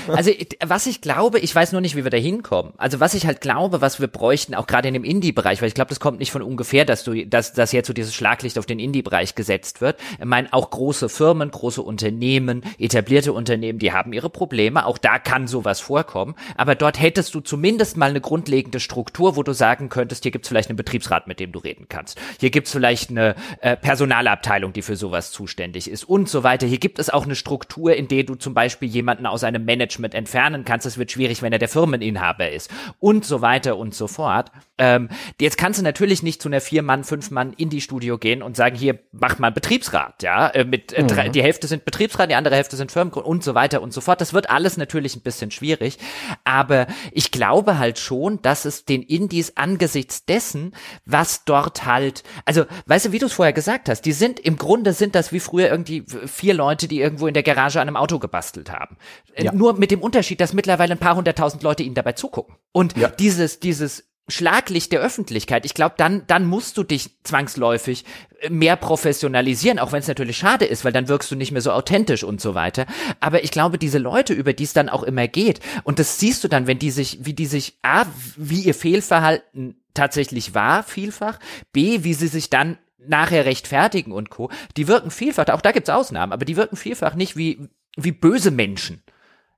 Also 0.08 0.32
was 0.64 0.86
ich 0.86 1.00
glaube, 1.02 1.40
ich 1.40 1.56
weiß 1.56 1.72
nur 1.72 1.80
nicht, 1.80 1.96
wie 1.96 2.04
wir 2.04 2.12
da 2.12 2.18
hinkommen. 2.18 2.74
Also 2.78 3.00
was 3.00 3.14
ich 3.14 3.26
halt 3.26 3.40
glaube, 3.40 3.80
was 3.80 4.02
wir 4.02 4.08
bräuchten, 4.08 4.56
auch 4.56 4.68
gerade 4.68 4.90
in 4.90 4.94
dem 4.94 5.06
Indie-Bereich, 5.06 5.62
weil 5.62 5.70
ich 5.70 5.74
glaube, 5.74 5.90
das 5.90 6.02
kommt 6.02 6.20
nicht 6.20 6.32
von 6.32 6.42
ungefähr, 6.42 6.84
dass 6.84 7.04
du, 7.04 7.26
dass, 7.26 7.54
dass 7.54 7.72
jetzt 7.72 7.88
so 7.88 7.94
dieses 7.94 8.14
Schlaglicht 8.14 8.60
auf 8.60 8.66
den 8.66 8.80
Indie-Bereich 8.80 9.36
gesetzt 9.36 9.80
wird. 9.80 9.98
Ich 10.20 10.26
meine, 10.26 10.52
auch 10.52 10.70
große 10.70 11.08
Firmen, 11.08 11.50
große 11.50 11.82
Unternehmen, 11.82 12.64
etablierte 12.78 13.32
Unternehmen, 13.32 13.80
die 13.80 13.94
haben 13.94 14.12
ihre 14.12 14.30
Probleme. 14.30 14.86
Auch 14.86 14.98
da 14.98 15.18
kann 15.18 15.48
sowas 15.48 15.80
vorkommen. 15.80 16.36
Aber 16.58 16.76
dort 16.76 17.00
hättest 17.00 17.34
du 17.34 17.40
zumindest 17.40 17.96
mal 17.96 18.10
eine 18.10 18.22
grundlegende 18.22 18.82
Struktur, 18.82 19.38
wo 19.38 19.44
du 19.44 19.54
sagen 19.54 19.88
könntest, 19.88 20.24
hier 20.24 20.32
gibt's 20.32 20.50
vielleicht 20.50 20.70
einen 20.70 20.78
Betriebsrat, 20.78 21.28
mit 21.28 21.40
dem 21.40 21.54
du 21.54 21.60
reden 21.60 21.86
kannst. 21.88 22.20
Hier 22.40 22.50
gibt's 22.50 22.72
vielleicht 22.72 23.12
eine 23.12 23.36
äh, 23.62 23.78
Personalabteilung, 23.78 24.74
die 24.74 24.82
für 24.82 24.98
sowas 24.98 25.32
zuständig 25.32 25.90
ist 25.90 26.04
und 26.04 26.28
so 26.28 26.44
weiter. 26.44 26.68
Hier 26.68 26.80
gibt 26.80 27.00
es 27.00 27.10
auch 27.10 27.24
eine 27.24 27.36
Struktur, 27.36 27.96
in 27.96 28.10
der 28.10 28.24
du 28.24 28.36
zum 28.42 28.54
Beispiel 28.54 28.90
jemanden 28.90 29.26
aus 29.26 29.44
einem 29.44 29.64
Management 29.66 30.14
entfernen 30.14 30.66
kannst. 30.66 30.86
Es 30.86 30.98
wird 30.98 31.12
schwierig, 31.12 31.42
wenn 31.42 31.54
er 31.54 31.60
der 31.60 31.70
Firmeninhaber 31.70 32.52
ist 32.52 32.70
und 33.00 33.26
so 33.26 33.42
weiter 33.42 33.78
und 33.78 33.94
so 33.94 34.08
fort. 34.08 34.52
Ähm, 34.78 35.10
jetzt 35.40 35.58
kannst 35.58 35.80
du 35.80 35.84
natürlich 35.84 36.24
nicht 36.24 36.42
zu 36.42 36.50
einer 36.50 36.60
Vier-Mann, 36.60 37.04
Fünf-Mann 37.04 37.54
Indie-Studio 37.54 38.18
gehen 38.18 38.42
und 38.42 38.58
sagen, 38.58 38.76
hier, 38.76 39.00
mach 39.12 39.38
mal 39.38 39.52
Betriebsrat, 39.52 40.24
ja, 40.24 40.48
äh, 40.50 40.66
mit, 40.66 40.92
äh, 40.94 41.04
drei, 41.04 41.28
mhm. 41.28 41.34
die 41.34 41.44
Hälfte 41.44 41.68
sind 41.68 41.86
Betriebsrat, 41.86 42.30
die 42.30 42.36
andere 42.36 42.56
Hälfte 42.56 42.76
sind 42.76 42.92
Firmengrund 42.92 43.26
und 43.26 43.44
so 43.44 43.54
weiter 43.54 43.82
und 43.82 43.94
so 43.94 44.02
fort. 44.02 44.22
Das 44.22 44.34
wird 44.34 44.50
alles 44.50 44.78
natürlich 44.78 45.16
ein 45.16 45.22
bisschen 45.22 45.52
schwierig, 45.52 46.00
aber 46.44 46.88
ich 47.12 47.32
glaube 47.32 47.78
halt 47.78 48.00
schon, 48.00 48.42
dass 48.42 48.66
es 48.66 48.86
den 48.86 49.04
Indies 49.04 49.56
angesichts 49.56 50.26
dessen, 50.26 50.74
was 51.06 51.46
dort 51.46 51.86
halt, 51.86 52.24
also, 52.46 52.66
weißt 52.88 53.08
du, 53.08 53.12
wie 53.12 53.20
du 53.20 53.28
es 53.28 53.34
vorher 53.34 53.54
gesagt 53.54 53.88
hast, 53.88 54.02
die 54.02 54.14
sind, 54.14 54.40
im 54.40 54.58
Grunde 54.58 54.94
sind 54.94 55.14
das 55.14 55.32
wie 55.32 55.40
früher 55.40 55.70
irgendwie 55.70 56.04
vier 56.26 56.54
Leute, 56.54 56.88
die 56.88 57.02
irgendwo 57.02 57.28
in 57.28 57.34
der 57.34 57.44
Garage 57.44 57.80
an 57.80 57.88
einem 57.88 57.98
Auto 57.98 58.20
gebastelt 58.32 58.72
haben. 58.72 58.98
Äh, 59.34 59.46
ja. 59.46 59.54
Nur 59.54 59.74
mit 59.74 59.92
dem 59.92 60.02
Unterschied, 60.02 60.40
dass 60.40 60.54
mittlerweile 60.54 60.94
ein 60.94 61.00
paar 61.00 61.18
hunderttausend 61.18 61.64
Leute 61.64 61.84
ihnen 61.84 61.96
dabei 61.96 62.14
zugucken. 62.14 62.56
Und 62.72 62.96
ja. 62.98 63.10
dieses, 63.10 63.60
dieses 63.60 64.06
Schlaglicht 64.30 64.94
der 64.94 65.02
Öffentlichkeit, 65.02 65.66
ich 65.66 65.74
glaube, 65.74 65.96
dann, 65.98 66.24
dann 66.28 66.46
musst 66.46 66.78
du 66.78 66.84
dich 66.84 67.22
zwangsläufig 67.24 68.06
äh, 68.40 68.50
mehr 68.50 68.78
professionalisieren, 68.78 69.80
auch 69.80 69.92
wenn 69.92 70.00
es 70.00 70.08
natürlich 70.08 70.38
schade 70.38 70.64
ist, 70.64 70.86
weil 70.86 70.94
dann 70.94 71.10
wirkst 71.10 71.30
du 71.30 71.36
nicht 71.36 71.52
mehr 71.52 71.62
so 71.62 71.74
authentisch 71.74 72.24
und 72.24 72.40
so 72.40 72.56
weiter. 72.56 72.86
Aber 73.20 73.44
ich 73.44 73.52
glaube, 73.52 73.78
diese 73.78 73.98
Leute, 73.98 74.34
über 74.34 74.54
die 74.54 74.64
es 74.64 74.74
dann 74.74 74.88
auch 74.88 75.04
immer 75.04 75.28
geht, 75.28 75.60
und 75.84 76.00
das 76.00 76.20
siehst 76.20 76.44
du 76.44 76.48
dann, 76.48 76.68
wenn 76.68 76.80
die 76.80 76.92
sich, 76.92 77.20
wie 77.26 77.34
die 77.34 77.46
sich, 77.46 77.78
A, 77.82 78.06
wie 78.38 78.62
ihr 78.62 78.76
Fehlverhalten 78.76 79.76
tatsächlich 79.94 80.56
war, 80.56 80.84
vielfach, 80.84 81.38
B, 81.74 82.06
wie 82.06 82.14
sie 82.14 82.28
sich 82.28 82.50
dann 82.50 82.78
nachher 83.06 83.46
rechtfertigen 83.46 84.12
und 84.12 84.30
Co., 84.30 84.50
die 84.78 84.88
wirken 84.88 85.12
vielfach, 85.12 85.48
auch 85.48 85.62
da 85.62 85.72
gibt's 85.72 85.90
Ausnahmen, 85.90 86.32
aber 86.32 86.46
die 86.46 86.56
wirken 86.56 86.76
vielfach 86.76 87.16
nicht 87.16 87.36
wie, 87.36 87.68
wie 87.98 88.12
böse 88.12 88.52
Menschen. 88.52 89.04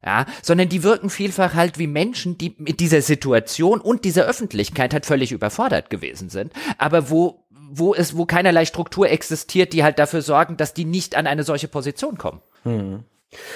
ja, 0.06 0.26
sondern 0.42 0.70
die 0.70 0.84
wirken 0.84 1.10
vielfach 1.10 1.54
halt 1.54 1.78
wie 1.78 1.88
Menschen, 1.88 2.38
die 2.38 2.56
mit 2.58 2.80
dieser 2.80 3.02
Situation 3.02 3.80
und 3.80 4.06
dieser 4.06 4.26
Öffentlichkeit 4.26 4.94
halt 4.94 5.06
völlig 5.06 5.32
überfordert 5.32 5.90
gewesen 5.90 6.30
sind, 6.30 6.54
aber 6.78 7.10
wo 7.10 7.44
wo 7.76 7.96
es 7.96 8.16
wo 8.16 8.26
keinerlei 8.26 8.66
Struktur 8.66 9.10
existiert, 9.10 9.74
die 9.74 9.84
halt 9.84 9.98
dafür 9.98 10.22
sorgen, 10.22 10.58
dass 10.58 10.74
die 10.76 10.86
nicht 10.86 11.16
an 11.16 11.26
eine 11.26 11.44
solche 11.44 11.68
Position 11.68 12.18
kommen. 12.18 12.42
Hm. 12.64 13.04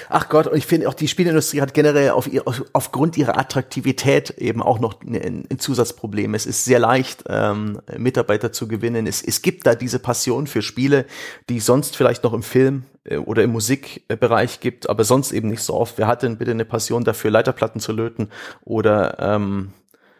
Ach 0.08 0.28
Gott, 0.28 0.46
und 0.46 0.56
ich 0.56 0.66
finde 0.66 0.88
auch 0.88 0.94
die 0.94 1.08
Spielindustrie 1.08 1.60
hat 1.60 1.74
generell 1.74 2.10
auf 2.10 2.26
ihr, 2.26 2.46
auf, 2.46 2.64
aufgrund 2.72 3.16
ihrer 3.16 3.38
Attraktivität 3.38 4.30
eben 4.30 4.62
auch 4.62 4.78
noch 4.78 5.00
ein, 5.02 5.46
ein 5.50 5.58
Zusatzproblem. 5.58 6.34
Es 6.34 6.46
ist 6.46 6.64
sehr 6.64 6.78
leicht, 6.78 7.24
ähm, 7.28 7.80
Mitarbeiter 7.96 8.52
zu 8.52 8.68
gewinnen. 8.68 9.06
Es, 9.06 9.22
es 9.22 9.42
gibt 9.42 9.66
da 9.66 9.74
diese 9.74 9.98
Passion 9.98 10.46
für 10.46 10.62
Spiele, 10.62 11.06
die 11.48 11.60
sonst 11.60 11.96
vielleicht 11.96 12.24
noch 12.24 12.32
im 12.32 12.42
Film 12.42 12.84
äh, 13.04 13.16
oder 13.16 13.42
im 13.42 13.50
Musikbereich 13.50 14.60
gibt, 14.60 14.88
aber 14.88 15.04
sonst 15.04 15.32
eben 15.32 15.48
nicht 15.48 15.62
so 15.62 15.74
oft. 15.74 15.98
Wer 15.98 16.06
hat 16.06 16.22
denn 16.22 16.38
bitte 16.38 16.50
eine 16.50 16.64
Passion 16.64 17.04
dafür, 17.04 17.30
Leiterplatten 17.30 17.80
zu 17.80 17.92
löten 17.92 18.30
oder 18.64 19.18
ähm, 19.18 19.72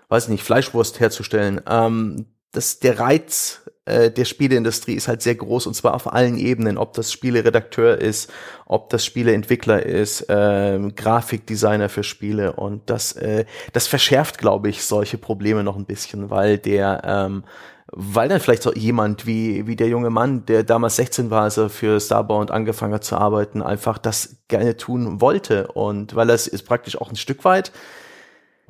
weiß 0.08 0.28
nicht, 0.28 0.42
Fleischwurst 0.42 1.00
herzustellen? 1.00 1.60
Ähm, 1.68 2.26
das, 2.52 2.78
der 2.80 2.98
Reiz 2.98 3.62
äh, 3.88 4.10
der 4.10 4.24
Spieleindustrie 4.24 4.94
ist 4.94 5.08
halt 5.08 5.22
sehr 5.22 5.34
groß 5.34 5.66
und 5.66 5.74
zwar 5.74 5.94
auf 5.94 6.12
allen 6.12 6.36
Ebenen, 6.36 6.76
ob 6.76 6.92
das 6.92 7.10
Spieleredakteur 7.10 7.98
ist, 7.98 8.30
ob 8.66 8.90
das 8.90 9.04
Spieleentwickler 9.04 9.84
ist, 9.84 10.28
äh, 10.28 10.78
Grafikdesigner 10.94 11.88
für 11.88 12.04
Spiele 12.04 12.52
und 12.52 12.90
das, 12.90 13.12
äh, 13.12 13.46
das 13.72 13.86
verschärft, 13.86 14.38
glaube 14.38 14.68
ich, 14.68 14.84
solche 14.84 15.18
Probleme 15.18 15.64
noch 15.64 15.76
ein 15.76 15.86
bisschen, 15.86 16.30
weil 16.30 16.58
der 16.58 17.02
ähm, 17.04 17.44
weil 17.90 18.28
dann 18.28 18.40
vielleicht 18.40 18.62
so 18.62 18.72
jemand 18.74 19.26
wie, 19.26 19.66
wie 19.66 19.76
der 19.76 19.88
junge 19.88 20.10
Mann, 20.10 20.44
der 20.44 20.62
damals 20.62 20.96
16 20.96 21.30
war, 21.30 21.44
als 21.44 21.56
er 21.56 21.70
für 21.70 21.98
Starbound 21.98 22.50
angefangen 22.50 22.92
hat 22.92 23.04
zu 23.04 23.16
arbeiten, 23.16 23.62
einfach 23.62 23.96
das 23.96 24.36
gerne 24.48 24.76
tun 24.76 25.22
wollte. 25.22 25.68
Und 25.68 26.14
weil 26.14 26.26
das 26.26 26.46
ist 26.46 26.64
praktisch 26.64 27.00
auch 27.00 27.08
ein 27.08 27.16
Stück 27.16 27.46
weit. 27.46 27.72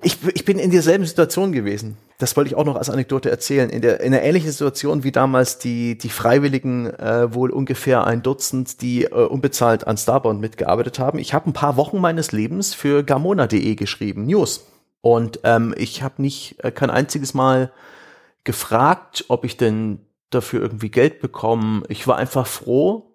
Ich, 0.02 0.18
ich 0.34 0.44
bin 0.44 0.58
in 0.58 0.70
derselben 0.70 1.04
Situation 1.04 1.52
gewesen 1.52 1.96
das 2.18 2.36
wollte 2.36 2.48
ich 2.48 2.56
auch 2.56 2.64
noch 2.64 2.74
als 2.74 2.90
Anekdote 2.90 3.30
erzählen, 3.30 3.70
in 3.70 3.80
der 3.80 4.00
in 4.00 4.12
einer 4.12 4.22
ähnlichen 4.22 4.50
Situation 4.50 5.04
wie 5.04 5.12
damals 5.12 5.58
die 5.58 5.96
die 5.96 6.08
Freiwilligen 6.08 6.86
äh, 6.86 7.32
wohl 7.32 7.50
ungefähr 7.50 8.04
ein 8.04 8.22
Dutzend, 8.22 8.82
die 8.82 9.04
äh, 9.04 9.08
unbezahlt 9.08 9.86
an 9.86 9.96
Starbound 9.96 10.40
mitgearbeitet 10.40 10.98
haben. 10.98 11.20
Ich 11.20 11.32
habe 11.32 11.48
ein 11.48 11.52
paar 11.52 11.76
Wochen 11.76 12.00
meines 12.00 12.32
Lebens 12.32 12.74
für 12.74 13.04
Gamona.de 13.04 13.76
geschrieben, 13.76 14.26
News. 14.26 14.66
Und 15.00 15.40
ähm, 15.44 15.72
ich 15.78 16.02
habe 16.02 16.20
nicht 16.20 16.56
äh, 16.64 16.72
kein 16.72 16.90
einziges 16.90 17.34
Mal 17.34 17.70
gefragt, 18.42 19.24
ob 19.28 19.44
ich 19.44 19.56
denn 19.56 20.00
dafür 20.30 20.60
irgendwie 20.60 20.90
Geld 20.90 21.20
bekomme. 21.20 21.84
Ich 21.88 22.08
war 22.08 22.16
einfach 22.16 22.48
froh, 22.48 23.07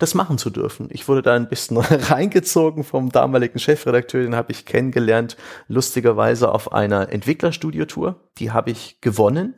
das 0.00 0.14
machen 0.14 0.38
zu 0.38 0.50
dürfen. 0.50 0.88
Ich 0.90 1.06
wurde 1.08 1.22
da 1.22 1.34
ein 1.34 1.48
bisschen 1.48 1.76
reingezogen 1.78 2.84
vom 2.84 3.10
damaligen 3.12 3.58
Chefredakteur, 3.58 4.22
den 4.22 4.34
habe 4.34 4.52
ich 4.52 4.64
kennengelernt, 4.64 5.36
lustigerweise 5.68 6.52
auf 6.52 6.72
einer 6.72 7.10
Entwicklerstudio-Tour. 7.10 8.16
Die 8.38 8.50
habe 8.50 8.70
ich 8.70 9.00
gewonnen. 9.00 9.54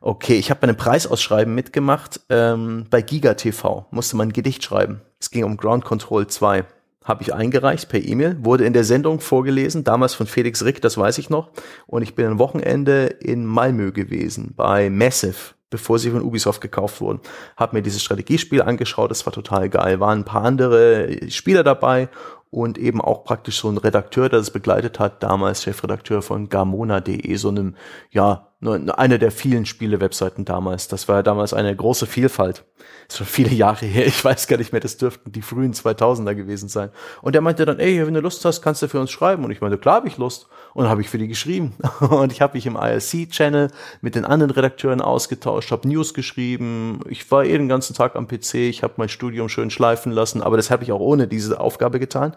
Okay, 0.00 0.34
ich 0.34 0.50
habe 0.50 0.60
bei 0.60 0.68
einem 0.68 0.76
Preisausschreiben 0.76 1.54
mitgemacht. 1.54 2.20
Ähm, 2.28 2.86
bei 2.90 3.02
Giga 3.02 3.34
TV 3.34 3.86
musste 3.90 4.16
man 4.16 4.28
ein 4.28 4.32
Gedicht 4.32 4.62
schreiben. 4.62 5.00
Es 5.20 5.30
ging 5.30 5.44
um 5.44 5.56
Ground 5.56 5.84
Control 5.84 6.26
2. 6.26 6.64
Habe 7.04 7.22
ich 7.22 7.32
eingereicht 7.32 7.88
per 7.88 8.04
E-Mail, 8.04 8.36
wurde 8.44 8.66
in 8.66 8.74
der 8.74 8.84
Sendung 8.84 9.20
vorgelesen, 9.20 9.82
damals 9.82 10.12
von 10.12 10.26
Felix 10.26 10.64
Rick, 10.64 10.82
das 10.82 10.98
weiß 10.98 11.18
ich 11.18 11.30
noch. 11.30 11.50
Und 11.86 12.02
ich 12.02 12.14
bin 12.14 12.26
ein 12.26 12.38
Wochenende 12.38 13.06
in 13.06 13.46
Malmö 13.46 13.92
gewesen, 13.92 14.52
bei 14.54 14.90
Massive 14.90 15.54
bevor 15.70 15.98
sie 15.98 16.10
von 16.10 16.22
Ubisoft 16.22 16.60
gekauft 16.60 17.00
wurden. 17.00 17.20
Hab 17.56 17.72
mir 17.72 17.82
dieses 17.82 18.02
Strategiespiel 18.02 18.62
angeschaut, 18.62 19.10
das 19.10 19.26
war 19.26 19.32
total 19.32 19.68
geil. 19.68 20.00
Waren 20.00 20.20
ein 20.20 20.24
paar 20.24 20.44
andere 20.44 21.30
Spieler 21.30 21.62
dabei 21.62 22.08
und 22.50 22.78
eben 22.78 23.00
auch 23.00 23.24
praktisch 23.24 23.58
so 23.58 23.68
ein 23.68 23.78
Redakteur, 23.78 24.28
der 24.28 24.38
das 24.38 24.50
begleitet 24.50 24.98
hat, 24.98 25.22
damals 25.22 25.62
Chefredakteur 25.62 26.22
von 26.22 26.48
Gamona.de, 26.48 27.34
so 27.36 27.50
einem, 27.50 27.76
ja, 28.10 28.47
eine 28.60 29.20
der 29.20 29.30
vielen 29.30 29.66
Spiele-Webseiten 29.66 30.44
damals. 30.44 30.88
Das 30.88 31.06
war 31.06 31.16
ja 31.16 31.22
damals 31.22 31.54
eine 31.54 31.74
große 31.74 32.06
Vielfalt. 32.06 32.64
Das 33.06 33.14
ist 33.14 33.18
schon 33.18 33.26
viele 33.26 33.54
Jahre 33.54 33.86
her, 33.86 34.06
ich 34.06 34.24
weiß 34.24 34.48
gar 34.48 34.56
nicht 34.56 34.72
mehr, 34.72 34.80
das 34.80 34.96
dürften 34.96 35.30
die 35.30 35.42
frühen 35.42 35.72
2000er 35.72 36.34
gewesen 36.34 36.68
sein. 36.68 36.90
Und 37.22 37.36
er 37.36 37.40
meinte 37.40 37.64
dann, 37.64 37.78
ey, 37.78 38.04
wenn 38.04 38.14
du 38.14 38.20
Lust 38.20 38.44
hast, 38.44 38.60
kannst 38.60 38.82
du 38.82 38.88
für 38.88 39.00
uns 39.00 39.10
schreiben. 39.12 39.44
Und 39.44 39.52
ich 39.52 39.60
meinte, 39.60 39.78
klar 39.78 39.96
habe 39.96 40.08
ich 40.08 40.18
Lust. 40.18 40.48
Und 40.74 40.84
dann 40.84 40.90
habe 40.90 41.00
ich 41.00 41.08
für 41.08 41.18
die 41.18 41.28
geschrieben. 41.28 41.74
Und 42.00 42.32
ich 42.32 42.42
habe 42.42 42.56
mich 42.56 42.66
im 42.66 42.76
IRC-Channel 42.76 43.70
mit 44.00 44.16
den 44.16 44.24
anderen 44.24 44.50
Redakteuren 44.50 45.00
ausgetauscht, 45.00 45.70
habe 45.70 45.88
News 45.88 46.12
geschrieben. 46.12 47.00
Ich 47.08 47.30
war 47.30 47.44
eh 47.44 47.56
den 47.56 47.68
ganzen 47.68 47.94
Tag 47.94 48.16
am 48.16 48.26
PC, 48.26 48.54
ich 48.54 48.82
habe 48.82 48.94
mein 48.96 49.08
Studium 49.08 49.48
schön 49.48 49.70
schleifen 49.70 50.10
lassen, 50.10 50.42
aber 50.42 50.56
das 50.56 50.70
habe 50.70 50.82
ich 50.82 50.92
auch 50.92 51.00
ohne 51.00 51.28
diese 51.28 51.60
Aufgabe 51.60 52.00
getan. 52.00 52.34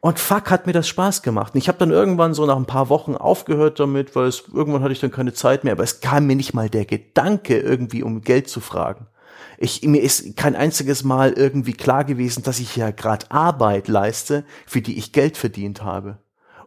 Und 0.00 0.20
fuck, 0.20 0.50
hat 0.50 0.66
mir 0.66 0.72
das 0.72 0.86
Spaß 0.86 1.22
gemacht. 1.22 1.54
Und 1.54 1.58
ich 1.58 1.68
habe 1.68 1.78
dann 1.78 1.90
irgendwann 1.90 2.32
so 2.32 2.46
nach 2.46 2.56
ein 2.56 2.66
paar 2.66 2.88
Wochen 2.88 3.16
aufgehört 3.16 3.80
damit, 3.80 4.14
weil 4.14 4.28
es 4.28 4.44
irgendwann 4.52 4.82
hatte 4.82 4.92
ich 4.92 5.00
dann 5.00 5.10
keine 5.10 5.32
Zeit 5.32 5.64
mehr. 5.64 5.72
Aber 5.72 5.82
es 5.82 6.00
kam 6.00 6.26
mir 6.26 6.36
nicht 6.36 6.54
mal 6.54 6.70
der 6.70 6.84
Gedanke, 6.84 7.58
irgendwie 7.58 8.04
um 8.04 8.20
Geld 8.20 8.48
zu 8.48 8.60
fragen. 8.60 9.06
Ich, 9.58 9.82
mir 9.82 10.00
ist 10.00 10.36
kein 10.36 10.54
einziges 10.54 11.02
Mal 11.02 11.32
irgendwie 11.32 11.72
klar 11.72 12.04
gewesen, 12.04 12.44
dass 12.44 12.60
ich 12.60 12.76
ja 12.76 12.92
gerade 12.92 13.28
Arbeit 13.30 13.88
leiste, 13.88 14.44
für 14.66 14.80
die 14.80 14.96
ich 14.98 15.12
Geld 15.12 15.36
verdient 15.36 15.82
habe. 15.82 16.18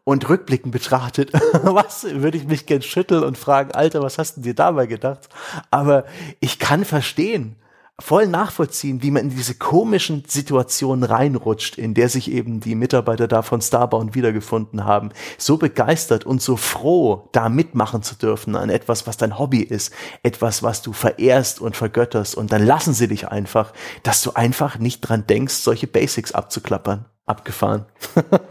Und 0.04 0.28
rückblickend 0.28 0.74
betrachtet, 0.74 1.32
was 1.64 2.04
würde 2.04 2.38
ich 2.38 2.48
mich 2.48 2.66
gern 2.66 2.82
schütteln 2.82 3.24
und 3.24 3.38
fragen, 3.38 3.72
Alter, 3.72 4.02
was 4.02 4.18
hast 4.18 4.38
du 4.38 4.42
dir 4.42 4.56
dabei 4.56 4.88
gedacht? 4.88 5.30
Aber 5.70 6.04
ich 6.42 6.60
kann 6.60 6.84
verstehen, 6.84 7.56
voll 8.00 8.28
nachvollziehen, 8.28 9.04
wie 9.04 9.12
man 9.12 9.24
in 9.26 9.30
diese 9.30 9.56
komischen 9.56 10.24
Situationen 10.28 11.04
reinrutscht, 11.04 11.78
in 11.78 11.94
der 11.94 12.10
sich 12.10 12.32
eben 12.32 12.60
die 12.60 12.76
Mitarbeiter 12.76 13.28
da 13.28 13.42
von 13.42 13.62
Starbound 13.62 14.16
wiedergefunden 14.16 14.86
haben. 14.86 15.10
So 15.38 15.58
begeistert 15.58 16.26
und 16.26 16.42
so 16.42 16.58
froh, 16.58 17.30
da 17.32 17.50
mitmachen 17.50 18.04
zu 18.04 18.16
dürfen 18.16 18.56
an 18.56 18.70
etwas, 18.70 19.08
was 19.08 19.18
dein 19.18 19.38
Hobby 19.38 19.62
ist, 19.62 19.94
etwas, 20.24 20.64
was 20.64 20.82
du 20.82 20.94
verehrst 20.94 21.62
und 21.62 21.76
vergötterst 21.76 22.36
und 22.36 22.52
dann 22.52 22.66
lassen 22.66 22.94
sie 22.94 23.08
dich 23.08 23.28
einfach, 23.28 23.74
dass 24.04 24.22
du 24.22 24.32
einfach 24.34 24.80
nicht 24.80 25.02
dran 25.02 25.28
denkst, 25.28 25.54
solche 25.54 25.88
Basics 25.88 26.32
abzuklappern. 26.32 27.06
Abgefahren. 27.26 27.86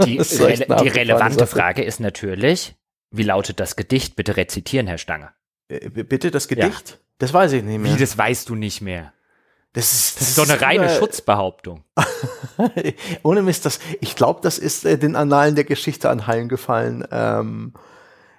Die, 0.05 0.19
rele 0.19 0.67
die 0.81 0.89
relevante 0.89 1.47
Frage 1.47 1.83
ist 1.83 1.99
natürlich, 1.99 2.77
wie 3.11 3.25
lautet 3.25 3.59
das 3.61 3.75
Gedicht? 3.77 4.17
Bitte 4.17 4.37
rezitieren, 4.37 4.87
Herr 4.87 4.97
Stange. 4.97 5.33
Äh, 5.69 5.91
bitte 5.91 6.31
das 6.31 6.49
Gedicht? 6.49 6.91
Ja. 6.91 6.97
Das 7.19 7.35
weiß 7.35 7.53
ich 7.53 7.63
nicht 7.63 7.79
mehr. 7.79 7.93
Wie, 7.93 7.99
das 7.99 8.17
weißt 8.17 8.49
du 8.49 8.55
nicht 8.55 8.81
mehr? 8.81 9.13
Das 9.73 9.93
ist, 9.93 10.21
das, 10.21 10.29
ist 10.31 10.39
doch 10.39 10.49
eine 10.49 10.61
reine 10.61 10.85
über, 10.85 10.95
Schutzbehauptung. 10.95 11.85
Ohne 13.23 13.43
Mist, 13.43 13.67
das, 13.67 13.79
ich 14.01 14.17
glaube, 14.17 14.41
das 14.43 14.59
ist 14.59 14.85
äh, 14.85 14.99
den 14.99 15.15
Annalen 15.15 15.55
der 15.55 15.65
Geschichte 15.65 16.11
anheilen 16.11 16.49
gefallen. 16.49 17.07
Ähm, 17.13 17.75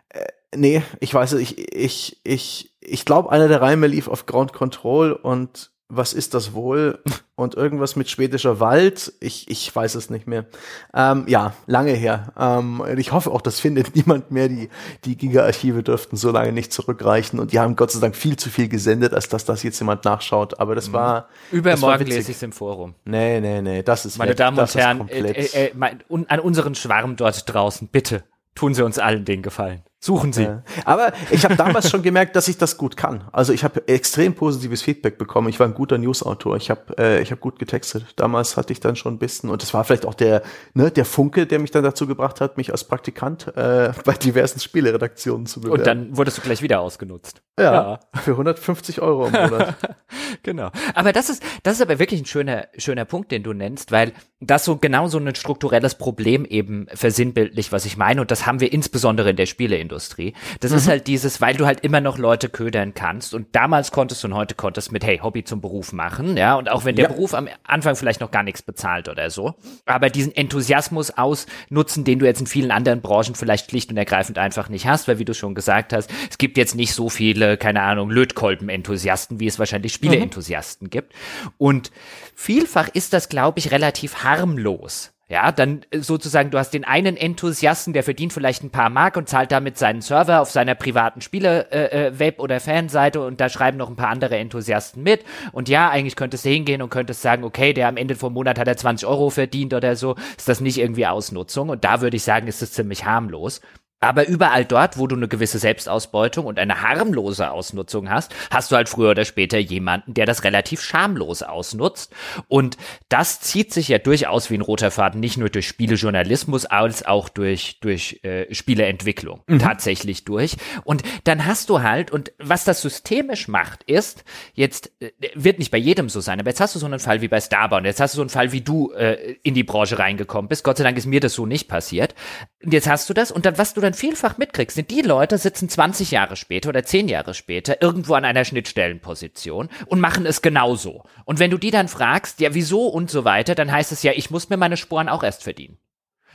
äh, 0.10 0.26
nee, 0.54 0.84
ich 1.00 1.14
weiß 1.14 1.32
es, 1.34 1.40
ich, 1.40 1.74
ich, 1.74 2.20
ich, 2.26 2.76
ich 2.82 3.06
glaube, 3.06 3.32
einer 3.32 3.48
der 3.48 3.62
Reime 3.62 3.88
lief 3.88 4.10
auf 4.10 4.26
Ground 4.26 4.52
Control 4.52 5.14
und 5.14 5.72
was 5.94 6.14
ist 6.14 6.34
das 6.34 6.54
wohl? 6.54 7.00
Und 7.36 7.56
irgendwas 7.56 7.96
mit 7.96 8.10
schwedischer 8.10 8.60
Wald. 8.60 9.14
Ich, 9.20 9.50
ich 9.50 9.76
weiß 9.76 9.96
es 9.96 10.10
nicht 10.10 10.28
mehr. 10.28 10.46
Ähm, 10.94 11.26
ja, 11.28 11.54
lange 11.68 11.92
her. 11.92 12.34
Ähm, 12.38 12.82
ich 12.98 13.12
hoffe 13.12 13.32
auch, 13.32 13.42
das 13.42 13.60
findet 13.60 13.96
niemand 13.96 14.32
mehr. 14.32 14.48
Die, 14.48 14.70
die 15.04 15.18
Giga-Archive 15.18 15.84
dürften 15.84 16.16
so 16.16 16.32
lange 16.32 16.54
nicht 16.54 16.72
zurückreichen. 16.72 17.40
Und 17.40 17.52
die 17.52 17.60
haben 17.60 17.76
Gott 17.76 17.92
sei 17.92 18.00
Dank 18.00 18.16
viel 18.16 18.38
zu 18.38 18.50
viel 18.50 18.70
gesendet, 18.70 19.14
als 19.14 19.28
dass 19.28 19.44
das 19.44 19.64
jetzt 19.64 19.80
jemand 19.80 20.06
nachschaut. 20.06 20.60
Aber 20.60 20.76
das 20.76 20.90
mhm. 20.90 20.94
war. 20.94 21.30
Übermorgen 21.52 22.06
lese 22.06 22.32
ich 22.32 22.38
es 22.38 22.44
im 22.44 22.54
Forum. 22.54 22.96
Nee, 23.06 23.42
nee, 23.42 23.62
nee. 23.62 23.84
Das 23.84 24.06
ist 24.06 24.18
Meine 24.18 24.32
weg. 24.32 24.38
Damen 24.38 24.58
und 24.58 24.76
Herren, 24.76 25.10
äh, 25.10 25.20
äh, 25.20 25.66
äh, 25.66 25.72
mein, 25.76 26.04
un, 26.10 26.26
an 26.30 26.40
unseren 26.40 26.76
Schwarm 26.76 27.18
dort 27.18 27.52
draußen, 27.54 27.90
bitte 27.90 28.24
tun 28.56 28.74
Sie 28.74 28.84
uns 28.84 28.98
allen 29.00 29.26
den 29.26 29.42
Gefallen. 29.42 29.84
Suchen 30.04 30.34
Sie. 30.34 30.46
Ja. 30.46 30.64
Aber 30.84 31.14
ich 31.30 31.44
habe 31.46 31.56
damals 31.56 31.88
schon 31.92 32.02
gemerkt, 32.02 32.36
dass 32.36 32.48
ich 32.48 32.58
das 32.58 32.78
gut 32.78 32.98
kann. 32.98 33.24
Also 33.32 33.54
ich 33.54 33.64
habe 33.64 33.88
extrem 33.88 34.34
positives 34.34 34.82
Feedback 34.82 35.20
bekommen. 35.20 35.48
Ich 35.48 35.60
war 35.60 35.68
ein 35.68 35.76
guter 35.76 36.00
Newsautor. 36.00 36.58
Ich 36.58 36.72
habe 36.72 36.98
äh, 36.98 37.22
ich 37.22 37.30
habe 37.30 37.40
gut 37.40 37.60
getextet. 37.60 38.08
Damals 38.16 38.58
hatte 38.58 38.74
ich 38.74 38.80
dann 38.80 38.96
schon 38.96 39.14
ein 39.14 39.20
bisschen 39.20 39.52
und 39.52 39.62
das 39.62 39.76
war 39.76 39.84
vielleicht 39.84 40.08
auch 40.08 40.16
der 40.16 40.42
ne, 40.74 40.90
der 40.90 41.06
Funke, 41.06 41.46
der 41.46 41.60
mich 41.60 41.70
dann 41.70 41.84
dazu 41.84 42.08
gebracht 42.08 42.42
hat, 42.42 42.58
mich 42.58 42.72
als 42.72 42.84
Praktikant 42.84 43.56
äh, 43.56 43.94
bei 44.04 44.14
diversen 44.14 44.60
Spieleredaktionen 44.60 45.46
zu 45.46 45.62
bewerben. 45.62 45.80
Und 45.80 45.86
dann 45.86 46.18
wurdest 46.18 46.40
du 46.40 46.42
gleich 46.42 46.64
wieder 46.64 46.82
ausgenutzt. 46.82 47.44
Ja, 47.60 47.74
ja. 47.74 48.00
für 48.24 48.32
150 48.32 49.02
Euro 49.02 49.28
im 49.28 49.34
Monat. 49.34 49.76
genau. 50.42 50.72
Aber 50.96 51.14
das 51.14 51.30
ist 51.30 51.44
das 51.62 51.76
ist 51.76 51.82
aber 51.84 52.00
wirklich 52.00 52.22
ein 52.22 52.26
schöner 52.26 52.70
schöner 52.76 53.06
Punkt, 53.06 53.32
den 53.32 53.44
du 53.44 53.54
nennst, 53.54 53.92
weil 53.92 54.14
das 54.42 54.66
so 54.66 54.76
genau 54.76 55.08
so 55.08 55.20
ein 55.20 55.36
strukturelles 55.36 55.96
Problem 55.96 56.46
eben 56.46 56.88
versinnbildlich, 56.94 57.72
was 57.72 57.86
ich 57.86 57.96
meine. 57.96 58.22
Und 58.22 58.32
das 58.32 58.48
haben 58.48 58.60
wir 58.60 58.74
insbesondere 58.74 59.30
in 59.30 59.36
der 59.36 59.46
Spieleindustrie. 59.46 60.34
Das 60.60 60.72
mhm. 60.72 60.78
ist 60.78 60.88
halt 60.88 61.08
dieses, 61.08 61.42
weil 61.42 61.56
du 61.56 61.68
halt 61.68 61.82
immer 61.82 62.02
noch 62.02 62.18
Leute 62.18 62.50
ködern 62.50 62.96
kannst. 62.96 63.36
Und 63.36 63.56
damals 63.56 63.92
konntest 63.92 64.24
du 64.24 64.28
und 64.28 64.34
heute 64.34 64.56
konntest 64.56 64.92
mit, 64.92 65.04
hey, 65.04 65.20
Hobby 65.20 65.44
zum 65.44 65.62
Beruf 65.62 65.94
machen. 65.94 66.38
Ja, 66.38 66.56
und 66.56 66.72
auch 66.72 66.86
wenn 66.86 66.96
der 66.96 67.06
ja. 67.06 67.12
Beruf 67.12 67.36
am 67.36 67.48
Anfang 67.64 67.96
vielleicht 67.96 68.20
noch 68.20 68.32
gar 68.32 68.42
nichts 68.42 68.64
bezahlt 68.64 69.10
oder 69.10 69.30
so. 69.30 69.54
Aber 69.86 70.10
diesen 70.10 70.36
Enthusiasmus 70.36 71.12
ausnutzen, 71.12 72.04
den 72.04 72.18
du 72.18 72.26
jetzt 72.26 72.42
in 72.42 72.48
vielen 72.48 72.72
anderen 72.72 73.02
Branchen 73.02 73.36
vielleicht 73.36 73.70
schlicht 73.70 73.92
und 73.92 73.98
ergreifend 73.98 74.40
einfach 74.40 74.70
nicht 74.70 74.88
hast, 74.88 75.08
weil 75.08 75.20
wie 75.20 75.26
du 75.26 75.36
schon 75.36 75.54
gesagt 75.54 75.94
hast, 75.94 76.10
es 76.32 76.40
gibt 76.40 76.58
jetzt 76.58 76.76
nicht 76.76 76.96
so 76.96 77.10
viele, 77.10 77.58
keine 77.58 77.84
Ahnung, 77.84 78.10
Lötkolben-Enthusiasten, 78.10 79.40
wie 79.40 79.48
es 79.48 79.60
wahrscheinlich 79.60 79.94
Spiele-Enthusiasten 79.94 80.88
mhm. 80.88 80.90
gibt. 80.90 81.14
Und 81.60 81.92
vielfach 82.34 82.90
ist 82.92 83.14
das, 83.14 83.30
glaube 83.30 83.60
ich, 83.60 83.70
relativ 83.70 84.24
harmlos 84.40 85.12
Ja, 85.28 85.52
dann 85.52 85.82
äh, 85.92 86.00
sozusagen, 86.00 86.52
du 86.52 86.58
hast 86.58 86.74
den 86.74 86.84
einen 86.84 87.16
Enthusiasten, 87.16 87.94
der 87.94 88.04
verdient 88.04 88.34
vielleicht 88.34 88.64
ein 88.64 88.70
paar 88.70 88.90
Mark 88.90 89.16
und 89.16 89.30
zahlt 89.30 89.52
damit 89.52 89.78
seinen 89.78 90.02
Server 90.02 90.42
auf 90.42 90.52
seiner 90.52 90.76
privaten 90.76 91.22
Spiele-Web- 91.22 92.20
äh, 92.20 92.26
äh 92.26 92.42
oder 92.42 92.60
Fanseite 92.60 93.22
und 93.22 93.40
da 93.40 93.48
schreiben 93.48 93.78
noch 93.78 93.90
ein 93.90 93.96
paar 93.96 94.10
andere 94.10 94.38
Enthusiasten 94.38 95.04
mit. 95.04 95.24
Und 95.52 95.70
ja, 95.70 95.90
eigentlich 95.90 96.16
könntest 96.16 96.44
du 96.46 96.50
hingehen 96.50 96.82
und 96.82 96.90
könntest 96.90 97.22
sagen, 97.22 97.44
okay, 97.44 97.74
der 97.74 97.88
am 97.88 97.98
Ende 97.98 98.16
vom 98.16 98.34
Monat 98.34 98.60
hat 98.60 98.68
er 98.68 98.78
20 98.78 99.08
Euro 99.08 99.30
verdient 99.30 99.74
oder 99.74 99.96
so. 99.96 100.16
Ist 100.38 100.50
das 100.50 100.60
nicht 100.60 100.78
irgendwie 100.78 101.08
Ausnutzung? 101.08 101.70
Und 101.70 101.84
da 101.86 102.02
würde 102.02 102.18
ich 102.18 102.24
sagen, 102.24 102.48
ist 102.48 102.62
es 102.62 102.74
ziemlich 102.74 103.06
harmlos. 103.06 103.62
Aber 104.02 104.28
überall 104.28 104.66
dort, 104.66 104.98
wo 104.98 105.06
du 105.06 105.16
eine 105.16 105.28
gewisse 105.28 105.60
Selbstausbeutung 105.60 106.48
und 106.48 106.58
eine 106.58 106.82
harmlose 106.82 107.52
Ausnutzung 107.52 108.10
hast, 108.10 108.34
hast 108.50 108.72
du 108.72 108.76
halt 108.76 108.90
früher 108.90 109.12
oder 109.12 109.26
später 109.26 109.60
jemanden, 109.60 110.16
der 110.16 110.26
das 110.26 110.44
relativ 110.44 110.82
schamlos 110.82 111.44
ausnutzt. 111.44 112.12
Und 112.48 112.78
das 113.10 113.42
zieht 113.42 113.72
sich 113.72 113.90
ja 113.90 114.00
durchaus 114.00 114.50
wie 114.50 114.56
ein 114.56 114.62
roter 114.62 114.90
Faden, 114.90 115.20
nicht 115.20 115.38
nur 115.38 115.50
durch 115.50 115.68
Spielejournalismus, 115.68 116.66
als 116.66 117.06
auch 117.06 117.30
durch, 117.30 117.80
durch 117.80 118.20
äh, 118.24 118.52
Spieleentwicklung 118.54 119.42
mhm. 119.46 119.60
tatsächlich 119.60 120.26
durch. 120.26 120.58
Und 120.84 121.04
dann 121.26 121.46
hast 121.46 121.70
du 121.70 121.84
halt, 121.84 122.10
und 122.10 122.32
was 122.40 122.64
das 122.64 122.82
systemisch 122.82 123.48
macht, 123.48 123.84
ist, 123.84 124.24
jetzt 124.56 124.92
äh, 125.00 125.12
wird 125.36 125.60
nicht 125.60 125.70
bei 125.70 125.78
jedem 125.78 126.10
so 126.10 126.22
sein, 126.22 126.40
aber 126.40 126.50
jetzt 126.50 126.60
hast 126.60 126.74
du 126.74 126.80
so 126.80 126.88
einen 126.88 127.00
Fall 127.00 127.22
wie 127.22 127.28
bei 127.28 127.40
Starbound, 127.40 127.86
jetzt 127.86 128.00
hast 128.00 128.16
du 128.16 128.18
so 128.18 128.22
einen 128.24 128.30
Fall, 128.30 128.52
wie 128.52 128.62
du 128.62 128.92
äh, 128.94 129.36
in 129.44 129.54
die 129.54 129.64
Branche 129.64 130.00
reingekommen 130.00 130.50
bist. 130.50 130.64
Gott 130.64 130.78
sei 130.78 130.84
Dank 130.84 130.98
ist 130.98 131.06
mir 131.06 131.20
das 131.20 131.34
so 131.34 131.46
nicht 131.46 131.68
passiert. 131.68 132.16
Und 132.64 132.74
jetzt 132.74 132.90
hast 132.90 133.08
du 133.08 133.14
das 133.14 133.32
und 133.32 133.46
dann, 133.46 133.60
was 133.60 133.76
du 133.76 133.82
dann 133.82 133.91
vielfach 133.94 134.38
mitkriegst, 134.38 134.76
sind 134.76 134.92
die 134.92 135.02
Leute 135.02 135.38
sitzen 135.38 135.70
20 135.70 136.12
Jahre 136.12 136.36
später 136.36 136.70
oder 136.70 136.84
10 136.84 137.08
Jahre 137.08 137.34
später 137.34 137.82
irgendwo 137.82 138.14
an 138.14 138.26
einer 138.26 138.46
Schnittstellenposition 138.46 139.70
und 139.88 140.00
machen 140.00 140.26
es 140.26 140.42
genauso. 140.42 141.04
Und 141.26 141.40
wenn 141.40 141.52
du 141.52 141.58
die 141.58 141.72
dann 141.72 141.88
fragst, 141.88 142.40
ja, 142.40 142.54
wieso 142.54 142.88
und 142.88 143.10
so 143.10 143.26
weiter, 143.26 143.56
dann 143.56 143.72
heißt 143.72 143.92
es 143.92 144.04
ja, 144.04 144.12
ich 144.14 144.32
muss 144.32 144.50
mir 144.50 144.58
meine 144.58 144.78
Sporen 144.78 145.10
auch 145.10 145.24
erst 145.24 145.44
verdienen. 145.44 145.78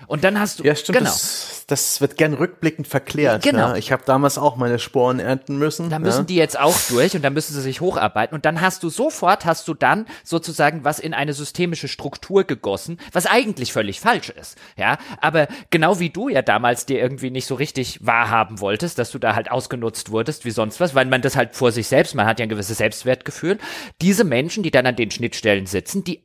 Und 0.06 0.24
dann 0.24 0.38
hast 0.38 0.60
du. 0.60 0.64
Ja, 0.64 0.74
stimmt. 0.76 0.98
Genau. 0.98 1.10
Das, 1.10 1.64
das 1.66 2.00
wird 2.00 2.16
gern 2.16 2.34
rückblickend 2.34 2.86
verklärt. 2.86 3.42
Genau. 3.42 3.72
Ne? 3.72 3.78
Ich 3.78 3.92
habe 3.92 4.02
damals 4.04 4.38
auch 4.38 4.56
meine 4.56 4.78
Sporen 4.78 5.18
ernten 5.18 5.58
müssen. 5.58 5.90
Da 5.90 5.98
müssen 5.98 6.20
ne? 6.20 6.26
die 6.26 6.36
jetzt 6.36 6.58
auch 6.58 6.76
durch 6.88 7.16
und 7.16 7.22
dann 7.22 7.32
müssen 7.32 7.54
sie 7.54 7.60
sich 7.60 7.80
hocharbeiten. 7.80 8.34
Und 8.34 8.44
dann 8.44 8.60
hast 8.60 8.82
du 8.82 8.88
sofort, 8.88 9.44
hast 9.44 9.66
du 9.68 9.74
dann 9.74 10.06
sozusagen 10.22 10.84
was 10.84 10.98
in 10.98 11.14
eine 11.14 11.32
systemische 11.32 11.88
Struktur 11.88 12.44
gegossen, 12.44 12.98
was 13.12 13.26
eigentlich 13.26 13.72
völlig 13.72 14.00
falsch 14.00 14.30
ist. 14.30 14.56
Ja, 14.76 14.98
aber 15.20 15.48
genau 15.70 15.98
wie 15.98 16.10
du 16.10 16.28
ja 16.28 16.42
damals 16.42 16.86
dir 16.86 17.00
irgendwie 17.00 17.30
nicht 17.30 17.46
so 17.46 17.54
richtig 17.54 18.04
wahrhaben 18.06 18.60
wolltest, 18.60 18.98
dass 18.98 19.10
du 19.10 19.18
da 19.18 19.34
halt 19.34 19.50
ausgenutzt 19.50 20.10
wurdest 20.10 20.44
wie 20.44 20.50
sonst 20.50 20.78
was, 20.78 20.94
weil 20.94 21.06
man 21.06 21.22
das 21.22 21.36
halt 21.36 21.56
vor 21.56 21.72
sich 21.72 21.88
selbst, 21.88 22.14
man 22.14 22.26
hat 22.26 22.38
ja 22.38 22.44
ein 22.44 22.50
gewisses 22.50 22.78
Selbstwertgefühl. 22.78 23.58
Diese 24.00 24.24
Menschen, 24.24 24.62
die 24.62 24.70
dann 24.70 24.86
an 24.86 24.96
den 24.96 25.10
Schnittstellen 25.10 25.66
sitzen, 25.66 26.04
die 26.04 26.22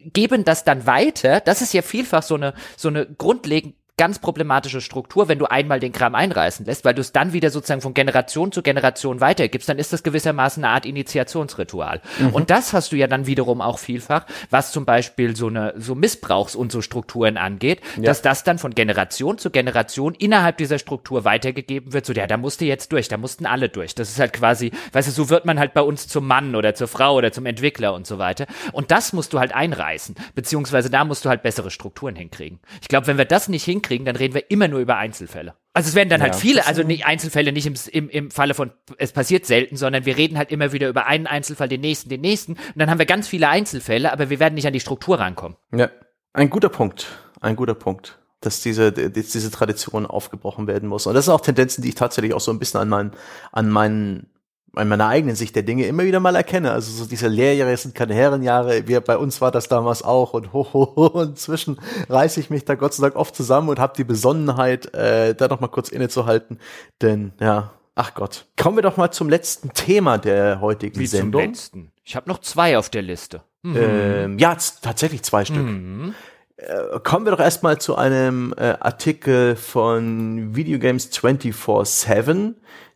geben 0.00 0.44
das 0.44 0.64
dann 0.64 0.86
weiter. 0.86 1.40
Das 1.40 1.62
ist 1.62 1.72
ja 1.72 1.82
vielfach 1.82 2.22
so 2.22 2.34
eine, 2.34 2.54
so 2.76 2.88
eine 2.88 3.06
grundlegend 3.06 3.74
ganz 3.98 4.18
problematische 4.18 4.80
Struktur, 4.80 5.28
wenn 5.28 5.38
du 5.38 5.46
einmal 5.46 5.78
den 5.78 5.92
Kram 5.92 6.14
einreißen 6.14 6.64
lässt, 6.64 6.84
weil 6.84 6.94
du 6.94 7.02
es 7.02 7.12
dann 7.12 7.32
wieder 7.32 7.50
sozusagen 7.50 7.82
von 7.82 7.94
Generation 7.94 8.50
zu 8.50 8.62
Generation 8.62 9.20
weitergibst, 9.20 9.68
dann 9.68 9.78
ist 9.78 9.92
das 9.92 10.02
gewissermaßen 10.02 10.64
eine 10.64 10.72
Art 10.72 10.86
Initiationsritual. 10.86 12.00
Mhm. 12.18 12.30
Und 12.30 12.50
das 12.50 12.72
hast 12.72 12.92
du 12.92 12.96
ja 12.96 13.06
dann 13.06 13.26
wiederum 13.26 13.60
auch 13.60 13.78
vielfach, 13.78 14.26
was 14.50 14.72
zum 14.72 14.86
Beispiel 14.86 15.36
so 15.36 15.48
eine, 15.48 15.74
so 15.76 15.94
Missbrauchs- 15.94 16.56
und 16.56 16.72
so 16.72 16.80
Strukturen 16.80 17.36
angeht, 17.36 17.80
ja. 17.96 18.04
dass 18.04 18.22
das 18.22 18.44
dann 18.44 18.58
von 18.58 18.74
Generation 18.74 19.36
zu 19.38 19.50
Generation 19.50 20.14
innerhalb 20.14 20.56
dieser 20.56 20.78
Struktur 20.78 21.24
weitergegeben 21.24 21.92
wird, 21.92 22.06
so, 22.06 22.14
ja, 22.14 22.26
da 22.26 22.38
musste 22.38 22.64
jetzt 22.64 22.92
durch, 22.92 23.08
da 23.08 23.18
mussten 23.18 23.44
alle 23.44 23.68
durch. 23.68 23.94
Das 23.94 24.08
ist 24.08 24.18
halt 24.18 24.32
quasi, 24.32 24.72
weißt 24.92 25.08
du, 25.08 25.12
so 25.12 25.28
wird 25.28 25.44
man 25.44 25.58
halt 25.58 25.74
bei 25.74 25.82
uns 25.82 26.08
zum 26.08 26.26
Mann 26.26 26.54
oder 26.54 26.74
zur 26.74 26.88
Frau 26.88 27.14
oder 27.14 27.30
zum 27.30 27.44
Entwickler 27.44 27.92
und 27.92 28.06
so 28.06 28.18
weiter. 28.18 28.46
Und 28.72 28.90
das 28.90 29.12
musst 29.12 29.34
du 29.34 29.38
halt 29.38 29.54
einreißen, 29.54 30.16
beziehungsweise 30.34 30.88
da 30.88 31.04
musst 31.04 31.24
du 31.24 31.28
halt 31.28 31.42
bessere 31.42 31.70
Strukturen 31.70 32.16
hinkriegen. 32.16 32.58
Ich 32.80 32.88
glaube, 32.88 33.06
wenn 33.06 33.18
wir 33.18 33.26
das 33.26 33.48
nicht 33.48 33.64
hinkriegen, 33.64 33.82
hinkriegen, 33.92 34.06
dann 34.06 34.16
reden 34.16 34.34
wir 34.34 34.50
immer 34.50 34.68
nur 34.68 34.80
über 34.80 34.96
Einzelfälle. 34.96 35.54
Also 35.74 35.88
es 35.88 35.94
werden 35.94 36.08
dann 36.08 36.20
halt 36.20 36.32
ja, 36.32 36.34
halt 36.34 36.42
viele, 36.42 36.66
also 36.66 36.82
nicht 36.82 37.06
Einzelfälle 37.06 37.52
nicht 37.52 37.66
im, 37.66 37.74
im, 37.92 38.08
im 38.10 38.30
Falle 38.30 38.54
von, 38.54 38.72
es 38.98 39.12
passiert 39.12 39.46
selten, 39.46 39.76
sondern 39.76 40.04
wir 40.04 40.16
reden 40.16 40.36
halt 40.36 40.50
immer 40.50 40.72
wieder 40.72 40.88
über 40.88 41.06
einen 41.06 41.26
Einzelfall, 41.26 41.68
den 41.68 41.80
nächsten, 41.80 42.08
den 42.08 42.20
nächsten. 42.20 42.52
Und 42.52 42.76
dann 42.76 42.90
haben 42.90 42.98
wir 42.98 43.06
ganz 43.06 43.28
viele 43.28 43.48
Einzelfälle, 43.48 44.12
aber 44.12 44.30
wir 44.30 44.40
werden 44.40 44.54
nicht 44.54 44.66
an 44.66 44.72
die 44.72 44.80
Struktur 44.80 45.18
rankommen. 45.18 45.56
Ja, 45.74 45.90
ein 46.32 46.50
guter 46.50 46.68
Punkt. 46.68 47.06
Ein 47.40 47.56
guter 47.56 47.74
Punkt 47.74 48.18
dass 48.44 48.60
diese, 48.60 48.90
diese 48.90 49.50
Tradition 49.52 50.04
aufgebrochen 50.04 50.66
werden 50.66 50.88
muss. 50.88 51.06
Und 51.06 51.14
das 51.14 51.26
sind 51.26 51.34
auch 51.34 51.40
Tendenzen, 51.42 51.82
die 51.82 51.90
ich 51.90 51.94
tatsächlich 51.94 52.34
auch 52.34 52.40
so 52.40 52.50
ein 52.50 52.58
bisschen 52.58 52.80
an 52.80 52.88
meinen, 52.88 53.12
an 53.52 53.70
meinen 53.70 54.31
in 54.76 54.88
meiner 54.88 55.08
eigenen 55.08 55.36
Sicht 55.36 55.54
der 55.54 55.62
Dinge 55.62 55.86
immer 55.86 56.04
wieder 56.04 56.20
mal 56.20 56.34
erkenne. 56.34 56.72
Also 56.72 56.92
so 56.92 57.08
diese 57.08 57.28
Lehrjahre 57.28 57.76
sind 57.76 57.94
keine 57.94 58.14
Herrenjahre. 58.14 58.88
Wir, 58.88 59.00
bei 59.00 59.18
uns 59.18 59.40
war 59.40 59.50
das 59.50 59.68
damals 59.68 60.02
auch 60.02 60.32
und 60.32 60.52
ho, 60.52 60.66
ho, 60.72 60.92
ho. 60.96 61.06
Und 61.08 61.28
inzwischen 61.30 61.78
reiße 62.08 62.40
ich 62.40 62.48
mich 62.48 62.64
da 62.64 62.74
Gott 62.74 62.94
sei 62.94 63.02
Dank 63.02 63.16
oft 63.16 63.36
zusammen 63.36 63.68
und 63.68 63.78
habe 63.78 63.92
die 63.96 64.04
Besonnenheit, 64.04 64.94
äh, 64.94 65.34
da 65.34 65.48
noch 65.48 65.60
mal 65.60 65.68
kurz 65.68 65.90
innezuhalten. 65.90 66.58
Denn 67.02 67.32
ja, 67.38 67.72
ach 67.94 68.14
Gott. 68.14 68.46
Kommen 68.56 68.76
wir 68.76 68.82
doch 68.82 68.96
mal 68.96 69.10
zum 69.10 69.28
letzten 69.28 69.74
Thema 69.74 70.16
der 70.16 70.62
heutigen 70.62 70.98
Wie 70.98 71.06
Sendung. 71.06 71.42
Zum 71.42 71.50
letzten? 71.50 71.92
Ich 72.02 72.16
habe 72.16 72.28
noch 72.30 72.40
zwei 72.40 72.78
auf 72.78 72.88
der 72.88 73.02
Liste. 73.02 73.42
Mhm. 73.62 73.76
Ähm, 73.76 74.38
ja, 74.38 74.56
tatsächlich 74.80 75.22
zwei 75.22 75.44
Stück. 75.44 75.58
Mhm. 75.58 76.14
Äh, 76.56 76.98
kommen 77.00 77.26
wir 77.26 77.32
doch 77.32 77.40
erstmal 77.40 77.78
zu 77.78 77.96
einem 77.96 78.54
äh, 78.56 78.74
Artikel 78.80 79.54
von 79.56 80.56
Videogames 80.56 81.12
24-7 81.12 82.54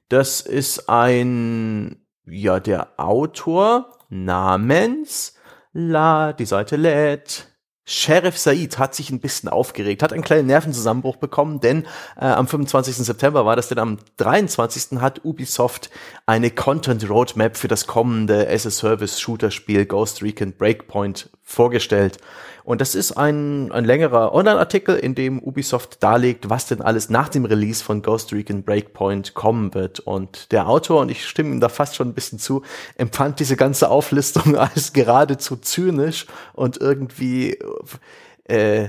das 0.08 0.40
ist 0.40 0.88
ein, 0.88 2.06
ja, 2.24 2.60
der 2.60 2.88
Autor 2.98 3.98
namens 4.08 5.34
La, 5.72 6.32
die 6.32 6.46
Seite 6.46 6.76
lädt. 6.76 7.48
Sheriff 7.88 8.36
Said 8.36 8.78
hat 8.78 8.96
sich 8.96 9.10
ein 9.10 9.20
bisschen 9.20 9.48
aufgeregt, 9.48 10.02
hat 10.02 10.12
einen 10.12 10.24
kleinen 10.24 10.48
Nervenzusammenbruch 10.48 11.16
bekommen, 11.16 11.60
denn 11.60 11.86
äh, 12.16 12.24
am 12.24 12.48
25. 12.48 12.96
September 12.96 13.46
war 13.46 13.54
das, 13.54 13.68
denn 13.68 13.78
am 13.78 13.98
23. 14.16 14.98
hat 15.00 15.24
Ubisoft 15.24 15.90
eine 16.26 16.50
Content 16.50 17.08
Roadmap 17.08 17.56
für 17.56 17.68
das 17.68 17.86
kommende 17.86 18.48
as-a-Service-Shooter-Spiel 18.48 19.86
Ghost 19.86 20.20
Recon 20.20 20.52
Breakpoint 20.52 21.30
vorgestellt. 21.44 22.18
Und 22.66 22.80
das 22.80 22.96
ist 22.96 23.12
ein, 23.12 23.70
ein 23.70 23.84
längerer 23.84 24.34
Online-Artikel, 24.34 24.96
in 24.96 25.14
dem 25.14 25.38
Ubisoft 25.38 26.02
darlegt, 26.02 26.50
was 26.50 26.66
denn 26.66 26.82
alles 26.82 27.08
nach 27.08 27.28
dem 27.28 27.44
Release 27.44 27.82
von 27.82 28.02
Ghost 28.02 28.32
Recon 28.32 28.64
Breakpoint 28.64 29.34
kommen 29.34 29.72
wird. 29.72 30.00
Und 30.00 30.50
der 30.50 30.68
Autor, 30.68 31.02
und 31.02 31.08
ich 31.08 31.28
stimme 31.28 31.50
ihm 31.50 31.60
da 31.60 31.68
fast 31.68 31.94
schon 31.94 32.08
ein 32.08 32.14
bisschen 32.14 32.40
zu, 32.40 32.62
empfand 32.96 33.38
diese 33.38 33.54
ganze 33.54 33.88
Auflistung 33.88 34.56
als 34.58 34.92
geradezu 34.92 35.54
zynisch 35.58 36.26
und 36.54 36.76
irgendwie 36.76 37.56
äh, 38.46 38.88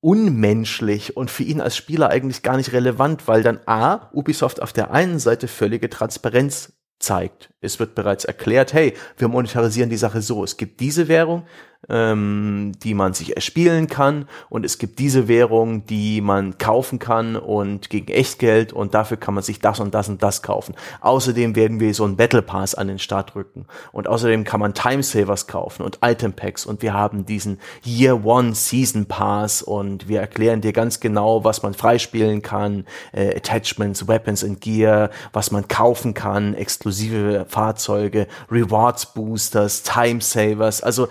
unmenschlich 0.00 1.14
und 1.14 1.30
für 1.30 1.42
ihn 1.42 1.60
als 1.60 1.76
Spieler 1.76 2.08
eigentlich 2.08 2.42
gar 2.42 2.56
nicht 2.56 2.72
relevant, 2.72 3.28
weil 3.28 3.42
dann 3.42 3.60
A, 3.66 4.08
Ubisoft 4.14 4.62
auf 4.62 4.72
der 4.72 4.92
einen 4.92 5.18
Seite 5.18 5.46
völlige 5.46 5.90
Transparenz 5.90 6.72
zeigt. 7.00 7.50
Es 7.60 7.78
wird 7.78 7.94
bereits 7.94 8.24
erklärt, 8.24 8.72
hey, 8.72 8.94
wir 9.18 9.28
monetarisieren 9.28 9.90
die 9.90 9.96
Sache 9.98 10.22
so. 10.22 10.42
Es 10.42 10.56
gibt 10.56 10.80
diese 10.80 11.08
Währung, 11.08 11.44
ähm, 11.88 12.72
die 12.82 12.94
man 12.94 13.14
sich 13.14 13.34
erspielen 13.36 13.86
kann. 13.86 14.28
Und 14.48 14.64
es 14.64 14.78
gibt 14.78 14.98
diese 14.98 15.28
Währung, 15.28 15.86
die 15.86 16.20
man 16.20 16.58
kaufen 16.58 16.98
kann 16.98 17.36
und 17.36 17.90
gegen 17.90 18.12
Echtgeld. 18.12 18.72
Und 18.72 18.94
dafür 18.94 19.16
kann 19.16 19.34
man 19.34 19.42
sich 19.42 19.60
das 19.60 19.80
und 19.80 19.94
das 19.94 20.08
und 20.08 20.22
das 20.22 20.42
kaufen. 20.42 20.74
Außerdem 21.00 21.56
werden 21.56 21.80
wir 21.80 21.94
so 21.94 22.04
einen 22.04 22.16
Battle 22.16 22.42
Pass 22.42 22.74
an 22.74 22.88
den 22.88 22.98
Start 22.98 23.34
rücken. 23.34 23.66
Und 23.92 24.08
außerdem 24.08 24.44
kann 24.44 24.60
man 24.60 24.74
Time 24.74 25.02
Savers 25.02 25.46
kaufen 25.46 25.82
und 25.82 25.98
Item 26.02 26.32
Packs. 26.32 26.66
Und 26.66 26.82
wir 26.82 26.92
haben 26.92 27.24
diesen 27.26 27.58
Year 27.84 28.24
One 28.24 28.54
Season 28.54 29.06
Pass. 29.06 29.62
Und 29.62 30.08
wir 30.08 30.20
erklären 30.20 30.60
dir 30.60 30.72
ganz 30.72 31.00
genau, 31.00 31.44
was 31.44 31.62
man 31.62 31.74
freispielen 31.74 32.42
kann, 32.42 32.84
äh, 33.12 33.36
Attachments, 33.36 34.06
Weapons 34.06 34.44
and 34.44 34.60
Gear, 34.60 35.10
was 35.32 35.50
man 35.50 35.66
kaufen 35.66 36.14
kann, 36.14 36.54
exklusive 36.54 37.46
Fahrzeuge, 37.48 38.26
Rewards 38.50 39.06
Boosters, 39.14 39.82
Time 39.82 40.20
Savers, 40.20 40.82
also 40.82 41.08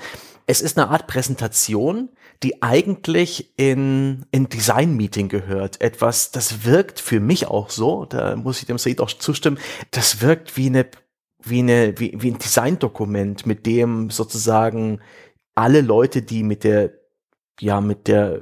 es 0.49 0.61
ist 0.61 0.79
eine 0.79 0.89
Art 0.89 1.05
Präsentation, 1.05 2.09
die 2.41 2.63
eigentlich 2.63 3.53
in 3.55 4.25
in 4.31 4.49
Design 4.49 4.97
Meeting 4.97 5.29
gehört. 5.29 5.79
Etwas, 5.79 6.31
das 6.31 6.65
wirkt 6.65 6.99
für 6.99 7.19
mich 7.19 7.45
auch 7.45 7.69
so, 7.69 8.05
da 8.05 8.35
muss 8.35 8.59
ich 8.59 8.65
dem 8.65 8.79
Said 8.79 8.99
auch 8.99 9.11
zustimmen, 9.11 9.59
das 9.91 10.21
wirkt 10.21 10.57
wie 10.57 10.65
eine 10.65 10.87
wie 11.43 11.59
eine 11.59 11.93
wie, 11.99 12.17
wie 12.19 12.31
ein 12.31 12.39
Designdokument, 12.39 13.45
mit 13.45 13.67
dem 13.67 14.09
sozusagen 14.09 15.01
alle 15.53 15.81
Leute, 15.81 16.23
die 16.23 16.41
mit 16.41 16.63
der 16.63 16.93
ja 17.61 17.79
mit 17.79 18.07
der 18.07 18.41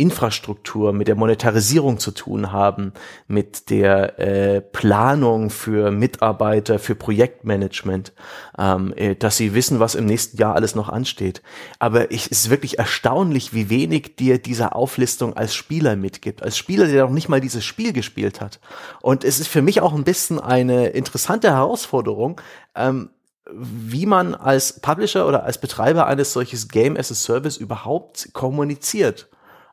Infrastruktur, 0.00 0.92
mit 0.92 1.08
der 1.08 1.14
Monetarisierung 1.14 1.98
zu 1.98 2.10
tun 2.10 2.52
haben, 2.52 2.92
mit 3.28 3.68
der 3.68 4.18
äh, 4.18 4.60
Planung 4.62 5.50
für 5.50 5.90
Mitarbeiter, 5.90 6.78
für 6.78 6.94
Projektmanagement, 6.94 8.12
ähm, 8.58 8.94
äh, 8.96 9.14
dass 9.14 9.36
sie 9.36 9.54
wissen, 9.54 9.78
was 9.78 9.94
im 9.94 10.06
nächsten 10.06 10.38
Jahr 10.38 10.54
alles 10.54 10.74
noch 10.74 10.88
ansteht. 10.88 11.42
Aber 11.78 12.10
ich, 12.10 12.30
es 12.30 12.42
ist 12.42 12.50
wirklich 12.50 12.78
erstaunlich, 12.78 13.52
wie 13.52 13.68
wenig 13.68 14.16
dir 14.16 14.38
diese 14.38 14.74
Auflistung 14.74 15.36
als 15.36 15.54
Spieler 15.54 15.96
mitgibt. 15.96 16.42
Als 16.42 16.56
Spieler, 16.56 16.86
der 16.86 17.04
noch 17.04 17.10
nicht 17.10 17.28
mal 17.28 17.40
dieses 17.42 17.64
Spiel 17.64 17.92
gespielt 17.92 18.40
hat. 18.40 18.58
Und 19.02 19.22
es 19.22 19.38
ist 19.38 19.48
für 19.48 19.62
mich 19.62 19.82
auch 19.82 19.92
ein 19.92 20.04
bisschen 20.04 20.40
eine 20.40 20.88
interessante 20.88 21.50
Herausforderung, 21.50 22.40
ähm, 22.74 23.10
wie 23.52 24.06
man 24.06 24.34
als 24.34 24.80
Publisher 24.80 25.26
oder 25.26 25.44
als 25.44 25.60
Betreiber 25.60 26.06
eines 26.06 26.32
solches 26.32 26.68
Game 26.68 26.96
as 26.96 27.10
a 27.10 27.14
Service 27.14 27.56
überhaupt 27.56 28.32
kommuniziert. 28.32 29.28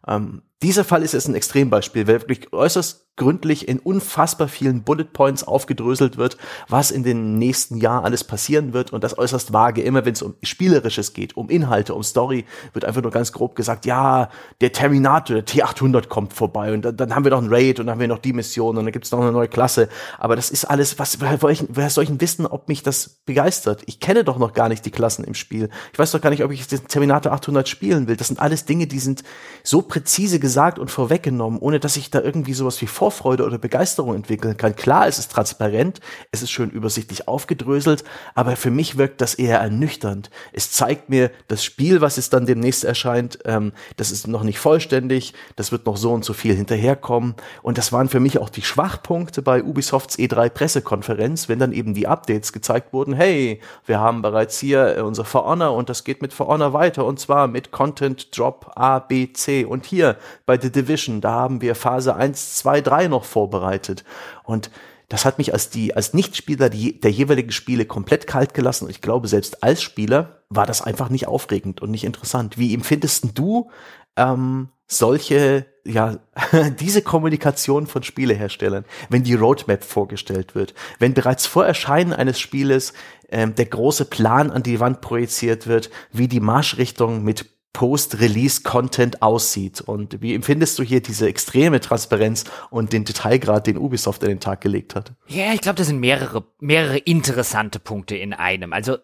Ähm, 0.08 0.42
dieser 0.64 0.84
Fall 0.84 1.04
ist 1.04 1.14
jetzt 1.14 1.28
ein 1.28 1.36
Extrembeispiel, 1.36 2.08
weil 2.08 2.22
wirklich 2.22 2.52
äußerst 2.52 3.08
gründlich 3.18 3.68
in 3.68 3.80
unfassbar 3.80 4.48
vielen 4.48 4.84
Bullet 4.84 5.06
Points 5.12 5.44
aufgedröselt 5.44 6.18
wird, 6.18 6.38
was 6.70 6.92
in 6.92 7.04
den 7.04 7.38
nächsten 7.38 7.78
Jahren 7.78 8.06
alles 8.06 8.24
passieren 8.24 8.74
wird 8.74 8.94
und 8.94 9.04
das 9.04 9.18
äußerst 9.18 9.52
vage, 9.52 9.82
immer 9.82 10.06
wenn 10.06 10.14
es 10.14 10.22
um 10.22 10.36
Spielerisches 10.44 11.14
geht, 11.14 11.36
um 11.36 11.50
Inhalte, 11.50 11.96
um 11.96 12.04
Story, 12.04 12.46
wird 12.74 12.86
einfach 12.86 13.02
nur 13.02 13.12
ganz 13.12 13.32
grob 13.32 13.56
gesagt, 13.56 13.86
ja, 13.86 14.30
der 14.62 14.72
Terminator, 14.72 15.42
der 15.42 15.46
T800 15.46 16.08
kommt 16.08 16.34
vorbei 16.34 16.72
und 16.72 16.84
dann, 16.84 16.96
dann 16.96 17.16
haben 17.16 17.24
wir 17.24 17.32
noch 17.32 17.42
ein 17.42 17.50
Raid 17.50 17.80
und 17.80 17.88
dann 17.88 17.94
haben 17.94 18.00
wir 18.00 18.08
noch 18.08 18.20
die 18.20 18.34
Mission 18.34 18.78
und 18.78 18.86
dann 18.86 18.92
gibt's 18.92 19.12
noch 19.12 19.20
eine 19.20 19.32
neue 19.32 19.48
Klasse, 19.48 19.90
aber 20.20 20.36
das 20.36 20.52
ist 20.52 20.66
alles, 20.66 21.00
was, 21.00 21.20
woher 21.20 21.90
soll 21.90 22.04
ich 22.04 22.22
wissen, 22.22 22.46
ob 22.46 22.68
mich 22.68 22.84
das 22.84 23.22
begeistert? 23.26 23.82
Ich 23.88 24.00
kenne 24.00 24.24
doch 24.24 24.38
noch 24.38 24.54
gar 24.54 24.70
nicht 24.70 24.86
die 24.86 24.92
Klassen 24.92 25.24
im 25.24 25.34
Spiel. 25.34 25.70
Ich 25.92 25.98
weiß 25.98 26.12
doch 26.12 26.22
gar 26.22 26.30
nicht, 26.30 26.44
ob 26.44 26.52
ich 26.52 26.68
den 26.68 26.88
Terminator 26.88 27.32
800 27.32 27.68
spielen 27.68 28.08
will. 28.08 28.16
Das 28.16 28.28
sind 28.28 28.40
alles 28.40 28.66
Dinge, 28.66 28.86
die 28.86 29.00
sind 29.00 29.24
so 29.64 29.82
präzise 29.82 30.40
gesagt 30.48 30.80
und 30.80 30.90
vorweggenommen, 30.90 31.60
ohne 31.60 31.78
dass 31.78 31.98
ich 31.98 32.10
da 32.10 32.22
irgendwie 32.22 32.54
sowas 32.54 32.82
wie 32.82 32.88
Vorfreude 32.88 33.46
oder 33.46 33.58
Begeisterung 33.58 34.16
entwickeln 34.16 34.56
kann. 34.56 34.78
Klar, 34.78 35.06
es 35.06 35.20
ist 35.20 35.30
transparent, 35.30 36.00
es 36.32 36.42
ist 36.42 36.52
schön 36.52 36.70
übersichtlich 36.70 37.28
aufgedröselt, 37.28 38.06
aber 38.34 38.56
für 38.56 38.72
mich 38.72 38.98
wirkt 38.98 39.20
das 39.20 39.34
eher 39.34 39.60
ernüchternd. 39.60 40.30
Es 40.54 40.72
zeigt 40.72 41.10
mir 41.10 41.32
das 41.50 41.66
Spiel, 41.66 42.00
was 42.00 42.18
es 42.18 42.30
dann 42.30 42.46
demnächst 42.46 42.86
erscheint, 42.86 43.40
ähm, 43.44 43.74
das 43.98 44.10
ist 44.10 44.26
noch 44.26 44.44
nicht 44.44 44.58
vollständig, 44.58 45.34
das 45.58 45.74
wird 45.74 45.86
noch 45.86 45.98
so 45.98 46.14
und 46.14 46.24
so 46.24 46.32
viel 46.32 46.56
hinterherkommen. 46.56 47.36
Und 47.62 47.78
das 47.78 47.92
waren 47.92 48.08
für 48.08 48.22
mich 48.22 48.40
auch 48.40 48.50
die 48.50 48.62
Schwachpunkte 48.62 49.42
bei 49.42 49.62
Ubisofts 49.62 50.18
E3 50.18 50.48
Pressekonferenz, 50.48 51.50
wenn 51.50 51.60
dann 51.60 51.74
eben 51.74 51.94
die 51.94 52.08
Updates 52.08 52.54
gezeigt 52.54 52.94
wurden, 52.94 53.14
hey, 53.14 53.60
wir 53.86 54.00
haben 54.00 54.22
bereits 54.22 54.58
hier 54.62 54.96
äh, 54.96 55.02
unser 55.02 55.26
For 55.26 55.44
Honor 55.44 55.74
und 55.74 55.90
das 55.90 56.06
geht 56.06 56.22
mit 56.22 56.32
For 56.32 56.48
Honor 56.48 56.72
weiter 56.72 57.04
und 57.04 57.20
zwar 57.20 57.48
mit 57.48 57.72
Content 57.72 58.38
Drop 58.38 58.72
A, 58.78 59.00
B, 59.00 59.34
C 59.34 59.66
und 59.66 59.86
hier 59.86 60.16
bei 60.48 60.60
The 60.60 60.72
Division, 60.72 61.22
da 61.22 61.32
haben 61.32 61.62
wir 61.62 61.76
Phase 61.76 62.16
1, 62.16 62.56
2, 62.56 62.82
3 62.82 63.08
noch 63.10 63.26
vorbereitet. 63.26 64.04
Und 64.44 64.72
das 65.10 65.26
hat 65.26 65.38
mich 65.38 65.54
als 65.54 65.70
die, 65.70 65.96
als 65.96 66.14
Nichtspieler 66.14 66.70
die, 66.70 67.00
der 67.00 67.12
jeweiligen 67.12 67.52
Spiele 67.52 67.86
komplett 67.86 68.28
kalt 68.28 68.54
gelassen. 68.54 68.86
Und 68.86 68.92
ich 68.92 69.02
glaube, 69.02 69.28
selbst 69.28 69.62
als 69.62 69.84
Spieler 69.84 70.42
war 70.50 70.66
das 70.66 70.82
einfach 70.82 71.10
nicht 71.10 71.28
aufregend 71.28 71.82
und 71.82 71.92
nicht 71.92 72.06
interessant. 72.06 72.58
Wie 72.58 72.74
empfindest 72.74 73.38
du 73.38 73.70
ähm, 74.16 74.70
solche, 74.88 75.66
ja, 75.86 76.18
diese 76.80 77.02
Kommunikation 77.02 77.86
von 77.86 78.04
Spieleherstellern, 78.04 78.86
wenn 79.10 79.24
die 79.24 79.36
Roadmap 79.36 79.84
vorgestellt 79.84 80.56
wird, 80.56 80.74
wenn 80.98 81.14
bereits 81.14 81.46
vor 81.46 81.66
Erscheinen 81.66 82.14
eines 82.14 82.40
Spieles 82.40 82.94
ähm, 83.30 83.54
der 83.54 83.66
große 83.66 84.06
Plan 84.06 84.50
an 84.50 84.64
die 84.64 84.80
Wand 84.80 85.02
projiziert 85.02 85.68
wird, 85.68 85.90
wie 86.14 86.30
die 86.30 86.40
Marschrichtung 86.40 87.24
mit 87.24 87.57
Post-Release-Content 87.74 89.22
aussieht. 89.22 89.82
Und 89.82 90.22
wie 90.22 90.34
empfindest 90.34 90.80
du 90.80 90.84
hier 90.84 91.02
diese 91.02 91.28
extreme 91.28 91.80
Transparenz 91.80 92.46
und 92.70 92.94
den 92.94 93.06
Detailgrad, 93.06 93.68
den 93.68 93.78
Ubisoft 93.78 94.24
an 94.24 94.30
den 94.30 94.40
Tag 94.40 94.62
gelegt 94.62 94.96
hat? 94.96 95.14
Ja, 95.28 95.54
ich 95.54 95.62
glaube, 95.62 95.78
das 95.78 95.88
sind 95.88 96.00
mehrere, 96.00 96.46
mehrere 96.60 96.98
interessante 96.98 97.80
Punkte 97.80 98.16
in 98.16 98.34
einem. 98.34 98.74
Also, 98.74 98.98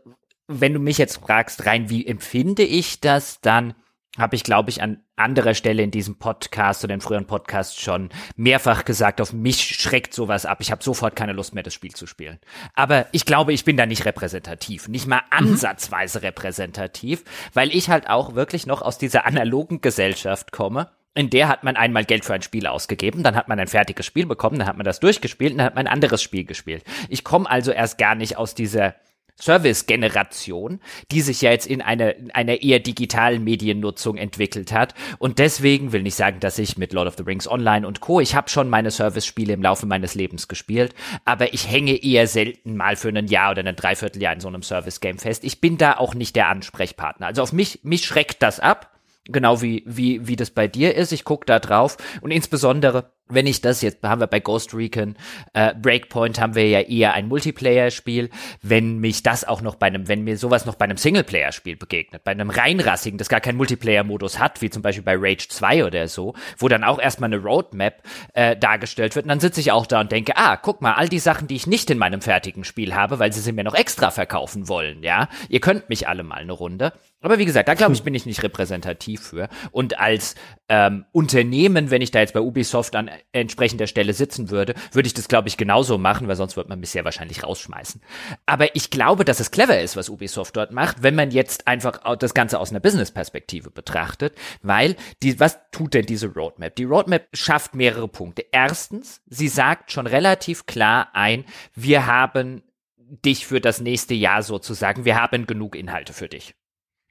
wenn 0.48 0.74
du 0.74 0.80
mich 0.80 0.98
jetzt 0.98 1.18
fragst, 1.18 1.66
rein, 1.66 1.90
wie 1.90 2.06
empfinde 2.06 2.64
ich 2.64 3.00
das, 3.00 3.40
dann 3.42 3.76
habe 4.18 4.36
ich, 4.36 4.44
glaube 4.44 4.70
ich, 4.70 4.82
an 4.82 5.00
anderer 5.16 5.56
Stelle 5.56 5.82
in 5.82 5.90
diesem 5.90 6.20
Podcast 6.20 6.84
oder 6.84 6.94
in 6.94 7.02
früheren 7.02 7.26
Podcasts 7.26 7.82
schon 7.82 8.10
mehrfach 8.36 8.86
gesagt, 8.86 9.20
auf 9.22 9.34
mich 9.34 9.64
schreckt 9.64 10.14
sowas 10.14 10.46
ab. 10.46 10.60
Ich 10.62 10.72
habe 10.72 10.84
sofort 10.84 11.16
keine 11.16 11.34
Lust 11.34 11.56
mehr, 11.56 11.64
das 11.64 11.74
Spiel 11.74 11.92
zu 11.92 12.06
spielen. 12.06 12.40
Aber 12.76 13.08
ich 13.12 13.26
glaube, 13.26 13.54
ich 13.54 13.66
bin 13.66 13.76
da 13.76 13.86
nicht 13.86 14.06
repräsentativ, 14.06 14.88
nicht 14.88 15.08
mal 15.08 15.22
mhm. 15.22 15.48
ansatzweise 15.48 16.20
mhm. 16.20 16.26
repräsentativ, 16.26 17.24
weil 17.54 17.76
ich 17.76 17.90
halt 17.90 18.08
auch 18.08 18.36
wirklich 18.36 18.68
noch 18.68 18.84
aus 18.84 18.98
dieser 18.98 19.26
analogen 19.26 19.82
Gesellschaft 19.82 20.52
komme. 20.52 20.90
In 21.16 21.30
der 21.30 21.48
hat 21.48 21.64
man 21.64 21.76
einmal 21.76 22.06
Geld 22.06 22.26
für 22.26 22.34
ein 22.34 22.42
Spiel 22.42 22.66
ausgegeben, 22.66 23.22
dann 23.22 23.36
hat 23.36 23.48
man 23.48 23.60
ein 23.60 23.68
fertiges 23.68 24.06
Spiel 24.06 24.26
bekommen, 24.26 24.58
dann 24.58 24.68
hat 24.68 24.78
man 24.78 24.86
das 24.86 25.00
durchgespielt 25.00 25.52
und 25.52 25.60
dann 25.60 25.68
hat 25.68 25.76
man 25.76 25.86
ein 25.88 25.94
anderes 25.94 26.24
Spiel 26.24 26.44
gespielt. 26.44 26.84
Ich 27.08 27.24
komme 27.24 27.50
also 27.50 27.72
erst 27.72 28.00
gar 28.00 28.16
nicht 28.16 28.38
aus 28.38 28.56
dieser 28.56 28.96
Service-Generation, 29.40 30.80
die 31.12 31.22
sich 31.22 31.42
ja 31.42 31.52
jetzt 31.52 31.68
in 31.68 31.82
einer 31.82 32.14
einer 32.34 32.62
eher 32.62 32.80
digitalen 32.80 33.44
Mediennutzung 33.44 34.18
entwickelt 34.18 34.72
hat. 34.72 34.94
Und 35.20 35.40
deswegen 35.40 35.92
will 35.92 36.04
nicht 36.04 36.16
sagen, 36.16 36.40
dass 36.40 36.60
ich 36.60 36.78
mit 36.78 36.94
Lord 36.94 37.08
of 37.08 37.16
the 37.18 37.24
Rings 37.24 37.48
Online 37.48 37.88
und 37.88 38.00
Co. 38.00 38.20
Ich 38.20 38.36
habe 38.36 38.50
schon 38.50 38.70
meine 38.70 38.92
Service-Spiele 38.92 39.54
im 39.54 39.62
Laufe 39.62 39.86
meines 39.86 40.16
Lebens 40.16 40.48
gespielt, 40.48 40.94
aber 41.26 41.54
ich 41.54 41.70
hänge 41.70 41.96
eher 41.96 42.28
selten 42.28 42.76
mal 42.76 42.96
für 42.96 43.10
ein 43.10 43.28
Jahr 43.28 43.52
oder 43.52 43.64
ein 43.64 43.76
Dreivierteljahr 43.76 44.34
in 44.34 44.40
so 44.40 44.48
einem 44.48 44.64
Service-Game 44.64 45.18
fest. 45.18 45.44
Ich 45.44 45.62
bin 45.62 45.78
da 45.78 45.98
auch 45.98 46.14
nicht 46.14 46.36
der 46.36 46.48
Ansprechpartner. 46.50 47.28
Also 47.28 47.42
auf 47.42 47.54
mich, 47.54 47.80
mich 47.84 48.06
schreckt 48.06 48.42
das 48.42 48.60
ab. 48.60 48.92
Genau 49.26 49.62
wie, 49.62 49.84
wie, 49.86 50.28
wie 50.28 50.36
das 50.36 50.52
bei 50.52 50.68
dir 50.68 50.96
ist. 50.96 51.14
Ich 51.14 51.24
guck 51.24 51.46
da 51.46 51.60
drauf 51.60 51.96
und 52.22 52.32
insbesondere 52.32 53.13
wenn 53.30 53.48
ich 53.48 53.62
das 53.62 53.82
jetzt 53.82 54.04
haben 54.04 54.22
wir 54.22 54.28
bei 54.28 54.40
Ghost 54.40 54.74
Recon 54.74 55.16
äh, 55.54 55.74
Breakpoint 55.74 56.40
haben 56.40 56.56
wir 56.56 56.68
ja 56.68 56.82
eher 56.82 57.14
ein 57.14 57.28
Multiplayer-Spiel. 57.28 58.30
Wenn 58.62 59.00
mich 59.00 59.24
das 59.24 59.46
auch 59.46 59.62
noch 59.62 59.76
bei 59.76 59.88
einem, 59.88 60.08
wenn 60.08 60.24
mir 60.24 60.38
sowas 60.38 60.66
noch 60.66 60.76
bei 60.76 60.86
einem 60.86 60.98
Singleplayer-Spiel 60.98 61.78
begegnet, 61.78 62.24
bei 62.24 62.32
einem 62.32 62.50
reinrassigen, 62.50 63.18
das 63.18 63.30
gar 63.30 63.42
keinen 63.42 63.58
Multiplayer-Modus 63.58 64.40
hat, 64.40 64.62
wie 64.62 64.70
zum 64.70 64.82
Beispiel 64.82 65.04
bei 65.04 65.16
Rage 65.18 65.48
2 65.48 65.86
oder 65.86 66.08
so, 66.08 66.34
wo 66.58 66.68
dann 66.68 66.84
auch 66.84 67.00
erstmal 67.00 67.34
eine 67.34 67.42
Roadmap 67.42 68.04
äh, 68.34 68.58
dargestellt 68.58 69.16
wird, 69.16 69.26
und 69.26 69.30
dann 69.30 69.40
sitze 69.40 69.60
ich 69.60 69.72
auch 69.72 69.86
da 69.86 70.02
und 70.02 70.12
denke, 70.12 70.34
ah, 70.36 70.58
guck 70.58 70.82
mal, 70.82 70.94
all 70.94 71.10
die 71.10 71.20
Sachen, 71.20 71.48
die 71.48 71.56
ich 71.56 71.68
nicht 71.68 71.90
in 71.90 71.98
meinem 71.98 72.22
fertigen 72.22 72.64
Spiel 72.64 72.94
habe, 72.94 73.20
weil 73.20 73.32
sie 73.34 73.42
sie 73.42 73.52
mir 73.52 73.64
noch 73.64 73.76
extra 73.76 74.12
verkaufen 74.12 74.68
wollen, 74.68 75.04
ja, 75.04 75.30
ihr 75.50 75.60
könnt 75.60 75.90
mich 75.90 76.08
alle 76.08 76.24
mal 76.24 76.36
eine 76.36 76.54
Runde. 76.54 76.94
Aber 77.24 77.40
wie 77.40 77.46
gesagt, 77.46 77.68
da 77.68 77.74
glaube 77.74 77.94
ich, 77.94 78.04
bin 78.04 78.14
ich 78.14 78.28
nicht 78.28 78.44
repräsentativ 78.44 79.22
für. 79.22 79.50
Und 79.72 80.00
als 80.00 80.36
ähm, 80.70 81.06
Unternehmen, 81.12 81.90
wenn 81.90 82.02
ich 82.02 82.12
da 82.12 82.20
jetzt 82.20 82.34
bei 82.34 82.42
Ubisoft 82.42 82.96
an 82.96 83.10
entsprechender 83.32 83.88
Stelle 83.88 84.14
sitzen 84.14 84.52
würde, 84.52 84.76
würde 84.92 85.08
ich 85.08 85.14
das, 85.16 85.28
glaube 85.28 85.48
ich, 85.48 85.58
genauso 85.58 85.98
machen, 85.98 86.28
weil 86.28 86.36
sonst 86.36 86.56
würde 86.56 86.70
man 86.70 86.80
mich 86.80 86.92
sehr 86.92 87.06
wahrscheinlich 87.06 87.44
rausschmeißen. 87.44 88.02
Aber 88.46 88.76
ich 88.76 88.92
glaube, 88.92 89.26
dass 89.26 89.40
es 89.40 89.50
clever 89.50 89.80
ist, 89.80 89.98
was 89.98 90.10
Ubisoft 90.10 90.56
dort 90.56 90.72
macht, 90.72 91.02
wenn 91.02 91.16
man 91.16 91.32
jetzt 91.32 91.68
einfach 91.68 92.18
das 92.18 92.34
Ganze 92.34 92.60
aus 92.60 92.70
einer 92.70 92.80
Business-Perspektive 92.82 93.72
betrachtet, 93.72 94.38
weil 94.62 94.96
die, 95.24 95.40
was 95.40 95.60
tut 95.72 95.94
denn 95.94 96.06
diese 96.06 96.28
Roadmap? 96.28 96.76
Die 96.76 96.84
Roadmap 96.84 97.28
schafft 97.34 97.74
mehrere 97.74 98.08
Punkte. 98.08 98.46
Erstens, 98.52 99.22
sie 99.28 99.48
sagt 99.48 99.92
schon 99.92 100.08
relativ 100.08 100.66
klar 100.66 101.10
ein, 101.14 101.46
wir 101.74 102.06
haben 102.06 102.64
dich 102.98 103.46
für 103.46 103.62
das 103.62 103.80
nächste 103.80 104.14
Jahr 104.14 104.44
sozusagen, 104.44 105.06
wir 105.06 105.22
haben 105.22 105.46
genug 105.46 105.76
Inhalte 105.76 106.14
für 106.14 106.28
dich. 106.28 106.56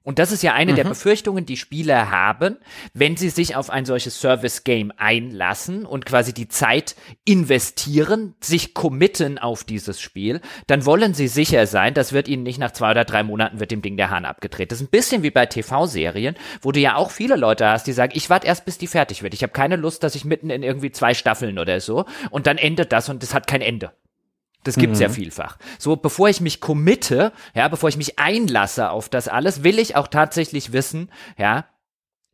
Und 0.02 0.18
das 0.18 0.32
ist 0.32 0.42
ja 0.42 0.52
eine 0.54 0.72
mhm. 0.72 0.76
der 0.76 0.84
Befürchtungen, 0.84 1.46
die 1.46 1.56
Spieler 1.56 2.10
haben, 2.10 2.56
wenn 2.94 3.16
sie 3.16 3.30
sich 3.30 3.56
auf 3.56 3.70
ein 3.70 3.84
solches 3.84 4.20
Service-Game 4.20 4.92
einlassen 4.96 5.86
und 5.86 6.06
quasi 6.06 6.32
die 6.32 6.48
Zeit 6.48 6.96
investieren, 7.24 8.34
sich 8.40 8.74
committen 8.74 9.38
auf 9.38 9.64
dieses 9.64 10.00
Spiel, 10.00 10.40
dann 10.66 10.84
wollen 10.86 11.14
sie 11.14 11.28
sicher 11.28 11.66
sein, 11.66 11.94
das 11.94 12.12
wird 12.12 12.28
ihnen 12.28 12.42
nicht 12.42 12.58
nach 12.58 12.72
zwei 12.72 12.90
oder 12.90 13.04
drei 13.04 13.22
Monaten 13.22 13.60
wird 13.60 13.70
dem 13.70 13.82
Ding 13.82 13.96
der 13.96 14.10
Hahn 14.10 14.24
abgedreht. 14.24 14.72
Das 14.72 14.80
ist 14.80 14.86
ein 14.86 14.90
bisschen 14.90 15.22
wie 15.22 15.30
bei 15.30 15.46
TV-Serien, 15.46 16.36
wo 16.60 16.72
du 16.72 16.80
ja 16.80 16.96
auch 16.96 17.10
viele 17.10 17.36
Leute 17.36 17.66
hast, 17.66 17.86
die 17.86 17.92
sagen, 17.92 18.12
ich 18.14 18.30
warte 18.30 18.46
erst, 18.46 18.64
bis 18.64 18.78
die 18.78 18.86
fertig 18.86 19.22
wird. 19.22 19.34
Ich 19.34 19.42
habe 19.42 19.52
keine 19.52 19.76
Lust, 19.76 20.02
dass 20.02 20.14
ich 20.14 20.24
mitten 20.24 20.50
in 20.50 20.62
irgendwie 20.62 20.90
zwei 20.90 21.14
Staffeln 21.14 21.58
oder 21.58 21.80
so 21.80 22.04
und 22.30 22.46
dann 22.46 22.58
endet 22.58 22.92
das 22.92 23.08
und 23.08 23.22
es 23.22 23.34
hat 23.34 23.46
kein 23.46 23.60
Ende. 23.60 23.92
Das 24.64 24.76
gibt's 24.76 24.98
mhm. 24.98 25.02
ja 25.02 25.08
vielfach. 25.08 25.58
So, 25.78 25.96
bevor 25.96 26.28
ich 26.28 26.40
mich 26.40 26.60
committe, 26.60 27.32
ja, 27.54 27.68
bevor 27.68 27.88
ich 27.88 27.96
mich 27.96 28.18
einlasse 28.18 28.90
auf 28.90 29.08
das 29.08 29.28
alles, 29.28 29.64
will 29.64 29.78
ich 29.78 29.96
auch 29.96 30.08
tatsächlich 30.08 30.72
wissen, 30.72 31.10
ja, 31.36 31.66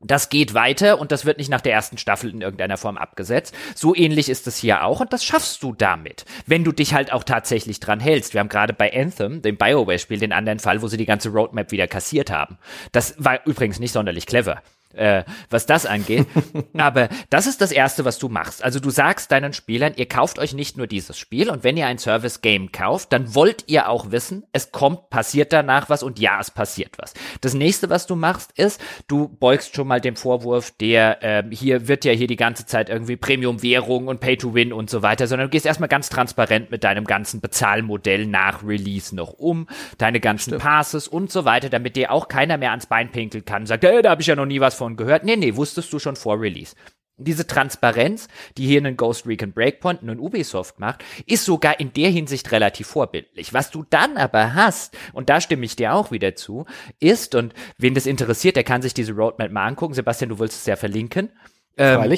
das 0.01 0.29
geht 0.29 0.55
weiter 0.55 1.01
und 1.01 1.11
das 1.11 1.25
wird 1.25 1.39
nicht 1.39 1.51
nach 1.51 1.61
der 1.61 1.73
ersten 1.73 1.99
Staffel 1.99 2.31
in 2.31 2.41
irgendeiner 2.41 2.77
Form 2.77 2.97
abgesetzt. 2.97 3.53
So 3.75 3.97
ähnlich 3.97 4.29
ist 4.29 4.47
es 4.47 4.57
hier 4.57 4.85
auch 4.85 5.01
und 5.01 5.13
das 5.13 5.25
schaffst 5.25 5.63
du 5.63 5.73
damit, 5.73 6.25
wenn 6.47 6.63
du 6.63 6.71
dich 6.71 6.95
halt 6.95 7.13
auch 7.13 7.25
tatsächlich 7.25 7.81
dran 7.81 7.99
hältst. 7.99 8.33
Wir 8.33 8.41
haben 8.41 8.49
gerade 8.49 8.75
bei 8.75 8.93
Anthem, 8.95 9.43
dem 9.43 9.57
BioWare-Spiel, 9.57 10.21
den 10.21 10.33
anderen 10.33 10.61
Fall, 10.61 10.83
wo 10.83 10.87
sie 10.87 10.99
die 10.99 11.07
ganze 11.07 11.31
Roadmap 11.31 11.73
wieder 11.73 11.89
kassiert 11.89 12.31
haben. 12.31 12.59
Das 12.93 13.17
war 13.19 13.45
übrigens 13.45 13.81
nicht 13.81 13.93
sonderlich 13.93 14.27
clever 14.27 14.63
äh, 14.95 15.25
was 15.51 15.67
das 15.67 15.87
angeht. 15.87 16.27
Aber 16.77 17.09
das 17.31 17.47
ist 17.47 17.61
das 17.61 17.73
Erste, 17.73 18.05
was 18.05 18.19
du 18.19 18.29
machst. 18.29 18.65
Also 18.65 18.81
du 18.81 18.91
sagst 18.91 19.31
deinen 19.31 19.53
Spielern, 19.53 19.93
ihr 19.97 20.07
kauft 20.07 20.39
euch 20.39 20.55
nicht 20.55 20.77
nur 20.77 20.87
dieses 20.87 21.19
Spiel 21.19 21.51
und 21.51 21.65
wenn 21.65 21.77
ihr 21.77 21.87
ein 21.87 21.99
Service-Game 21.99 22.73
kauft, 22.73 23.13
dann 23.13 23.35
wollt 23.35 23.65
ihr 23.67 23.89
auch 23.89 24.11
wissen, 24.11 24.45
es 24.53 24.73
kommt, 24.73 25.11
passiert 25.11 25.53
danach 25.53 25.89
was 25.89 26.03
und 26.03 26.19
ja, 26.19 26.39
es 26.41 26.51
passiert 26.51 26.97
was. 26.99 27.15
Das 27.41 27.55
Nächste, 27.55 27.91
was 27.91 28.07
du 28.07 28.17
machst, 28.17 28.53
ist, 28.53 28.81
du 29.07 29.29
beugst 29.29 29.75
schon 29.75 29.89
mal 29.89 30.01
dem 30.01 30.17
Vorwurf, 30.17 30.71
der 30.73 31.23
äh, 31.23 31.45
hier 31.51 31.89
wird 31.89 32.05
ja 32.05 32.13
hier 32.13 32.27
die 32.27 32.37
ganze 32.37 32.67
Zeit 32.67 32.89
irgendwie 32.89 33.17
Premium-Währung 33.17 34.09
und 34.09 34.21
Pay-to-Win 34.21 34.73
und 34.73 34.91
so 34.91 35.03
weiter, 35.03 35.27
sondern 35.27 35.49
du 35.49 35.51
gehst 35.51 35.67
erstmal 35.67 35.89
ganz 35.89 36.09
transparent 36.09 36.71
mit 36.71 36.85
deinem 36.85 37.05
ganzen 37.05 37.41
Bezahlmodell 37.41 38.27
nach 38.27 38.65
Release 38.65 39.15
noch 39.15 39.33
um, 39.35 39.69
deine 39.99 40.21
ganzen 40.21 40.51
Stimmt. 40.51 40.63
Passes 40.63 41.09
und 41.09 41.31
so 41.31 41.45
weiter, 41.45 41.69
damit 41.69 41.97
dir 41.97 42.11
auch 42.13 42.29
keiner 42.29 42.57
mehr 42.57 42.71
ans 42.71 42.87
Bein 42.87 43.11
pinkeln 43.11 43.45
kann 43.45 43.63
und 43.63 43.67
sagt, 43.67 43.85
hey, 43.85 44.03
da 44.03 44.11
habe 44.11 44.23
ich 44.23 44.29
ja 44.29 44.37
noch 44.37 44.47
nie 44.47 44.61
was 44.61 44.75
von 44.79 44.97
gehört. 44.97 45.25
Nee, 45.25 45.37
nee, 45.37 45.57
wusstest 45.57 45.93
du 45.93 45.99
schon 45.99 46.17
vor 46.17 46.41
Release. 46.41 46.75
Diese 47.21 47.49
Transparenz, 47.49 48.29
die 48.57 48.67
hier 48.67 48.79
einen 48.79 48.97
Ghost 48.97 49.27
Recon 49.27 49.53
Breakpoint 49.53 50.03
und 50.03 50.09
einen 50.09 50.21
Ubisoft 50.21 50.79
macht, 50.79 51.05
ist 51.27 51.45
sogar 51.45 51.81
in 51.81 51.93
der 51.93 52.11
Hinsicht 52.11 52.53
relativ 52.53 52.87
vorbildlich. 52.87 53.53
Was 53.53 53.73
du 53.73 53.85
dann 53.91 54.17
aber 54.17 54.55
hast, 54.55 54.97
und 55.13 55.29
da 55.29 55.41
stimme 55.41 55.65
ich 55.65 55.75
dir 55.75 55.95
auch 55.95 56.13
wieder 56.13 56.37
zu, 56.37 56.65
ist, 57.01 57.35
und 57.35 57.55
wen 57.77 57.95
das 57.95 58.07
interessiert, 58.07 58.55
der 58.55 58.63
kann 58.63 58.83
sich 58.83 58.95
diese 58.95 59.13
Roadmap 59.13 59.51
mal 59.51 59.67
angucken. 59.67 59.95
Sebastian, 59.95 60.31
du 60.31 60.39
willst 60.39 60.61
es 60.61 60.67
ja 60.67 60.77
verlinken. 60.77 61.31
Ähm, 61.77 62.17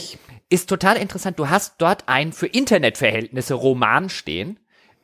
ist 0.50 0.68
total 0.68 0.96
interessant. 0.96 1.38
Du 1.38 1.48
hast 1.48 1.76
dort 1.78 2.04
ein 2.06 2.32
für 2.32 2.46
Internetverhältnisse 2.46 3.54
Roman 3.54 4.10
stehen, 4.10 4.58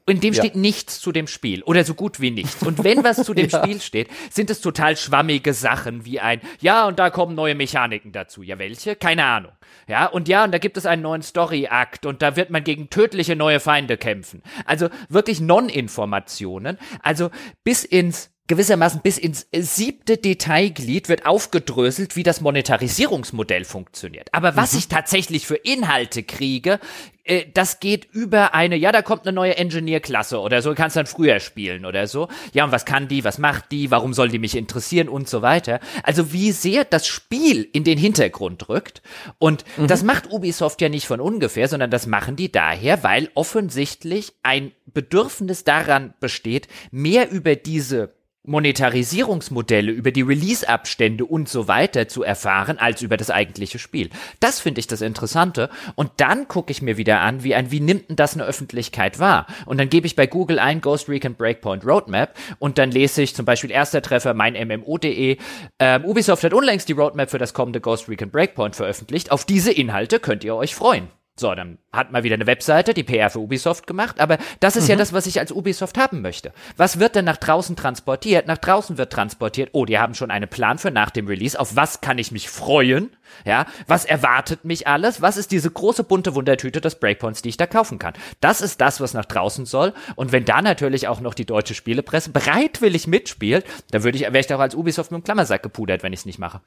in 0.09 0.21
dem 0.21 0.33
ja. 0.33 0.43
steht 0.43 0.55
nichts 0.55 1.01
zu 1.01 1.11
dem 1.11 1.27
Spiel 1.27 1.63
oder 1.65 1.85
so 1.85 1.95
gut 1.95 2.21
wie 2.21 2.31
nichts. 2.31 2.63
Und 2.63 2.85
wenn 2.85 3.03
was 3.03 3.23
zu 3.25 3.35
dem 3.35 3.49
ja. 3.51 3.63
Spiel 3.63 3.81
steht, 3.81 4.09
sind 4.31 4.51
es 4.51 4.61
total 4.61 4.97
schwammige 4.97 5.53
Sachen 5.53 6.05
wie 6.05 6.21
ein, 6.21 6.41
ja, 6.61 6.87
und 6.87 6.99
da 6.99 7.11
kommen 7.11 7.35
neue 7.35 7.55
Mechaniken 7.57 8.13
dazu. 8.13 8.43
Ja, 8.43 8.59
welche? 8.59 8.95
Keine 8.95 9.25
Ahnung. 9.25 9.53
Ja, 9.89 10.07
und 10.07 10.29
ja, 10.29 10.45
und 10.45 10.53
da 10.53 10.59
gibt 10.59 10.77
es 10.77 10.87
einen 10.87 11.03
neuen 11.03 11.23
Story-Akt 11.23 12.07
und 12.07 12.23
da 12.23 12.37
wird 12.37 12.51
man 12.51 12.63
gegen 12.63 12.89
tödliche 12.89 13.35
neue 13.35 13.59
Feinde 13.59 13.97
kämpfen. 13.97 14.43
Also 14.65 14.89
wirklich 15.09 15.41
Non-Informationen. 15.41 16.79
Also 17.03 17.31
bis 17.65 17.85
ins 17.85 18.31
gewissermaßen 18.47 19.01
bis 19.01 19.19
ins 19.19 19.47
siebte 19.53 20.17
Detailglied 20.17 21.09
wird 21.09 21.27
aufgedröselt, 21.27 22.17
wie 22.17 22.23
das 22.23 22.41
Monetarisierungsmodell 22.41 23.65
funktioniert. 23.65 24.29
Aber 24.33 24.57
was 24.57 24.73
mhm. 24.73 24.79
ich 24.79 24.89
tatsächlich 24.89 25.47
für 25.47 25.57
Inhalte 25.57 26.23
kriege, 26.23 26.79
äh, 27.27 27.47
das 27.53 27.81
geht 27.81 28.07
über 28.13 28.55
eine, 28.55 28.77
ja, 28.77 28.93
da 28.93 29.03
kommt 29.03 29.27
eine 29.27 29.35
neue 29.35 29.57
Engineer-Klasse 29.57 30.39
oder 30.41 30.63
so, 30.63 30.75
kannst 30.75 30.97
dann 30.97 31.07
früher 31.07 31.41
spielen 31.41 31.85
oder 31.85 32.07
so. 32.07 32.29
Ja, 32.53 32.65
und 32.65 32.73
was 32.73 32.85
kann 32.85 33.09
die, 33.09 33.25
was 33.25 33.39
macht 33.39 33.73
die, 33.73 33.91
warum 33.91 34.15
soll 34.15 34.29
die 34.29 34.39
mich 34.39 34.57
interessieren 34.57 35.09
und 35.09 35.29
so 35.29 35.43
weiter. 35.43 35.81
Also 36.03 36.33
wie 36.33 36.53
sehr 36.53 36.85
das 36.85 37.07
Spiel 37.07 37.69
in 37.73 37.85
den 37.85 37.99
Hintergrund 37.99 38.69
rückt. 38.69 39.03
Und 39.39 39.65
mhm. 39.77 39.89
das 39.89 40.03
macht 40.03 40.31
Ubisoft 40.31 40.81
ja 40.81 40.89
nicht 40.89 41.07
von 41.07 41.21
ungefähr, 41.21 41.69
sondern 41.69 41.91
das 41.91 42.07
machen 42.07 42.37
die 42.37 42.53
daher, 42.53 43.03
weil 43.03 43.31
offensichtlich 43.35 44.33
ein 44.43 44.73
Bedürfnis 44.87 45.65
daran 45.65 46.15
besteht, 46.21 46.69
mehr 46.91 47.31
über 47.31 47.57
diese 47.57 48.16
Monetarisierungsmodelle, 48.47 49.93
über 49.93 50.11
die 50.11 50.23
Release-Abstände 50.23 51.25
und 51.25 51.49
so 51.49 51.69
weiter 51.69 52.09
zu 52.09 52.23
erfahren, 52.23 52.79
als 52.79 53.03
über 53.03 53.17
das 53.17 53.31
eigentliche 53.31 53.79
Spiel. 53.79 54.11
Das 54.41 54.61
finde 54.61 54.81
ich 54.81 54.87
das 54.87 55.01
Interessante. 55.01 55.71
Und 55.95 56.11
dann 56.19 56.49
gucke 56.49 56.71
ich 56.71 56.83
mir 56.83 56.97
wieder 56.97 57.21
an, 57.21 57.43
wie 57.43 57.55
ein, 57.55 57.71
wie 57.71 57.81
nimmt 57.81 58.09
denn 58.09 58.17
das 58.17 58.35
eine 58.35 58.45
Öffentlichkeit 58.45 59.19
wahr? 59.19 59.47
Und 59.67 59.79
dann 59.79 59.89
gebe 59.89 60.07
ich 60.07 60.17
bei 60.17 60.27
Google 60.27 60.59
ein 60.59 60.81
Ghost 60.81 61.09
Recon 61.09 61.35
Breakpoint 61.35 61.85
Roadmap 61.85 62.35
und 62.59 62.79
dann 62.79 62.91
lese 62.91 63.23
ich 63.23 63.35
zum 63.35 63.45
Beispiel 63.45 63.71
erster 63.71 64.03
Treffer 64.03 64.35
mein 64.35 64.55
MMO.de. 64.55 65.39
Ähm, 65.79 66.05
Ubisoft 66.05 66.45
hat 66.45 66.55
unlängst 66.55 66.89
die 66.89 66.93
Roadmap 66.93 67.31
für 67.31 67.39
das 67.39 67.55
kommende 67.55 67.81
Ghost 67.81 68.09
Recon 68.09 68.31
Breakpoint 68.31 68.77
veröffentlicht. 68.77 69.33
Auf 69.33 69.45
diese 69.45 69.73
Inhalte 69.73 70.21
könnt 70.21 70.45
ihr 70.45 70.55
euch 70.55 70.75
freuen. 70.75 71.09
So, 71.39 71.55
dann 71.55 71.77
hat 71.93 72.13
man 72.13 72.23
wieder 72.23 72.35
eine 72.35 72.47
Webseite, 72.47 72.95
die 72.95 73.05
PR 73.05 73.29
für 73.29 73.41
Ubisoft 73.41 73.87
gemacht, 73.87 74.21
aber 74.21 74.39
das 74.61 74.75
ist 74.75 74.85
mhm. 74.85 74.91
ja 74.91 74.97
das, 74.97 75.13
was 75.13 75.27
ich 75.27 75.39
als 75.39 75.53
Ubisoft 75.53 75.99
haben 75.99 76.23
möchte. 76.23 76.53
Was 76.79 76.99
wird 76.99 77.15
denn 77.15 77.27
nach 77.27 77.37
draußen 77.37 77.77
transportiert? 77.77 78.47
Nach 78.47 78.57
draußen 78.57 78.97
wird 78.97 79.13
transportiert, 79.13 79.69
oh, 79.73 79.85
die 79.85 79.99
haben 79.99 80.15
schon 80.15 80.31
einen 80.31 80.49
Plan 80.49 80.79
für 80.79 80.91
nach 80.91 81.11
dem 81.11 81.27
Release, 81.27 81.61
auf 81.61 81.77
was 81.77 82.01
kann 82.01 82.17
ich 82.17 82.33
mich 82.33 82.49
freuen? 82.49 83.15
Ja, 83.45 83.67
was 83.87 84.07
erwartet 84.07 84.65
mich 84.65 84.87
alles? 84.87 85.21
Was 85.21 85.37
ist 85.37 85.53
diese 85.53 85.71
große 85.71 86.05
bunte 86.05 86.35
Wundertüte 86.35 86.81
des 86.81 86.95
Breakpoints, 86.95 87.43
die 87.43 87.51
ich 87.51 87.59
da 87.59 87.67
kaufen 87.67 87.99
kann? 87.99 88.15
Das 88.41 88.63
ist 88.63 88.81
das, 88.81 89.01
was 89.03 89.13
nach 89.13 89.27
draußen 89.27 89.67
soll. 89.67 89.93
Und 90.15 90.33
wenn 90.33 90.47
da 90.47 90.63
natürlich 90.63 91.07
auch 91.07 91.21
noch 91.21 91.35
die 91.35 91.45
deutsche 91.45 91.75
Spielepresse 91.75 92.31
bereitwillig 92.31 93.07
mitspielt, 93.07 93.67
dann 93.91 94.05
würde 94.05 94.17
ich, 94.17 94.23
wäre 94.23 94.39
ich 94.39 94.47
doch 94.47 94.61
als 94.61 94.75
Ubisoft 94.75 95.11
mit 95.11 95.21
dem 95.21 95.25
Klammersack 95.25 95.63
gepudert, 95.63 96.03
wenn 96.03 96.15
ich 96.15 96.21
es 96.21 96.27
nicht 96.27 96.39
mache. 96.39 96.63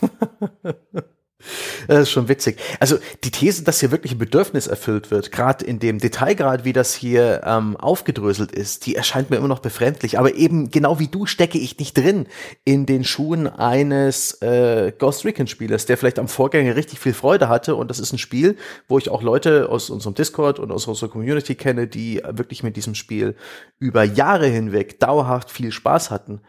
Das 1.86 2.00
ist 2.00 2.10
schon 2.10 2.28
witzig. 2.28 2.58
Also 2.80 2.98
die 3.22 3.30
These, 3.30 3.62
dass 3.62 3.78
hier 3.78 3.92
wirklich 3.92 4.12
ein 4.12 4.18
Bedürfnis 4.18 4.66
erfüllt 4.66 5.12
wird, 5.12 5.30
gerade 5.30 5.64
in 5.64 5.78
dem 5.78 5.98
Detailgrad, 5.98 6.64
wie 6.64 6.72
das 6.72 6.94
hier 6.94 7.42
ähm, 7.44 7.76
aufgedröselt 7.76 8.50
ist, 8.50 8.86
die 8.86 8.96
erscheint 8.96 9.30
mir 9.30 9.36
immer 9.36 9.46
noch 9.46 9.60
befremdlich. 9.60 10.18
Aber 10.18 10.34
eben 10.34 10.70
genau 10.70 10.98
wie 10.98 11.06
du 11.06 11.26
stecke 11.26 11.58
ich 11.58 11.78
nicht 11.78 11.96
drin 11.96 12.26
in 12.64 12.86
den 12.86 13.04
Schuhen 13.04 13.46
eines 13.46 14.42
äh, 14.42 14.92
Ghost 14.98 15.24
Recon-Spielers, 15.24 15.86
der 15.86 15.96
vielleicht 15.96 16.18
am 16.18 16.28
Vorgänger 16.28 16.74
richtig 16.74 16.98
viel 16.98 17.14
Freude 17.14 17.48
hatte. 17.48 17.76
Und 17.76 17.88
das 17.88 18.00
ist 18.00 18.12
ein 18.12 18.18
Spiel, 18.18 18.56
wo 18.88 18.98
ich 18.98 19.08
auch 19.08 19.22
Leute 19.22 19.68
aus 19.68 19.90
unserem 19.90 20.14
Discord 20.14 20.58
und 20.58 20.72
aus 20.72 20.88
unserer 20.88 21.08
Community 21.08 21.54
kenne, 21.54 21.86
die 21.86 22.20
wirklich 22.28 22.64
mit 22.64 22.76
diesem 22.76 22.96
Spiel 22.96 23.36
über 23.78 24.02
Jahre 24.02 24.48
hinweg 24.48 24.98
dauerhaft 24.98 25.50
viel 25.52 25.70
Spaß 25.70 26.10
hatten. 26.10 26.40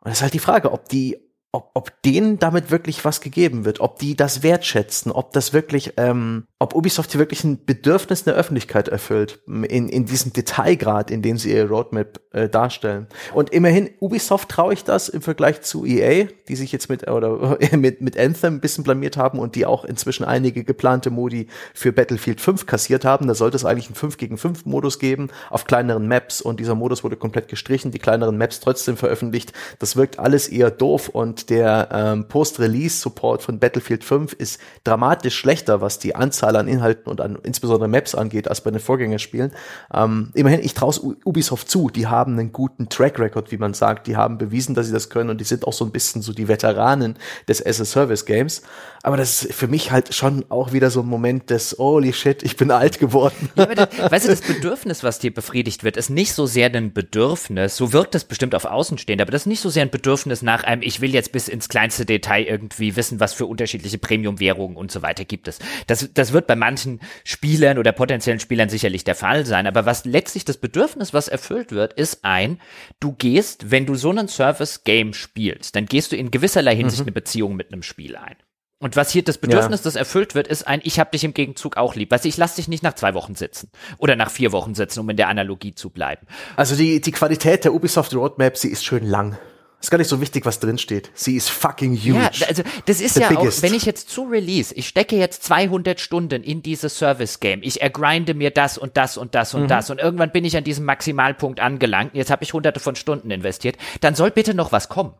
Und 0.00 0.12
es 0.12 0.18
ist 0.18 0.22
halt 0.22 0.34
die 0.34 0.38
Frage, 0.38 0.70
ob 0.70 0.88
die, 0.88 1.18
ob, 1.52 1.70
ob 1.74 2.02
denen 2.02 2.38
damit 2.38 2.70
wirklich 2.70 3.04
was 3.04 3.20
gegeben 3.20 3.64
wird, 3.64 3.80
ob 3.80 3.98
die 3.98 4.14
das 4.14 4.42
wertschätzen, 4.42 5.10
ob 5.10 5.32
das 5.32 5.52
wirklich, 5.52 5.94
ähm, 5.96 6.44
ob 6.58 6.74
Ubisoft 6.74 7.12
hier 7.12 7.18
wirklich 7.18 7.44
ein 7.44 7.64
Bedürfnis 7.64 8.20
in 8.20 8.26
der 8.26 8.34
Öffentlichkeit 8.34 8.88
erfüllt, 8.88 9.40
in, 9.46 9.88
in 9.88 10.04
diesem 10.04 10.32
Detailgrad, 10.32 11.10
in 11.10 11.22
dem 11.22 11.38
sie 11.38 11.52
ihre 11.52 11.68
Roadmap 11.68 12.20
äh, 12.32 12.48
darstellen. 12.48 13.06
Und 13.32 13.50
immerhin, 13.50 13.90
Ubisoft 14.00 14.50
traue 14.50 14.74
ich 14.74 14.84
das 14.84 15.08
im 15.08 15.22
Vergleich 15.22 15.62
zu 15.62 15.86
EA, 15.86 16.26
die 16.48 16.56
sich 16.56 16.72
jetzt 16.72 16.90
mit, 16.90 17.08
oder 17.08 17.58
mit, 17.72 18.02
mit 18.02 18.18
Anthem 18.18 18.56
ein 18.56 18.60
bisschen 18.60 18.84
blamiert 18.84 19.16
haben 19.16 19.38
und 19.38 19.54
die 19.54 19.64
auch 19.64 19.84
inzwischen 19.84 20.24
einige 20.24 20.62
geplante 20.62 21.10
Modi 21.10 21.46
für 21.72 21.92
Battlefield 21.92 22.40
5 22.40 22.66
kassiert 22.66 23.04
haben. 23.04 23.26
Da 23.28 23.34
sollte 23.34 23.56
es 23.56 23.64
eigentlich 23.64 23.86
einen 23.86 23.94
5 23.94 24.18
gegen 24.18 24.36
5 24.36 24.66
Modus 24.66 24.98
geben 24.98 25.28
auf 25.50 25.64
kleineren 25.64 26.06
Maps 26.06 26.42
und 26.42 26.60
dieser 26.60 26.74
Modus 26.74 27.02
wurde 27.02 27.16
komplett 27.16 27.48
gestrichen, 27.48 27.90
die 27.90 27.98
kleineren 27.98 28.36
Maps 28.36 28.60
trotzdem 28.60 28.96
veröffentlicht. 28.96 29.52
Das 29.78 29.96
wirkt 29.96 30.18
alles 30.18 30.48
eher 30.48 30.70
doof 30.70 31.08
und 31.08 31.45
der 31.50 31.88
ähm, 31.92 32.28
Post-Release-Support 32.28 33.42
von 33.42 33.58
Battlefield 33.58 34.04
5 34.04 34.32
ist 34.34 34.60
dramatisch 34.84 35.36
schlechter, 35.36 35.80
was 35.80 35.98
die 35.98 36.14
Anzahl 36.14 36.56
an 36.56 36.68
Inhalten 36.68 37.10
und 37.10 37.20
an 37.20 37.38
insbesondere 37.42 37.88
Maps 37.88 38.14
angeht, 38.14 38.48
als 38.48 38.60
bei 38.60 38.70
den 38.70 38.80
Vorgängerspielen. 38.80 39.52
Ähm, 39.92 40.30
immerhin, 40.34 40.60
ich 40.60 40.74
traue 40.74 41.16
Ubisoft 41.24 41.70
zu, 41.70 41.90
die 41.90 42.06
haben 42.06 42.38
einen 42.38 42.52
guten 42.52 42.88
Track-Record, 42.88 43.52
wie 43.52 43.58
man 43.58 43.74
sagt. 43.74 44.06
Die 44.06 44.16
haben 44.16 44.38
bewiesen, 44.38 44.74
dass 44.74 44.86
sie 44.86 44.92
das 44.92 45.10
können 45.10 45.30
und 45.30 45.40
die 45.40 45.44
sind 45.44 45.66
auch 45.66 45.72
so 45.72 45.84
ein 45.84 45.92
bisschen 45.92 46.22
so 46.22 46.32
die 46.32 46.48
Veteranen 46.48 47.16
des 47.48 47.64
as-a-Service-Games. 47.64 48.62
Aber 49.06 49.16
das 49.16 49.44
ist 49.44 49.54
für 49.54 49.68
mich 49.68 49.92
halt 49.92 50.14
schon 50.14 50.44
auch 50.48 50.72
wieder 50.72 50.90
so 50.90 51.00
ein 51.02 51.06
Moment 51.06 51.50
des, 51.50 51.76
holy 51.78 52.12
shit, 52.12 52.42
ich 52.42 52.56
bin 52.56 52.72
alt 52.72 52.98
geworden. 52.98 53.50
Ja, 53.54 53.66
das, 53.66 53.88
weißt 54.10 54.24
du, 54.24 54.30
das 54.30 54.40
Bedürfnis, 54.40 55.04
was 55.04 55.20
dir 55.20 55.32
befriedigt 55.32 55.84
wird, 55.84 55.96
ist 55.96 56.10
nicht 56.10 56.32
so 56.32 56.46
sehr 56.46 56.74
ein 56.74 56.92
Bedürfnis, 56.92 57.76
so 57.76 57.92
wirkt 57.92 58.16
es 58.16 58.24
bestimmt 58.24 58.52
auf 58.56 58.64
Außenstehende, 58.64 59.22
aber 59.22 59.30
das 59.30 59.42
ist 59.42 59.46
nicht 59.46 59.60
so 59.60 59.70
sehr 59.70 59.82
ein 59.82 59.92
Bedürfnis 59.92 60.42
nach 60.42 60.64
einem, 60.64 60.82
ich 60.82 61.00
will 61.00 61.14
jetzt 61.14 61.30
bis 61.30 61.46
ins 61.46 61.68
kleinste 61.68 62.04
Detail 62.04 62.42
irgendwie 62.42 62.96
wissen, 62.96 63.20
was 63.20 63.32
für 63.32 63.46
unterschiedliche 63.46 63.98
Premium-Währungen 63.98 64.76
und 64.76 64.90
so 64.90 65.02
weiter 65.02 65.24
gibt 65.24 65.46
es. 65.46 65.60
Das, 65.86 66.08
das 66.12 66.32
wird 66.32 66.48
bei 66.48 66.56
manchen 66.56 66.98
Spielern 67.22 67.78
oder 67.78 67.92
potenziellen 67.92 68.40
Spielern 68.40 68.70
sicherlich 68.70 69.04
der 69.04 69.14
Fall 69.14 69.46
sein. 69.46 69.68
Aber 69.68 69.86
was 69.86 70.04
letztlich 70.04 70.44
das 70.44 70.56
Bedürfnis, 70.56 71.14
was 71.14 71.28
erfüllt 71.28 71.70
wird, 71.70 71.92
ist 71.92 72.24
ein, 72.24 72.58
du 72.98 73.12
gehst, 73.12 73.70
wenn 73.70 73.86
du 73.86 73.94
so 73.94 74.10
einen 74.10 74.26
Service-Game 74.26 75.12
spielst, 75.12 75.76
dann 75.76 75.86
gehst 75.86 76.10
du 76.10 76.16
in 76.16 76.32
gewisserlei 76.32 76.74
Hinsicht 76.74 77.02
mhm. 77.02 77.06
eine 77.06 77.12
Beziehung 77.12 77.54
mit 77.54 77.72
einem 77.72 77.84
Spiel 77.84 78.16
ein. 78.16 78.34
Und 78.78 78.94
was 78.94 79.10
hier 79.10 79.24
das 79.24 79.38
Bedürfnis, 79.38 79.80
ja. 79.80 79.84
das 79.84 79.96
erfüllt 79.96 80.34
wird, 80.34 80.48
ist 80.48 80.66
ein, 80.66 80.80
ich 80.84 81.00
hab 81.00 81.10
dich 81.12 81.24
im 81.24 81.32
Gegenzug 81.32 81.78
auch 81.78 81.94
lieb. 81.94 82.10
Weißt 82.10 82.24
du, 82.24 82.28
ich 82.28 82.36
lass 82.36 82.56
dich 82.56 82.68
nicht 82.68 82.82
nach 82.82 82.92
zwei 82.92 83.14
Wochen 83.14 83.34
sitzen 83.34 83.70
oder 83.96 84.16
nach 84.16 84.30
vier 84.30 84.52
Wochen 84.52 84.74
sitzen, 84.74 85.00
um 85.00 85.08
in 85.08 85.16
der 85.16 85.28
Analogie 85.28 85.74
zu 85.74 85.88
bleiben. 85.88 86.26
Also 86.56 86.76
die, 86.76 87.00
die 87.00 87.12
Qualität 87.12 87.64
der 87.64 87.72
Ubisoft 87.72 88.14
Roadmap, 88.14 88.58
sie 88.58 88.68
ist 88.68 88.84
schön 88.84 89.06
lang. 89.06 89.38
Ist 89.80 89.90
gar 89.90 89.98
nicht 89.98 90.08
so 90.08 90.20
wichtig, 90.20 90.44
was 90.46 90.58
drin 90.58 90.78
steht. 90.78 91.10
Sie 91.14 91.36
ist 91.36 91.48
fucking 91.48 91.94
huge. 91.94 92.30
Ja, 92.32 92.48
also 92.48 92.62
das 92.86 93.00
ist 93.00 93.14
The 93.14 93.20
ja 93.20 93.28
biggest. 93.28 93.58
auch, 93.58 93.62
wenn 93.62 93.74
ich 93.74 93.84
jetzt 93.84 94.08
zu 94.08 94.24
Release, 94.24 94.74
ich 94.74 94.88
stecke 94.88 95.16
jetzt 95.16 95.44
200 95.44 96.00
Stunden 96.00 96.42
in 96.42 96.62
dieses 96.62 96.98
Service 96.98 97.40
Game, 97.40 97.60
ich 97.62 97.82
ergrinde 97.82 98.34
mir 98.34 98.50
das 98.50 98.78
und 98.78 98.96
das 98.96 99.16
und 99.16 99.34
das 99.34 99.54
und 99.54 99.64
mhm. 99.64 99.68
das 99.68 99.90
und 99.90 100.00
irgendwann 100.00 100.32
bin 100.32 100.44
ich 100.44 100.56
an 100.56 100.64
diesem 100.64 100.86
Maximalpunkt 100.86 101.60
angelangt. 101.60 102.14
Jetzt 102.14 102.30
habe 102.30 102.42
ich 102.42 102.52
hunderte 102.52 102.80
von 102.80 102.96
Stunden 102.96 103.30
investiert. 103.30 103.76
Dann 104.00 104.14
soll 104.14 104.30
bitte 104.30 104.54
noch 104.54 104.72
was 104.72 104.88
kommen. 104.88 105.14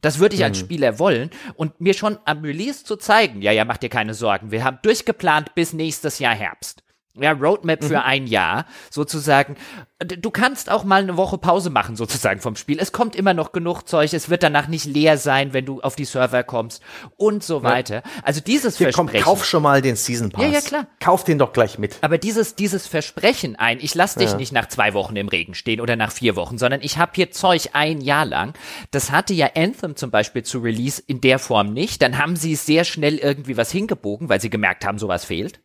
Das 0.00 0.18
würde 0.18 0.36
ich 0.36 0.44
als 0.44 0.58
mhm. 0.58 0.64
Spieler 0.64 0.98
wollen 0.98 1.30
und 1.54 1.80
mir 1.80 1.94
schon 1.94 2.18
am 2.24 2.42
Release 2.42 2.84
zu 2.84 2.96
zeigen, 2.96 3.42
ja, 3.42 3.52
ja, 3.52 3.64
mach 3.64 3.76
dir 3.76 3.88
keine 3.88 4.14
Sorgen, 4.14 4.50
wir 4.50 4.64
haben 4.64 4.78
durchgeplant 4.82 5.54
bis 5.54 5.72
nächstes 5.72 6.18
Jahr 6.18 6.34
Herbst 6.34 6.82
ja, 7.18 7.32
Roadmap 7.32 7.82
für 7.82 7.98
mhm. 7.98 8.04
ein 8.04 8.26
Jahr 8.26 8.66
sozusagen. 8.90 9.56
Du 9.98 10.30
kannst 10.30 10.70
auch 10.70 10.84
mal 10.84 11.02
eine 11.02 11.16
Woche 11.16 11.38
Pause 11.38 11.70
machen 11.70 11.96
sozusagen 11.96 12.40
vom 12.40 12.54
Spiel. 12.54 12.78
Es 12.78 12.92
kommt 12.92 13.16
immer 13.16 13.32
noch 13.32 13.52
genug 13.52 13.84
Zeug. 13.84 14.12
Es 14.12 14.28
wird 14.28 14.42
danach 14.42 14.68
nicht 14.68 14.84
leer 14.84 15.16
sein, 15.16 15.54
wenn 15.54 15.64
du 15.64 15.80
auf 15.80 15.96
die 15.96 16.04
Server 16.04 16.42
kommst 16.42 16.82
und 17.16 17.42
so 17.42 17.62
weiter. 17.62 18.02
Also 18.22 18.42
dieses 18.42 18.76
Hier, 18.76 18.92
Versprechen. 18.92 19.24
Komm, 19.24 19.36
kauf 19.36 19.46
schon 19.46 19.62
mal 19.62 19.80
den 19.80 19.96
Season 19.96 20.30
Pass. 20.30 20.44
Ja, 20.44 20.50
ja, 20.50 20.60
klar. 20.60 20.86
Kauf 21.00 21.24
den 21.24 21.38
doch 21.38 21.54
gleich 21.54 21.78
mit. 21.78 21.96
Aber 22.02 22.18
dieses, 22.18 22.56
dieses 22.56 22.86
Versprechen 22.86 23.56
ein, 23.56 23.78
ich 23.80 23.94
lass 23.94 24.16
dich 24.16 24.32
ja. 24.32 24.36
nicht 24.36 24.52
nach 24.52 24.68
zwei 24.68 24.92
Wochen 24.92 25.16
im 25.16 25.28
Regen 25.28 25.54
stehen 25.54 25.80
oder 25.80 25.96
nach 25.96 26.12
vier 26.12 26.36
Wochen, 26.36 26.58
sondern 26.58 26.82
ich 26.82 26.98
habe 26.98 27.12
hier 27.14 27.30
Zeug 27.30 27.70
ein 27.72 28.02
Jahr 28.02 28.26
lang. 28.26 28.52
Das 28.90 29.10
hatte 29.10 29.32
ja 29.32 29.48
Anthem 29.56 29.96
zum 29.96 30.10
Beispiel 30.10 30.42
zu 30.42 30.58
Release 30.58 31.02
in 31.06 31.22
der 31.22 31.38
Form 31.38 31.72
nicht. 31.72 32.02
Dann 32.02 32.18
haben 32.18 32.36
sie 32.36 32.54
sehr 32.54 32.84
schnell 32.84 33.16
irgendwie 33.16 33.56
was 33.56 33.72
hingebogen, 33.72 34.28
weil 34.28 34.42
sie 34.42 34.50
gemerkt 34.50 34.84
haben, 34.84 34.98
sowas 34.98 35.24
fehlt. 35.24 35.60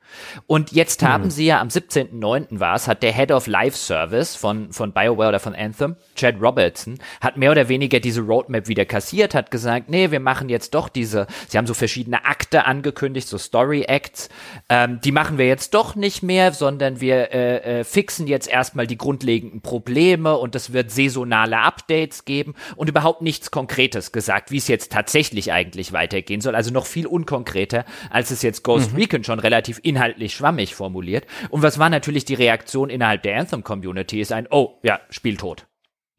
Und 0.48 0.72
jetzt 0.72 1.04
haben 1.04 1.30
sie 1.30 1.41
sie 1.41 1.41
ja 1.46 1.62
am 1.62 1.68
17.09. 1.68 2.60
war 2.60 2.76
es, 2.76 2.88
hat 2.88 3.04
der 3.04 3.14
Head 3.14 3.32
of 3.32 3.48
Live 3.48 3.76
Service 3.76 4.36
von, 4.36 4.72
von 4.72 4.92
BioWare 4.92 5.30
oder 5.30 5.40
von 5.40 5.56
Anthem, 5.56 5.96
Chad 6.16 6.36
Robertson, 6.42 7.00
hat 7.20 7.38
mehr 7.38 7.52
oder 7.52 7.70
weniger 7.70 8.00
diese 8.00 8.22
Roadmap 8.22 8.68
wieder 8.68 8.86
kassiert, 8.86 9.34
hat 9.34 9.52
gesagt, 9.52 9.90
nee, 9.90 10.12
wir 10.12 10.20
machen 10.20 10.50
jetzt 10.50 10.74
doch 10.74 10.90
diese, 10.90 11.28
sie 11.48 11.58
haben 11.58 11.68
so 11.68 11.74
verschiedene 11.74 12.26
Akte 12.26 12.66
angekündigt, 12.66 13.28
so 13.28 13.38
Story 13.38 13.84
Acts, 13.84 14.30
ähm, 14.70 15.00
die 15.04 15.12
machen 15.12 15.38
wir 15.38 15.48
jetzt 15.48 15.74
doch 15.74 15.96
nicht 15.96 16.24
mehr, 16.24 16.52
sondern 16.54 17.02
wir 17.02 17.34
äh, 17.34 17.80
äh, 17.80 17.84
fixen 17.84 18.28
jetzt 18.28 18.48
erstmal 18.48 18.88
die 18.88 18.98
grundlegenden 18.98 19.62
Probleme 19.62 20.38
und 20.38 20.56
es 20.56 20.74
wird 20.74 20.92
saisonale 20.92 21.60
Updates 21.60 22.26
geben 22.26 22.56
und 22.76 22.90
überhaupt 22.90 23.22
nichts 23.22 23.52
Konkretes 23.52 24.12
gesagt, 24.12 24.52
wie 24.52 24.58
es 24.58 24.68
jetzt 24.68 24.92
tatsächlich 24.92 25.52
eigentlich 25.52 25.94
weitergehen 25.94 26.42
soll, 26.42 26.56
also 26.56 26.72
noch 26.72 26.86
viel 26.86 27.08
unkonkreter, 27.08 27.86
als 28.10 28.32
es 28.32 28.42
jetzt 28.42 28.64
Ghost 28.64 28.94
mhm. 28.94 29.00
Recon 29.00 29.24
schon 29.24 29.40
relativ 29.40 29.80
inhaltlich 29.84 30.34
schwammig 30.34 30.76
formuliert. 30.76 31.26
Und 31.50 31.62
was 31.62 31.80
war 31.80 31.90
natürlich 31.90 32.26
die 32.26 32.34
Reaktion 32.36 32.90
innerhalb 32.90 33.24
der 33.24 33.38
Anthem-Community? 33.38 34.22
Ist 34.22 34.32
ein, 34.32 34.48
oh, 34.50 34.80
ja, 34.84 35.00
Spiel 35.10 35.38
tot. 35.38 35.66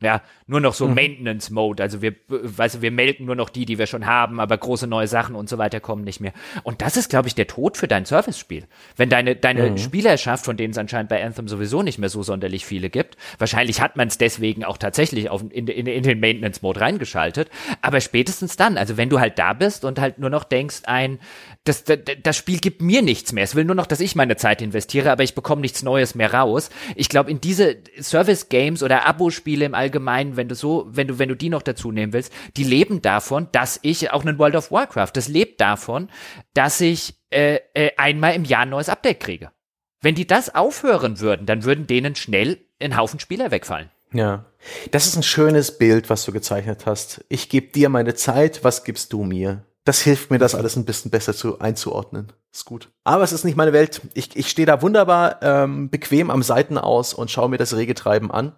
Ja, 0.03 0.21
nur 0.49 0.61
noch 0.61 0.75
so 0.75 0.89
mhm. 0.89 0.95
Maintenance 0.95 1.51
Mode. 1.51 1.83
Also 1.83 2.03
wir, 2.03 2.17
weißt 2.29 2.77
du, 2.77 2.83
wir 2.83 2.91
melken 2.91 3.25
nur 3.25 3.37
noch 3.37 3.49
die, 3.49 3.65
die 3.65 3.79
wir 3.79 3.87
schon 3.87 4.05
haben, 4.05 4.41
aber 4.41 4.59
große 4.59 4.89
neue 4.89 5.07
Sachen 5.07 5.37
und 5.37 5.49
so 5.49 5.59
weiter 5.59 5.79
kommen 5.79 6.03
nicht 6.03 6.21
mehr. 6.21 6.33
Und 6.65 6.83
das 6.83 6.97
ist, 6.97 7.09
glaube 7.09 7.29
ich, 7.29 7.37
der 7.37 7.47
Tod 7.47 7.77
für 7.77 7.87
dein 7.87 8.05
Service-Spiel. 8.05 8.67
Wenn 8.97 9.09
deine, 9.09 9.37
deine 9.37 9.71
mhm. 9.71 9.79
Spielerschaft, 9.79 10.45
von 10.45 10.57
denen 10.57 10.73
es 10.73 10.79
anscheinend 10.79 11.09
bei 11.09 11.25
Anthem 11.25 11.47
sowieso 11.47 11.83
nicht 11.83 11.99
mehr 11.99 12.09
so 12.09 12.25
sonderlich 12.25 12.67
viele 12.67 12.91
gibt, 12.91 13.17
wahrscheinlich 13.39 13.81
hat 13.81 13.97
man 13.97 14.09
es 14.09 14.19
deswegen 14.19 14.65
auch 14.65 14.77
tatsächlich 14.77 15.31
auf, 15.31 15.43
in, 15.43 15.69
in, 15.69 15.87
in 15.87 16.03
den 16.03 16.19
Maintenance 16.19 16.63
Mode 16.63 16.81
reingeschaltet. 16.81 17.49
Aber 17.81 18.01
spätestens 18.01 18.57
dann, 18.57 18.77
also 18.77 18.97
wenn 18.97 19.09
du 19.09 19.21
halt 19.21 19.39
da 19.39 19.53
bist 19.53 19.85
und 19.85 20.01
halt 20.01 20.19
nur 20.19 20.31
noch 20.31 20.45
denkst, 20.45 20.83
ein, 20.85 21.21
das, 21.65 21.85
das, 21.85 21.99
das 22.23 22.37
Spiel 22.37 22.59
gibt 22.59 22.83
mir 22.83 23.03
nichts 23.03 23.33
mehr. 23.33 23.45
Es 23.45 23.55
will 23.55 23.65
nur 23.65 23.77
noch, 23.77 23.87
dass 23.87 24.01
ich 24.01 24.17
meine 24.17 24.37
Zeit 24.37 24.61
investiere, 24.63 25.13
aber 25.13 25.23
ich 25.23 25.35
bekomme 25.35 25.63
nichts 25.63 25.83
Neues 25.83 26.15
mehr 26.15 26.35
raus. 26.35 26.71
Ich 26.97 27.09
glaube, 27.09 27.31
in 27.31 27.41
diese 27.41 27.77
Service-Games 28.01 28.83
oder 28.83 29.07
Abo-Spiele 29.07 29.65
im 29.65 29.75
Allgemeinen, 29.75 30.37
wenn 30.37 30.49
du 30.49 30.55
so, 30.55 30.87
wenn 30.89 31.07
du, 31.07 31.19
wenn 31.19 31.29
du 31.29 31.37
die 31.37 31.51
noch 31.51 31.63
dazu 31.63 31.93
nehmen 31.93 32.13
willst, 32.13 32.33
die 32.57 32.65
leben 32.65 33.01
davon, 33.01 33.49
dass 33.53 33.79
ich, 33.83 34.11
auch 34.11 34.25
ein 34.25 34.39
World 34.39 34.57
of 34.57 34.73
Warcraft, 34.73 35.13
das 35.15 35.29
lebt 35.29 35.61
davon, 35.61 36.09
dass 36.55 36.81
ich 36.81 37.15
äh, 37.31 37.61
äh, 37.75 37.91
einmal 37.97 38.35
im 38.35 38.45
Jahr 38.45 38.63
ein 38.63 38.71
neues 38.71 38.89
Update 38.89 39.21
kriege. 39.21 39.53
Wenn 40.01 40.17
die 40.17 40.27
das 40.27 40.55
aufhören 40.55 41.21
würden, 41.21 41.47
dann 41.47 41.63
würden 41.63 41.87
denen 41.87 42.17
schnell 42.17 42.59
ein 42.81 42.97
Haufen 42.97 43.21
Spieler 43.21 43.53
wegfallen. 43.53 43.91
Ja, 44.13 44.47
das 44.91 45.07
ist 45.07 45.17
ein 45.17 45.23
schönes 45.23 45.79
Bild, 45.79 46.11
was 46.11 46.25
du 46.25 46.33
gezeichnet 46.33 46.87
hast. 46.87 47.25
Ich 47.29 47.49
gebe 47.49 47.69
dir 47.69 47.89
meine 47.89 48.15
Zeit, 48.15 48.65
was 48.65 48.85
gibst 48.85 49.13
du 49.13 49.23
mir? 49.23 49.65
Das 49.85 50.01
hilft 50.01 50.31
mir, 50.31 50.39
das 50.39 50.55
alles 50.55 50.77
ein 50.77 50.85
bisschen 50.85 51.11
besser 51.11 51.35
zu 51.35 51.59
einzuordnen. 51.59 52.33
Ist 52.53 52.67
gut. 52.67 52.91
Aber 53.05 53.25
es 53.25 53.33
ist 53.33 53.45
nicht 53.45 53.57
meine 53.57 53.73
Welt. 53.73 54.01
Ich, 54.15 54.37
ich 54.37 54.49
stehe 54.49 54.67
da 54.67 54.81
wunderbar 54.81 55.43
ähm, 55.43 55.91
bequem 55.91 56.31
am 56.31 56.43
Seiten 56.43 56.79
aus 56.79 57.15
und 57.15 57.31
schaue 57.31 57.49
mir 57.49 57.59
das 57.59 57.75
Regetreiben 57.75 58.31
an. 58.31 58.53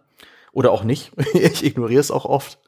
Oder 0.53 0.71
auch 0.71 0.85
nicht. 0.85 1.13
ich 1.35 1.65
ignoriere 1.65 2.01
es 2.01 2.11
auch 2.11 2.27
oft. 2.27 2.59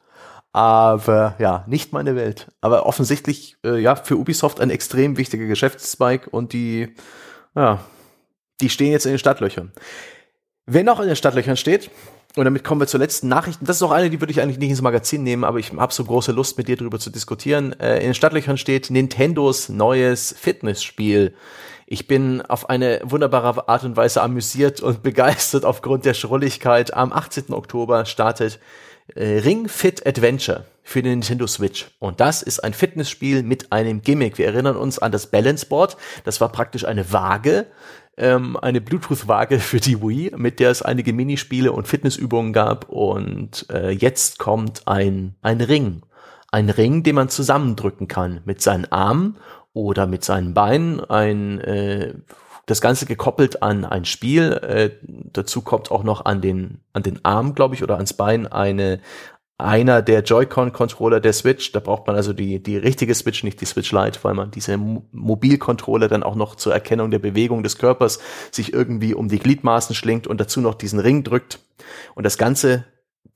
Aber 0.53 1.35
ja, 1.37 1.65
nicht 1.67 1.93
meine 1.93 2.15
Welt. 2.15 2.47
Aber 2.61 2.87
offensichtlich, 2.87 3.57
äh, 3.63 3.77
ja, 3.77 3.95
für 3.95 4.17
Ubisoft 4.17 4.59
ein 4.59 4.71
extrem 4.71 5.17
wichtiger 5.17 5.45
Geschäftszweig 5.45 6.27
und 6.31 6.51
die, 6.53 6.95
ja, 7.55 7.81
die 8.59 8.69
stehen 8.69 8.91
jetzt 8.91 9.05
in 9.05 9.11
den 9.11 9.19
Stadtlöchern. 9.19 9.71
Wer 10.65 10.83
noch 10.83 10.99
in 10.99 11.07
den 11.07 11.15
Stadtlöchern 11.15 11.57
steht, 11.57 11.91
und 12.37 12.45
damit 12.45 12.63
kommen 12.63 12.81
wir 12.81 12.87
zur 12.87 12.99
letzten 12.99 13.27
Nachricht. 13.27 13.59
Das 13.61 13.77
ist 13.77 13.83
auch 13.83 13.91
eine, 13.91 14.09
die 14.09 14.21
würde 14.21 14.31
ich 14.31 14.41
eigentlich 14.41 14.59
nicht 14.59 14.69
ins 14.69 14.81
Magazin 14.81 15.23
nehmen, 15.23 15.43
aber 15.43 15.59
ich 15.59 15.73
habe 15.73 15.93
so 15.93 16.03
große 16.03 16.31
Lust, 16.31 16.57
mit 16.57 16.67
dir 16.67 16.77
darüber 16.77 16.99
zu 16.99 17.09
diskutieren. 17.09 17.77
Äh, 17.79 17.97
in 17.97 18.05
den 18.05 18.13
Stadtlöchern 18.13 18.57
steht 18.57 18.89
Nintendos 18.89 19.69
neues 19.69 20.35
Fitnessspiel. 20.37 21.33
Ich 21.87 22.07
bin 22.07 22.41
auf 22.41 22.69
eine 22.69 23.01
wunderbare 23.03 23.67
Art 23.69 23.83
und 23.83 23.95
Weise 23.95 24.21
amüsiert 24.21 24.81
und 24.81 25.03
begeistert 25.03 25.65
aufgrund 25.65 26.05
der 26.05 26.13
Schrulligkeit. 26.13 26.93
Am 26.93 27.11
18. 27.11 27.53
Oktober 27.53 28.05
startet 28.05 28.59
äh, 29.15 29.39
Ring 29.39 29.67
Fit 29.67 30.05
Adventure 30.05 30.65
für 30.83 31.01
den 31.01 31.19
Nintendo 31.19 31.47
Switch. 31.47 31.87
Und 31.99 32.19
das 32.19 32.41
ist 32.41 32.63
ein 32.63 32.73
Fitnessspiel 32.73 33.43
mit 33.43 33.71
einem 33.71 34.01
Gimmick. 34.01 34.37
Wir 34.37 34.45
erinnern 34.45 34.77
uns 34.77 34.99
an 34.99 35.11
das 35.11 35.27
Balance 35.27 35.65
Board. 35.65 35.97
Das 36.23 36.39
war 36.39 36.49
praktisch 36.49 36.85
eine 36.85 37.11
Waage, 37.11 37.65
ähm, 38.17 38.57
eine 38.57 38.81
Bluetooth-Waage 38.81 39.59
für 39.59 39.79
die 39.79 40.01
Wii, 40.01 40.33
mit 40.35 40.59
der 40.59 40.71
es 40.71 40.81
einige 40.81 41.13
Minispiele 41.13 41.71
und 41.71 41.87
Fitnessübungen 41.87 42.53
gab. 42.53 42.89
Und 42.89 43.67
äh, 43.71 43.91
jetzt 43.91 44.39
kommt 44.39 44.87
ein, 44.87 45.35
ein 45.41 45.61
Ring. 45.61 46.01
Ein 46.51 46.69
Ring, 46.69 47.03
den 47.03 47.15
man 47.15 47.29
zusammendrücken 47.29 48.07
kann 48.07 48.41
mit 48.45 48.61
seinen 48.61 48.91
Armen 48.91 49.37
oder 49.73 50.07
mit 50.07 50.23
seinen 50.23 50.53
Beinen. 50.53 50.99
Ein 50.99 51.59
äh, 51.61 52.13
das 52.67 52.81
Ganze 52.81 53.05
gekoppelt 53.05 53.63
an 53.63 53.85
ein 53.85 54.05
Spiel. 54.05 54.51
Äh, 54.51 54.91
dazu 55.03 55.61
kommt 55.61 55.89
auch 55.89 56.03
noch 56.03 56.25
an 56.25 56.41
den, 56.41 56.81
an 56.93 57.01
den 57.01 57.23
Arm, 57.23 57.55
glaube 57.55 57.75
ich, 57.75 57.81
oder 57.81 57.95
ans 57.95 58.13
Bein 58.13 58.45
eine, 58.45 58.99
einer 59.57 60.03
der 60.03 60.21
Joy-Con-Controller 60.21 61.19
der 61.19 61.33
Switch. 61.33 61.71
Da 61.71 61.79
braucht 61.79 62.05
man 62.05 62.15
also 62.15 62.33
die, 62.33 62.61
die 62.61 62.77
richtige 62.77 63.15
Switch, 63.15 63.43
nicht 63.43 63.59
die 63.59 63.65
Switch 63.65 63.91
Lite, 63.91 64.19
weil 64.23 64.35
man 64.35 64.51
diese 64.51 64.77
Mobilcontroller 64.77 66.07
dann 66.07 66.23
auch 66.23 66.35
noch 66.35 66.55
zur 66.55 66.73
Erkennung 66.73 67.09
der 67.09 67.19
Bewegung 67.19 67.63
des 67.63 67.77
Körpers 67.77 68.19
sich 68.51 68.71
irgendwie 68.73 69.13
um 69.13 69.29
die 69.29 69.39
Gliedmaßen 69.39 69.95
schlingt 69.95 70.27
und 70.27 70.39
dazu 70.39 70.61
noch 70.61 70.75
diesen 70.75 70.99
Ring 70.99 71.23
drückt. 71.23 71.59
Und 72.13 72.23
das 72.23 72.37
Ganze 72.37 72.85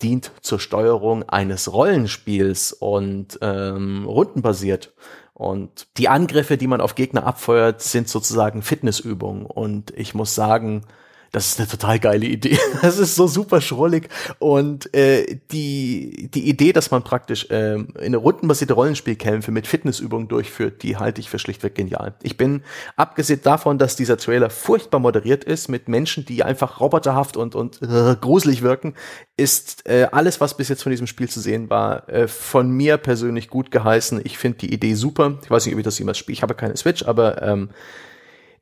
dient 0.02 0.32
zur 0.42 0.60
Steuerung 0.60 1.28
eines 1.28 1.74
Rollenspiels 1.74 2.74
und 2.74 3.40
ähm, 3.42 4.06
rundenbasiert. 4.06 4.94
Und 5.34 5.88
die 5.98 6.08
Angriffe, 6.08 6.58
die 6.58 6.68
man 6.68 6.82
auf 6.82 6.94
Gegner 6.94 7.26
abfeuert, 7.26 7.82
sind 7.82 8.08
sozusagen 8.08 8.62
Fitnessübungen. 8.62 9.46
Und 9.46 9.92
ich 9.98 10.14
muss 10.14 10.36
sagen, 10.36 10.84
das 11.32 11.48
ist 11.48 11.60
eine 11.60 11.68
total 11.68 12.00
geile 12.00 12.26
Idee. 12.26 12.58
Das 12.82 12.98
ist 12.98 13.16
so 13.16 13.28
super 13.28 13.62
schrullig. 13.62 14.10
Und 14.40 14.94
äh, 14.94 15.38
die, 15.52 16.30
die 16.34 16.50
Idee, 16.50 16.74
dass 16.74 16.90
man 16.90 17.04
praktisch 17.04 17.50
äh, 17.50 17.78
eine 18.00 18.18
rundenbasierte 18.18 18.74
Rollenspielkämpfe 18.74 19.52
mit 19.52 19.68
Fitnessübungen 19.68 20.28
durchführt, 20.28 20.84
die 20.84 20.98
halte 20.98 21.22
ich 21.22 21.30
für 21.30 21.38
schlichtweg 21.38 21.76
genial. 21.76 22.16
Ich 22.24 22.38
bin, 22.38 22.64
abgesehen 22.96 23.42
davon, 23.44 23.78
dass 23.78 23.96
dieser 23.96 24.18
Trailer 24.18 24.50
furchtbar 24.50 25.00
moderiert 25.00 25.44
ist, 25.44 25.70
mit 25.70 25.88
Menschen, 25.88 26.26
die 26.26 26.44
einfach 26.44 26.80
roboterhaft 26.80 27.38
und, 27.38 27.56
und 27.56 27.82
äh, 27.82 28.16
gruselig 28.20 28.62
wirken, 28.62 28.96
ist 29.38 29.88
äh, 29.88 30.08
alles, 30.12 30.42
was 30.42 30.58
bis 30.58 30.70
jetzt 30.70 30.84
von 30.84 30.90
diesem 30.92 31.08
Spiel 31.08 31.30
zu 31.30 31.40
sehen 31.40 31.70
war, 31.70 32.10
äh, 32.10 32.28
von 32.28 32.72
mir 32.72 32.98
persönlich 32.98 33.48
gut 33.48 33.72
geheißen. 33.72 34.22
Ich 34.24 34.38
finde 34.38 34.58
die 34.60 34.74
Idee 34.74 34.96
super. 34.96 35.40
Ich 35.44 35.52
weiß 35.52 35.66
nicht, 35.66 35.76
ob 35.76 35.80
ich 35.80 35.86
das 35.86 36.00
jemals 36.00 36.18
spiele. 36.18 36.34
Ich 36.34 36.42
habe 36.42 36.56
keine 36.56 36.76
Switch, 36.76 37.04
aber 37.04 37.42
ähm, 37.42 37.70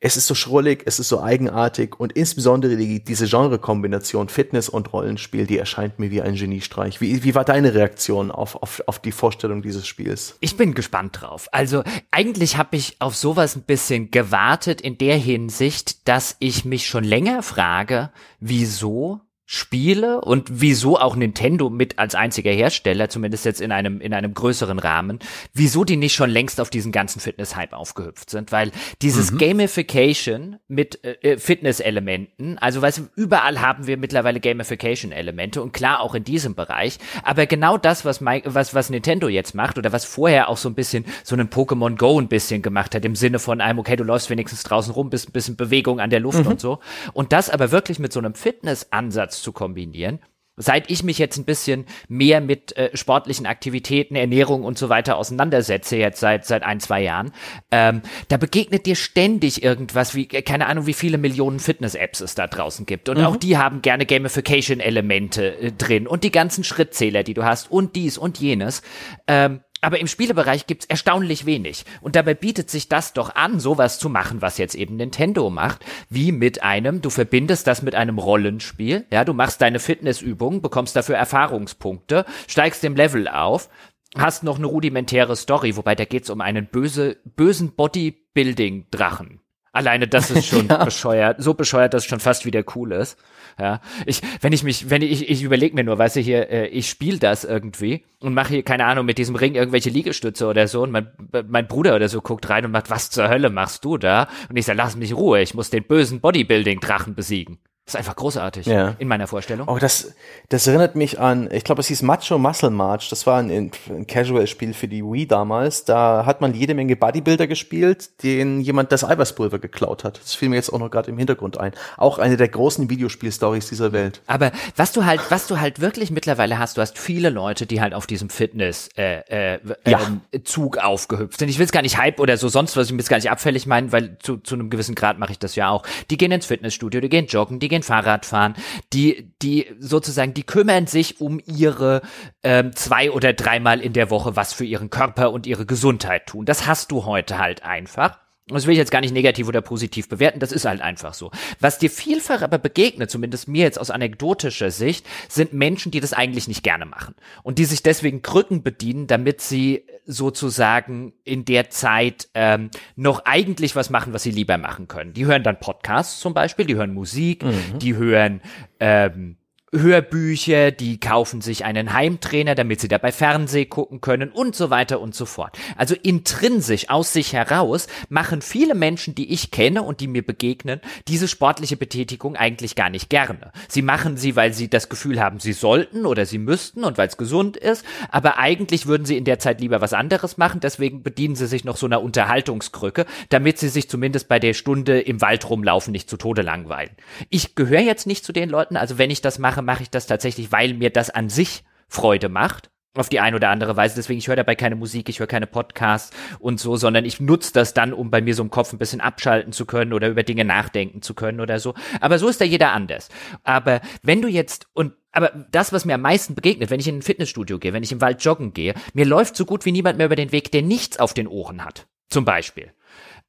es 0.01 0.15
ist 0.15 0.27
so 0.27 0.35
schrullig, 0.35 0.83
es 0.85 0.99
ist 0.99 1.09
so 1.09 1.21
eigenartig 1.21 1.99
und 1.99 2.13
insbesondere 2.13 2.77
die, 2.77 3.03
diese 3.03 3.27
Genrekombination 3.27 4.29
Fitness 4.29 4.69
und 4.69 4.93
Rollenspiel, 4.93 5.45
die 5.45 5.57
erscheint 5.57 5.99
mir 5.99 6.09
wie 6.09 6.21
ein 6.21 6.35
Geniestreich. 6.35 7.01
Wie, 7.01 7.23
wie 7.23 7.35
war 7.35 7.43
deine 7.43 7.73
Reaktion 7.73 8.31
auf, 8.31 8.55
auf, 8.55 8.81
auf 8.85 8.99
die 8.99 9.11
Vorstellung 9.11 9.61
dieses 9.61 9.87
Spiels? 9.87 10.37
Ich 10.39 10.55
bin 10.55 10.73
gespannt 10.73 11.21
drauf. 11.21 11.49
Also 11.51 11.83
eigentlich 12.11 12.57
habe 12.57 12.77
ich 12.77 12.95
auf 12.99 13.15
sowas 13.15 13.57
ein 13.57 13.63
bisschen 13.63 14.09
gewartet 14.09 14.79
in 14.79 14.97
der 14.97 15.17
Hinsicht, 15.17 16.07
dass 16.07 16.37
ich 16.39 16.63
mich 16.63 16.87
schon 16.87 17.03
länger 17.03 17.43
frage, 17.43 18.11
wieso 18.39 19.19
Spiele 19.51 20.21
und 20.21 20.61
wieso 20.61 20.99
auch 20.99 21.15
Nintendo 21.15 21.71
mit 21.71 21.97
als 21.97 22.13
einziger 22.13 22.51
Hersteller, 22.51 23.09
zumindest 23.09 23.45
jetzt 23.45 23.61
in 23.61 23.71
einem, 23.71 23.99
in 23.99 24.13
einem 24.13 24.35
größeren 24.35 24.77
Rahmen, 24.77 25.17
wieso 25.55 25.83
die 25.83 25.97
nicht 25.97 26.13
schon 26.13 26.29
längst 26.29 26.61
auf 26.61 26.69
diesen 26.69 26.91
ganzen 26.91 27.19
Fitness-Hype 27.19 27.73
aufgehüpft 27.73 28.29
sind, 28.29 28.51
weil 28.51 28.69
dieses 29.01 29.31
mhm. 29.31 29.39
Gamification 29.39 30.57
mit 30.67 31.03
äh, 31.03 31.13
äh, 31.23 31.37
Fitness-Elementen, 31.39 32.59
also 32.59 32.83
weißt 32.83 32.99
du, 32.99 33.07
überall 33.15 33.59
haben 33.59 33.87
wir 33.87 33.97
mittlerweile 33.97 34.39
Gamification-Elemente 34.39 35.63
und 35.63 35.73
klar 35.73 36.01
auch 36.01 36.13
in 36.13 36.23
diesem 36.23 36.53
Bereich, 36.53 36.99
aber 37.23 37.47
genau 37.47 37.79
das, 37.79 38.05
was, 38.05 38.21
was, 38.23 38.75
was 38.75 38.91
Nintendo 38.91 39.29
jetzt 39.29 39.55
macht 39.55 39.79
oder 39.79 39.91
was 39.91 40.05
vorher 40.05 40.49
auch 40.49 40.57
so 40.57 40.69
ein 40.69 40.75
bisschen 40.75 41.05
so 41.23 41.35
einen 41.35 41.49
Pokémon 41.49 41.97
Go 41.97 42.21
ein 42.21 42.27
bisschen 42.27 42.61
gemacht 42.61 42.93
hat, 42.93 43.03
im 43.03 43.15
Sinne 43.15 43.39
von 43.39 43.61
einem, 43.61 43.79
okay, 43.79 43.95
du 43.95 44.03
läufst 44.03 44.29
wenigstens 44.29 44.61
draußen 44.61 44.93
rum, 44.93 45.09
bist 45.09 45.27
ein 45.27 45.31
bisschen 45.31 45.55
Bewegung 45.55 45.99
an 45.99 46.11
der 46.11 46.19
Luft 46.19 46.41
mhm. 46.45 46.51
und 46.51 46.61
so 46.61 46.77
und 47.13 47.33
das 47.33 47.49
aber 47.49 47.71
wirklich 47.71 47.97
mit 47.97 48.13
so 48.13 48.19
einem 48.19 48.35
Fitness-Ansatz 48.35 49.38
zu 49.41 49.51
kombinieren. 49.51 50.19
Seit 50.61 50.91
ich 50.91 51.03
mich 51.03 51.17
jetzt 51.17 51.37
ein 51.37 51.45
bisschen 51.45 51.85
mehr 52.09 52.41
mit 52.41 52.75
äh, 52.75 52.89
sportlichen 52.93 53.45
Aktivitäten, 53.45 54.17
Ernährung 54.17 54.65
und 54.65 54.77
so 54.77 54.89
weiter 54.89 55.15
auseinandersetze, 55.15 55.95
jetzt 55.95 56.19
seit 56.19 56.45
seit 56.45 56.63
ein, 56.63 56.81
zwei 56.81 57.01
Jahren, 57.01 57.31
ähm, 57.71 58.01
da 58.27 58.35
begegnet 58.35 58.85
dir 58.85 58.97
ständig 58.97 59.63
irgendwas, 59.63 60.15
wie, 60.15 60.27
äh, 60.29 60.41
keine 60.41 60.67
Ahnung, 60.67 60.85
wie 60.85 60.93
viele 60.93 61.17
Millionen 61.17 61.61
Fitness-Apps 61.61 62.19
es 62.19 62.35
da 62.35 62.47
draußen 62.47 62.85
gibt. 62.85 63.07
Und 63.07 63.19
mhm. 63.19 63.23
auch 63.23 63.37
die 63.37 63.57
haben 63.57 63.81
gerne 63.81 64.05
Gamification-Elemente 64.05 65.59
äh, 65.59 65.71
drin 65.71 66.07
und 66.07 66.25
die 66.25 66.31
ganzen 66.31 66.65
Schrittzähler, 66.65 67.23
die 67.23 67.35
du 67.35 67.45
hast 67.45 67.71
und 67.71 67.95
dies 67.95 68.17
und 68.17 68.37
jenes. 68.37 68.81
Ähm, 69.27 69.61
aber 69.81 69.99
im 69.99 70.07
Spielebereich 70.07 70.67
gibt's 70.67 70.85
erstaunlich 70.85 71.45
wenig. 71.45 71.85
Und 72.01 72.15
dabei 72.15 72.33
bietet 72.33 72.69
sich 72.69 72.89
das 72.89 73.13
doch 73.13 73.35
an, 73.35 73.59
sowas 73.59 73.99
zu 73.99 74.09
machen, 74.09 74.41
was 74.41 74.57
jetzt 74.57 74.75
eben 74.75 74.97
Nintendo 74.97 75.49
macht, 75.49 75.85
wie 76.09 76.31
mit 76.31 76.63
einem, 76.63 77.01
du 77.01 77.09
verbindest 77.09 77.67
das 77.67 77.81
mit 77.81 77.95
einem 77.95 78.17
Rollenspiel, 78.17 79.05
ja, 79.11 79.25
du 79.25 79.33
machst 79.33 79.61
deine 79.61 79.79
Fitnessübungen, 79.79 80.61
bekommst 80.61 80.95
dafür 80.95 81.15
Erfahrungspunkte, 81.15 82.25
steigst 82.47 82.83
im 82.83 82.95
Level 82.95 83.27
auf, 83.27 83.69
hast 84.17 84.43
noch 84.43 84.57
eine 84.57 84.67
rudimentäre 84.67 85.35
Story, 85.35 85.75
wobei 85.75 85.95
da 85.95 86.05
geht's 86.05 86.29
um 86.29 86.41
einen 86.41 86.67
böse, 86.67 87.17
bösen 87.23 87.75
Bodybuilding-Drachen. 87.75 89.39
Alleine 89.71 90.07
das 90.07 90.31
ist 90.31 90.47
schon 90.47 90.67
ja. 90.69 90.83
bescheuert, 90.83 91.41
so 91.41 91.53
bescheuert, 91.53 91.93
dass 91.93 92.03
es 92.03 92.09
schon 92.09 92.19
fast 92.19 92.45
wieder 92.45 92.63
cool 92.75 92.91
ist. 92.91 93.17
Ja, 93.59 93.81
ich, 94.05 94.21
wenn 94.41 94.53
ich 94.53 94.63
mich, 94.63 94.89
wenn 94.89 95.01
ich, 95.01 95.29
ich 95.29 95.43
überlege 95.43 95.75
mir 95.75 95.83
nur, 95.83 95.97
weißt 95.97 96.15
du 96.15 96.21
hier, 96.21 96.49
äh, 96.49 96.67
ich 96.67 96.89
spiele 96.89 97.19
das 97.19 97.43
irgendwie 97.43 98.05
und 98.19 98.33
mache 98.33 98.53
hier 98.53 98.63
keine 98.63 98.85
Ahnung 98.85 99.05
mit 99.05 99.17
diesem 99.17 99.35
Ring 99.35 99.55
irgendwelche 99.55 99.89
Liegestütze 99.89 100.47
oder 100.47 100.67
so 100.67 100.83
und 100.83 100.91
mein, 100.91 101.07
mein 101.47 101.67
Bruder 101.67 101.95
oder 101.95 102.07
so 102.07 102.21
guckt 102.21 102.49
rein 102.49 102.65
und 102.65 102.71
macht, 102.71 102.89
was 102.89 103.09
zur 103.09 103.27
Hölle 103.27 103.49
machst 103.49 103.83
du 103.83 103.97
da? 103.97 104.29
Und 104.49 104.55
ich 104.55 104.65
sage, 104.65 104.77
lass 104.77 104.95
mich 104.95 105.13
Ruhe, 105.13 105.41
ich 105.41 105.53
muss 105.53 105.69
den 105.69 105.83
bösen 105.83 106.21
Bodybuilding-Drachen 106.21 107.15
besiegen. 107.15 107.59
Das 107.89 107.95
ist 107.95 108.07
einfach 108.07 108.17
großartig 108.17 108.67
ja. 108.67 108.93
in 108.99 109.07
meiner 109.07 109.25
Vorstellung. 109.25 109.67
Oh, 109.67 109.79
das, 109.79 110.13
das 110.49 110.67
erinnert 110.67 110.95
mich 110.95 111.19
an, 111.19 111.49
ich 111.51 111.63
glaube, 111.63 111.81
es 111.81 111.87
hieß 111.87 112.03
Macho 112.03 112.37
Muscle 112.37 112.69
March. 112.69 113.09
Das 113.09 113.25
war 113.25 113.39
ein, 113.39 113.71
ein 113.89 114.05
Casual-Spiel 114.05 114.75
für 114.75 114.87
die 114.87 115.03
Wii 115.03 115.25
damals. 115.25 115.85
Da 115.85 116.23
hat 116.23 116.39
man 116.39 116.53
jede 116.53 116.75
Menge 116.75 116.95
Bodybuilder 116.95 117.47
gespielt, 117.47 118.21
denen 118.21 118.61
jemand 118.61 118.91
das 118.91 119.03
Eiweißpulver 119.03 119.57
geklaut 119.57 120.03
hat. 120.03 120.19
Das 120.21 120.35
fiel 120.35 120.49
mir 120.49 120.57
jetzt 120.57 120.71
auch 120.71 120.77
noch 120.77 120.91
gerade 120.91 121.09
im 121.09 121.17
Hintergrund 121.17 121.59
ein. 121.59 121.71
Auch 121.97 122.19
eine 122.19 122.37
der 122.37 122.49
großen 122.49 122.91
Videospiel-Stories 122.91 123.69
dieser 123.69 123.91
Welt. 123.91 124.21
Aber 124.27 124.51
was 124.75 124.91
du 124.91 125.05
halt, 125.05 125.21
was 125.29 125.47
du 125.47 125.59
halt 125.59 125.81
wirklich 125.81 126.11
mittlerweile 126.11 126.59
hast, 126.59 126.77
du 126.77 126.81
hast 126.81 126.99
viele 126.99 127.31
Leute, 127.31 127.65
die 127.65 127.81
halt 127.81 127.95
auf 127.95 128.05
diesem 128.05 128.29
Fitness 128.29 128.89
äh, 128.97 129.55
äh, 129.55 129.59
ja. 129.87 129.99
ähm, 129.99 130.43
Zug 130.43 130.77
aufgehüpft 130.77 131.39
sind. 131.39 131.49
Ich 131.49 131.57
will 131.57 131.65
es 131.65 131.71
gar 131.71 131.81
nicht 131.81 131.97
Hype 131.97 132.19
oder 132.19 132.37
so 132.37 132.49
sonst 132.49 132.77
was, 132.77 132.85
ich 132.85 132.93
will 132.93 132.99
es 132.99 133.09
gar 133.09 133.17
nicht 133.17 133.31
abfällig 133.31 133.65
meinen, 133.65 133.91
weil 133.91 134.19
zu, 134.19 134.37
zu 134.37 134.53
einem 134.53 134.69
gewissen 134.69 134.93
Grad 134.93 135.17
mache 135.17 135.31
ich 135.31 135.39
das 135.39 135.55
ja 135.55 135.71
auch. 135.71 135.83
Die 136.11 136.17
gehen 136.17 136.31
ins 136.31 136.45
Fitnessstudio, 136.45 137.01
die 137.01 137.09
gehen 137.09 137.25
joggen, 137.25 137.59
die 137.59 137.67
gehen 137.67 137.78
gehen 137.79 137.83
Fahrrad 137.83 138.25
fahren, 138.25 138.55
die, 138.93 139.31
die 139.41 139.67
sozusagen, 139.79 140.33
die 140.33 140.43
kümmern 140.43 140.87
sich 140.87 141.21
um 141.21 141.39
ihre 141.45 142.01
ähm, 142.43 142.75
zwei 142.75 143.11
oder 143.11 143.33
dreimal 143.33 143.79
in 143.79 143.93
der 143.93 144.09
Woche 144.09 144.35
was 144.35 144.53
für 144.53 144.65
ihren 144.65 144.89
Körper 144.89 145.31
und 145.31 145.47
ihre 145.47 145.65
Gesundheit 145.65 146.27
tun. 146.27 146.45
Das 146.45 146.67
hast 146.67 146.91
du 146.91 147.05
heute 147.05 147.37
halt 147.37 147.63
einfach. 147.63 148.19
Das 148.55 148.65
will 148.65 148.73
ich 148.73 148.77
jetzt 148.77 148.91
gar 148.91 149.01
nicht 149.01 149.13
negativ 149.13 149.47
oder 149.47 149.61
positiv 149.61 150.09
bewerten, 150.09 150.39
das 150.39 150.51
ist 150.51 150.65
halt 150.65 150.81
einfach 150.81 151.13
so. 151.13 151.31
Was 151.59 151.79
dir 151.79 151.89
vielfach 151.89 152.41
aber 152.41 152.57
begegnet, 152.57 153.11
zumindest 153.11 153.47
mir 153.47 153.63
jetzt 153.63 153.79
aus 153.79 153.91
anekdotischer 153.91 154.71
Sicht, 154.71 155.05
sind 155.27 155.53
Menschen, 155.53 155.91
die 155.91 155.99
das 155.99 156.13
eigentlich 156.13 156.47
nicht 156.47 156.63
gerne 156.63 156.85
machen 156.85 157.15
und 157.43 157.59
die 157.59 157.65
sich 157.65 157.83
deswegen 157.83 158.21
Krücken 158.21 158.63
bedienen, 158.63 159.07
damit 159.07 159.41
sie 159.41 159.85
sozusagen 160.05 161.13
in 161.23 161.45
der 161.45 161.69
Zeit 161.69 162.29
ähm, 162.33 162.71
noch 162.95 163.25
eigentlich 163.25 163.75
was 163.75 163.89
machen, 163.89 164.13
was 164.13 164.23
sie 164.23 164.31
lieber 164.31 164.57
machen 164.57 164.87
können. 164.87 165.13
Die 165.13 165.25
hören 165.25 165.43
dann 165.43 165.59
Podcasts 165.59 166.19
zum 166.19 166.33
Beispiel, 166.33 166.65
die 166.65 166.75
hören 166.75 166.93
Musik, 166.93 167.43
mhm. 167.43 167.79
die 167.79 167.95
hören 167.95 168.41
ähm, 168.79 169.37
Hörbücher, 169.73 170.71
die 170.71 170.99
kaufen 170.99 171.41
sich 171.41 171.63
einen 171.63 171.93
Heimtrainer, 171.93 172.55
damit 172.55 172.81
sie 172.81 172.87
dabei 172.87 173.11
Fernseh 173.11 173.65
gucken 173.65 174.01
können 174.01 174.31
und 174.31 174.55
so 174.55 174.69
weiter 174.69 174.99
und 174.99 175.13
so 175.13 175.25
fort. 175.25 175.57
Also 175.77 175.95
intrinsisch 175.95 176.89
aus 176.89 177.13
sich 177.13 177.33
heraus 177.33 177.87
machen 178.09 178.41
viele 178.41 178.73
Menschen, 178.73 179.13
die 179.13 179.31
ich 179.31 179.51
kenne 179.51 179.83
und 179.83 179.99
die 179.99 180.07
mir 180.07 180.25
begegnen, 180.25 180.81
diese 181.07 181.27
sportliche 181.27 181.77
Betätigung 181.77 182.35
eigentlich 182.35 182.75
gar 182.75 182.89
nicht 182.89 183.09
gerne. 183.09 183.51
Sie 183.67 183.83
machen 183.83 184.17
sie, 184.17 184.35
weil 184.35 184.53
sie 184.53 184.69
das 184.69 184.89
Gefühl 184.89 185.21
haben, 185.21 185.39
sie 185.39 185.53
sollten 185.53 186.05
oder 186.05 186.25
sie 186.25 186.39
müssten 186.39 186.83
und 186.83 186.97
weil 186.97 187.07
es 187.07 187.17
gesund 187.17 187.55
ist, 187.55 187.85
aber 188.09 188.39
eigentlich 188.39 188.87
würden 188.87 189.05
sie 189.05 189.17
in 189.17 189.25
der 189.25 189.39
Zeit 189.39 189.61
lieber 189.61 189.81
was 189.81 189.93
anderes 189.93 190.37
machen, 190.37 190.61
deswegen 190.61 191.03
bedienen 191.03 191.35
sie 191.35 191.47
sich 191.47 191.63
noch 191.63 191.77
so 191.77 191.85
einer 191.85 192.01
Unterhaltungskrücke, 192.01 193.05
damit 193.29 193.59
sie 193.59 193.69
sich 193.69 193.89
zumindest 193.89 194.27
bei 194.27 194.39
der 194.39 194.53
Stunde 194.53 194.99
im 194.99 195.21
Wald 195.21 195.47
rumlaufen 195.47 195.91
nicht 195.91 196.09
zu 196.09 196.17
Tode 196.17 196.41
langweilen. 196.41 196.91
Ich 197.29 197.53
gehöre 197.53 197.81
jetzt 197.81 198.07
nicht 198.07 198.25
zu 198.25 198.33
den 198.33 198.49
Leuten, 198.49 198.75
also 198.75 198.97
wenn 198.97 199.11
ich 199.11 199.21
das 199.21 199.37
mache, 199.37 199.58
mache, 199.61 199.79
mache 199.79 199.83
ich 199.83 199.89
das 199.89 200.07
tatsächlich, 200.07 200.51
weil 200.51 200.73
mir 200.73 200.89
das 200.89 201.09
an 201.09 201.29
sich 201.29 201.63
Freude 201.87 202.29
macht. 202.29 202.69
Auf 202.95 203.07
die 203.07 203.19
eine 203.19 203.35
oder 203.35 203.49
andere 203.49 203.77
Weise. 203.77 203.95
Deswegen, 203.95 204.17
ich 204.17 204.27
höre 204.27 204.35
dabei 204.35 204.55
keine 204.55 204.75
Musik, 204.75 205.09
ich 205.09 205.19
höre 205.19 205.27
keine 205.27 205.45
Podcasts 205.45 206.15
und 206.39 206.59
so, 206.59 206.75
sondern 206.75 207.05
ich 207.05 207.19
nutze 207.19 207.53
das 207.53 207.75
dann, 207.75 207.93
um 207.93 208.09
bei 208.09 208.19
mir 208.19 208.33
so 208.33 208.41
im 208.41 208.49
Kopf 208.49 208.73
ein 208.73 208.79
bisschen 208.79 208.99
abschalten 208.99 209.53
zu 209.53 209.67
können 209.67 209.93
oder 209.93 210.09
über 210.09 210.23
Dinge 210.23 210.43
nachdenken 210.43 211.03
zu 211.03 211.13
können 211.13 211.39
oder 211.39 211.59
so. 211.59 211.75
Aber 212.01 212.17
so 212.17 212.27
ist 212.27 212.41
da 212.41 212.45
jeder 212.45 212.73
anders. 212.73 213.09
Aber 213.43 213.81
wenn 214.01 214.23
du 214.23 214.27
jetzt, 214.27 214.67
und 214.73 214.93
aber 215.11 215.29
das, 215.51 215.71
was 215.71 215.85
mir 215.85 215.93
am 215.93 216.01
meisten 216.01 216.33
begegnet, 216.33 216.71
wenn 216.71 216.79
ich 216.79 216.87
in 216.87 216.97
ein 216.97 217.03
Fitnessstudio 217.03 217.59
gehe, 217.59 217.73
wenn 217.73 217.83
ich 217.83 217.91
im 217.91 218.01
Wald 218.01 218.23
joggen 218.25 218.53
gehe, 218.53 218.73
mir 218.93 219.05
läuft 219.05 219.35
so 219.35 219.45
gut 219.45 219.65
wie 219.65 219.71
niemand 219.71 219.97
mehr 219.97 220.07
über 220.07 220.15
den 220.15 220.31
Weg, 220.31 220.51
der 220.51 220.63
nichts 220.63 220.99
auf 220.99 221.13
den 221.13 221.27
Ohren 221.27 221.63
hat. 221.63 221.87
Zum 222.09 222.25
Beispiel. 222.25 222.73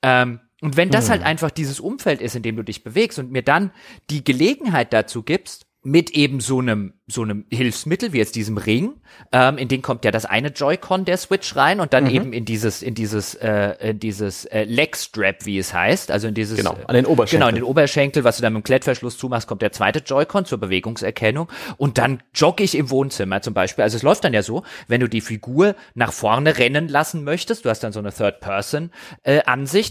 Ähm, 0.03 0.41
und 0.63 0.79
wenn 0.79 0.91
das 0.91 1.05
hm. 1.05 1.11
halt 1.11 1.23
einfach 1.23 1.51
dieses 1.51 1.81
Umfeld 1.81 2.23
ist, 2.23 2.35
in 2.35 2.43
dem 2.43 2.57
du 2.57 2.63
dich 2.63 2.83
bewegst 2.83 3.19
und 3.19 3.31
mir 3.31 3.43
dann 3.43 3.73
die 4.09 4.25
Gelegenheit 4.25 4.95
dazu 4.95 5.23
gibst, 5.23 5.67
mit 5.83 6.11
eben 6.11 6.41
so 6.41 6.59
einem 6.59 6.95
so 7.11 7.23
einem 7.23 7.45
Hilfsmittel 7.51 8.13
wie 8.13 8.19
jetzt 8.19 8.37
diesem 8.37 8.57
Ring, 8.57 8.95
ähm, 9.33 9.59
in 9.59 9.69
den 9.69 9.83
kommt 9.83 10.05
ja 10.05 10.11
das 10.11 10.25
eine 10.25 10.49
Joy-Con 10.49 11.05
der 11.05 11.17
Switch 11.17 11.57
rein 11.57 11.81
und 11.81 11.93
dann 11.93 12.05
mhm. 12.05 12.11
eben 12.11 12.33
in 12.33 12.45
dieses 12.45 12.83
in 12.83 12.95
dieses 12.95 13.35
äh, 13.35 13.91
in 13.91 13.99
dieses 13.99 14.45
äh, 14.47 14.65
Leg 14.65 14.97
Strap, 14.97 15.45
wie 15.45 15.59
es 15.59 15.75
heißt, 15.75 16.11
also 16.11 16.29
in 16.29 16.35
dieses 16.35 16.57
genau 16.57 16.77
an 16.87 16.95
den 16.95 17.07
Oberschenkel 17.07 17.39
genau 17.39 17.49
in 17.49 17.55
den 17.57 17.65
Oberschenkel, 17.65 18.25
was 18.25 18.37
du 18.37 18.43
dann 18.43 18.53
mit 18.53 18.63
dem 18.63 18.65
Klettverschluss 18.65 19.19
zumachst, 19.19 19.49
kommt 19.49 19.63
der 19.63 19.73
zweite 19.73 20.01
Joy-Con 20.01 20.45
zur 20.45 20.59
Bewegungserkennung 20.59 21.49
und 21.77 21.99
dann 21.99 22.23
jogge 22.35 22.65
ich 22.65 22.77
im 22.77 22.91
Wohnzimmer 22.91 23.43
zum 23.43 23.55
Beispiel. 23.55 23.83
Also 23.83 23.97
es 23.97 24.03
läuft 24.03 24.25
dann 24.25 24.33
ja 24.33 24.43
so, 24.43 24.63
wenn 24.89 25.01
du 25.01 25.09
die 25.09 25.21
Figur 25.21 25.75
nach 25.95 26.13
vorne 26.13 26.59
rennen 26.59 26.89
lassen 26.89 27.25
möchtest, 27.25 27.65
du 27.65 27.71
hast 27.71 27.81
dann 27.81 27.93
so 27.93 28.01
eine 28.01 28.13
Third 28.13 28.41
Person 28.41 28.91
äh, 29.23 29.41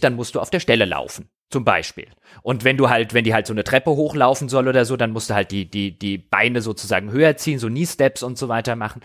dann 0.01 0.15
musst 0.15 0.35
du 0.35 0.39
auf 0.39 0.49
der 0.49 0.59
Stelle 0.59 0.85
laufen. 0.85 1.29
Zum 1.51 1.65
Beispiel. 1.65 2.05
Und 2.43 2.63
wenn 2.63 2.77
du 2.77 2.89
halt, 2.89 3.15
wenn 3.15 3.23
die 3.23 3.33
halt 3.33 3.47
so 3.47 3.53
eine 3.53 3.63
Treppe 3.63 3.89
hochlaufen 3.89 4.49
soll 4.49 4.67
oder 4.67 4.85
so, 4.85 4.97
dann 4.97 5.09
musst 5.09 5.31
du 5.31 5.33
halt 5.33 5.49
die, 5.49 5.67
die, 5.67 5.97
die 5.97 6.19
Beine 6.19 6.61
sozusagen 6.61 7.08
höher 7.11 7.37
ziehen, 7.37 7.59
so 7.59 7.67
Knee-Steps 7.67 8.23
und 8.23 8.37
so 8.37 8.47
weiter 8.47 8.75
machen. 8.75 9.01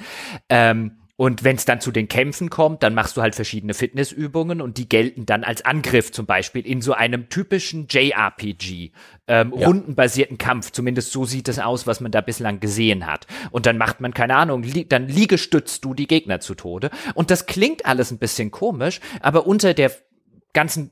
Ähm, 0.48 0.98
und 1.16 1.44
wenn 1.44 1.55
es 1.55 1.64
dann 1.64 1.81
zu 1.81 1.93
den 1.93 2.09
Kämpfen 2.09 2.51
kommt, 2.51 2.82
dann 2.82 2.93
machst 2.93 3.16
du 3.16 3.22
halt 3.22 3.36
verschiedene 3.36 3.72
Fitnessübungen 3.72 4.60
und 4.60 4.78
die 4.78 4.89
gelten 4.89 5.26
dann 5.26 5.44
als 5.44 5.64
Angriff 5.64 6.10
zum 6.10 6.26
Beispiel 6.26 6.66
in 6.66 6.82
so 6.82 6.93
einem 6.93 7.28
typischen 7.28 7.86
JRPG, 7.89 8.90
ähm, 9.28 9.55
ja. 9.56 9.66
rundenbasierten 9.66 10.39
Kampf. 10.39 10.72
Zumindest 10.72 11.12
so 11.12 11.24
sieht 11.24 11.48
es 11.48 11.60
aus, 11.60 11.86
was 11.86 12.01
man 12.01 12.10
da 12.10 12.20
bislang 12.20 12.59
gesehen 12.59 13.06
hat. 13.06 13.28
Und 13.52 13.66
dann 13.66 13.78
macht 13.78 14.01
man, 14.01 14.12
keine 14.12 14.35
Ahnung, 14.35 14.64
li 14.64 14.89
dann 14.89 15.06
liegestützt 15.06 15.85
du 15.85 15.94
die 15.94 16.09
Gegner 16.09 16.40
zu 16.40 16.56
Tode. 16.56 16.90
Und 17.14 17.31
das 17.31 17.47
klingt 17.47 17.86
alles 17.86 18.10
ein 18.10 18.18
bisschen 18.18 18.51
komisch, 18.51 18.98
aber 19.20 19.47
unter 19.47 19.72
der 19.72 19.93
ganzen 20.52 20.90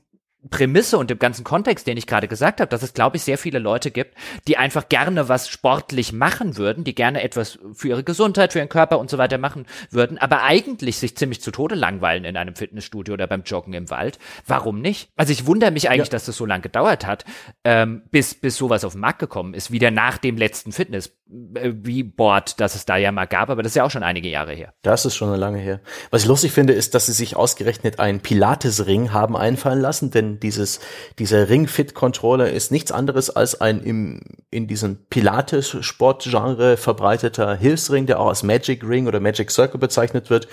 Prämisse 0.49 0.97
und 0.97 1.09
dem 1.09 1.19
ganzen 1.19 1.43
Kontext, 1.43 1.87
den 1.87 1.97
ich 1.97 2.07
gerade 2.07 2.27
gesagt 2.27 2.59
habe, 2.59 2.69
dass 2.69 2.83
es, 2.83 2.93
glaube 2.93 3.17
ich, 3.17 3.23
sehr 3.23 3.37
viele 3.37 3.59
Leute 3.59 3.91
gibt, 3.91 4.15
die 4.47 4.57
einfach 4.57 4.89
gerne 4.89 5.29
was 5.29 5.49
sportlich 5.49 6.13
machen 6.13 6.57
würden, 6.57 6.83
die 6.83 6.95
gerne 6.95 7.23
etwas 7.23 7.59
für 7.73 7.89
ihre 7.89 8.03
Gesundheit, 8.03 8.53
für 8.53 8.59
ihren 8.59 8.69
Körper 8.69 8.99
und 8.99 9.09
so 9.09 9.17
weiter 9.17 9.37
machen 9.37 9.65
würden, 9.89 10.17
aber 10.17 10.43
eigentlich 10.43 10.97
sich 10.97 11.15
ziemlich 11.15 11.41
zu 11.41 11.51
Tode 11.51 11.75
langweilen 11.75 12.25
in 12.25 12.37
einem 12.37 12.55
Fitnessstudio 12.55 13.13
oder 13.13 13.27
beim 13.27 13.43
Joggen 13.43 13.73
im 13.73 13.89
Wald. 13.89 14.19
Warum 14.45 14.81
nicht? 14.81 15.09
Also 15.15 15.31
ich 15.31 15.45
wundere 15.45 15.71
mich 15.71 15.89
eigentlich, 15.89 16.07
ja. 16.07 16.11
dass 16.11 16.25
das 16.25 16.37
so 16.37 16.45
lange 16.45 16.63
gedauert 16.63 17.05
hat, 17.05 17.25
ähm, 17.63 18.03
bis, 18.11 18.35
bis 18.35 18.57
sowas 18.57 18.83
auf 18.83 18.93
den 18.93 19.01
Markt 19.01 19.19
gekommen 19.19 19.53
ist, 19.53 19.71
wieder 19.71 19.91
nach 19.91 20.17
dem 20.17 20.37
letzten 20.37 20.71
Fitness 20.73 21.13
wie 21.33 22.03
Board, 22.03 22.59
das 22.59 22.75
es 22.75 22.85
da 22.85 22.97
ja 22.97 23.11
mal 23.11 23.25
gab, 23.25 23.49
aber 23.49 23.63
das 23.63 23.71
ist 23.71 23.75
ja 23.75 23.83
auch 23.83 23.91
schon 23.91 24.03
einige 24.03 24.29
Jahre 24.29 24.53
her. 24.53 24.73
Das 24.83 25.05
ist 25.05 25.15
schon 25.15 25.33
lange 25.33 25.57
her. 25.57 25.79
Was 26.11 26.23
ich 26.23 26.27
lustig 26.27 26.51
finde, 26.51 26.73
ist, 26.73 26.93
dass 26.93 27.07
sie 27.07 27.13
sich 27.13 27.35
ausgerechnet 27.35 27.99
einen 27.99 28.19
Pilates-Ring 28.19 29.13
haben 29.13 29.35
einfallen 29.35 29.81
lassen, 29.81 30.11
denn 30.11 30.32
dieses, 30.39 30.79
dieser 31.19 31.49
Ring-Fit-Controller 31.49 32.51
ist 32.51 32.71
nichts 32.71 32.91
anderes 32.91 33.29
als 33.29 33.59
ein 33.61 33.81
im, 33.81 34.21
in 34.51 34.67
diesem 34.67 35.05
Pilates-Sportgenre 35.09 36.77
verbreiteter 36.77 37.55
Hilfsring, 37.55 38.05
der 38.05 38.19
auch 38.19 38.27
als 38.27 38.43
Magic 38.43 38.83
Ring 38.87 39.07
oder 39.07 39.19
Magic 39.19 39.51
Circle 39.51 39.79
bezeichnet 39.79 40.29
wird, 40.29 40.47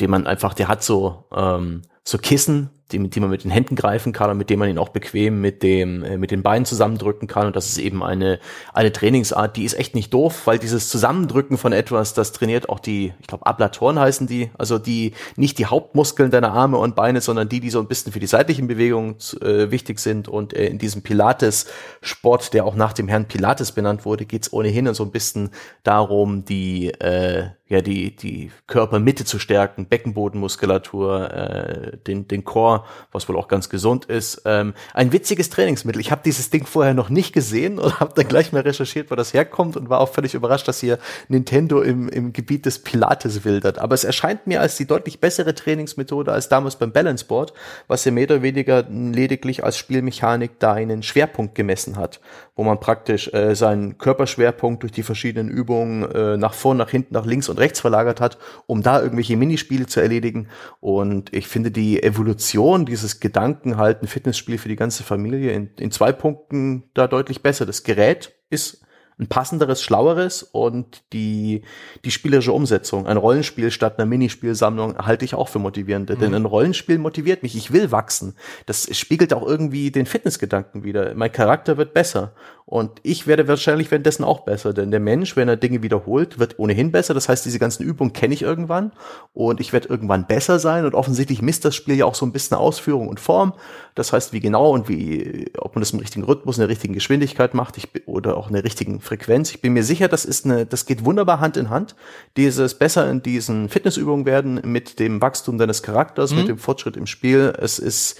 den 0.00 0.10
man 0.10 0.26
einfach, 0.26 0.54
der 0.54 0.68
hat 0.68 0.82
so, 0.82 1.24
ähm, 1.34 1.82
so 2.04 2.18
Kissen, 2.18 2.70
die, 2.92 3.10
die 3.10 3.20
man 3.20 3.30
mit 3.30 3.44
den 3.44 3.50
Händen 3.50 3.74
greifen 3.74 4.12
kann 4.12 4.30
und 4.30 4.38
mit 4.38 4.48
dem 4.48 4.60
man 4.60 4.68
ihn 4.68 4.78
auch 4.78 4.90
bequem 4.90 5.40
mit 5.40 5.62
dem 5.62 6.04
äh, 6.04 6.16
mit 6.18 6.30
den 6.30 6.42
Beinen 6.42 6.64
zusammendrücken 6.64 7.26
kann. 7.26 7.48
Und 7.48 7.56
das 7.56 7.68
ist 7.68 7.78
eben 7.78 8.02
eine 8.02 8.38
eine 8.72 8.92
Trainingsart, 8.92 9.56
die 9.56 9.64
ist 9.64 9.74
echt 9.74 9.94
nicht 9.94 10.14
doof, 10.14 10.42
weil 10.46 10.58
dieses 10.58 10.88
Zusammendrücken 10.88 11.58
von 11.58 11.72
etwas, 11.72 12.14
das 12.14 12.32
trainiert 12.32 12.68
auch 12.68 12.78
die, 12.78 13.12
ich 13.20 13.26
glaube 13.26 13.46
Ablatoren 13.46 13.98
heißen 13.98 14.26
die, 14.26 14.50
also 14.56 14.78
die 14.78 15.14
nicht 15.36 15.58
die 15.58 15.66
Hauptmuskeln 15.66 16.30
deiner 16.30 16.52
Arme 16.52 16.78
und 16.78 16.94
Beine, 16.94 17.20
sondern 17.20 17.48
die, 17.48 17.60
die 17.60 17.70
so 17.70 17.80
ein 17.80 17.88
bisschen 17.88 18.12
für 18.12 18.20
die 18.20 18.26
seitlichen 18.26 18.68
Bewegungen 18.68 19.16
äh, 19.40 19.70
wichtig 19.70 19.98
sind. 19.98 20.28
Und 20.28 20.54
äh, 20.54 20.66
in 20.66 20.78
diesem 20.78 21.02
Pilates 21.02 21.66
Sport, 22.00 22.54
der 22.54 22.64
auch 22.64 22.76
nach 22.76 22.92
dem 22.92 23.08
Herrn 23.08 23.26
Pilates 23.26 23.72
benannt 23.72 24.04
wurde, 24.04 24.26
geht's 24.26 24.52
ohnehin 24.52 24.92
so 24.94 25.04
ein 25.04 25.10
bisschen 25.10 25.50
darum, 25.82 26.44
die 26.44 26.90
äh, 27.00 27.48
ja 27.68 27.80
die 27.80 28.14
die 28.14 28.50
Körpermitte 28.66 29.24
zu 29.24 29.38
stärken, 29.38 29.86
Beckenbodenmuskulatur, 29.86 31.30
äh, 31.30 31.96
den 32.06 32.28
den 32.28 32.44
Core 32.44 32.84
was 33.12 33.28
wohl 33.28 33.36
auch 33.36 33.48
ganz 33.48 33.68
gesund 33.68 34.04
ist. 34.04 34.42
Ähm, 34.44 34.74
ein 34.94 35.12
witziges 35.12 35.50
Trainingsmittel. 35.50 36.00
Ich 36.00 36.10
habe 36.10 36.22
dieses 36.24 36.50
Ding 36.50 36.66
vorher 36.66 36.94
noch 36.94 37.08
nicht 37.08 37.32
gesehen 37.32 37.78
und 37.80 37.98
habe 38.00 38.12
dann 38.14 38.28
gleich 38.28 38.52
mal 38.52 38.62
recherchiert, 38.62 39.10
wo 39.10 39.14
das 39.16 39.34
herkommt 39.34 39.76
und 39.76 39.88
war 39.88 40.00
auch 40.00 40.12
völlig 40.12 40.34
überrascht, 40.34 40.68
dass 40.68 40.80
hier 40.80 40.98
Nintendo 41.28 41.82
im, 41.82 42.08
im 42.08 42.32
Gebiet 42.32 42.66
des 42.66 42.78
Pilates 42.78 43.44
wildert. 43.44 43.78
Aber 43.78 43.94
es 43.94 44.04
erscheint 44.04 44.46
mir 44.46 44.60
als 44.60 44.76
die 44.76 44.86
deutlich 44.86 45.20
bessere 45.20 45.54
Trainingsmethode 45.54 46.32
als 46.32 46.48
damals 46.48 46.76
beim 46.76 46.92
Balance 46.92 47.24
Board, 47.24 47.52
was 47.88 48.04
ja 48.04 48.12
mehr 48.12 48.24
oder 48.24 48.42
weniger 48.42 48.84
lediglich 48.88 49.64
als 49.64 49.76
Spielmechanik 49.76 50.58
da 50.58 50.74
einen 50.74 51.02
Schwerpunkt 51.02 51.54
gemessen 51.54 51.96
hat, 51.96 52.20
wo 52.56 52.64
man 52.64 52.80
praktisch 52.80 53.32
äh, 53.32 53.54
seinen 53.54 53.98
Körperschwerpunkt 53.98 54.82
durch 54.82 54.92
die 54.92 55.02
verschiedenen 55.02 55.50
Übungen 55.50 56.10
äh, 56.10 56.36
nach 56.38 56.54
vorn, 56.54 56.78
nach 56.78 56.88
hinten, 56.88 57.12
nach 57.14 57.26
links 57.26 57.50
und 57.50 57.58
rechts 57.58 57.80
verlagert 57.80 58.20
hat, 58.20 58.38
um 58.66 58.82
da 58.82 59.00
irgendwelche 59.00 59.36
Minispiele 59.36 59.86
zu 59.86 60.00
erledigen. 60.00 60.48
Und 60.80 61.32
ich 61.34 61.46
finde 61.46 61.70
die 61.70 62.02
Evolution 62.02 62.86
dieses 62.86 63.20
Gedankenhalten, 63.20 64.08
Fitnessspiel 64.08 64.56
für 64.56 64.70
die 64.70 64.76
ganze 64.76 65.02
Familie 65.02 65.52
in, 65.52 65.70
in 65.78 65.90
zwei 65.90 66.12
Punkten 66.12 66.84
da 66.94 67.06
deutlich 67.06 67.42
besser. 67.42 67.66
Das 67.66 67.84
Gerät 67.84 68.34
ist 68.48 68.85
ein 69.18 69.28
passenderes, 69.28 69.82
schlaueres 69.82 70.42
und 70.42 71.02
die, 71.14 71.62
die 72.04 72.10
spielerische 72.10 72.52
Umsetzung. 72.52 73.06
Ein 73.06 73.16
Rollenspiel 73.16 73.70
statt 73.70 73.98
einer 73.98 74.06
Minispielsammlung 74.06 74.98
halte 74.98 75.24
ich 75.24 75.34
auch 75.34 75.48
für 75.48 75.58
motivierend. 75.58 76.10
Mhm. 76.10 76.18
Denn 76.18 76.34
ein 76.34 76.44
Rollenspiel 76.44 76.98
motiviert 76.98 77.42
mich. 77.42 77.56
Ich 77.56 77.72
will 77.72 77.90
wachsen. 77.90 78.36
Das 78.66 78.94
spiegelt 78.94 79.32
auch 79.32 79.46
irgendwie 79.46 79.90
den 79.90 80.04
Fitnessgedanken 80.04 80.84
wieder. 80.84 81.14
Mein 81.14 81.32
Charakter 81.32 81.78
wird 81.78 81.94
besser. 81.94 82.34
Und 82.68 82.98
ich 83.04 83.28
werde 83.28 83.46
wahrscheinlich 83.46 83.92
währenddessen 83.92 84.24
auch 84.24 84.40
besser, 84.40 84.74
denn 84.74 84.90
der 84.90 84.98
Mensch, 84.98 85.36
wenn 85.36 85.48
er 85.48 85.56
Dinge 85.56 85.84
wiederholt, 85.84 86.40
wird 86.40 86.58
ohnehin 86.58 86.90
besser. 86.90 87.14
Das 87.14 87.28
heißt, 87.28 87.44
diese 87.44 87.60
ganzen 87.60 87.84
Übungen 87.84 88.12
kenne 88.12 88.34
ich 88.34 88.42
irgendwann 88.42 88.90
und 89.34 89.60
ich 89.60 89.72
werde 89.72 89.88
irgendwann 89.88 90.26
besser 90.26 90.58
sein. 90.58 90.84
Und 90.84 90.94
offensichtlich 90.94 91.40
misst 91.42 91.64
das 91.64 91.76
Spiel 91.76 91.94
ja 91.94 92.06
auch 92.06 92.16
so 92.16 92.26
ein 92.26 92.32
bisschen 92.32 92.56
Ausführung 92.56 93.06
und 93.06 93.20
Form. 93.20 93.52
Das 93.94 94.12
heißt, 94.12 94.32
wie 94.32 94.40
genau 94.40 94.72
und 94.72 94.88
wie, 94.88 95.48
ob 95.58 95.76
man 95.76 95.80
das 95.80 95.92
im 95.92 96.00
richtigen 96.00 96.24
Rhythmus, 96.24 96.56
in 96.56 96.62
der 96.62 96.68
richtigen 96.68 96.92
Geschwindigkeit 96.92 97.54
macht 97.54 97.76
ich, 97.76 97.88
oder 98.08 98.36
auch 98.36 98.48
in 98.48 98.54
der 98.54 98.64
richtigen 98.64 99.00
Frequenz. 99.00 99.52
Ich 99.52 99.60
bin 99.60 99.72
mir 99.72 99.84
sicher, 99.84 100.08
das 100.08 100.24
ist 100.24 100.44
eine, 100.44 100.66
das 100.66 100.86
geht 100.86 101.04
wunderbar 101.04 101.38
Hand 101.38 101.56
in 101.56 101.70
Hand. 101.70 101.94
Dieses 102.36 102.74
besser 102.74 103.08
in 103.08 103.22
diesen 103.22 103.68
Fitnessübungen 103.68 104.26
werden 104.26 104.60
mit 104.64 104.98
dem 104.98 105.22
Wachstum 105.22 105.56
deines 105.56 105.84
Charakters, 105.84 106.32
mhm. 106.32 106.38
mit 106.38 106.48
dem 106.48 106.58
Fortschritt 106.58 106.96
im 106.96 107.06
Spiel. 107.06 107.52
Es 107.60 107.78
ist, 107.78 108.18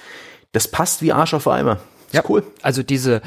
das 0.53 0.69
passt 0.69 1.03
wie 1.03 1.13
Arsch 1.13 1.35
auf 1.35 1.49
Eimer. 1.49 1.81
Ja, 2.17 2.23
cool. 2.29 2.45
Also 2.63 2.83
diese 2.83 3.23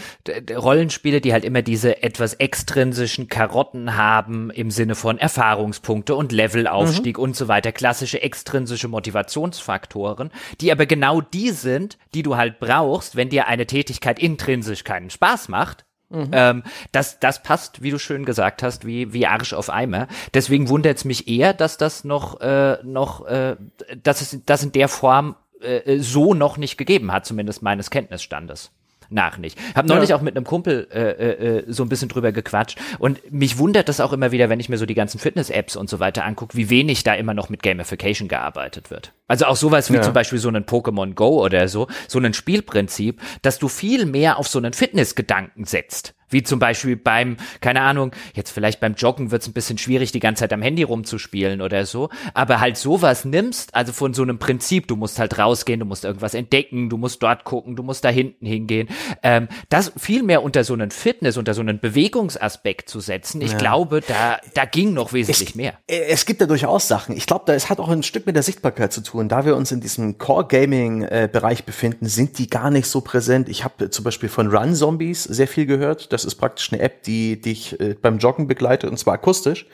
Rollenspiele, 0.51 1.21
die 1.21 1.33
halt 1.33 1.45
immer 1.45 1.61
diese 1.61 2.03
etwas 2.03 2.33
extrinsischen 2.35 3.27
Karotten 3.27 3.95
haben 3.95 4.49
im 4.51 4.71
Sinne 4.71 4.95
von 4.95 5.17
Erfahrungspunkte 5.17 6.15
und 6.15 6.31
Levelaufstieg 6.31 7.17
mhm. 7.17 7.23
und 7.23 7.35
so 7.35 7.47
weiter, 7.47 7.71
klassische 7.71 8.21
extrinsische 8.21 8.87
Motivationsfaktoren, 8.87 10.31
die 10.61 10.71
aber 10.71 10.85
genau 10.85 11.21
die 11.21 11.51
sind, 11.51 11.97
die 12.13 12.23
du 12.23 12.37
halt 12.37 12.59
brauchst, 12.59 13.15
wenn 13.15 13.29
dir 13.29 13.47
eine 13.47 13.65
Tätigkeit 13.65 14.19
intrinsisch 14.19 14.83
keinen 14.83 15.09
Spaß 15.09 15.49
macht, 15.49 15.85
Mhm. 16.09 16.29
Ähm, 16.31 16.63
das, 16.91 17.19
das 17.19 17.43
passt, 17.43 17.83
wie 17.83 17.91
du 17.91 17.99
schön 17.99 18.25
gesagt 18.25 18.63
hast, 18.63 18.85
wie, 18.85 19.13
wie 19.13 19.27
Arsch 19.27 19.53
auf 19.53 19.69
Eimer. 19.69 20.07
Deswegen 20.33 20.67
wundert 20.67 20.97
es 20.97 21.05
mich 21.05 21.27
eher, 21.27 21.53
dass 21.53 21.77
das 21.77 22.03
noch, 22.03 22.41
äh, 22.41 22.77
noch, 22.83 23.25
äh, 23.27 23.57
dass 24.01 24.21
es 24.21 24.39
das 24.45 24.63
in 24.63 24.71
der 24.71 24.87
Form 24.87 25.35
äh, 25.61 25.99
so 25.99 26.33
noch 26.33 26.57
nicht 26.57 26.77
gegeben 26.77 27.11
hat, 27.11 27.25
zumindest 27.25 27.61
meines 27.61 27.91
Kenntnisstandes 27.91 28.71
nach 29.09 29.37
nicht. 29.37 29.57
Hab 29.75 29.85
neulich 29.85 30.09
ja. 30.09 30.15
auch 30.15 30.21
mit 30.21 30.35
einem 30.35 30.45
Kumpel 30.45 30.87
äh, 30.91 30.99
äh, 30.99 31.57
äh, 31.59 31.63
so 31.67 31.83
ein 31.83 31.89
bisschen 31.89 32.09
drüber 32.09 32.31
gequatscht 32.31 32.77
und 32.99 33.31
mich 33.31 33.57
wundert 33.57 33.89
das 33.89 33.99
auch 33.99 34.13
immer 34.13 34.31
wieder, 34.31 34.49
wenn 34.49 34.59
ich 34.59 34.69
mir 34.69 34.77
so 34.77 34.85
die 34.85 34.95
ganzen 34.95 35.19
Fitness-Apps 35.19 35.75
und 35.75 35.89
so 35.89 35.99
weiter 35.99 36.25
angucke, 36.25 36.55
wie 36.55 36.69
wenig 36.69 37.03
da 37.03 37.13
immer 37.13 37.33
noch 37.33 37.49
mit 37.49 37.63
Gamification 37.63 38.27
gearbeitet 38.27 38.91
wird. 38.91 39.13
Also 39.27 39.45
auch 39.45 39.55
sowas 39.55 39.91
wie 39.91 39.95
ja. 39.95 40.01
zum 40.01 40.13
Beispiel 40.13 40.39
so 40.39 40.49
einen 40.49 40.65
Pokémon 40.65 41.13
Go 41.13 41.43
oder 41.43 41.67
so, 41.67 41.87
so 42.07 42.19
ein 42.19 42.33
Spielprinzip, 42.33 43.21
dass 43.41 43.59
du 43.59 43.67
viel 43.67 44.05
mehr 44.05 44.37
auf 44.37 44.47
so 44.47 44.59
einen 44.59 44.73
Fitnessgedanken 44.73 45.65
setzt. 45.65 46.13
Wie 46.29 46.43
zum 46.43 46.59
Beispiel 46.59 46.95
beim, 46.95 47.37
keine 47.61 47.81
Ahnung, 47.81 48.11
jetzt 48.33 48.51
vielleicht 48.51 48.79
beim 48.79 48.93
Joggen 48.93 49.31
wird 49.31 49.41
es 49.41 49.47
ein 49.47 49.53
bisschen 49.53 49.77
schwierig, 49.77 50.11
die 50.11 50.19
ganze 50.19 50.41
Zeit 50.41 50.53
am 50.53 50.61
Handy 50.61 50.83
rumzuspielen 50.83 51.61
oder 51.61 51.85
so. 51.85 52.09
Aber 52.33 52.59
halt 52.59 52.77
sowas 52.77 53.25
nimmst, 53.25 53.75
also 53.75 53.93
von 53.93 54.13
so 54.13 54.23
einem 54.23 54.39
Prinzip, 54.39 54.87
du 54.87 54.95
musst 54.95 55.19
halt 55.19 55.37
rausgehen, 55.37 55.79
du 55.79 55.85
musst 55.85 56.05
irgendwas 56.05 56.33
entdecken, 56.33 56.89
du 56.89 56.97
musst 56.97 57.21
dort 57.23 57.43
gucken, 57.43 57.75
du 57.75 57.83
musst 57.83 58.03
da 58.05 58.09
hinten 58.09 58.45
hingehen. 58.45 58.89
Ähm, 59.23 59.47
das 59.69 59.91
viel 59.97 60.23
mehr 60.23 60.43
unter 60.43 60.63
so 60.63 60.73
einen 60.73 60.91
Fitness, 60.91 61.37
unter 61.37 61.53
so 61.53 61.61
einen 61.61 61.79
Bewegungsaspekt 61.79 62.89
zu 62.89 62.99
setzen, 62.99 63.41
ich 63.41 63.51
ja. 63.53 63.57
glaube, 63.57 64.01
da, 64.01 64.37
da 64.53 64.65
ging 64.65 64.93
noch 64.93 65.13
wesentlich 65.13 65.49
es, 65.49 65.55
mehr. 65.55 65.73
Es 65.87 66.25
gibt 66.25 66.41
da 66.41 66.45
durchaus 66.45 66.87
Sachen. 66.87 67.15
Ich 67.15 67.25
glaube, 67.25 67.43
da 67.45 67.53
es 67.53 67.69
hat 67.69 67.79
auch 67.79 67.89
ein 67.89 68.03
Stück 68.03 68.25
mit 68.25 68.35
der 68.35 68.43
Sichtbarkeit 68.43 68.93
zu 68.93 69.01
tun. 69.01 69.29
Da 69.29 69.45
wir 69.45 69.55
uns 69.55 69.71
in 69.71 69.81
diesem 69.81 70.17
Core-Gaming-Bereich 70.17 71.65
befinden, 71.65 72.07
sind 72.07 72.37
die 72.37 72.49
gar 72.49 72.71
nicht 72.71 72.87
so 72.87 73.01
präsent. 73.01 73.49
Ich 73.49 73.63
habe 73.63 73.89
zum 73.89 74.03
Beispiel 74.03 74.29
von 74.29 74.47
Run 74.47 74.75
Zombies 74.75 75.23
sehr 75.23 75.47
viel 75.47 75.65
gehört. 75.65 76.11
Das 76.23 76.33
ist 76.33 76.39
praktisch 76.39 76.71
eine 76.71 76.81
App, 76.81 77.03
die 77.03 77.39
dich 77.39 77.79
äh, 77.79 77.95
beim 78.01 78.17
Joggen 78.17 78.47
begleitet 78.47 78.89
und 78.89 78.97
zwar 78.97 79.15
akustisch 79.15 79.67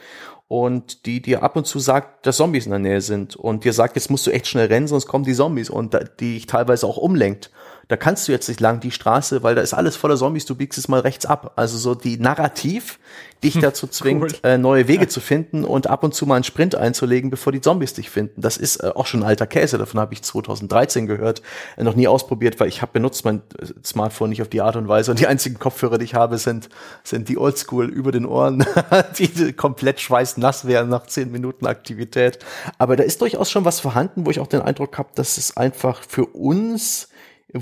und 0.48 1.06
die 1.06 1.20
dir 1.20 1.42
ab 1.42 1.56
und 1.56 1.66
zu 1.66 1.78
sagt, 1.78 2.26
dass 2.26 2.36
Zombies 2.36 2.66
in 2.66 2.70
der 2.70 2.78
Nähe 2.78 3.00
sind 3.00 3.34
und 3.34 3.64
dir 3.64 3.72
sagt, 3.72 3.96
jetzt 3.96 4.10
musst 4.10 4.26
du 4.26 4.30
echt 4.30 4.46
schnell 4.46 4.66
rennen, 4.66 4.86
sonst 4.86 5.06
kommen 5.06 5.24
die 5.24 5.34
Zombies 5.34 5.70
und 5.70 5.94
die 6.20 6.36
dich 6.36 6.46
teilweise 6.46 6.86
auch 6.86 6.98
umlenkt 6.98 7.50
da 7.88 7.96
kannst 7.96 8.26
du 8.26 8.32
jetzt 8.32 8.48
nicht 8.48 8.60
lang 8.60 8.80
die 8.80 8.90
Straße, 8.90 9.42
weil 9.42 9.54
da 9.54 9.62
ist 9.62 9.72
alles 9.72 9.94
voller 9.94 10.16
Zombies, 10.16 10.44
du 10.44 10.56
biegst 10.56 10.78
es 10.78 10.88
mal 10.88 11.00
rechts 11.00 11.24
ab. 11.24 11.52
Also 11.54 11.78
so 11.78 11.94
die 11.94 12.18
Narrativ 12.18 12.98
dich 13.44 13.54
hm, 13.54 13.62
dazu 13.62 13.86
zwingt, 13.86 14.22
cool. 14.22 14.32
äh, 14.42 14.58
neue 14.58 14.88
Wege 14.88 15.04
ja. 15.04 15.08
zu 15.08 15.20
finden 15.20 15.64
und 15.64 15.86
ab 15.86 16.02
und 16.02 16.14
zu 16.14 16.26
mal 16.26 16.36
einen 16.36 16.44
Sprint 16.44 16.74
einzulegen, 16.74 17.30
bevor 17.30 17.52
die 17.52 17.60
Zombies 17.60 17.94
dich 17.94 18.10
finden. 18.10 18.40
Das 18.40 18.56
ist 18.56 18.78
äh, 18.78 18.90
auch 18.94 19.06
schon 19.06 19.22
alter 19.22 19.46
Käse, 19.46 19.78
davon 19.78 20.00
habe 20.00 20.14
ich 20.14 20.22
2013 20.22 21.06
gehört, 21.06 21.42
äh, 21.76 21.84
noch 21.84 21.94
nie 21.94 22.08
ausprobiert, 22.08 22.58
weil 22.58 22.68
ich 22.68 22.82
habe 22.82 22.92
benutzt 22.92 23.24
mein 23.24 23.42
äh, 23.60 23.66
Smartphone 23.84 24.30
nicht 24.30 24.42
auf 24.42 24.48
die 24.48 24.62
Art 24.62 24.74
und 24.74 24.88
Weise 24.88 25.12
und 25.12 25.20
die 25.20 25.26
einzigen 25.26 25.58
Kopfhörer, 25.58 25.98
die 25.98 26.06
ich 26.06 26.14
habe, 26.14 26.38
sind, 26.38 26.70
sind 27.04 27.28
die 27.28 27.38
Oldschool 27.38 27.86
über 27.88 28.10
den 28.10 28.26
Ohren, 28.26 28.64
die 29.18 29.52
komplett 29.52 30.00
schweißnass 30.00 30.66
werden 30.66 30.88
nach 30.88 31.06
zehn 31.06 31.30
Minuten 31.30 31.66
Aktivität. 31.66 32.38
Aber 32.78 32.96
da 32.96 33.04
ist 33.04 33.20
durchaus 33.20 33.50
schon 33.50 33.64
was 33.64 33.78
vorhanden, 33.78 34.26
wo 34.26 34.30
ich 34.30 34.40
auch 34.40 34.48
den 34.48 34.62
Eindruck 34.62 34.98
habe, 34.98 35.10
dass 35.14 35.38
es 35.38 35.56
einfach 35.56 36.02
für 36.02 36.26
uns 36.26 37.08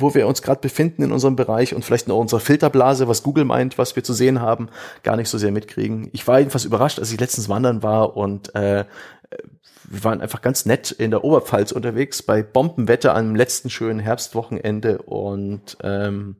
wo 0.00 0.14
wir 0.14 0.26
uns 0.26 0.42
gerade 0.42 0.60
befinden 0.60 1.02
in 1.02 1.12
unserem 1.12 1.36
Bereich 1.36 1.74
und 1.74 1.84
vielleicht 1.84 2.06
in 2.06 2.12
unserer 2.12 2.40
Filterblase, 2.40 3.08
was 3.08 3.22
Google 3.22 3.44
meint, 3.44 3.78
was 3.78 3.96
wir 3.96 4.04
zu 4.04 4.12
sehen 4.12 4.40
haben, 4.40 4.68
gar 5.02 5.16
nicht 5.16 5.28
so 5.28 5.38
sehr 5.38 5.52
mitkriegen. 5.52 6.08
Ich 6.12 6.26
war 6.26 6.38
jedenfalls 6.38 6.64
überrascht, 6.64 6.98
als 6.98 7.12
ich 7.12 7.20
letztens 7.20 7.48
wandern 7.48 7.82
war 7.82 8.16
und 8.16 8.54
äh, 8.54 8.84
wir 9.88 10.04
waren 10.04 10.20
einfach 10.20 10.42
ganz 10.42 10.66
nett 10.66 10.90
in 10.90 11.10
der 11.10 11.24
Oberpfalz 11.24 11.72
unterwegs 11.72 12.22
bei 12.22 12.42
Bombenwetter 12.42 13.14
am 13.14 13.34
letzten 13.34 13.70
schönen 13.70 14.00
Herbstwochenende 14.00 14.98
und 15.02 15.76
ähm, 15.82 16.36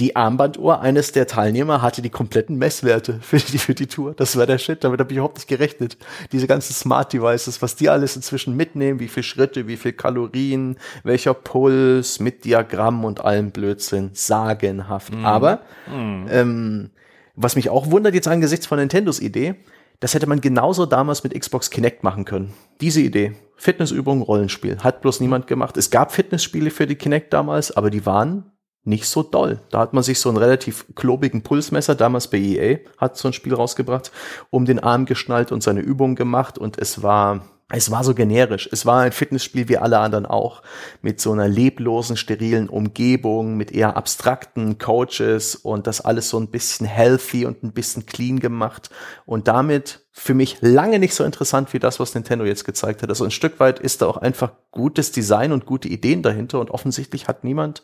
die 0.00 0.16
Armbanduhr 0.16 0.80
eines 0.80 1.12
der 1.12 1.28
Teilnehmer 1.28 1.80
hatte 1.80 2.02
die 2.02 2.10
kompletten 2.10 2.56
Messwerte 2.56 3.20
für 3.22 3.36
die, 3.38 3.58
für 3.58 3.74
die 3.74 3.86
Tour. 3.86 4.14
Das 4.14 4.36
war 4.36 4.44
der 4.44 4.58
Shit, 4.58 4.82
damit 4.82 4.98
habe 4.98 5.12
ich 5.12 5.16
überhaupt 5.16 5.36
nicht 5.36 5.46
gerechnet. 5.46 5.96
Diese 6.32 6.48
ganzen 6.48 6.72
Smart 6.72 7.12
Devices, 7.12 7.62
was 7.62 7.76
die 7.76 7.88
alles 7.88 8.16
inzwischen 8.16 8.56
mitnehmen, 8.56 8.98
wie 8.98 9.06
viel 9.06 9.22
Schritte, 9.22 9.68
wie 9.68 9.76
viel 9.76 9.92
Kalorien, 9.92 10.78
welcher 11.04 11.32
Puls 11.32 12.18
mit 12.18 12.44
Diagramm 12.44 13.04
und 13.04 13.24
allem 13.24 13.52
Blödsinn, 13.52 14.10
sagenhaft. 14.14 15.14
Mm. 15.14 15.24
Aber 15.24 15.60
mm. 15.86 16.26
Ähm, 16.28 16.90
was 17.36 17.54
mich 17.54 17.70
auch 17.70 17.90
wundert 17.90 18.14
jetzt 18.14 18.28
angesichts 18.28 18.66
von 18.66 18.78
Nintendos 18.78 19.20
Idee, 19.20 19.54
das 20.00 20.14
hätte 20.14 20.26
man 20.26 20.40
genauso 20.40 20.86
damals 20.86 21.22
mit 21.22 21.38
Xbox 21.38 21.70
Kinect 21.70 22.02
machen 22.02 22.24
können. 22.24 22.52
Diese 22.80 23.00
Idee. 23.00 23.36
Fitnessübung, 23.56 24.22
Rollenspiel. 24.22 24.78
Hat 24.78 25.02
bloß 25.02 25.20
niemand 25.20 25.46
gemacht. 25.46 25.76
Es 25.76 25.90
gab 25.90 26.10
Fitnessspiele 26.10 26.70
für 26.70 26.88
die 26.88 26.96
Kinect 26.96 27.32
damals, 27.32 27.70
aber 27.76 27.90
die 27.90 28.04
waren 28.04 28.50
nicht 28.84 29.06
so 29.06 29.22
doll. 29.22 29.60
Da 29.70 29.78
hat 29.80 29.94
man 29.94 30.02
sich 30.02 30.20
so 30.20 30.28
einen 30.28 30.38
relativ 30.38 30.84
klobigen 30.94 31.42
Pulsmesser, 31.42 31.94
damals 31.94 32.28
bei 32.28 32.38
EA, 32.38 32.78
hat 32.98 33.16
so 33.16 33.28
ein 33.28 33.32
Spiel 33.32 33.54
rausgebracht, 33.54 34.12
um 34.50 34.66
den 34.66 34.78
Arm 34.78 35.06
geschnallt 35.06 35.52
und 35.52 35.62
seine 35.62 35.80
Übungen 35.80 36.16
gemacht 36.16 36.58
und 36.58 36.78
es 36.78 37.02
war 37.02 37.42
es 37.70 37.90
war 37.90 38.04
so 38.04 38.14
generisch. 38.14 38.68
Es 38.70 38.84
war 38.84 39.00
ein 39.00 39.12
Fitnessspiel 39.12 39.68
wie 39.68 39.78
alle 39.78 39.98
anderen 39.98 40.26
auch, 40.26 40.62
mit 41.00 41.18
so 41.18 41.32
einer 41.32 41.48
leblosen, 41.48 42.16
sterilen 42.16 42.68
Umgebung, 42.68 43.56
mit 43.56 43.72
eher 43.72 43.96
abstrakten 43.96 44.78
Coaches 44.78 45.56
und 45.56 45.86
das 45.86 46.02
alles 46.02 46.28
so 46.28 46.38
ein 46.38 46.48
bisschen 46.48 46.86
healthy 46.86 47.46
und 47.46 47.62
ein 47.62 47.72
bisschen 47.72 48.04
clean 48.04 48.38
gemacht 48.38 48.90
und 49.24 49.48
damit 49.48 50.00
für 50.12 50.34
mich 50.34 50.58
lange 50.60 50.98
nicht 50.98 51.14
so 51.14 51.24
interessant 51.24 51.72
wie 51.72 51.78
das, 51.78 51.98
was 51.98 52.14
Nintendo 52.14 52.44
jetzt 52.44 52.64
gezeigt 52.64 53.02
hat. 53.02 53.08
Also 53.08 53.24
ein 53.24 53.30
Stück 53.30 53.58
weit 53.58 53.80
ist 53.80 54.02
da 54.02 54.06
auch 54.06 54.18
einfach 54.18 54.52
gutes 54.70 55.10
Design 55.10 55.50
und 55.50 55.64
gute 55.64 55.88
Ideen 55.88 56.22
dahinter 56.22 56.60
und 56.60 56.70
offensichtlich 56.70 57.28
hat 57.28 57.44
niemand 57.44 57.82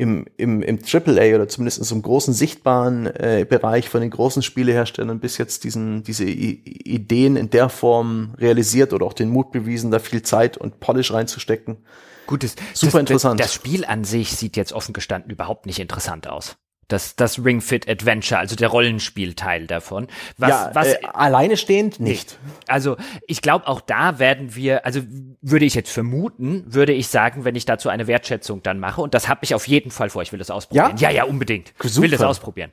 im, 0.00 0.24
im, 0.38 0.62
im 0.62 0.78
AAA 0.78 1.34
oder 1.34 1.46
zumindest 1.46 1.76
in 1.76 1.84
so 1.84 1.94
einem 1.94 2.00
großen 2.00 2.32
sichtbaren 2.32 3.04
äh, 3.06 3.44
Bereich 3.46 3.90
von 3.90 4.00
den 4.00 4.08
großen 4.08 4.42
Spieleherstellern 4.42 5.20
bis 5.20 5.36
jetzt 5.36 5.62
diesen, 5.64 6.02
diese 6.04 6.24
I 6.24 6.62
Ideen 6.84 7.36
in 7.36 7.50
der 7.50 7.68
Form 7.68 8.34
realisiert 8.38 8.94
oder 8.94 9.04
auch 9.04 9.12
den 9.12 9.28
Mut 9.28 9.52
bewiesen, 9.52 9.90
da 9.90 9.98
viel 9.98 10.22
Zeit 10.22 10.56
und 10.56 10.80
Polish 10.80 11.12
reinzustecken. 11.12 11.84
Gut, 12.26 12.44
das, 12.44 12.54
super 12.72 12.92
das, 12.92 13.00
interessant. 13.00 13.40
Das 13.40 13.52
Spiel 13.52 13.84
an 13.84 14.04
sich 14.04 14.34
sieht 14.36 14.56
jetzt 14.56 14.72
offen 14.72 14.94
gestanden 14.94 15.30
überhaupt 15.30 15.66
nicht 15.66 15.78
interessant 15.78 16.28
aus 16.28 16.56
das, 16.92 17.16
das 17.16 17.44
Ring 17.44 17.60
Fit 17.60 17.88
Adventure, 17.88 18.40
also 18.40 18.56
der 18.56 18.68
Rollenspielteil 18.68 19.66
davon. 19.66 20.08
Was, 20.36 20.50
ja, 20.50 20.70
was, 20.74 20.88
äh, 20.88 20.98
alleine 21.12 21.56
stehend 21.56 22.00
nicht. 22.00 22.38
Also 22.66 22.96
ich 23.26 23.42
glaube, 23.42 23.66
auch 23.66 23.80
da 23.80 24.18
werden 24.18 24.54
wir, 24.54 24.84
also 24.84 25.00
würde 25.40 25.64
ich 25.64 25.74
jetzt 25.74 25.90
vermuten, 25.90 26.64
würde 26.66 26.92
ich 26.92 27.08
sagen, 27.08 27.44
wenn 27.44 27.54
ich 27.54 27.64
dazu 27.64 27.88
eine 27.88 28.06
Wertschätzung 28.06 28.62
dann 28.62 28.78
mache, 28.78 29.00
und 29.00 29.14
das 29.14 29.28
habe 29.28 29.40
ich 29.42 29.54
auf 29.54 29.66
jeden 29.66 29.90
Fall 29.90 30.10
vor, 30.10 30.22
ich 30.22 30.32
will 30.32 30.38
das 30.38 30.50
ausprobieren. 30.50 30.96
Ja, 30.98 31.10
ja, 31.10 31.16
ja 31.16 31.24
unbedingt. 31.24 31.68
Super. 31.78 31.88
Ich 31.88 32.00
will 32.00 32.10
das 32.10 32.22
ausprobieren. 32.22 32.70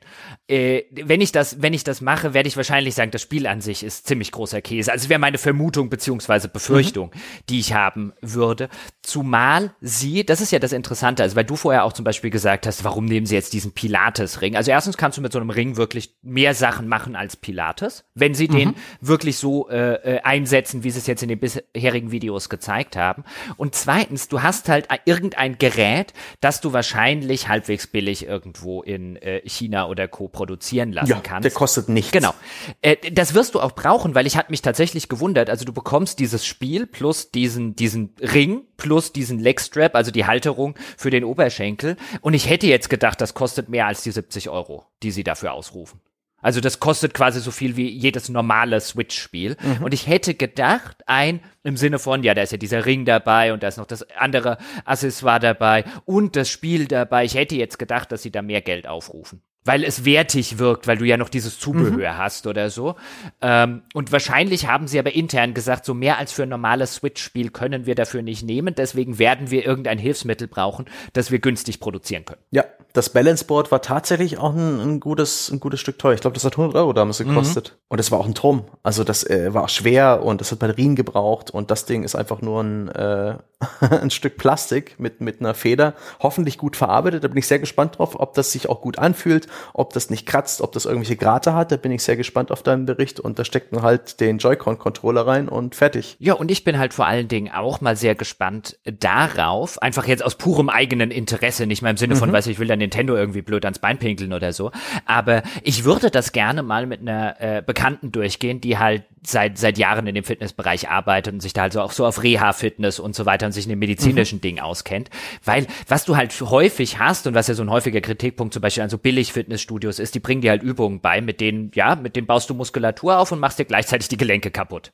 Äh, 0.48 0.82
wenn 0.90 1.20
ich 1.20 1.32
das, 1.32 1.62
wenn 1.62 1.72
ich 1.72 1.84
das 1.84 2.00
mache, 2.00 2.34
werde 2.34 2.48
ich 2.48 2.56
wahrscheinlich 2.56 2.94
sagen, 2.94 3.10
das 3.10 3.22
Spiel 3.22 3.46
an 3.46 3.60
sich 3.60 3.82
ist 3.82 4.06
ziemlich 4.06 4.32
großer 4.32 4.60
Käse. 4.60 4.92
Also 4.92 5.08
wäre 5.08 5.20
meine 5.20 5.38
Vermutung 5.38 5.88
beziehungsweise 5.90 6.48
Befürchtung, 6.48 7.10
mhm. 7.14 7.20
die 7.48 7.60
ich 7.60 7.72
haben 7.72 8.12
würde. 8.20 8.68
Zumal 9.02 9.74
sie, 9.80 10.24
das 10.24 10.40
ist 10.40 10.52
ja 10.52 10.58
das 10.58 10.72
Interessante, 10.72 11.22
also 11.22 11.36
weil 11.36 11.44
du 11.44 11.56
vorher 11.56 11.84
auch 11.84 11.92
zum 11.92 12.04
Beispiel 12.04 12.30
gesagt 12.30 12.66
hast, 12.66 12.84
warum 12.84 13.04
nehmen 13.04 13.26
sie 13.26 13.34
jetzt 13.34 13.52
diesen 13.52 13.72
Pilar 13.72 14.07
Pilates-Ring. 14.08 14.56
Also 14.56 14.70
erstens 14.70 14.96
kannst 14.96 15.18
du 15.18 15.22
mit 15.22 15.32
so 15.32 15.38
einem 15.38 15.50
Ring 15.50 15.76
wirklich 15.76 16.14
mehr 16.22 16.54
Sachen 16.54 16.88
machen 16.88 17.16
als 17.16 17.36
Pilates, 17.36 18.04
wenn 18.14 18.34
sie 18.34 18.48
mhm. 18.48 18.52
den 18.52 18.74
wirklich 19.00 19.36
so 19.36 19.68
äh, 19.68 20.16
äh, 20.16 20.20
einsetzen, 20.20 20.84
wie 20.84 20.90
sie 20.90 20.98
es 20.98 21.06
jetzt 21.06 21.22
in 21.22 21.28
den 21.28 21.38
bisherigen 21.38 22.10
Videos 22.10 22.48
gezeigt 22.48 22.96
haben. 22.96 23.24
Und 23.56 23.74
zweitens, 23.74 24.28
du 24.28 24.42
hast 24.42 24.68
halt 24.68 24.88
irgendein 25.04 25.58
Gerät, 25.58 26.12
das 26.40 26.60
du 26.60 26.72
wahrscheinlich 26.72 27.48
halbwegs 27.48 27.86
billig 27.86 28.26
irgendwo 28.26 28.82
in 28.82 29.16
äh, 29.16 29.40
China 29.48 29.88
oder 29.88 30.08
Co. 30.08 30.28
produzieren 30.28 30.92
lassen 30.92 31.10
ja, 31.10 31.20
kannst. 31.20 31.44
Der 31.44 31.52
kostet 31.52 31.88
nichts. 31.88 32.12
Genau. 32.12 32.34
Äh, 32.80 32.96
das 33.12 33.34
wirst 33.34 33.54
du 33.54 33.60
auch 33.60 33.72
brauchen, 33.72 34.14
weil 34.14 34.26
ich 34.26 34.36
hatte 34.36 34.50
mich 34.50 34.62
tatsächlich 34.62 35.08
gewundert. 35.08 35.50
Also 35.50 35.64
du 35.64 35.72
bekommst 35.72 36.18
dieses 36.18 36.46
Spiel 36.46 36.86
plus 36.86 37.30
diesen, 37.30 37.76
diesen 37.76 38.14
Ring 38.20 38.62
plus 38.78 39.12
diesen 39.12 39.38
Legstrap, 39.38 39.94
also 39.94 40.10
die 40.10 40.24
Halterung 40.24 40.74
für 40.96 41.10
den 41.10 41.24
Oberschenkel. 41.24 41.96
Und 42.22 42.32
ich 42.32 42.48
hätte 42.48 42.66
jetzt 42.66 42.88
gedacht, 42.88 43.20
das 43.20 43.34
kostet 43.34 43.68
mehr 43.68 43.86
als 43.86 44.02
die 44.02 44.10
70 44.10 44.48
Euro, 44.48 44.86
die 45.02 45.10
sie 45.10 45.24
dafür 45.24 45.52
ausrufen. 45.52 46.00
Also 46.40 46.60
das 46.60 46.78
kostet 46.78 47.14
quasi 47.14 47.40
so 47.40 47.50
viel 47.50 47.76
wie 47.76 47.88
jedes 47.88 48.28
normale 48.28 48.80
Switch-Spiel. 48.80 49.56
Mhm. 49.60 49.84
Und 49.84 49.92
ich 49.92 50.06
hätte 50.06 50.34
gedacht, 50.34 51.02
ein 51.06 51.40
im 51.64 51.76
Sinne 51.76 51.98
von, 51.98 52.22
ja, 52.22 52.32
da 52.32 52.42
ist 52.42 52.52
ja 52.52 52.58
dieser 52.58 52.86
Ring 52.86 53.04
dabei 53.04 53.52
und 53.52 53.62
da 53.62 53.68
ist 53.68 53.76
noch 53.76 53.86
das 53.86 54.08
andere 54.12 54.56
Accessoire 54.84 55.40
dabei 55.40 55.84
und 56.04 56.36
das 56.36 56.48
Spiel 56.48 56.86
dabei. 56.86 57.24
Ich 57.24 57.34
hätte 57.34 57.56
jetzt 57.56 57.78
gedacht, 57.78 58.12
dass 58.12 58.22
sie 58.22 58.30
da 58.30 58.40
mehr 58.40 58.62
Geld 58.62 58.86
aufrufen 58.86 59.42
weil 59.64 59.84
es 59.84 60.04
wertig 60.04 60.58
wirkt, 60.58 60.86
weil 60.86 60.96
du 60.96 61.04
ja 61.04 61.16
noch 61.16 61.28
dieses 61.28 61.58
Zubehör 61.58 62.12
mhm. 62.12 62.18
hast 62.18 62.46
oder 62.46 62.70
so. 62.70 62.96
Ähm, 63.42 63.82
und 63.92 64.12
wahrscheinlich 64.12 64.66
haben 64.66 64.88
sie 64.88 64.98
aber 64.98 65.14
intern 65.14 65.54
gesagt, 65.54 65.84
so 65.84 65.94
mehr 65.94 66.18
als 66.18 66.32
für 66.32 66.44
ein 66.44 66.48
normales 66.48 66.96
Switch-Spiel 66.96 67.50
können 67.50 67.86
wir 67.86 67.94
dafür 67.94 68.22
nicht 68.22 68.42
nehmen. 68.42 68.74
Deswegen 68.74 69.18
werden 69.18 69.50
wir 69.50 69.66
irgendein 69.66 69.98
Hilfsmittel 69.98 70.48
brauchen, 70.48 70.86
das 71.12 71.30
wir 71.30 71.38
günstig 71.38 71.80
produzieren 71.80 72.24
können. 72.24 72.40
Ja, 72.50 72.64
das 72.98 73.10
Balance 73.10 73.44
Board 73.44 73.72
war 73.72 73.80
tatsächlich 73.80 74.38
auch 74.38 74.54
ein, 74.54 74.80
ein 74.80 75.00
gutes, 75.00 75.50
ein 75.50 75.60
gutes 75.60 75.80
Stück 75.80 75.98
teuer. 75.98 76.14
Ich 76.14 76.20
glaube, 76.20 76.34
das 76.34 76.44
hat 76.44 76.52
100 76.52 76.76
Euro 76.76 76.92
damals 76.92 77.18
gekostet. 77.18 77.72
Mhm. 77.74 77.84
Und 77.88 77.98
es 78.00 78.10
war 78.10 78.18
auch 78.18 78.26
ein 78.26 78.34
Turm. 78.34 78.64
Also 78.82 79.04
das 79.04 79.24
äh, 79.24 79.54
war 79.54 79.68
schwer 79.68 80.22
und 80.22 80.40
das 80.40 80.52
hat 80.52 80.58
Batterien 80.58 80.96
gebraucht 80.96 81.50
und 81.50 81.70
das 81.70 81.86
Ding 81.86 82.02
ist 82.02 82.14
einfach 82.14 82.42
nur 82.42 82.62
ein, 82.62 82.88
äh, 82.88 83.34
ein 83.80 84.10
Stück 84.10 84.36
Plastik 84.36 84.96
mit, 84.98 85.20
mit 85.20 85.40
einer 85.40 85.54
Feder. 85.54 85.94
Hoffentlich 86.20 86.58
gut 86.58 86.76
verarbeitet. 86.76 87.24
Da 87.24 87.28
bin 87.28 87.38
ich 87.38 87.46
sehr 87.46 87.58
gespannt 87.58 87.98
drauf, 87.98 88.18
ob 88.18 88.34
das 88.34 88.52
sich 88.52 88.68
auch 88.68 88.80
gut 88.80 88.98
anfühlt 88.98 89.48
ob 89.78 89.92
das 89.92 90.10
nicht 90.10 90.26
kratzt, 90.26 90.60
ob 90.60 90.72
das 90.72 90.86
irgendwelche 90.86 91.16
Grate 91.16 91.54
hat, 91.54 91.72
da 91.72 91.76
bin 91.76 91.92
ich 91.92 92.02
sehr 92.02 92.16
gespannt 92.16 92.50
auf 92.50 92.62
deinen 92.62 92.86
Bericht 92.86 93.20
und 93.20 93.38
da 93.38 93.44
steckt 93.44 93.72
man 93.72 93.82
halt 93.82 94.20
den 94.20 94.38
Joy-Con-Controller 94.38 95.26
rein 95.26 95.48
und 95.48 95.74
fertig. 95.74 96.16
Ja, 96.18 96.34
und 96.34 96.50
ich 96.50 96.64
bin 96.64 96.78
halt 96.78 96.94
vor 96.94 97.06
allen 97.06 97.28
Dingen 97.28 97.52
auch 97.52 97.80
mal 97.80 97.96
sehr 97.96 98.14
gespannt 98.14 98.78
darauf, 98.84 99.80
einfach 99.80 100.06
jetzt 100.06 100.24
aus 100.24 100.34
purem 100.34 100.68
eigenen 100.68 101.10
Interesse, 101.10 101.66
nicht 101.66 101.82
mal 101.82 101.90
im 101.90 101.96
Sinne 101.96 102.16
von, 102.16 102.30
mhm. 102.30 102.32
weiß 102.34 102.48
ich 102.48 102.58
will 102.58 102.66
dann 102.66 102.80
Nintendo 102.88 103.16
irgendwie 103.16 103.42
blöd 103.42 103.64
ans 103.64 103.78
Bein 103.78 103.98
pinkeln 103.98 104.32
oder 104.32 104.52
so, 104.52 104.70
aber 105.04 105.42
ich 105.62 105.84
würde 105.84 106.10
das 106.10 106.32
gerne 106.32 106.62
mal 106.62 106.86
mit 106.86 107.00
einer 107.00 107.40
äh, 107.40 107.62
Bekannten 107.64 108.12
durchgehen, 108.12 108.60
die 108.60 108.78
halt 108.78 109.04
seit 109.22 109.58
seit 109.58 109.78
Jahren 109.78 110.06
in 110.06 110.14
dem 110.14 110.24
Fitnessbereich 110.24 110.88
arbeitet 110.88 111.34
und 111.34 111.40
sich 111.40 111.52
da 111.52 111.62
also 111.62 111.82
auch 111.82 111.92
so 111.92 112.06
auf 112.06 112.22
Reha-Fitness 112.22 112.98
und 112.98 113.14
so 113.14 113.26
weiter 113.26 113.46
und 113.46 113.52
sich 113.52 113.64
in 113.64 113.70
dem 113.70 113.78
medizinischen 113.78 114.36
mhm. 114.36 114.42
Ding 114.42 114.58
auskennt, 114.60 115.10
weil 115.44 115.66
was 115.86 116.04
du 116.04 116.16
halt 116.16 116.38
häufig 116.40 116.98
hast 116.98 117.26
und 117.26 117.34
was 117.34 117.48
ja 117.48 117.54
so 117.54 117.62
ein 117.62 117.70
häufiger 117.70 118.00
Kritikpunkt 118.00 118.54
zum 118.54 118.62
Beispiel 118.62 118.82
an 118.82 118.90
so 118.90 118.98
billig 118.98 119.32
Fitnessstudios 119.32 119.98
ist, 119.98 120.14
die 120.14 120.20
bringen 120.20 120.40
dir 120.40 120.50
halt 120.50 120.62
Übungen 120.62 121.00
bei, 121.00 121.20
mit 121.20 121.40
denen 121.40 121.70
ja, 121.74 121.96
mit 121.96 122.16
denen 122.16 122.26
baust 122.26 122.48
du 122.48 122.54
Muskulatur 122.54 123.18
auf 123.18 123.32
und 123.32 123.40
machst 123.40 123.58
dir 123.58 123.64
gleichzeitig 123.64 124.08
die 124.08 124.16
Gelenke 124.16 124.50
kaputt. 124.50 124.92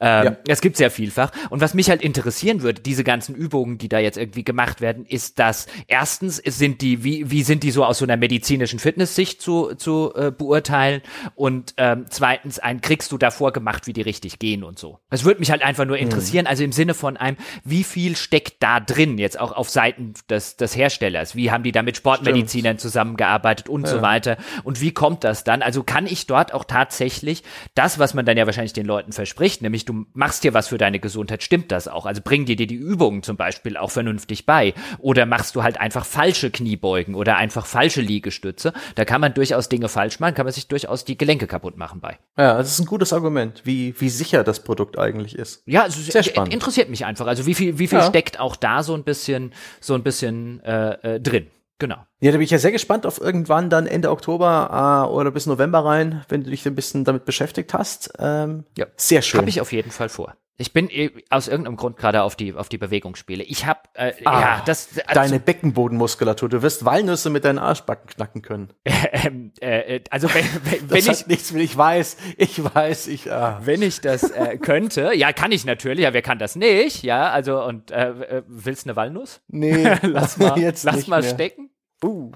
Ähm, 0.00 0.24
ja. 0.24 0.36
Es 0.46 0.60
gibt 0.60 0.76
sehr 0.76 0.90
vielfach. 0.90 1.32
Und 1.50 1.60
was 1.60 1.74
mich 1.74 1.90
halt 1.90 2.02
interessieren 2.02 2.62
würde, 2.62 2.80
diese 2.80 3.02
ganzen 3.02 3.34
Übungen, 3.34 3.78
die 3.78 3.88
da 3.88 3.98
jetzt 3.98 4.16
irgendwie 4.16 4.44
gemacht 4.44 4.80
werden, 4.80 5.04
ist, 5.04 5.38
dass 5.38 5.66
erstens 5.88 6.36
sind 6.36 6.82
die, 6.82 7.02
wie, 7.02 7.30
wie 7.30 7.42
sind 7.42 7.62
die 7.62 7.70
so 7.70 7.84
aus 7.84 7.98
so 7.98 8.04
einer 8.04 8.16
medizinischen 8.16 8.78
Fitnesssicht 8.78 9.42
zu, 9.42 9.74
zu 9.74 10.12
äh, 10.14 10.30
beurteilen? 10.30 11.02
Und 11.34 11.74
ähm, 11.78 12.06
zweitens, 12.10 12.58
ein 12.58 12.80
kriegst 12.80 13.10
du 13.10 13.18
davor 13.18 13.52
gemacht, 13.52 13.86
wie 13.86 13.92
die 13.92 14.02
richtig 14.02 14.38
gehen 14.38 14.62
und 14.62 14.78
so. 14.78 15.00
Das 15.10 15.24
würde 15.24 15.40
mich 15.40 15.50
halt 15.50 15.62
einfach 15.62 15.84
nur 15.84 15.96
mhm. 15.96 16.04
interessieren, 16.04 16.44
mhm. 16.44 16.50
also 16.50 16.62
im 16.62 16.72
Sinne 16.72 16.94
von 16.94 17.16
einem, 17.16 17.36
wie 17.64 17.82
viel 17.82 18.16
steckt 18.16 18.62
da 18.62 18.78
drin, 18.78 19.18
jetzt 19.18 19.40
auch 19.40 19.52
auf 19.52 19.68
Seiten 19.68 20.14
des, 20.30 20.56
des 20.56 20.76
Herstellers? 20.76 21.34
Wie 21.34 21.50
haben 21.50 21.64
die 21.64 21.72
da 21.72 21.82
mit 21.82 21.96
Sportmedizinern 21.96 22.74
Stimmt. 22.74 22.80
zusammengearbeitet 22.80 23.68
und 23.68 23.82
ja. 23.82 23.88
so 23.88 24.02
weiter? 24.02 24.36
Und 24.62 24.80
wie 24.80 24.92
kommt 24.92 25.24
das 25.24 25.42
dann? 25.42 25.62
Also 25.62 25.82
kann 25.82 26.06
ich 26.06 26.26
dort 26.26 26.54
auch 26.54 26.64
tatsächlich 26.64 27.42
das, 27.74 27.98
was 27.98 28.14
man 28.14 28.24
dann 28.24 28.36
ja 28.36 28.46
wahrscheinlich 28.46 28.72
den 28.72 28.86
Leuten 28.86 29.12
verspricht, 29.12 29.60
nämlich 29.60 29.87
du 29.88 30.06
machst 30.12 30.44
dir 30.44 30.54
was 30.54 30.68
für 30.68 30.78
deine 30.78 30.98
Gesundheit, 31.00 31.42
stimmt 31.42 31.72
das 31.72 31.88
auch? 31.88 32.06
Also 32.06 32.20
bring 32.22 32.44
dir 32.44 32.56
die 32.56 32.74
Übungen 32.74 33.22
zum 33.22 33.36
Beispiel 33.36 33.76
auch 33.76 33.90
vernünftig 33.90 34.46
bei. 34.46 34.74
Oder 34.98 35.26
machst 35.26 35.56
du 35.56 35.62
halt 35.62 35.80
einfach 35.80 36.04
falsche 36.04 36.50
Kniebeugen 36.50 37.14
oder 37.14 37.36
einfach 37.36 37.66
falsche 37.66 38.00
Liegestütze? 38.00 38.72
Da 38.94 39.04
kann 39.04 39.20
man 39.20 39.34
durchaus 39.34 39.68
Dinge 39.68 39.88
falsch 39.88 40.20
machen, 40.20 40.34
kann 40.34 40.46
man 40.46 40.52
sich 40.52 40.68
durchaus 40.68 41.04
die 41.04 41.16
Gelenke 41.16 41.46
kaputt 41.46 41.76
machen 41.76 42.00
bei. 42.00 42.18
Ja, 42.36 42.58
das 42.58 42.72
ist 42.72 42.80
ein 42.80 42.86
gutes 42.86 43.12
Argument, 43.12 43.62
wie, 43.64 43.94
wie 43.98 44.08
sicher 44.08 44.44
das 44.44 44.62
Produkt 44.62 44.98
eigentlich 44.98 45.36
ist. 45.36 45.62
Ja, 45.66 45.82
also 45.82 46.00
Sehr 46.00 46.22
spannend. 46.22 46.52
interessiert 46.52 46.90
mich 46.90 47.04
einfach. 47.04 47.26
Also 47.26 47.46
wie 47.46 47.54
viel, 47.54 47.78
wie 47.78 47.88
viel 47.88 47.98
ja. 47.98 48.06
steckt 48.06 48.38
auch 48.40 48.56
da 48.56 48.82
so 48.82 48.94
ein 48.94 49.04
bisschen, 49.04 49.52
so 49.80 49.94
ein 49.94 50.02
bisschen 50.02 50.62
äh, 50.64 51.16
äh, 51.16 51.20
drin? 51.20 51.48
Genau. 51.78 51.98
Ja, 52.20 52.32
da 52.32 52.38
bin 52.38 52.44
ich 52.44 52.50
ja 52.50 52.58
sehr 52.58 52.72
gespannt 52.72 53.06
auf 53.06 53.20
irgendwann 53.20 53.70
dann 53.70 53.86
Ende 53.86 54.10
Oktober 54.10 55.06
äh, 55.06 55.10
oder 55.10 55.30
bis 55.30 55.46
November 55.46 55.84
rein, 55.84 56.24
wenn 56.28 56.42
du 56.42 56.50
dich 56.50 56.66
ein 56.66 56.74
bisschen 56.74 57.04
damit 57.04 57.24
beschäftigt 57.24 57.72
hast. 57.74 58.12
Ähm, 58.18 58.64
ja, 58.76 58.86
sehr 58.96 59.22
schön. 59.22 59.38
Habe 59.38 59.50
ich 59.50 59.60
auf 59.60 59.72
jeden 59.72 59.92
Fall 59.92 60.08
vor. 60.08 60.34
Ich 60.60 60.72
bin 60.72 60.90
äh, 60.90 61.10
aus 61.30 61.46
irgendeinem 61.46 61.76
Grund 61.76 61.96
gerade 61.96 62.22
auf 62.24 62.34
die 62.34 62.52
auf 62.52 62.68
die 62.68 62.78
Bewegungsspiele. 62.78 63.44
Ich 63.44 63.66
habe 63.66 63.78
äh, 63.94 64.12
ah, 64.24 64.40
ja 64.40 64.62
das 64.66 64.88
also, 65.06 65.20
deine 65.20 65.38
Beckenbodenmuskulatur. 65.38 66.48
Du 66.48 66.62
wirst 66.62 66.84
Walnüsse 66.84 67.30
mit 67.30 67.44
deinen 67.44 67.60
Arschbacken 67.60 68.10
knacken 68.10 68.42
können. 68.42 68.72
ähm, 68.84 69.52
äh, 69.60 70.00
also 70.10 70.28
wenn, 70.34 70.44
wenn, 70.64 70.90
wenn 70.90 71.12
ich 71.12 71.28
nichts 71.28 71.54
will, 71.54 71.62
ich 71.62 71.76
weiß, 71.76 72.16
ich 72.36 72.74
weiß, 72.74 73.06
ich 73.06 73.30
ah. 73.30 73.60
wenn 73.62 73.82
ich 73.82 74.00
das 74.00 74.32
äh, 74.32 74.58
könnte, 74.58 75.12
ja 75.14 75.32
kann 75.32 75.52
ich 75.52 75.64
natürlich. 75.64 76.00
Ja, 76.00 76.12
wer 76.12 76.22
kann 76.22 76.40
das 76.40 76.56
nicht? 76.56 77.04
Ja, 77.04 77.30
also 77.30 77.62
und 77.62 77.92
äh, 77.92 78.08
äh 78.08 78.42
willst 78.48 78.84
eine 78.88 78.96
Walnuss? 78.96 79.40
Nee, 79.46 79.88
lass 80.02 80.38
mal 80.38 80.58
jetzt 80.58 80.82
lass 80.82 81.06
mal 81.06 81.20
mehr. 81.20 81.30
stecken. 81.30 81.67
Uh. 82.02 82.32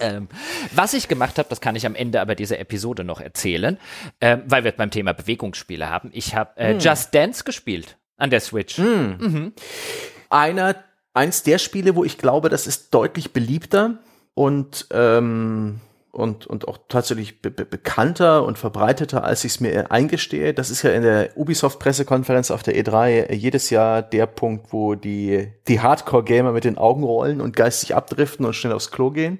ähm, 0.00 0.28
was 0.74 0.94
ich 0.94 1.08
gemacht 1.08 1.38
habe, 1.38 1.48
das 1.48 1.60
kann 1.60 1.76
ich 1.76 1.86
am 1.86 1.94
Ende 1.94 2.20
aber 2.20 2.34
dieser 2.34 2.58
Episode 2.58 3.04
noch 3.04 3.20
erzählen, 3.20 3.78
ähm, 4.20 4.42
weil 4.46 4.64
wir 4.64 4.72
beim 4.72 4.90
Thema 4.90 5.12
Bewegungsspiele 5.12 5.88
haben. 5.88 6.10
Ich 6.12 6.34
habe 6.34 6.58
äh, 6.58 6.72
hm. 6.72 6.80
Just 6.80 7.14
Dance 7.14 7.44
gespielt 7.44 7.96
an 8.16 8.30
der 8.30 8.40
Switch. 8.40 8.78
Hm. 8.78 9.16
Mhm. 9.18 9.52
Einer, 10.30 10.76
eins 11.14 11.42
der 11.42 11.58
Spiele, 11.58 11.94
wo 11.94 12.04
ich 12.04 12.18
glaube, 12.18 12.48
das 12.48 12.66
ist 12.66 12.92
deutlich 12.92 13.32
beliebter 13.32 13.98
und 14.34 14.86
ähm, 14.90 15.80
und, 16.16 16.46
und 16.46 16.66
auch 16.66 16.78
tatsächlich 16.88 17.42
be 17.42 17.50
bekannter 17.50 18.44
und 18.44 18.58
verbreiteter, 18.58 19.22
als 19.22 19.44
ich 19.44 19.52
es 19.52 19.60
mir 19.60 19.92
eingestehe. 19.92 20.54
Das 20.54 20.70
ist 20.70 20.82
ja 20.82 20.90
in 20.90 21.02
der 21.02 21.36
Ubisoft-Pressekonferenz 21.36 22.50
auf 22.50 22.62
der 22.62 22.74
E3 22.74 23.32
jedes 23.32 23.70
Jahr 23.70 24.02
der 24.02 24.26
Punkt, 24.26 24.72
wo 24.72 24.94
die, 24.94 25.52
die 25.68 25.80
Hardcore-Gamer 25.80 26.52
mit 26.52 26.64
den 26.64 26.78
Augen 26.78 27.04
rollen 27.04 27.40
und 27.40 27.54
geistig 27.54 27.94
abdriften 27.94 28.46
und 28.46 28.54
schnell 28.54 28.72
aufs 28.72 28.90
Klo 28.90 29.10
gehen. 29.10 29.38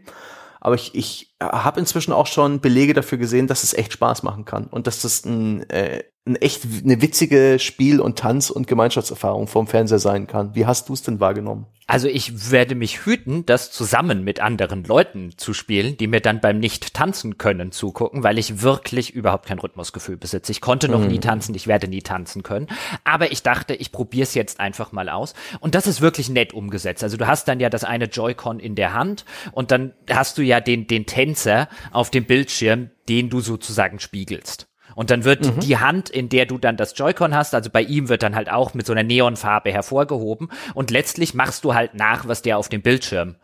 Aber 0.60 0.74
ich, 0.74 0.94
ich 0.94 1.34
habe 1.40 1.80
inzwischen 1.80 2.12
auch 2.12 2.26
schon 2.26 2.60
Belege 2.60 2.92
dafür 2.92 3.18
gesehen, 3.18 3.46
dass 3.46 3.62
es 3.62 3.72
echt 3.72 3.92
Spaß 3.92 4.22
machen 4.22 4.44
kann 4.44 4.66
und 4.66 4.86
dass 4.86 5.02
das 5.02 5.24
ein, 5.24 5.68
äh, 5.70 6.02
ein 6.26 6.36
echt 6.36 6.64
eine 6.84 7.00
witzige 7.00 7.58
Spiel- 7.58 8.00
und 8.00 8.18
Tanz- 8.18 8.50
und 8.50 8.66
Gemeinschaftserfahrung 8.66 9.46
vom 9.46 9.66
Fernseher 9.66 10.00
sein 10.00 10.26
kann. 10.26 10.54
Wie 10.54 10.66
hast 10.66 10.88
du 10.88 10.92
es 10.92 11.02
denn 11.02 11.20
wahrgenommen? 11.20 11.66
Also 11.88 12.08
ich 12.08 12.50
werde 12.50 12.74
mich 12.74 13.06
hüten, 13.06 13.46
das 13.46 13.70
zusammen 13.70 14.24
mit 14.24 14.40
anderen 14.40 14.82
Leuten 14.82 15.34
zu 15.36 15.54
spielen, 15.54 15.96
die 15.96 16.08
mir 16.08 16.20
dann 16.20 16.40
beim 16.40 16.58
nicht 16.58 16.94
tanzen 16.94 17.38
können 17.38 17.70
zugucken, 17.70 18.24
weil 18.24 18.38
ich 18.38 18.60
wirklich 18.60 19.14
überhaupt 19.14 19.46
kein 19.46 19.60
Rhythmusgefühl 19.60 20.16
besitze. 20.16 20.50
Ich 20.50 20.60
konnte 20.60 20.88
noch 20.88 20.98
mhm. 20.98 21.06
nie 21.06 21.20
tanzen, 21.20 21.54
ich 21.54 21.68
werde 21.68 21.86
nie 21.86 22.02
tanzen 22.02 22.42
können. 22.42 22.66
Aber 23.04 23.30
ich 23.30 23.44
dachte, 23.44 23.74
ich 23.74 23.92
probiere 23.92 24.24
es 24.24 24.34
jetzt 24.34 24.58
einfach 24.58 24.90
mal 24.90 25.08
aus. 25.08 25.34
Und 25.60 25.76
das 25.76 25.86
ist 25.86 26.00
wirklich 26.00 26.28
nett 26.28 26.52
umgesetzt. 26.52 27.04
Also 27.04 27.16
du 27.16 27.28
hast 27.28 27.46
dann 27.46 27.60
ja 27.60 27.70
das 27.70 27.84
eine 27.84 28.06
Joy-Con 28.06 28.58
in 28.58 28.74
der 28.74 28.92
Hand 28.92 29.24
und 29.52 29.70
dann 29.70 29.92
hast 30.10 30.38
du 30.38 30.42
ja 30.42 30.60
den, 30.60 30.88
den 30.88 31.06
Tänzer 31.06 31.68
auf 31.92 32.10
dem 32.10 32.24
Bildschirm, 32.24 32.90
den 33.08 33.30
du 33.30 33.38
sozusagen 33.40 34.00
spiegelst. 34.00 34.66
Und 34.96 35.10
dann 35.10 35.24
wird 35.24 35.44
mhm. 35.44 35.60
die 35.60 35.76
Hand, 35.76 36.08
in 36.08 36.30
der 36.30 36.46
du 36.46 36.56
dann 36.56 36.78
das 36.78 36.96
Joy-Con 36.96 37.34
hast, 37.34 37.54
also 37.54 37.68
bei 37.70 37.82
ihm 37.82 38.08
wird 38.08 38.22
dann 38.22 38.34
halt 38.34 38.50
auch 38.50 38.72
mit 38.72 38.86
so 38.86 38.92
einer 38.92 39.02
Neonfarbe 39.02 39.70
hervorgehoben. 39.70 40.48
Und 40.74 40.90
letztlich 40.90 41.34
machst 41.34 41.64
du 41.64 41.74
halt 41.74 41.94
nach, 41.94 42.26
was 42.26 42.40
der 42.40 42.56
auf 42.56 42.70
dem 42.70 42.80
Bildschirm 42.80 43.36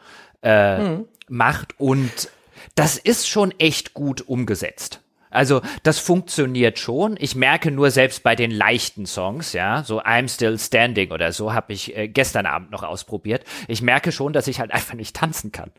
äh, 0.43 0.79
mhm. 0.79 1.05
macht. 1.29 1.79
Und 1.79 2.31
das 2.75 2.97
ist 2.97 3.29
schon 3.29 3.53
echt 3.59 3.93
gut 3.93 4.23
umgesetzt. 4.23 5.03
Also 5.29 5.61
das 5.83 5.99
funktioniert 5.99 6.79
schon. 6.79 7.17
Ich 7.21 7.35
merke 7.35 7.71
nur 7.71 7.91
selbst 7.91 8.23
bei 8.23 8.35
den 8.35 8.51
leichten 8.51 9.05
Songs, 9.05 9.53
ja, 9.53 9.83
so 9.83 10.01
I'm 10.01 10.33
Still 10.33 10.59
Standing 10.59 11.11
oder 11.11 11.33
so, 11.33 11.53
habe 11.53 11.75
ich 11.75 11.95
äh, 11.95 12.09
gestern 12.09 12.47
Abend 12.47 12.71
noch 12.71 12.83
ausprobiert. 12.83 13.45
Ich 13.69 13.83
merke 13.83 14.11
schon, 14.11 14.33
dass 14.33 14.49
ich 14.49 14.59
halt 14.59 14.71
einfach 14.73 14.95
nicht 14.95 15.15
tanzen 15.15 15.53
kann 15.53 15.71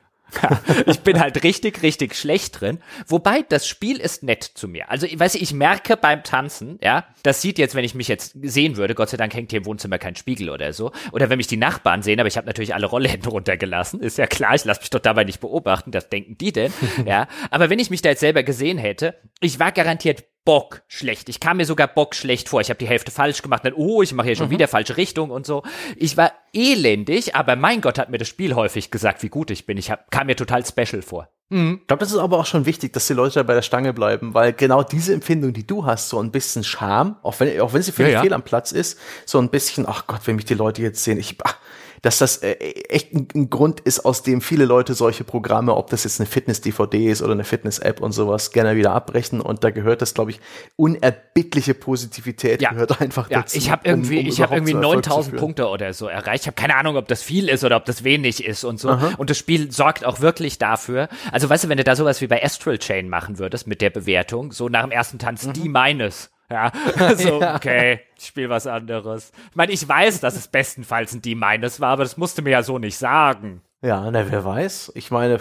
ich 0.85 0.99
bin 1.01 1.19
halt 1.19 1.43
richtig, 1.43 1.81
richtig 1.81 2.15
schlecht 2.15 2.61
drin. 2.61 2.79
Wobei, 3.07 3.43
das 3.47 3.67
Spiel 3.67 3.97
ist 3.99 4.23
nett 4.23 4.43
zu 4.43 4.67
mir. 4.67 4.89
Also, 4.89 5.05
ich 5.05 5.19
weiß, 5.19 5.35
ich 5.35 5.53
merke 5.53 5.97
beim 5.97 6.23
Tanzen, 6.23 6.77
ja, 6.81 7.05
das 7.23 7.41
sieht 7.41 7.57
jetzt, 7.57 7.75
wenn 7.75 7.85
ich 7.85 7.95
mich 7.95 8.07
jetzt 8.07 8.35
sehen 8.41 8.77
würde, 8.77 8.95
Gott 8.95 9.09
sei 9.09 9.17
Dank 9.17 9.33
hängt 9.33 9.51
hier 9.51 9.59
im 9.59 9.65
Wohnzimmer 9.65 9.97
kein 9.97 10.15
Spiegel 10.15 10.49
oder 10.49 10.73
so. 10.73 10.91
Oder 11.11 11.29
wenn 11.29 11.37
mich 11.37 11.47
die 11.47 11.57
Nachbarn 11.57 12.01
sehen, 12.01 12.19
aber 12.19 12.27
ich 12.27 12.37
habe 12.37 12.47
natürlich 12.47 12.73
alle 12.73 12.85
Rollläden 12.85 13.25
runtergelassen. 13.31 14.01
Ist 14.01 14.17
ja 14.17 14.27
klar, 14.27 14.55
ich 14.55 14.65
lasse 14.65 14.81
mich 14.81 14.89
doch 14.89 14.99
dabei 14.99 15.23
nicht 15.23 15.39
beobachten. 15.39 15.91
Das 15.91 16.09
denken 16.09 16.37
die 16.37 16.51
denn? 16.51 16.73
ja. 17.05 17.27
Aber 17.49 17.69
wenn 17.69 17.79
ich 17.79 17.89
mich 17.89 18.01
da 18.01 18.09
jetzt 18.09 18.21
selber 18.21 18.43
gesehen 18.43 18.77
hätte, 18.77 19.15
ich 19.39 19.59
war 19.59 19.71
garantiert 19.71 20.23
Bock 20.45 20.83
schlecht. 20.87 21.29
Ich 21.29 21.39
kam 21.39 21.57
mir 21.57 21.65
sogar 21.65 21.87
Bock 21.87 22.15
schlecht 22.15 22.49
vor. 22.49 22.59
Ich 22.59 22.69
habe 22.69 22.77
die 22.77 22.87
Hälfte 22.87 23.11
falsch 23.11 23.41
gemacht. 23.41 23.63
Dann, 23.63 23.73
oh, 23.73 24.01
ich 24.01 24.13
mache 24.13 24.27
hier 24.27 24.35
schon 24.35 24.47
mhm. 24.47 24.51
wieder 24.51 24.67
falsche 24.67 24.97
Richtung 24.97 25.31
und 25.31 25.45
so. 25.45 25.63
Ich 25.95 26.17
war 26.17 26.33
elendig, 26.53 27.35
aber 27.35 27.55
mein 27.55 27.81
Gott 27.81 27.97
hat 27.97 28.09
mir 28.09 28.17
das 28.17 28.27
Spiel 28.27 28.55
häufig 28.55 28.91
gesagt, 28.91 29.23
wie 29.23 29.29
gut 29.29 29.51
ich 29.51 29.65
bin. 29.65 29.77
Ich 29.77 29.91
hab, 29.91 30.11
kam 30.11 30.27
mir 30.27 30.35
total 30.35 30.65
special 30.65 31.01
vor. 31.01 31.29
Mhm. 31.49 31.79
Ich 31.81 31.87
glaube, 31.87 31.99
das 31.99 32.11
ist 32.11 32.17
aber 32.17 32.37
auch 32.37 32.45
schon 32.45 32.65
wichtig, 32.65 32.93
dass 32.93 33.07
die 33.07 33.13
Leute 33.13 33.43
bei 33.43 33.53
der 33.53 33.61
Stange 33.61 33.93
bleiben, 33.93 34.33
weil 34.33 34.53
genau 34.53 34.83
diese 34.83 35.13
Empfindung, 35.13 35.53
die 35.53 35.67
du 35.67 35.85
hast, 35.85 36.09
so 36.09 36.19
ein 36.19 36.31
bisschen 36.31 36.63
Scham, 36.63 37.17
auch 37.23 37.39
wenn, 37.39 37.59
auch 37.59 37.73
wenn 37.73 37.81
sie 37.81 37.91
völlig 37.91 38.13
ja, 38.13 38.19
ja. 38.19 38.23
fehl 38.23 38.33
am 38.33 38.43
Platz 38.43 38.71
ist, 38.71 38.99
so 39.25 39.39
ein 39.39 39.49
bisschen, 39.49 39.85
ach 39.87 40.07
Gott, 40.07 40.21
wenn 40.25 40.35
mich 40.35 40.45
die 40.45 40.53
Leute 40.53 40.81
jetzt 40.81 41.03
sehen, 41.03 41.19
ich, 41.19 41.37
ach, 41.43 41.57
dass 42.03 42.17
das 42.17 42.37
äh, 42.37 42.51
echt 42.89 43.13
ein, 43.13 43.29
ein, 43.33 43.49
Grund 43.49 43.79
ist, 43.79 44.01
aus 44.05 44.23
dem 44.23 44.41
viele 44.41 44.65
Leute 44.65 44.93
solche 44.93 45.23
Programme, 45.23 45.73
ob 45.73 45.89
das 45.89 46.03
jetzt 46.03 46.19
eine 46.19 46.27
Fitness-DVD 46.27 47.09
ist 47.09 47.21
oder 47.21 47.31
eine 47.31 47.45
Fitness-App 47.45 48.01
und 48.01 48.11
sowas, 48.11 48.51
gerne 48.51 48.75
wieder 48.75 48.91
abbrechen. 48.91 49.39
Und 49.39 49.63
da 49.63 49.71
gehört 49.71 50.01
das, 50.01 50.13
glaube 50.13 50.31
ich, 50.31 50.41
unerbittliche 50.75 51.73
Positivität 51.73 52.61
ja. 52.61 52.71
gehört 52.71 52.99
einfach 52.99 53.31
ja, 53.31 53.39
dazu. 53.39 53.57
Ich 53.57 53.71
habe 53.71 53.87
irgendwie, 53.87 54.19
um, 54.19 54.25
um 54.25 54.27
ich 54.27 54.41
habe 54.41 54.53
irgendwie 54.53 54.73
9000 54.73 55.37
Punkte 55.37 55.67
oder 55.69 55.93
so 55.93 56.07
erreicht. 56.07 56.43
Ich 56.43 56.47
habe 56.47 56.55
keine 56.55 56.75
Ahnung, 56.75 56.97
ob 56.97 57.07
das 57.07 57.23
viel 57.23 57.47
ist 57.47 57.63
oder 57.63 57.77
ob 57.77 57.85
das 57.85 58.03
wenig 58.03 58.43
ist 58.43 58.65
und 58.65 58.81
so. 58.81 58.89
Aha. 58.89 59.13
Und 59.17 59.29
das 59.29 59.37
Spiel 59.37 59.71
sorgt 59.71 60.05
auch 60.05 60.19
wirklich 60.19 60.59
dafür. 60.59 61.07
Also 61.31 61.49
weißt 61.49 61.63
du, 61.63 61.69
wenn 61.69 61.77
du 61.77 61.85
da 61.85 61.95
sowas 61.95 62.19
wie 62.19 62.27
bei 62.27 62.43
Astral 62.43 62.79
Chain 62.79 63.07
machen 63.07 63.39
würdest 63.39 63.65
mit 63.65 63.79
der 63.79 63.91
Bewertung, 63.91 64.51
so 64.51 64.67
nach 64.67 64.81
dem 64.81 64.91
ersten 64.91 65.19
Tanz 65.19 65.45
mhm. 65.45 65.53
die 65.53 65.69
meines 65.69 66.32
ja, 66.53 66.71
so, 67.17 67.41
okay, 67.41 68.01
ich 68.17 68.27
spiele 68.27 68.49
was 68.49 68.67
anderes. 68.67 69.31
Ich 69.49 69.55
meine, 69.55 69.71
ich 69.71 69.87
weiß, 69.87 70.19
dass 70.19 70.35
es 70.35 70.47
bestenfalls 70.47 71.13
ein 71.13 71.21
D- 71.21 71.33
meines 71.33 71.81
war, 71.81 71.89
aber 71.89 72.03
das 72.03 72.15
musste 72.15 72.43
mir 72.43 72.51
ja 72.51 72.63
so 72.63 72.77
nicht 72.77 72.97
sagen. 72.97 73.61
Ja, 73.81 74.09
na, 74.09 74.31
wer 74.31 74.45
weiß. 74.45 74.93
Ich 74.95 75.11
meine, 75.11 75.39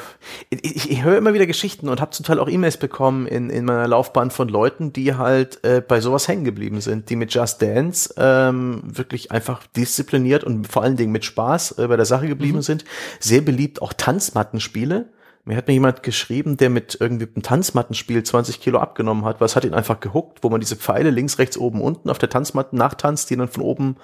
ich, 0.51 0.65
ich, 0.65 0.91
ich 0.91 1.05
höre 1.05 1.17
immer 1.17 1.33
wieder 1.33 1.47
Geschichten 1.47 1.89
und 1.89 2.01
habe 2.01 2.11
zum 2.11 2.27
Teil 2.27 2.41
auch 2.41 2.49
E-Mails 2.49 2.77
bekommen 2.77 3.29
in, 3.29 3.51
in 3.51 3.67
meiner 3.67 3.87
Laufbahn 3.87 4.33
von 4.33 4.49
Leuten, 4.49 4.93
die 4.93 5.15
halt 5.15 5.63
äh, 5.65 5.81
bei 5.81 6.01
sowas 6.01 6.27
hängen 6.27 6.45
geblieben 6.45 6.81
sind, 6.81 7.09
die 7.11 7.15
mit 7.15 7.33
Just 7.33 7.63
Dance 7.63 8.13
ähm, 8.17 8.83
wirklich 8.85 9.31
einfach 9.31 9.65
diszipliniert 9.77 10.43
und 10.43 10.67
vor 10.67 10.83
allen 10.83 10.97
Dingen 10.97 11.13
mit 11.13 11.25
Spaß 11.25 11.79
äh, 11.79 11.87
bei 11.87 11.97
der 11.97 12.07
Sache 12.07 12.27
geblieben 12.27 12.59
mhm. 12.59 12.63
sind. 12.63 12.85
Sehr 13.21 13.43
beliebt 13.43 13.81
auch 13.81 13.93
Tanzmattenspiele 13.93 15.11
mir 15.45 15.57
hat 15.57 15.67
mir 15.67 15.75
jemand 15.75 16.03
geschrieben, 16.03 16.57
der 16.57 16.71
mit 16.71 16.99
irgendwie 17.01 17.27
einem 17.27 17.43
Tanzmattenspiel 17.43 18.23
20 18.23 18.61
Kilo 18.61 18.79
abgenommen 18.79 19.25
hat, 19.25 19.41
was 19.41 19.57
hat 19.57 19.65
ihn 19.65 19.75
einfach 19.75 19.99
gehuckt, 19.99 20.39
wo 20.43 20.51
man 20.51 20.61
diese 20.61 20.77
Pfeile 20.77 21.11
links, 21.11 21.39
rechts, 21.39 21.59
oben, 21.59 21.81
unten 21.81 22.11
auf 22.11 22.19
der 22.19 22.29
Tanzmatte 22.29 22.77
nachtanzt, 22.77 23.29
die 23.31 23.37
dann 23.37 23.49
von 23.49 23.63
oben 23.63 23.97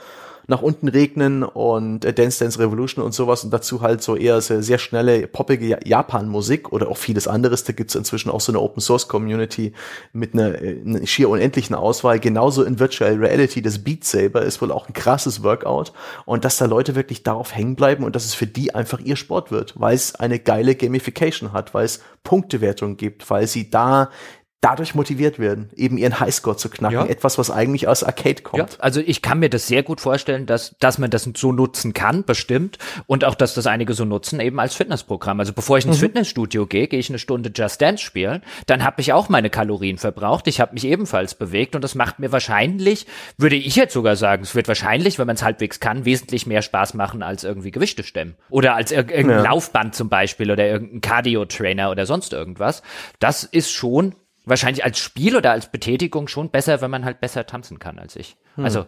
nach 0.49 0.63
unten 0.63 0.89
regnen 0.89 1.43
und 1.45 2.07
äh, 2.07 2.13
Dance 2.15 2.43
Dance 2.43 2.59
Revolution 2.59 3.05
und 3.05 3.13
sowas 3.13 3.45
und 3.45 3.53
dazu 3.53 3.83
halt 3.83 4.03
so 4.03 4.17
eher 4.17 4.41
sehr, 4.41 4.63
sehr 4.63 4.79
schnelle, 4.79 5.27
poppige 5.27 5.79
Japan-Musik 5.85 6.73
oder 6.73 6.89
auch 6.89 6.97
vieles 6.97 7.29
anderes. 7.29 7.65
Da 7.65 7.75
gibt's 7.75 7.95
inzwischen 7.95 8.31
auch 8.31 8.41
so 8.41 8.51
eine 8.51 8.61
Open 8.61 8.81
Source 8.81 9.09
Community 9.09 9.75
mit 10.15 10.33
einer, 10.33 10.61
äh, 10.61 10.81
einer 10.85 11.07
schier 11.07 11.29
unendlichen 11.29 11.77
Auswahl. 11.77 12.19
Genauso 12.19 12.65
in 12.65 12.81
Virtual 12.81 13.15
Reality, 13.15 13.61
das 13.61 13.85
Beat 13.85 14.05
Saber 14.05 14.41
ist 14.41 14.63
wohl 14.63 14.73
auch 14.73 14.89
ein 14.89 14.95
krasses 14.95 15.43
Workout 15.43 15.93
und 16.25 16.47
dass 16.47 16.57
da 16.57 16.65
Leute 16.65 16.95
wirklich 16.95 17.23
darauf 17.23 17.55
hängen 17.55 17.77
bleiben 17.77 18.03
und 18.03 18.17
dass 18.17 18.25
es 18.25 18.33
für 18.33 18.47
die 18.47 18.75
einfach 18.75 19.01
ihr 19.01 19.17
Sport 19.17 19.51
wird, 19.51 19.75
weil 19.79 19.95
es 19.95 20.15
eine 20.15 20.39
geile 20.39 20.75
Gamification 20.75 21.53
hat, 21.53 21.75
weil 21.75 21.85
es 21.85 22.01
Punktewertung 22.25 22.97
gibt, 22.97 23.29
weil 23.31 23.47
sie 23.47 23.71
da 23.71 24.11
dadurch 24.61 24.97
motiviert 24.97 25.39
werden, 25.39 25.71
eben 25.77 25.99
ihren 25.99 26.19
Highscore 26.19 26.57
zu 26.57 26.69
knacken. 26.69 26.99
Ja. 26.99 27.07
Etwas, 27.07 27.39
was 27.39 27.51
eigentlich 27.51 27.87
aus 27.87 28.03
Arcade 28.03 28.43
kommt. 28.43 28.73
Ja, 28.73 28.79
also 28.81 29.01
ich 29.01 29.23
kann 29.23 29.39
mir 29.39 29.49
das 29.49 29.69
sehr 29.69 29.85
gut 29.85 30.01
vorstellen, 30.01 30.47
dass, 30.47 30.75
dass 30.81 30.99
man 30.99 31.11
das 31.11 31.31
so 31.37 31.53
nutzen 31.53 31.95
kann, 31.95 32.25
bestimmt. 32.25 32.77
Und 33.07 33.25
auch, 33.25 33.37
dass 33.37 33.55
das 33.55 33.69
einige 33.69 33.95
so 33.95 34.05
nutzen, 34.05 34.41
eben 34.41 34.59
als 34.59 34.75
Fitnessprogramm. 34.75 35.39
Also 35.39 35.53
bevor 35.53 35.79
ich 35.79 35.87
ins 35.87 35.99
mhm. 35.99 36.07
Fitnessstudio 36.07 36.67
gehe, 36.67 36.89
gehe 36.89 36.99
ich 36.99 37.09
eine 37.09 37.21
Stunde 37.21 37.53
Just 37.55 37.81
Dance 37.81 38.03
spielen. 38.03 38.43
Dann 38.67 38.83
habe 38.83 39.01
ich 39.01 39.13
auch 39.13 39.29
meine 39.29 39.49
Kalorien 39.49 39.97
verbraucht. 39.97 40.49
Ich 40.49 40.61
habe 40.61 40.75
mich 40.75 40.85
ebenfalls 40.85 41.37
bewegt. 41.37 41.77
Und 41.77 41.83
das 41.83 41.95
macht 41.95 42.19
mir 42.19 42.33
wahrscheinlich, 42.33 43.07
würde 43.37 43.57
ich 43.57 43.77
jetzt 43.77 43.95
sogar 43.95 44.17
sagen, 44.17 44.43
es 44.43 44.57
wird 44.57 44.67
wahrscheinlich, 44.67 45.21
wenn 45.21 45.29
man 45.29 45.37
es 45.37 45.45
halbwegs 45.45 45.79
kann, 45.79 46.05
wesentlich 46.05 46.47
mehr 46.49 46.63
Spaß 46.63 46.95
machen 46.95 47.23
als 47.23 47.45
irgendwie 47.45 47.71
Gewichte 47.71 48.03
stemmen. 48.03 48.35
Oder 48.51 48.75
als 48.75 48.91
ir 48.91 48.99
irgendein 48.99 49.45
ja. 49.45 49.53
Laufband 49.53 49.95
zum 49.95 50.09
Beispiel 50.09 50.51
oder 50.51 50.67
irgendein 50.67 51.01
Cardio-Trainer 51.01 51.93
oder 51.93 52.07
sonst 52.07 52.33
irgendwas. 52.33 52.83
Das 53.21 53.45
ist 53.45 53.71
schon 53.71 54.17
wahrscheinlich 54.49 54.85
als 54.85 54.99
Spiel 54.99 55.37
oder 55.37 55.53
als 55.53 55.71
Betätigung 55.71 56.29
schon 56.29 56.51
besser, 56.51 56.81
wenn 56.81 56.91
man 56.91 57.05
halt 57.05 57.21
besser 57.21 57.47
tanzen 57.47 57.79
kann 57.79 57.99
als 57.99 58.17
ich. 58.17 58.37
Hm. 58.57 58.65
Also 58.65 58.87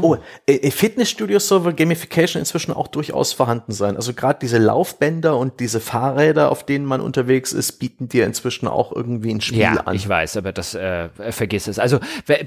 oh, 0.00 0.16
äh, 0.46 0.54
äh, 0.54 0.70
Fitnessstudios 0.70 1.48
soll 1.48 1.72
Gamification 1.74 2.40
inzwischen 2.40 2.72
auch 2.72 2.86
durchaus 2.88 3.32
vorhanden 3.32 3.72
sein. 3.72 3.96
Also 3.96 4.14
gerade 4.14 4.38
diese 4.40 4.58
Laufbänder 4.58 5.36
und 5.36 5.60
diese 5.60 5.80
Fahrräder, 5.80 6.50
auf 6.50 6.64
denen 6.64 6.84
man 6.84 7.00
unterwegs 7.00 7.52
ist, 7.52 7.72
bieten 7.72 8.08
dir 8.08 8.26
inzwischen 8.26 8.68
auch 8.68 8.92
irgendwie 8.94 9.32
ein 9.34 9.40
Spiel 9.40 9.58
ja, 9.58 9.74
an. 9.74 9.94
ich 9.94 10.08
weiß, 10.08 10.36
aber 10.36 10.52
das 10.52 10.74
äh, 10.74 11.08
vergiss 11.30 11.66
es. 11.66 11.78
Also 11.78 11.98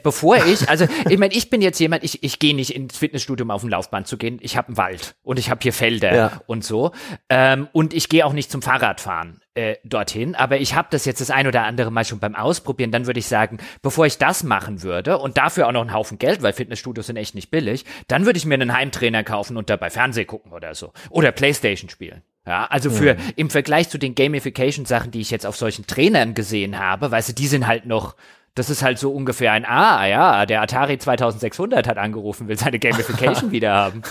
bevor 0.04 0.38
ich, 0.38 0.70
also 0.70 0.86
ich 1.10 1.18
meine, 1.18 1.34
ich 1.34 1.50
bin 1.50 1.62
jetzt 1.62 1.80
jemand, 1.80 2.04
ich 2.04 2.24
ich 2.24 2.40
gehe 2.40 2.56
nicht 2.56 2.76
ins 2.76 2.98
Fitnessstudio, 2.98 3.44
um 3.44 3.52
auf 3.52 3.62
dem 3.62 3.70
Laufband 3.70 4.08
zu 4.08 4.18
gehen. 4.18 4.40
Ich 4.42 4.56
habe 4.56 4.70
einen 4.70 4.78
Wald 4.78 5.16
und 5.24 5.40
ich 5.40 5.50
habe 5.50 5.60
hier 5.62 5.74
Felder 5.74 6.16
ja. 6.16 6.42
und 6.48 6.64
so 6.64 6.92
ähm, 7.30 7.68
und 7.74 7.94
ich 7.94 8.08
gehe 8.08 8.26
auch 8.26 8.34
nicht 8.34 8.52
zum 8.52 8.62
Fahrradfahren 8.62 9.40
äh, 9.56 9.76
dorthin. 9.84 10.36
Aber 10.36 10.60
ich 10.60 10.76
habe 10.76 10.88
das 10.91 11.06
jetzt 11.06 11.22
das 11.22 11.32
ein 11.32 11.48
oder 11.48 11.64
andere 11.64 11.91
Mal 11.91 12.06
schon 12.06 12.19
beim 12.19 12.36
Ausprobieren. 12.36 12.91
Dann 12.91 13.07
würde 13.07 13.19
ich 13.19 13.28
sagen, 13.28 13.57
bevor 13.82 14.06
ich 14.06 14.18
das 14.18 14.44
machen 14.44 14.84
würde 14.84 15.18
und 15.18 15.38
dafür 15.38 15.68
auch 15.68 15.72
noch 15.72 15.82
einen 15.82 15.94
Haufen 15.94 16.18
Geld, 16.19 16.41
weil 16.41 16.53
Fitnessstudios 16.53 17.07
sind 17.07 17.18
echt 17.18 17.36
nicht 17.36 17.52
billig, 17.52 17.86
dann 18.07 18.26
würde 18.26 18.38
ich 18.38 18.45
mir 18.45 18.56
einen 18.56 18.73
Heimtrainer 18.73 19.23
kaufen 19.23 19.57
und 19.57 19.69
dabei 19.69 19.90
Fernseh 19.90 20.26
gucken 20.26 20.52
oder 20.53 20.76
so. 20.76 20.94
Oder 21.10 21.32
Playstation 21.32 21.90
spielen. 21.90 22.22
Ja, 22.45 22.65
also 22.65 22.90
für 22.90 23.14
mhm. 23.14 23.19
im 23.36 23.49
Vergleich 23.52 23.90
zu 23.90 23.99
den 23.99 24.15
Gamification-Sachen, 24.15 25.11
die 25.11 25.22
ich 25.22 25.30
jetzt 25.30 25.45
auf 25.45 25.56
solchen 25.56 25.86
Trainern 25.86 26.34
gesehen 26.34 26.80
habe, 26.80 27.11
weißt 27.11 27.30
du, 27.30 27.34
die 27.34 27.45
sind 27.45 27.68
halt 27.68 27.86
noch 27.86 28.15
das 28.56 28.69
ist 28.69 28.84
halt 28.84 28.99
so 28.99 29.14
ungefähr 29.14 29.53
ein, 29.53 29.64
ah, 29.65 30.06
ja, 30.06 30.45
der 30.45 30.61
Atari 30.61 30.98
2600 30.98 31.88
hat 31.88 31.98
angerufen, 31.98 32.49
will 32.49 32.57
seine 32.57 32.80
Gamification 32.80 33.52
wieder 33.52 33.73
haben. 33.73 34.02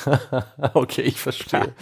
okay, 0.73 1.03
ich 1.03 1.21
verstehe. 1.21 1.75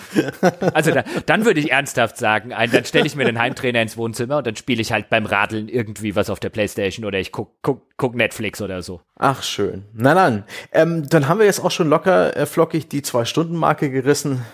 Also 0.75 0.91
da, 0.91 1.05
dann 1.27 1.45
würde 1.45 1.61
ich 1.61 1.71
ernsthaft 1.71 2.17
sagen, 2.17 2.53
ein, 2.53 2.71
dann 2.73 2.85
stelle 2.85 3.07
ich 3.07 3.15
mir 3.15 3.25
den 3.25 3.39
Heimtrainer 3.39 3.81
ins 3.81 3.97
Wohnzimmer 3.97 4.39
und 4.39 4.47
dann 4.47 4.57
spiele 4.57 4.83
ich 4.83 4.91
halt 4.91 5.09
beim 5.09 5.25
Radeln 5.27 5.69
irgendwie 5.69 6.17
was 6.17 6.31
auf 6.31 6.41
der 6.41 6.49
Playstation 6.49 7.05
oder 7.05 7.21
ich 7.21 7.31
guck, 7.31 7.63
guck, 7.63 7.83
guck 7.97 8.17
Netflix 8.17 8.61
oder 8.61 8.83
so. 8.83 9.01
Ach, 9.17 9.45
schön. 9.45 9.85
Na 9.93 10.15
dann, 10.15 10.43
ähm, 10.73 11.09
dann 11.09 11.29
haben 11.29 11.39
wir 11.39 11.47
jetzt 11.47 11.65
auch 11.65 11.71
schon 11.71 11.89
locker 11.89 12.37
äh, 12.37 12.47
flockig 12.47 12.89
die 12.89 13.03
Zwei-Stunden-Marke 13.03 13.91
gerissen. 13.91 14.45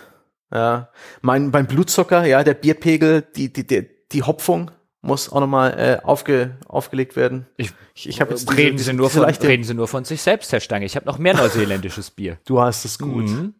Ja, 0.53 0.89
mein, 1.21 1.49
mein 1.49 1.65
Blutzucker, 1.65 2.23
ja, 2.25 2.43
der 2.43 2.53
Bierpegel, 2.53 3.23
die, 3.35 3.51
die, 3.51 3.65
die, 3.65 3.89
die 4.11 4.23
Hopfung, 4.23 4.69
muss 5.05 5.31
auch 5.31 5.39
nochmal 5.39 5.99
äh, 6.01 6.05
aufge, 6.05 6.57
aufgelegt 6.67 7.15
werden. 7.15 7.45
Ich, 7.57 7.71
ich, 7.93 8.09
ich 8.09 8.21
habe 8.21 8.31
jetzt 8.31 8.49
diese, 8.49 8.57
reden, 8.57 8.77
Sie 8.77 8.93
nur 8.93 9.09
von, 9.09 9.23
reden 9.23 9.63
Sie 9.63 9.73
nur 9.73 9.87
von 9.87 10.03
sich 10.03 10.21
selbst, 10.21 10.51
Herr 10.51 10.59
Stange. 10.59 10.85
Ich 10.85 10.95
habe 10.95 11.05
noch 11.05 11.17
mehr 11.17 11.33
neuseeländisches 11.37 12.11
Bier. 12.11 12.37
Du 12.45 12.59
hast 12.59 12.85
es 12.85 12.99
gut. 12.99 13.25
Mhm. 13.25 13.53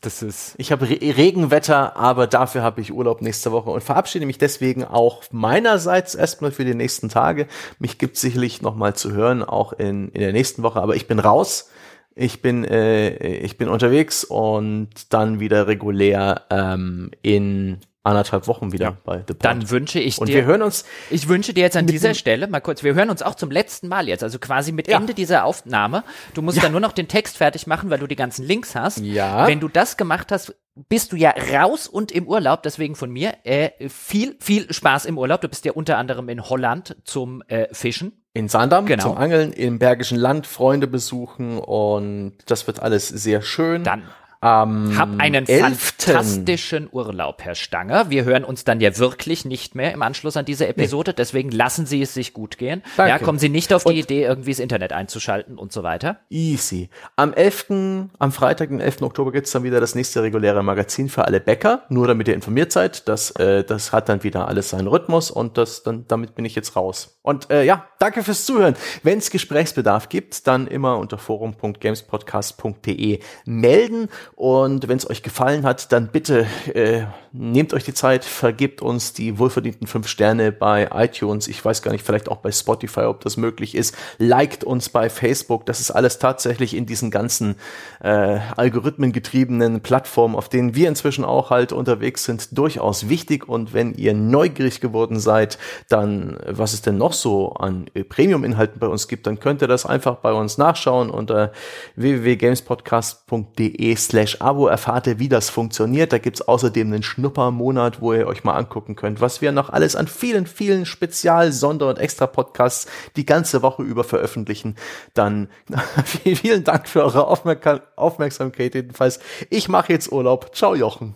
Das 0.00 0.22
ist. 0.22 0.54
Ich 0.58 0.70
habe 0.70 0.88
Re 0.88 0.98
Regenwetter, 1.00 1.96
aber 1.96 2.26
dafür 2.26 2.62
habe 2.62 2.82
ich 2.82 2.92
Urlaub 2.92 3.22
nächste 3.22 3.52
Woche 3.52 3.70
und 3.70 3.82
verabschiede 3.82 4.26
mich 4.26 4.36
deswegen 4.36 4.84
auch 4.84 5.22
meinerseits 5.30 6.14
erstmal 6.14 6.52
für 6.52 6.66
die 6.66 6.74
nächsten 6.74 7.08
Tage. 7.08 7.46
Mich 7.78 7.96
gibt 7.96 8.18
sicherlich 8.18 8.60
nochmal 8.60 8.94
zu 8.94 9.12
hören, 9.12 9.42
auch 9.42 9.72
in, 9.72 10.10
in 10.10 10.20
der 10.20 10.32
nächsten 10.32 10.62
Woche, 10.62 10.82
aber 10.82 10.94
ich 10.94 11.06
bin 11.06 11.18
raus. 11.18 11.70
Ich 12.14 12.42
bin, 12.42 12.64
äh, 12.64 13.16
ich 13.38 13.56
bin 13.56 13.68
unterwegs 13.68 14.22
und 14.22 14.90
dann 15.08 15.40
wieder 15.40 15.66
regulär 15.66 16.42
ähm, 16.50 17.10
in 17.22 17.78
anderthalb 18.04 18.46
Wochen 18.46 18.72
wieder 18.72 18.84
ja. 18.84 18.96
bei 19.04 19.18
The 19.18 19.34
Pod. 19.34 19.44
Dann 19.44 19.70
wünsche 19.70 19.98
ich 19.98 20.16
dir. 20.16 20.20
Und 20.20 20.28
wir 20.28 20.44
hören 20.44 20.62
uns. 20.62 20.84
Ich 21.10 21.28
wünsche 21.28 21.54
dir 21.54 21.62
jetzt 21.62 21.76
an 21.76 21.86
dieser 21.86 22.14
Stelle 22.14 22.46
mal 22.46 22.60
kurz, 22.60 22.84
wir 22.84 22.94
hören 22.94 23.10
uns 23.10 23.22
auch 23.22 23.34
zum 23.34 23.50
letzten 23.50 23.88
Mal 23.88 24.08
jetzt, 24.08 24.22
also 24.22 24.38
quasi 24.38 24.72
mit 24.72 24.88
ja. 24.88 24.98
Ende 24.98 25.14
dieser 25.14 25.44
Aufnahme. 25.44 26.04
Du 26.34 26.42
musst 26.42 26.58
ja. 26.58 26.62
dann 26.62 26.72
nur 26.72 26.80
noch 26.80 26.92
den 26.92 27.08
Text 27.08 27.38
fertig 27.38 27.66
machen, 27.66 27.90
weil 27.90 27.98
du 27.98 28.06
die 28.06 28.16
ganzen 28.16 28.44
Links 28.44 28.74
hast. 28.74 28.98
Ja. 28.98 29.46
Wenn 29.46 29.58
du 29.58 29.68
das 29.68 29.96
gemacht 29.96 30.30
hast, 30.30 30.54
bist 30.88 31.12
du 31.12 31.16
ja 31.16 31.32
raus 31.52 31.88
und 31.88 32.12
im 32.12 32.26
Urlaub, 32.26 32.62
deswegen 32.62 32.96
von 32.96 33.10
mir 33.10 33.34
äh, 33.44 33.88
viel, 33.88 34.36
viel 34.40 34.72
Spaß 34.72 35.06
im 35.06 35.18
Urlaub. 35.18 35.40
Du 35.40 35.48
bist 35.48 35.64
ja 35.64 35.72
unter 35.72 35.98
anderem 35.98 36.28
in 36.28 36.48
Holland 36.48 36.96
zum 37.04 37.42
äh, 37.46 37.68
Fischen. 37.72 38.12
In 38.34 38.48
Sandam 38.48 38.84
genau. 38.84 39.04
zum 39.04 39.16
Angeln, 39.16 39.52
im 39.52 39.78
Bergischen 39.78 40.18
Land 40.18 40.48
Freunde 40.48 40.88
besuchen 40.88 41.58
und 41.58 42.34
das 42.46 42.66
wird 42.66 42.80
alles 42.80 43.06
sehr 43.06 43.42
schön. 43.42 43.84
Dann 43.84 44.02
Am 44.44 44.98
Hab 44.98 45.08
einen 45.16 45.48
11. 45.48 45.94
fantastischen 45.96 46.88
Urlaub, 46.92 47.42
Herr 47.42 47.54
Stanger. 47.54 48.10
Wir 48.10 48.24
hören 48.24 48.44
uns 48.44 48.64
dann 48.64 48.78
ja 48.78 48.98
wirklich 48.98 49.46
nicht 49.46 49.74
mehr 49.74 49.90
im 49.92 50.02
Anschluss 50.02 50.36
an 50.36 50.44
diese 50.44 50.68
Episode, 50.68 51.12
nee. 51.12 51.16
deswegen 51.16 51.50
lassen 51.50 51.86
Sie 51.86 52.02
es 52.02 52.12
sich 52.12 52.34
gut 52.34 52.58
gehen. 52.58 52.82
Danke. 52.98 53.08
Ja, 53.08 53.18
kommen 53.18 53.38
Sie 53.38 53.48
nicht 53.48 53.72
auf 53.72 53.84
die 53.84 53.88
und 53.88 53.96
Idee, 53.96 54.24
irgendwie 54.24 54.50
das 54.50 54.58
Internet 54.58 54.92
einzuschalten 54.92 55.56
und 55.56 55.72
so 55.72 55.82
weiter. 55.82 56.18
Easy. 56.28 56.90
Am 57.16 57.32
11., 57.32 58.10
am 58.18 58.32
Freitag, 58.32 58.68
den 58.68 58.80
11. 58.80 59.00
Oktober 59.00 59.32
gibt's 59.32 59.52
dann 59.52 59.62
wieder 59.62 59.80
das 59.80 59.94
nächste 59.94 60.22
reguläre 60.22 60.62
Magazin 60.62 61.08
für 61.08 61.24
alle 61.24 61.40
Bäcker, 61.40 61.84
nur 61.88 62.06
damit 62.06 62.28
ihr 62.28 62.34
informiert 62.34 62.70
seid. 62.70 63.08
Das, 63.08 63.30
äh, 63.32 63.64
das 63.64 63.92
hat 63.92 64.10
dann 64.10 64.24
wieder 64.24 64.46
alles 64.46 64.68
seinen 64.68 64.88
Rhythmus 64.88 65.30
und 65.30 65.56
das, 65.56 65.84
dann, 65.84 66.04
damit 66.06 66.34
bin 66.34 66.44
ich 66.44 66.54
jetzt 66.54 66.76
raus. 66.76 67.13
Und 67.24 67.50
äh, 67.50 67.64
ja, 67.64 67.88
danke 67.98 68.22
fürs 68.22 68.44
Zuhören. 68.44 68.76
Wenn 69.02 69.16
es 69.16 69.30
Gesprächsbedarf 69.30 70.10
gibt, 70.10 70.46
dann 70.46 70.66
immer 70.66 70.98
unter 70.98 71.16
forum.gamespodcast.de 71.16 73.20
melden 73.46 74.10
und 74.34 74.88
wenn 74.88 74.98
es 74.98 75.08
euch 75.08 75.22
gefallen 75.22 75.64
hat, 75.64 75.90
dann 75.90 76.08
bitte 76.08 76.46
äh, 76.74 77.04
nehmt 77.36 77.74
euch 77.74 77.82
die 77.82 77.94
Zeit, 77.94 78.24
vergibt 78.24 78.80
uns 78.80 79.12
die 79.12 79.40
wohlverdienten 79.40 79.88
fünf 79.88 80.06
Sterne 80.06 80.52
bei 80.52 80.88
iTunes. 80.94 81.48
Ich 81.48 81.64
weiß 81.64 81.82
gar 81.82 81.90
nicht, 81.90 82.04
vielleicht 82.04 82.28
auch 82.28 82.36
bei 82.36 82.52
Spotify, 82.52 83.00
ob 83.00 83.22
das 83.22 83.36
möglich 83.36 83.74
ist. 83.74 83.96
Liked 84.18 84.62
uns 84.62 84.88
bei 84.88 85.10
Facebook. 85.10 85.66
Das 85.66 85.80
ist 85.80 85.90
alles 85.90 86.20
tatsächlich 86.20 86.74
in 86.74 86.86
diesen 86.86 87.10
ganzen 87.10 87.56
äh, 88.00 88.38
algorithmengetriebenen 88.56 89.80
Plattformen, 89.80 90.36
auf 90.36 90.48
denen 90.48 90.76
wir 90.76 90.88
inzwischen 90.88 91.24
auch 91.24 91.50
halt 91.50 91.72
unterwegs 91.72 92.24
sind, 92.24 92.56
durchaus 92.56 93.08
wichtig. 93.08 93.48
Und 93.48 93.74
wenn 93.74 93.94
ihr 93.94 94.14
neugierig 94.14 94.80
geworden 94.80 95.18
seid, 95.18 95.58
dann 95.88 96.38
was 96.46 96.72
es 96.72 96.82
denn 96.82 96.98
noch 96.98 97.14
so 97.14 97.54
an 97.54 97.86
äh, 97.94 98.04
Premium-Inhalten 98.04 98.78
bei 98.78 98.86
uns 98.86 99.08
gibt, 99.08 99.26
dann 99.26 99.40
könnt 99.40 99.60
ihr 99.60 99.68
das 99.68 99.86
einfach 99.86 100.16
bei 100.16 100.32
uns 100.32 100.56
nachschauen 100.56 101.10
unter 101.10 101.50
www.gamespodcast.de 101.96 103.96
slash 103.96 104.40
Abo 104.40 104.68
erfahrt 104.68 105.08
ihr, 105.08 105.18
wie 105.18 105.28
das 105.28 105.50
funktioniert. 105.50 106.12
Da 106.12 106.18
gibt's 106.18 106.40
außerdem 106.40 106.92
einen 106.92 107.02
Schnuppermonat, 107.24 108.02
wo 108.02 108.12
ihr 108.12 108.26
euch 108.26 108.44
mal 108.44 108.52
angucken 108.52 108.96
könnt, 108.96 109.22
was 109.22 109.40
wir 109.40 109.50
noch 109.50 109.70
alles 109.70 109.96
an 109.96 110.08
vielen, 110.08 110.46
vielen 110.46 110.84
Spezial-, 110.84 111.52
Sonder- 111.52 111.88
und 111.88 111.98
Extra-Podcasts 111.98 112.86
die 113.16 113.24
ganze 113.24 113.62
Woche 113.62 113.82
über 113.82 114.04
veröffentlichen. 114.04 114.76
Dann 115.14 115.48
vielen 116.04 116.64
Dank 116.64 116.86
für 116.86 117.02
eure 117.02 117.26
Aufmerk 117.26 117.64
Aufmerksamkeit 117.96 118.74
jedenfalls. 118.74 119.20
Ich 119.48 119.70
mache 119.70 119.92
jetzt 119.92 120.12
Urlaub. 120.12 120.54
Ciao, 120.54 120.74
Jochen. 120.74 121.14